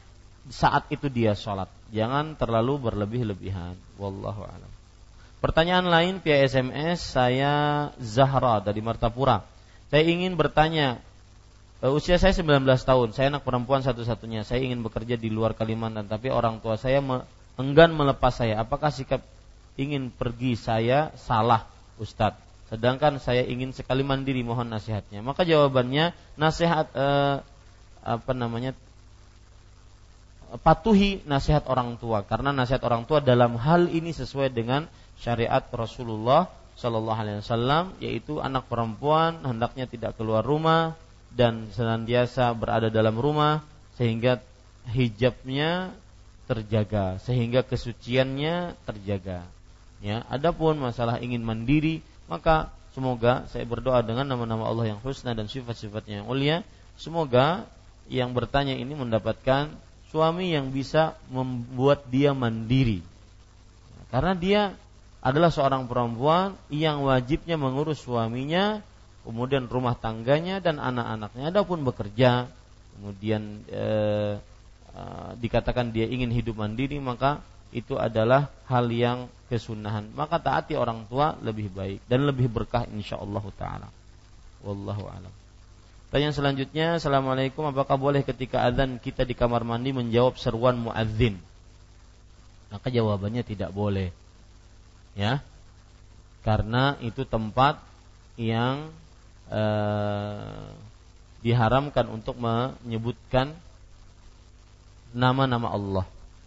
Saat 0.49 0.89
itu 0.89 1.07
dia 1.13 1.37
sholat. 1.37 1.69
Jangan 1.93 2.33
terlalu 2.35 2.89
berlebih-lebihan. 2.89 3.77
Wallahu 4.01 4.43
a'lam. 4.43 4.71
Pertanyaan 5.39 5.87
lain 5.87 6.19
via 6.19 6.41
SMS 6.43 7.15
saya 7.15 7.87
Zahra 8.01 8.59
dari 8.59 8.81
Martapura. 8.83 9.45
Saya 9.87 10.03
ingin 10.03 10.35
bertanya 10.35 10.99
uh, 11.79 11.95
usia 11.95 12.19
saya 12.19 12.35
19 12.35 12.65
tahun, 12.65 13.15
saya 13.15 13.31
anak 13.31 13.47
perempuan 13.47 13.79
satu-satunya. 13.85 14.43
Saya 14.43 14.65
ingin 14.65 14.83
bekerja 14.83 15.15
di 15.15 15.31
luar 15.31 15.55
Kalimantan, 15.55 16.11
tapi 16.11 16.27
orang 16.27 16.59
tua 16.59 16.75
saya 16.75 16.99
me 16.99 17.23
enggan 17.55 17.95
melepas 17.95 18.35
saya. 18.35 18.59
Apakah 18.59 18.91
sikap 18.91 19.23
ingin 19.79 20.11
pergi 20.11 20.59
saya 20.59 21.15
salah, 21.15 21.69
Ustadz? 22.01 22.48
Sedangkan 22.69 23.17
saya 23.17 23.41
ingin 23.43 23.73
sekali 23.73 24.05
mandiri, 24.05 24.45
mohon 24.45 24.69
nasihatnya. 24.69 25.25
Maka 25.25 25.41
jawabannya 25.41 26.13
nasihat 26.37 26.87
uh, 26.93 27.41
apa 28.05 28.31
namanya 28.31 28.77
patuhi 30.57 31.21
nasihat 31.29 31.69
orang 31.69 32.01
tua 32.01 32.25
karena 32.25 32.49
nasihat 32.49 32.81
orang 32.81 33.05
tua 33.05 33.21
dalam 33.21 33.53
hal 33.61 33.85
ini 33.85 34.09
sesuai 34.09 34.49
dengan 34.49 34.89
syariat 35.21 35.61
Rasulullah 35.69 36.49
Shallallahu 36.73 37.19
Alaihi 37.21 37.37
Wasallam 37.45 37.93
yaitu 38.01 38.41
anak 38.41 38.65
perempuan 38.65 39.45
hendaknya 39.45 39.85
tidak 39.85 40.17
keluar 40.17 40.41
rumah 40.41 40.97
dan 41.29 41.69
senantiasa 41.69 42.49
berada 42.57 42.89
dalam 42.89 43.13
rumah 43.13 43.61
sehingga 43.93 44.41
hijabnya 44.89 45.93
terjaga 46.49 47.21
sehingga 47.21 47.61
kesuciannya 47.61 48.73
terjaga 48.89 49.45
ya 50.01 50.25
adapun 50.33 50.81
masalah 50.81 51.21
ingin 51.21 51.45
mandiri 51.45 52.01
maka 52.29 52.69
semoga 52.93 53.49
saya 53.49 53.65
berdoa 53.65 53.99
dengan 54.05 54.29
nama-nama 54.29 54.69
Allah 54.69 54.95
yang 54.95 54.99
husna 55.01 55.33
dan 55.33 55.49
sifat-sifatnya 55.49 56.23
yang 56.23 56.27
mulia 56.29 56.61
semoga 56.95 57.65
yang 58.07 58.31
bertanya 58.31 58.77
ini 58.77 58.93
mendapatkan 58.93 59.73
suami 60.13 60.53
yang 60.53 60.69
bisa 60.69 61.17
membuat 61.33 62.05
dia 62.07 62.31
mandiri 62.37 63.03
karena 64.09 64.33
dia 64.33 64.61
adalah 65.19 65.51
seorang 65.51 65.85
perempuan 65.85 66.55
yang 66.71 67.03
wajibnya 67.05 67.59
mengurus 67.59 68.01
suaminya, 68.01 68.81
kemudian 69.27 69.67
rumah 69.67 69.93
tangganya 69.93 70.63
dan 70.63 70.79
anak-anaknya. 70.79 71.51
Adapun 71.51 71.83
bekerja, 71.83 72.47
kemudian 72.97 73.61
e, 73.67 73.85
e, 74.95 75.01
dikatakan 75.43 75.91
dia 75.91 76.07
ingin 76.07 76.31
hidup 76.31 76.57
mandiri, 76.57 76.97
maka 77.03 77.43
itu 77.75 77.99
adalah 77.99 78.49
hal 78.65 78.89
yang 78.89 79.29
kesunahan. 79.49 80.13
Maka 80.13 80.37
taati 80.37 80.77
orang 80.77 81.09
tua 81.09 81.35
lebih 81.41 81.73
baik 81.73 82.05
dan 82.05 82.23
lebih 82.29 82.47
berkah 82.47 82.85
insya 82.87 83.17
Allah 83.17 83.43
taala. 83.57 83.89
Wallahu 84.61 85.09
alam. 85.09 85.33
Tanya 86.09 86.33
selanjutnya, 86.33 86.97
Assalamualaikum, 86.97 87.69
apakah 87.69 87.97
boleh 87.97 88.25
ketika 88.25 88.65
azan 88.65 88.97
kita 88.97 89.25
di 89.25 89.37
kamar 89.37 89.61
mandi 89.61 89.93
menjawab 89.93 90.41
seruan 90.41 90.77
muadzin? 90.77 91.37
Maka 92.69 92.89
jawabannya 92.89 93.41
tidak 93.45 93.73
boleh 93.73 94.13
ya 95.17 95.41
karena 96.45 96.95
itu 97.03 97.25
tempat 97.27 97.81
yang 98.39 98.87
eh, 99.51 100.69
diharamkan 101.43 102.07
untuk 102.07 102.39
menyebutkan 102.39 103.51
nama-nama 105.11 105.73
Allah 105.73 106.05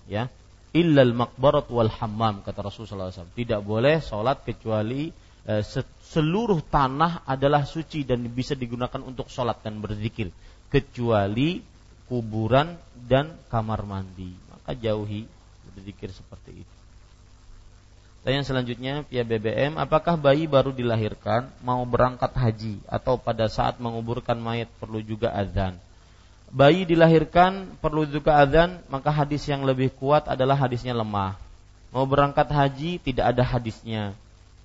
ya 0.08 0.30
illal 0.72 1.12
makbarat 1.12 1.68
wal 1.68 1.92
hammam 1.92 2.40
kata 2.40 2.64
Rasulullah 2.64 3.12
SAW 3.12 3.36
tidak 3.36 3.60
boleh 3.60 4.00
sholat 4.00 4.40
kecuali 4.40 5.12
eh, 5.44 5.62
seluruh 6.00 6.64
tanah 6.64 7.28
adalah 7.28 7.68
suci 7.68 8.08
dan 8.08 8.24
bisa 8.32 8.56
digunakan 8.56 9.00
untuk 9.04 9.28
sholat 9.28 9.60
dan 9.60 9.78
berzikir. 9.84 10.32
Kecuali 10.72 11.60
kuburan 12.08 12.76
dan 12.96 13.36
kamar 13.52 13.84
mandi. 13.84 14.32
Maka 14.48 14.72
jauhi 14.72 15.28
berzikir 15.72 16.08
seperti 16.12 16.64
itu. 16.64 16.76
Tanya 18.22 18.46
selanjutnya 18.46 19.02
via 19.10 19.26
BBM, 19.26 19.74
apakah 19.82 20.14
bayi 20.14 20.46
baru 20.46 20.70
dilahirkan 20.70 21.50
mau 21.66 21.82
berangkat 21.82 22.30
haji 22.30 22.78
atau 22.86 23.18
pada 23.18 23.50
saat 23.50 23.82
menguburkan 23.82 24.38
mayat 24.38 24.70
perlu 24.78 25.02
juga 25.02 25.34
azan? 25.34 25.74
Bayi 26.52 26.84
dilahirkan 26.84 27.80
perlu 27.80 28.04
juga 28.04 28.36
azan, 28.36 28.84
maka 28.92 29.08
hadis 29.08 29.40
yang 29.48 29.64
lebih 29.64 29.88
kuat 29.96 30.28
adalah 30.28 30.52
hadisnya 30.52 30.92
lemah. 30.92 31.40
Mau 31.88 32.04
berangkat 32.04 32.44
haji 32.52 33.00
tidak 33.00 33.32
ada 33.32 33.40
hadisnya. 33.40 34.12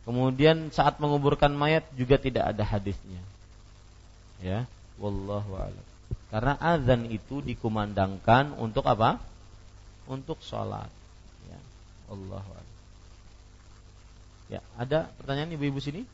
Kemudian 0.03 0.67
saat 0.71 0.99
menguburkan 0.99 1.51
mayat 1.55 1.87
juga 1.95 2.19
tidak 2.19 2.51
ada 2.51 2.63
hadisnya. 2.63 3.23
Ya, 4.43 4.67
wallahu 4.99 5.55
a'lam. 5.55 5.85
Karena 6.27 6.59
azan 6.59 7.07
itu 7.07 7.39
dikumandangkan 7.39 8.55
untuk 8.59 8.83
apa? 8.83 9.19
Untuk 10.11 10.43
sholat. 10.43 10.91
Ya, 11.47 11.59
wallahu 12.11 12.51
a'lam. 12.51 12.75
Ya, 14.47 14.59
ada 14.79 15.07
pertanyaan 15.19 15.55
ibu-ibu 15.55 15.79
sini? 15.79 16.07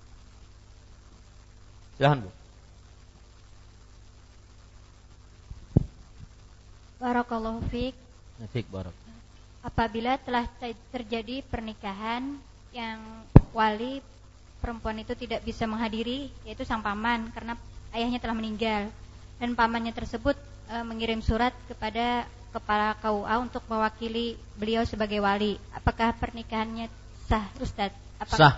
Silahkan 1.98 2.26
Bu. 2.26 2.43
Barakallahu 7.04 7.60
fiik. 7.68 7.92
Fiik 8.56 8.72
barak. 8.72 8.96
Apabila 9.60 10.16
telah 10.24 10.48
terjadi 10.88 11.44
pernikahan 11.44 12.40
yang 12.72 13.00
wali 13.52 14.00
perempuan 14.64 15.04
itu 15.04 15.12
tidak 15.20 15.44
bisa 15.44 15.68
menghadiri 15.68 16.32
yaitu 16.48 16.64
sang 16.64 16.80
paman 16.80 17.28
karena 17.36 17.60
ayahnya 17.92 18.24
telah 18.24 18.32
meninggal 18.32 18.88
dan 19.36 19.52
pamannya 19.52 19.92
tersebut 19.92 20.40
e, 20.72 20.76
mengirim 20.88 21.20
surat 21.20 21.52
kepada 21.68 22.24
kepala 22.56 22.96
KUA 23.04 23.36
untuk 23.44 23.64
mewakili 23.68 24.40
beliau 24.56 24.88
sebagai 24.88 25.20
wali. 25.20 25.60
Apakah 25.76 26.16
pernikahannya 26.16 26.88
sah, 27.28 27.52
Ustadz? 27.60 28.00
Apa? 28.24 28.36
Sah. 28.40 28.54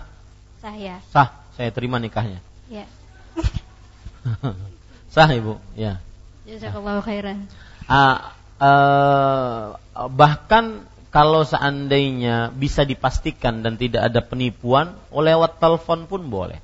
Sah 0.62 0.74
ya. 0.78 1.02
Sah. 1.10 1.34
Saya 1.58 1.74
terima 1.74 1.98
nikahnya. 1.98 2.38
Ya. 2.70 2.86
Sah 5.14 5.26
ibu. 5.34 5.58
Ya. 5.74 5.98
Jazakallahu 6.46 7.02
khairan. 7.02 7.50
Uh, 7.88 8.35
uh, 8.60 9.76
bahkan 10.12 10.84
kalau 11.14 11.48
seandainya 11.48 12.52
bisa 12.52 12.84
dipastikan 12.84 13.64
dan 13.64 13.80
tidak 13.80 14.12
ada 14.12 14.20
penipuan, 14.20 14.92
lewat 15.08 15.56
telepon 15.56 16.04
pun 16.04 16.28
boleh. 16.28 16.60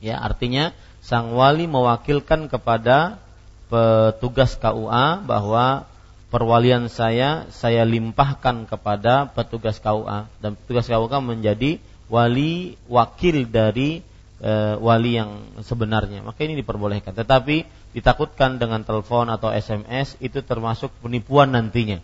Ya, 0.00 0.16
artinya 0.16 0.72
sang 1.04 1.36
wali 1.36 1.68
mewakilkan 1.68 2.48
kepada 2.48 3.20
petugas 3.68 4.56
KUA 4.56 5.20
bahwa 5.28 5.84
perwalian 6.32 6.88
saya 6.88 7.44
saya 7.52 7.84
limpahkan 7.84 8.64
kepada 8.64 9.28
petugas 9.28 9.76
KUA 9.76 10.30
dan 10.40 10.56
petugas 10.56 10.88
KUA 10.88 11.20
menjadi 11.20 11.76
wali 12.08 12.80
wakil 12.88 13.44
dari 13.46 14.00
e, 14.40 14.52
wali 14.80 15.20
yang 15.20 15.60
sebenarnya. 15.60 16.24
Maka 16.24 16.42
ini 16.48 16.58
diperbolehkan. 16.58 17.12
Tetapi 17.12 17.68
ditakutkan 17.92 18.56
dengan 18.56 18.82
telepon 18.82 19.28
atau 19.28 19.52
SMS 19.52 20.16
itu 20.18 20.40
termasuk 20.40 20.90
penipuan 21.04 21.52
nantinya. 21.52 22.00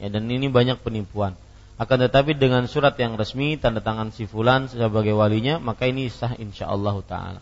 Ya 0.00 0.08
dan 0.08 0.30
ini 0.30 0.48
banyak 0.48 0.80
penipuan. 0.80 1.36
Akan 1.80 1.96
tetapi 2.00 2.36
dengan 2.36 2.68
surat 2.68 2.96
yang 3.00 3.16
resmi 3.16 3.56
tanda 3.56 3.80
tangan 3.80 4.12
si 4.12 4.28
fulan 4.28 4.68
sebagai 4.68 5.16
walinya 5.16 5.56
maka 5.56 5.88
ini 5.88 6.08
sah 6.12 6.36
insyaallah 6.36 6.96
taala. 7.04 7.40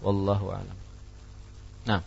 Wallahu 0.00 0.46
alam. 0.52 0.76
Nah. 1.84 2.02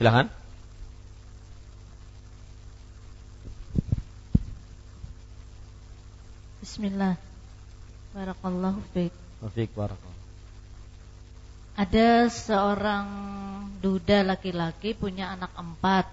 Silahkan. 0.00 0.39
Bismillah. 6.70 7.18
Barakallahu 8.14 8.78
fiik. 8.94 9.10
Fiik 9.42 9.74
barakallahu. 9.74 10.22
Ada 11.74 12.30
seorang 12.30 13.06
duda 13.82 14.22
laki-laki 14.22 14.94
punya 14.94 15.34
anak 15.34 15.50
empat, 15.58 16.06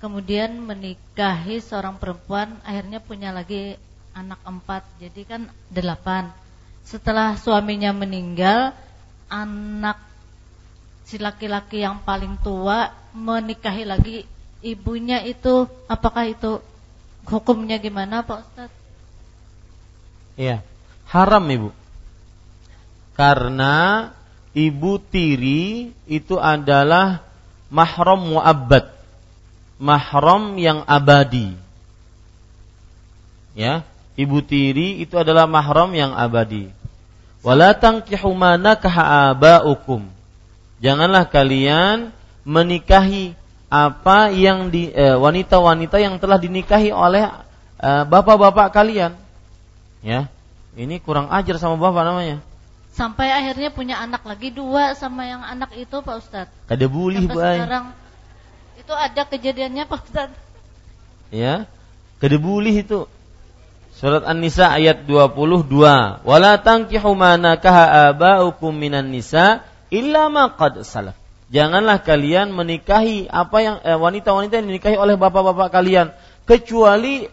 kemudian 0.00 0.56
menikahi 0.56 1.60
seorang 1.60 2.00
perempuan, 2.00 2.56
akhirnya 2.64 3.04
punya 3.04 3.28
lagi 3.28 3.76
anak 4.16 4.40
empat, 4.40 4.88
jadi 5.04 5.20
kan 5.28 5.52
delapan. 5.68 6.32
Setelah 6.80 7.36
suaminya 7.36 7.92
meninggal, 7.92 8.72
anak 9.28 10.00
si 11.04 11.20
laki-laki 11.20 11.84
yang 11.84 12.00
paling 12.08 12.40
tua 12.40 12.88
menikahi 13.12 13.84
lagi 13.84 14.24
ibunya 14.64 15.20
itu, 15.28 15.68
apakah 15.92 16.24
itu 16.24 16.56
hukumnya 17.28 17.76
gimana 17.76 18.24
Pak 18.24 18.40
Ustadz? 18.48 18.79
Iya, 20.40 20.64
haram 21.12 21.44
ibu. 21.52 21.68
Karena 23.12 24.08
ibu 24.56 24.96
tiri 24.96 25.92
itu 26.08 26.40
adalah 26.40 27.20
mahram 27.68 28.32
muabbad. 28.32 28.88
Mahram 29.76 30.56
yang 30.56 30.80
abadi. 30.88 31.52
Ya, 33.52 33.84
ibu 34.16 34.40
tiri 34.40 35.04
itu 35.04 35.20
adalah 35.20 35.44
mahram 35.44 35.92
yang 35.92 36.16
abadi. 36.16 36.72
Wala 37.44 37.76
tankihu 37.76 38.32
abaukum. 38.32 40.08
Janganlah 40.80 41.28
kalian 41.28 42.16
menikahi 42.48 43.36
apa 43.68 44.32
yang 44.32 44.72
di 44.72 44.88
eh, 44.88 45.12
wanita-wanita 45.20 46.00
yang 46.00 46.16
telah 46.16 46.40
dinikahi 46.40 46.88
oleh 46.88 47.28
eh, 47.76 48.02
bapak-bapak 48.08 48.72
kalian. 48.72 49.20
Ya. 50.00 50.32
Ini 50.78 51.02
kurang 51.02 51.28
ajar 51.28 51.60
sama 51.60 51.76
bapak 51.76 52.02
namanya. 52.06 52.36
Sampai 52.90 53.30
akhirnya 53.30 53.70
punya 53.70 53.96
anak 54.02 54.26
lagi 54.26 54.50
dua 54.50 54.98
sama 54.98 55.26
yang 55.26 55.42
anak 55.44 55.70
itu 55.78 56.02
Pak 56.02 56.16
Ustadz. 56.20 56.54
Kada 56.66 56.86
bulih 56.90 57.30
Sekarang 57.30 57.94
itu 58.78 58.92
ada 58.94 59.22
kejadiannya 59.26 59.84
Pak 59.86 60.00
Ustadz. 60.10 60.38
Ya. 61.30 61.70
Kada 62.18 62.36
bulih 62.36 62.74
itu. 62.74 63.06
Surat 63.94 64.24
An-Nisa 64.24 64.72
ayat 64.72 65.04
22. 65.04 65.68
Wala 66.24 66.52
tankihu 66.60 67.12
ma 67.12 67.36
nakaha 67.36 68.14
aba'ukum 68.14 68.72
minan 68.72 69.12
nisa 69.12 69.60
illa 69.92 70.32
ma 70.32 70.56
qad 70.56 70.80
salaf. 70.86 71.16
Janganlah 71.50 72.00
kalian 72.06 72.54
menikahi 72.54 73.26
apa 73.26 73.58
yang 73.58 73.76
eh, 73.82 73.98
wanita-wanita 73.98 74.62
yang 74.62 74.70
dinikahi 74.70 74.96
oleh 74.96 75.18
bapak-bapak 75.18 75.68
kalian 75.74 76.14
kecuali 76.46 77.26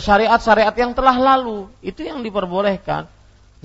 syariat-syariat 0.00 0.74
yang 0.74 0.92
telah 0.92 1.16
lalu. 1.16 1.70
Itu 1.80 2.02
yang 2.02 2.20
diperbolehkan. 2.24 3.06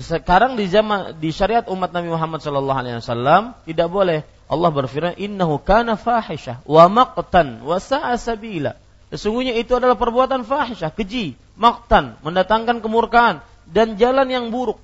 Sekarang 0.00 0.56
di 0.56 0.64
zaman 0.64 1.20
di 1.20 1.28
syariat 1.28 1.68
umat 1.68 1.92
Nabi 1.92 2.08
Muhammad 2.08 2.40
sallallahu 2.40 2.78
alaihi 2.80 2.96
wasallam 3.04 3.52
tidak 3.68 3.88
boleh. 3.92 4.24
Allah 4.50 4.70
berfirman, 4.72 5.14
"Innahu 5.20 5.60
kana 5.62 5.94
fahisyah 5.94 6.64
wa 6.64 6.88
maqtan 6.90 7.62
wa 7.62 7.76
sa'a 7.78 8.16
sabila." 8.16 8.74
Sesungguhnya 9.12 9.58
itu 9.58 9.74
adalah 9.76 9.98
perbuatan 9.98 10.46
fahisyah, 10.46 10.90
keji, 10.94 11.34
maktan, 11.58 12.16
mendatangkan 12.22 12.80
kemurkaan 12.80 13.42
dan 13.66 13.98
jalan 13.98 14.26
yang 14.30 14.48
buruk. 14.54 14.78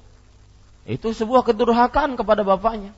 Itu 0.86 1.10
sebuah 1.10 1.42
kedurhakaan 1.42 2.14
kepada 2.14 2.46
bapaknya. 2.46 2.94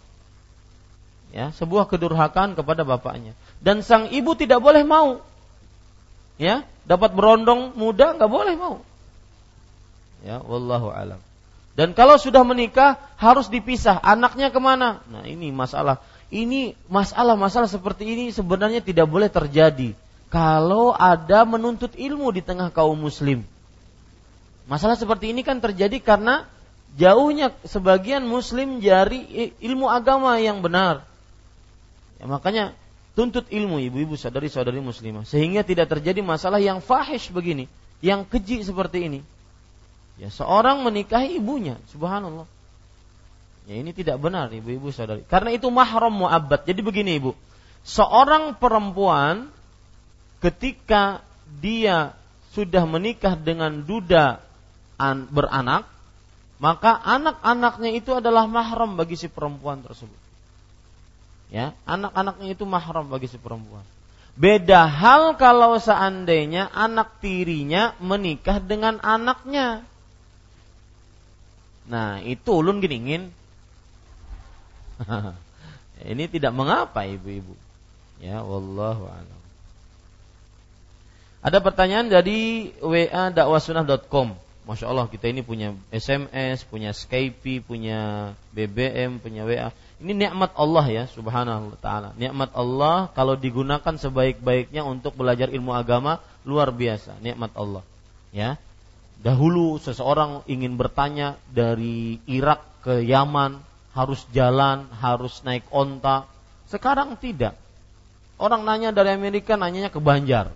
Ya, 1.33 1.53
sebuah 1.53 1.89
kedurhakaan 1.89 2.57
kepada 2.57 2.85
bapaknya. 2.85 3.37
Dan 3.61 3.85
sang 3.85 4.09
ibu 4.09 4.33
tidak 4.37 4.65
boleh 4.65 4.85
mau. 4.85 5.21
Ya, 6.41 6.65
dapat 6.89 7.13
berondong 7.13 7.77
muda 7.77 8.17
nggak 8.17 8.33
boleh 8.33 8.57
mau. 8.57 8.81
Ya, 10.25 10.41
wallahu 10.41 10.89
alam. 10.89 11.21
Dan 11.79 11.95
kalau 11.95 12.19
sudah 12.19 12.43
menikah 12.43 12.99
harus 13.15 13.47
dipisah. 13.47 14.03
Anaknya 14.03 14.51
ke 14.51 14.59
mana? 14.59 15.05
Nah 15.07 15.23
ini 15.29 15.55
masalah. 15.55 16.03
Ini 16.33 16.75
masalah-masalah 16.91 17.71
seperti 17.71 18.03
ini 18.09 18.25
sebenarnya 18.35 18.83
tidak 18.83 19.07
boleh 19.07 19.31
terjadi. 19.31 19.95
Kalau 20.29 20.91
ada 20.91 21.47
menuntut 21.47 21.95
ilmu 21.95 22.35
di 22.35 22.43
tengah 22.43 22.75
kaum 22.75 22.99
muslim. 22.99 23.47
Masalah 24.67 24.99
seperti 24.99 25.31
ini 25.31 25.47
kan 25.47 25.63
terjadi 25.63 26.03
karena 26.03 26.45
jauhnya 26.99 27.55
sebagian 27.65 28.27
muslim 28.27 28.83
jari 28.83 29.55
ilmu 29.63 29.89
agama 29.89 30.37
yang 30.43 30.61
benar. 30.61 31.07
Ya, 32.19 32.27
makanya 32.27 32.65
tuntut 33.19 33.51
ilmu 33.51 33.83
ibu-ibu 33.83 34.15
sadari-sadari 34.15 34.79
muslimah 34.79 35.27
sehingga 35.27 35.67
tidak 35.67 35.91
terjadi 35.91 36.23
masalah 36.23 36.63
yang 36.63 36.79
fahish 36.79 37.35
begini, 37.35 37.67
yang 37.99 38.23
keji 38.23 38.63
seperti 38.63 39.11
ini. 39.11 39.21
Ya, 40.23 40.31
seorang 40.31 40.87
menikahi 40.87 41.43
ibunya, 41.43 41.83
subhanallah. 41.91 42.47
Ya, 43.67 43.75
ini 43.75 43.91
tidak 43.91 44.23
benar 44.23 44.55
ibu-ibu 44.55 44.95
saudari. 44.95 45.27
Karena 45.27 45.51
itu 45.51 45.67
mahram 45.67 46.15
muabbad. 46.15 46.63
Jadi 46.63 46.79
begini 46.79 47.19
ibu, 47.19 47.35
seorang 47.83 48.55
perempuan 48.55 49.51
ketika 50.39 51.27
dia 51.59 52.15
sudah 52.55 52.87
menikah 52.87 53.35
dengan 53.35 53.83
duda 53.83 54.43
an, 54.95 55.27
beranak, 55.27 55.91
maka 56.59 56.99
anak-anaknya 56.99 57.91
itu 57.99 58.15
adalah 58.19 58.47
mahram 58.47 58.99
bagi 58.99 59.15
si 59.15 59.27
perempuan 59.31 59.83
tersebut. 59.83 60.18
Ya, 61.49 61.73
anak-anaknya 61.89 62.53
itu 62.53 62.69
mahram 62.69 63.09
bagi 63.09 63.29
si 63.29 63.41
perempuan. 63.41 63.85
Beda 64.39 64.87
hal 64.87 65.35
kalau 65.35 65.75
seandainya 65.81 66.71
anak 66.71 67.19
tirinya 67.19 67.97
menikah 67.99 68.63
dengan 68.63 69.01
anaknya. 69.03 69.83
Nah, 71.89 72.21
itu 72.21 72.53
ulun 72.53 72.85
geningin. 72.85 73.33
Ini 76.13 76.25
tidak 76.31 76.55
mengapa 76.55 77.03
ibu-ibu. 77.09 77.57
Ya, 78.23 78.45
wallahu 78.45 79.09
a'lam. 79.11 79.41
Ada 81.43 81.59
pertanyaan 81.63 82.11
dari 82.11 82.71
wa 82.83 83.31
dakwahsunnah.com. 83.31 84.35
Masya 84.69 84.85
Allah 84.85 85.09
kita 85.09 85.33
ini 85.33 85.41
punya 85.41 85.73
SMS, 85.89 86.61
punya 86.69 86.93
Skype, 86.93 87.65
punya 87.65 88.31
BBM, 88.53 89.17
punya 89.17 89.49
WA. 89.49 89.73
Ini 89.99 90.15
nikmat 90.15 90.55
Allah 90.55 90.87
ya, 90.87 91.05
subhanahu 91.11 91.75
wa 91.75 91.79
ta'ala. 91.79 92.15
Nikmat 92.15 92.55
Allah 92.55 93.11
kalau 93.13 93.35
digunakan 93.35 93.95
sebaik-baiknya 93.99 94.87
untuk 94.87 95.19
belajar 95.19 95.51
ilmu 95.51 95.75
agama, 95.75 96.23
luar 96.47 96.71
biasa. 96.71 97.19
Nikmat 97.19 97.51
Allah. 97.59 97.83
Ya, 98.31 98.61
Dahulu 99.19 99.83
seseorang 99.83 100.47
ingin 100.47 100.79
bertanya 100.79 101.35
dari 101.51 102.23
Irak 102.31 102.63
ke 102.87 103.03
Yaman 103.03 103.59
harus 103.91 104.23
jalan, 104.31 104.87
harus 104.95 105.43
naik 105.43 105.67
onta. 105.75 106.23
Sekarang 106.71 107.19
tidak. 107.19 107.59
Orang 108.39 108.63
nanya 108.63 108.95
dari 108.95 109.11
Amerika 109.11 109.59
nanyanya 109.59 109.91
ke 109.91 109.99
Banjar. 109.99 110.55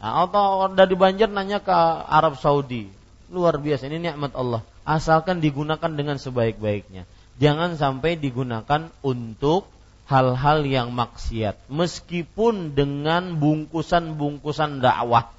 Nah, 0.00 0.24
atau 0.24 0.72
dari 0.72 0.96
Banjar 0.96 1.28
nanya 1.28 1.60
ke 1.60 1.76
Arab 2.08 2.40
Saudi. 2.40 2.88
Luar 3.28 3.60
biasa 3.60 3.84
ini 3.92 4.00
nikmat 4.00 4.32
Allah. 4.32 4.64
Asalkan 4.88 5.44
digunakan 5.44 5.92
dengan 5.92 6.16
sebaik-baiknya. 6.16 7.04
Jangan 7.36 7.76
sampai 7.76 8.16
digunakan 8.16 8.88
untuk 9.04 9.68
hal-hal 10.08 10.64
yang 10.64 10.94
maksiat. 10.94 11.68
Meskipun 11.68 12.72
dengan 12.72 13.36
bungkusan-bungkusan 13.36 14.80
dakwah. 14.80 15.34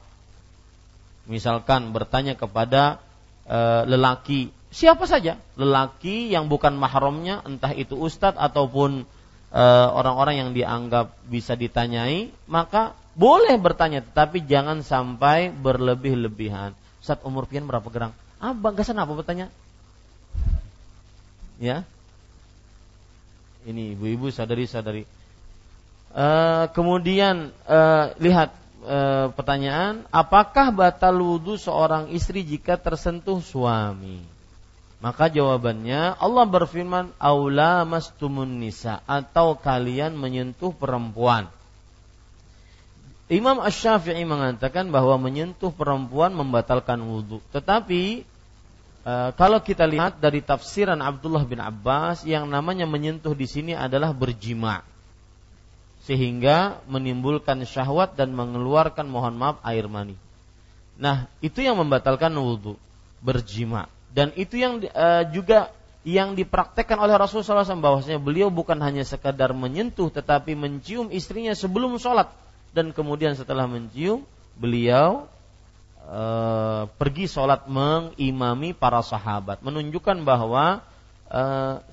Misalkan 1.28 1.91
bertanya 1.91 2.38
kepada 2.38 3.02
e, 3.48 3.60
lelaki. 3.90 4.53
Siapa 4.69 5.10
saja. 5.10 5.40
Lelaki 5.57 6.30
yang 6.30 6.52
bukan 6.52 6.78
mahramnya 6.78 7.41
entah 7.48 7.74
itu 7.74 7.98
ustadz 7.98 8.38
ataupun 8.38 9.07
e, 9.49 9.64
orang-orang 9.91 10.36
yang 10.38 10.49
dianggap 10.53 11.18
bisa 11.26 11.57
ditanyai 11.57 12.30
maka 12.45 12.94
boleh 13.18 13.57
bertanya 13.57 14.06
tetapi 14.06 14.45
jangan 14.45 14.86
sampai 14.86 15.49
berlebih-lebihan. 15.49 16.78
Saat 17.02 17.26
umur 17.26 17.49
pian 17.49 17.65
berapa 17.65 17.90
gerang? 17.90 18.14
Ah 18.38 18.53
bagasan 18.53 19.02
apa 19.02 19.18
bertanya 19.18 19.49
ya 21.58 21.84
ini 23.68 23.94
ibu-ibu 23.98 24.32
sadari-sadari 24.32 25.04
e, 26.14 26.28
kemudian 26.72 27.52
e, 27.68 27.80
lihat 28.24 28.56
e, 28.82 28.98
pertanyaan, 29.36 30.08
apakah 30.10 30.72
batal 30.72 31.20
wudhu 31.20 31.60
seorang 31.60 32.10
istri 32.16 32.48
jika 32.48 32.80
tersentuh 32.80 33.44
suami? 33.44 34.24
Maka 34.98 35.30
jawabannya 35.30 36.18
Allah 36.18 36.46
berfirman 36.50 37.14
aula 37.22 37.86
mastumun 37.86 38.50
nisa 38.58 39.06
atau 39.06 39.54
kalian 39.54 40.18
menyentuh 40.18 40.74
perempuan. 40.74 41.46
Imam 43.28 43.60
Ash-Syafi'i 43.60 44.24
mengatakan 44.24 44.90
bahwa 44.90 45.20
menyentuh 45.20 45.70
perempuan 45.70 46.32
membatalkan 46.32 46.98
wudhu. 47.04 47.44
Tetapi 47.52 48.24
e, 49.08 49.14
kalau 49.40 49.64
kita 49.64 49.88
lihat 49.88 50.20
dari 50.20 50.44
tafsiran 50.44 51.00
Abdullah 51.00 51.48
bin 51.48 51.64
Abbas 51.64 52.28
yang 52.28 52.44
namanya 52.52 52.84
menyentuh 52.84 53.32
di 53.32 53.48
sini 53.48 53.72
adalah 53.72 54.12
berjima. 54.12 54.84
Sehingga 56.04 56.84
menimbulkan 56.88 57.64
syahwat 57.64 58.20
dan 58.20 58.36
mengeluarkan 58.36 59.08
mohon 59.08 59.36
maaf 59.40 59.64
air 59.64 59.88
mani. 59.88 60.16
Nah, 61.00 61.28
itu 61.40 61.64
yang 61.64 61.80
membatalkan 61.80 62.32
wudhu 62.36 62.80
berjima. 63.20 63.92
Dan 64.12 64.32
itu 64.40 64.56
yang 64.56 64.82
uh, 64.82 65.28
juga 65.30 65.70
yang 66.08 66.40
dipraktekkan 66.40 66.96
oleh 66.96 67.20
Rasulullah 67.20 67.68
SAW 67.68 67.84
bahwasanya 67.84 68.24
beliau 68.24 68.48
bukan 68.48 68.80
hanya 68.80 69.04
sekadar 69.04 69.52
menyentuh 69.52 70.08
tetapi 70.08 70.56
mencium 70.56 71.12
istrinya 71.12 71.52
sebelum 71.52 72.00
sholat. 72.00 72.32
Dan 72.72 72.96
kemudian 72.96 73.36
setelah 73.36 73.68
mencium 73.68 74.24
beliau 74.56 75.28
e, 76.08 76.24
pergi 76.96 77.28
sholat 77.28 77.68
mengimami 77.68 78.72
para 78.72 79.04
sahabat, 79.04 79.60
menunjukkan 79.60 80.24
bahwa 80.24 80.80
e, 81.28 81.44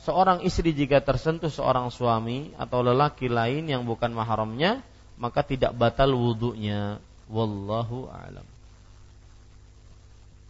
seorang 0.06 0.46
istri 0.46 0.70
jika 0.70 1.02
tersentuh 1.02 1.50
seorang 1.50 1.90
suami 1.90 2.54
atau 2.54 2.80
lelaki 2.86 3.26
lain 3.26 3.66
yang 3.66 3.82
bukan 3.82 4.14
mahramnya, 4.14 4.80
maka 5.18 5.42
tidak 5.42 5.74
batal 5.74 6.14
wudhunya. 6.14 7.02
Wallahu 7.24 8.12
a'lam. 8.12 8.44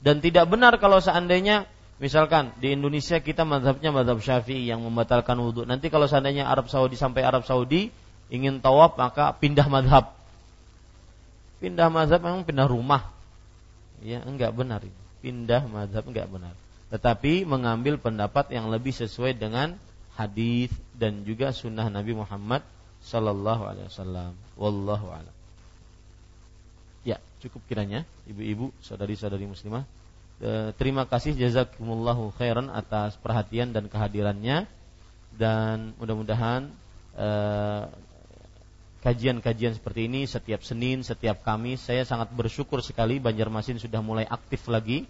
Dan 0.05 0.20
tidak 0.20 0.51
benar 0.53 0.77
kalau 0.77 1.01
seandainya 1.01 1.65
misalkan 1.97 2.53
di 2.61 2.77
Indonesia 2.77 3.23
kita 3.23 3.47
madhabnya 3.47 3.89
madhab 3.89 4.20
syafi'i 4.20 4.69
yang 4.69 4.85
membatalkan 4.85 5.39
wudhu. 5.41 5.65
Nanti 5.65 5.89
kalau 5.89 6.05
seandainya 6.05 6.45
Arab 6.45 6.69
Saudi 6.69 6.99
sampai 6.99 7.24
Arab 7.24 7.49
Saudi 7.49 7.89
ingin 8.28 8.61
tawaf 8.61 9.01
maka 9.01 9.32
pindah 9.32 9.65
madhab. 9.70 10.12
Pindah 11.62 11.89
madhab 11.89 12.20
memang 12.20 12.45
pindah 12.45 12.69
rumah. 12.69 13.15
Ya 14.05 14.20
enggak 14.20 14.52
benar 14.52 14.85
ini. 14.85 15.01
Pindah 15.24 15.64
madhab 15.64 16.05
enggak 16.05 16.28
benar. 16.28 16.52
Tetapi 16.93 17.48
mengambil 17.48 17.97
pendapat 17.97 18.52
yang 18.52 18.68
lebih 18.68 18.93
sesuai 18.93 19.35
dengan 19.35 19.81
hadis 20.14 20.70
dan 20.94 21.24
juga 21.24 21.51
sunnah 21.51 21.89
Nabi 21.89 22.12
Muhammad 22.14 22.60
Sallallahu 23.01 23.62
Alaihi 23.64 23.89
Wasallam. 23.89 24.32
Wallahu 24.60 25.09
a'lam. 25.10 25.35
Ya, 27.05 27.20
cukup 27.40 27.64
kiranya 27.68 28.05
ibu-ibu, 28.24 28.72
saudari-saudari 28.81 29.44
muslimah. 29.44 29.85
E, 30.40 30.72
terima 30.81 31.05
kasih 31.05 31.36
jazakumullahu 31.36 32.32
khairan 32.36 32.72
atas 32.72 33.16
perhatian 33.20 33.76
dan 33.76 33.89
kehadirannya 33.93 34.64
dan 35.36 35.93
mudah-mudahan 36.01 36.72
e, 37.12 37.28
kajian-kajian 39.05 39.76
seperti 39.76 40.09
ini 40.09 40.24
setiap 40.24 40.64
Senin, 40.64 41.05
setiap 41.05 41.44
Kamis 41.44 41.85
saya 41.85 42.09
sangat 42.09 42.32
bersyukur 42.32 42.81
sekali 42.81 43.20
Banjarmasin 43.20 43.76
sudah 43.76 44.01
mulai 44.01 44.24
aktif 44.24 44.64
lagi 44.72 45.05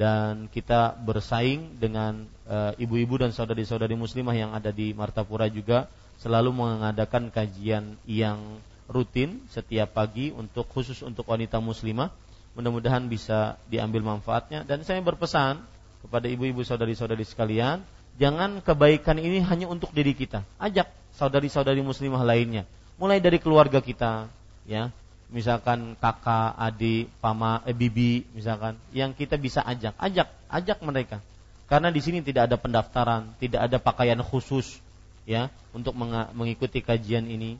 dan 0.00 0.48
kita 0.48 0.96
bersaing 1.04 1.76
dengan 1.76 2.24
e, 2.48 2.80
ibu-ibu 2.80 3.20
dan 3.20 3.36
saudari-saudari 3.36 3.92
muslimah 3.92 4.32
yang 4.32 4.50
ada 4.56 4.72
di 4.72 4.96
Martapura 4.96 5.52
juga 5.52 5.92
selalu 6.16 6.48
mengadakan 6.52 7.28
kajian 7.28 8.00
yang 8.08 8.40
rutin 8.88 9.44
setiap 9.52 9.92
pagi 9.92 10.32
untuk 10.32 10.64
khusus 10.72 11.04
untuk 11.04 11.28
wanita 11.28 11.60
muslimah. 11.60 12.08
Mudah-mudahan 12.56 13.04
bisa 13.04 13.60
diambil 13.68 14.00
manfaatnya 14.00 14.64
dan 14.64 14.80
saya 14.80 15.04
berpesan 15.04 15.60
kepada 16.00 16.24
ibu-ibu 16.24 16.64
saudari-saudari 16.64 17.24
sekalian, 17.28 17.84
jangan 18.16 18.64
kebaikan 18.64 19.20
ini 19.20 19.44
hanya 19.44 19.68
untuk 19.68 19.92
diri 19.92 20.16
kita. 20.16 20.40
Ajak 20.56 20.88
saudari-saudari 21.12 21.84
muslimah 21.84 22.24
lainnya. 22.24 22.64
Mulai 22.96 23.20
dari 23.20 23.36
keluarga 23.40 23.80
kita, 23.84 24.28
ya. 24.64 24.88
Misalkan 25.26 25.98
kakak, 25.98 26.54
adik, 26.54 27.10
pama, 27.18 27.60
eh, 27.66 27.74
bibi, 27.74 28.22
misalkan 28.30 28.78
yang 28.94 29.10
kita 29.10 29.34
bisa 29.34 29.60
ajak, 29.60 29.98
ajak, 29.98 30.30
ajak 30.46 30.78
mereka. 30.86 31.18
Karena 31.66 31.90
di 31.90 31.98
sini 31.98 32.22
tidak 32.22 32.46
ada 32.46 32.56
pendaftaran, 32.56 33.34
tidak 33.42 33.66
ada 33.66 33.82
pakaian 33.82 34.22
khusus, 34.22 34.78
ya, 35.26 35.50
untuk 35.74 35.98
mengikuti 36.32 36.78
kajian 36.78 37.26
ini 37.26 37.58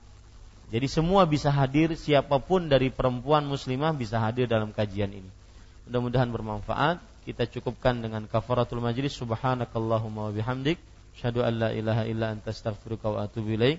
jadi 0.66 0.90
semua 0.90 1.22
bisa 1.30 1.46
hadir, 1.54 1.94
siapa 1.94 2.42
pun 2.42 2.66
dari 2.66 2.90
perempuan 2.90 3.46
muslimah 3.46 3.94
bisa 3.94 4.18
hadir 4.18 4.50
dalam 4.50 4.74
kajian 4.74 5.14
ini. 5.14 5.30
Mudah-mudahan 5.86 6.26
bermanfaat. 6.26 6.98
Kita 7.22 7.46
cukupkan 7.46 8.02
dengan 8.02 8.26
kafaratul 8.26 8.82
majlis. 8.82 9.14
Subhanakallahumma 9.14 10.30
wa 10.30 10.32
bihamdik. 10.34 10.78
Syahadu 11.14 11.46
an 11.46 11.54
la 11.54 11.70
ilaha 11.70 12.02
illa 12.10 12.34
anta 12.34 12.50
astaghfiruka 12.50 13.14
wa 13.14 13.18
atubu 13.30 13.54
ilaik. 13.54 13.78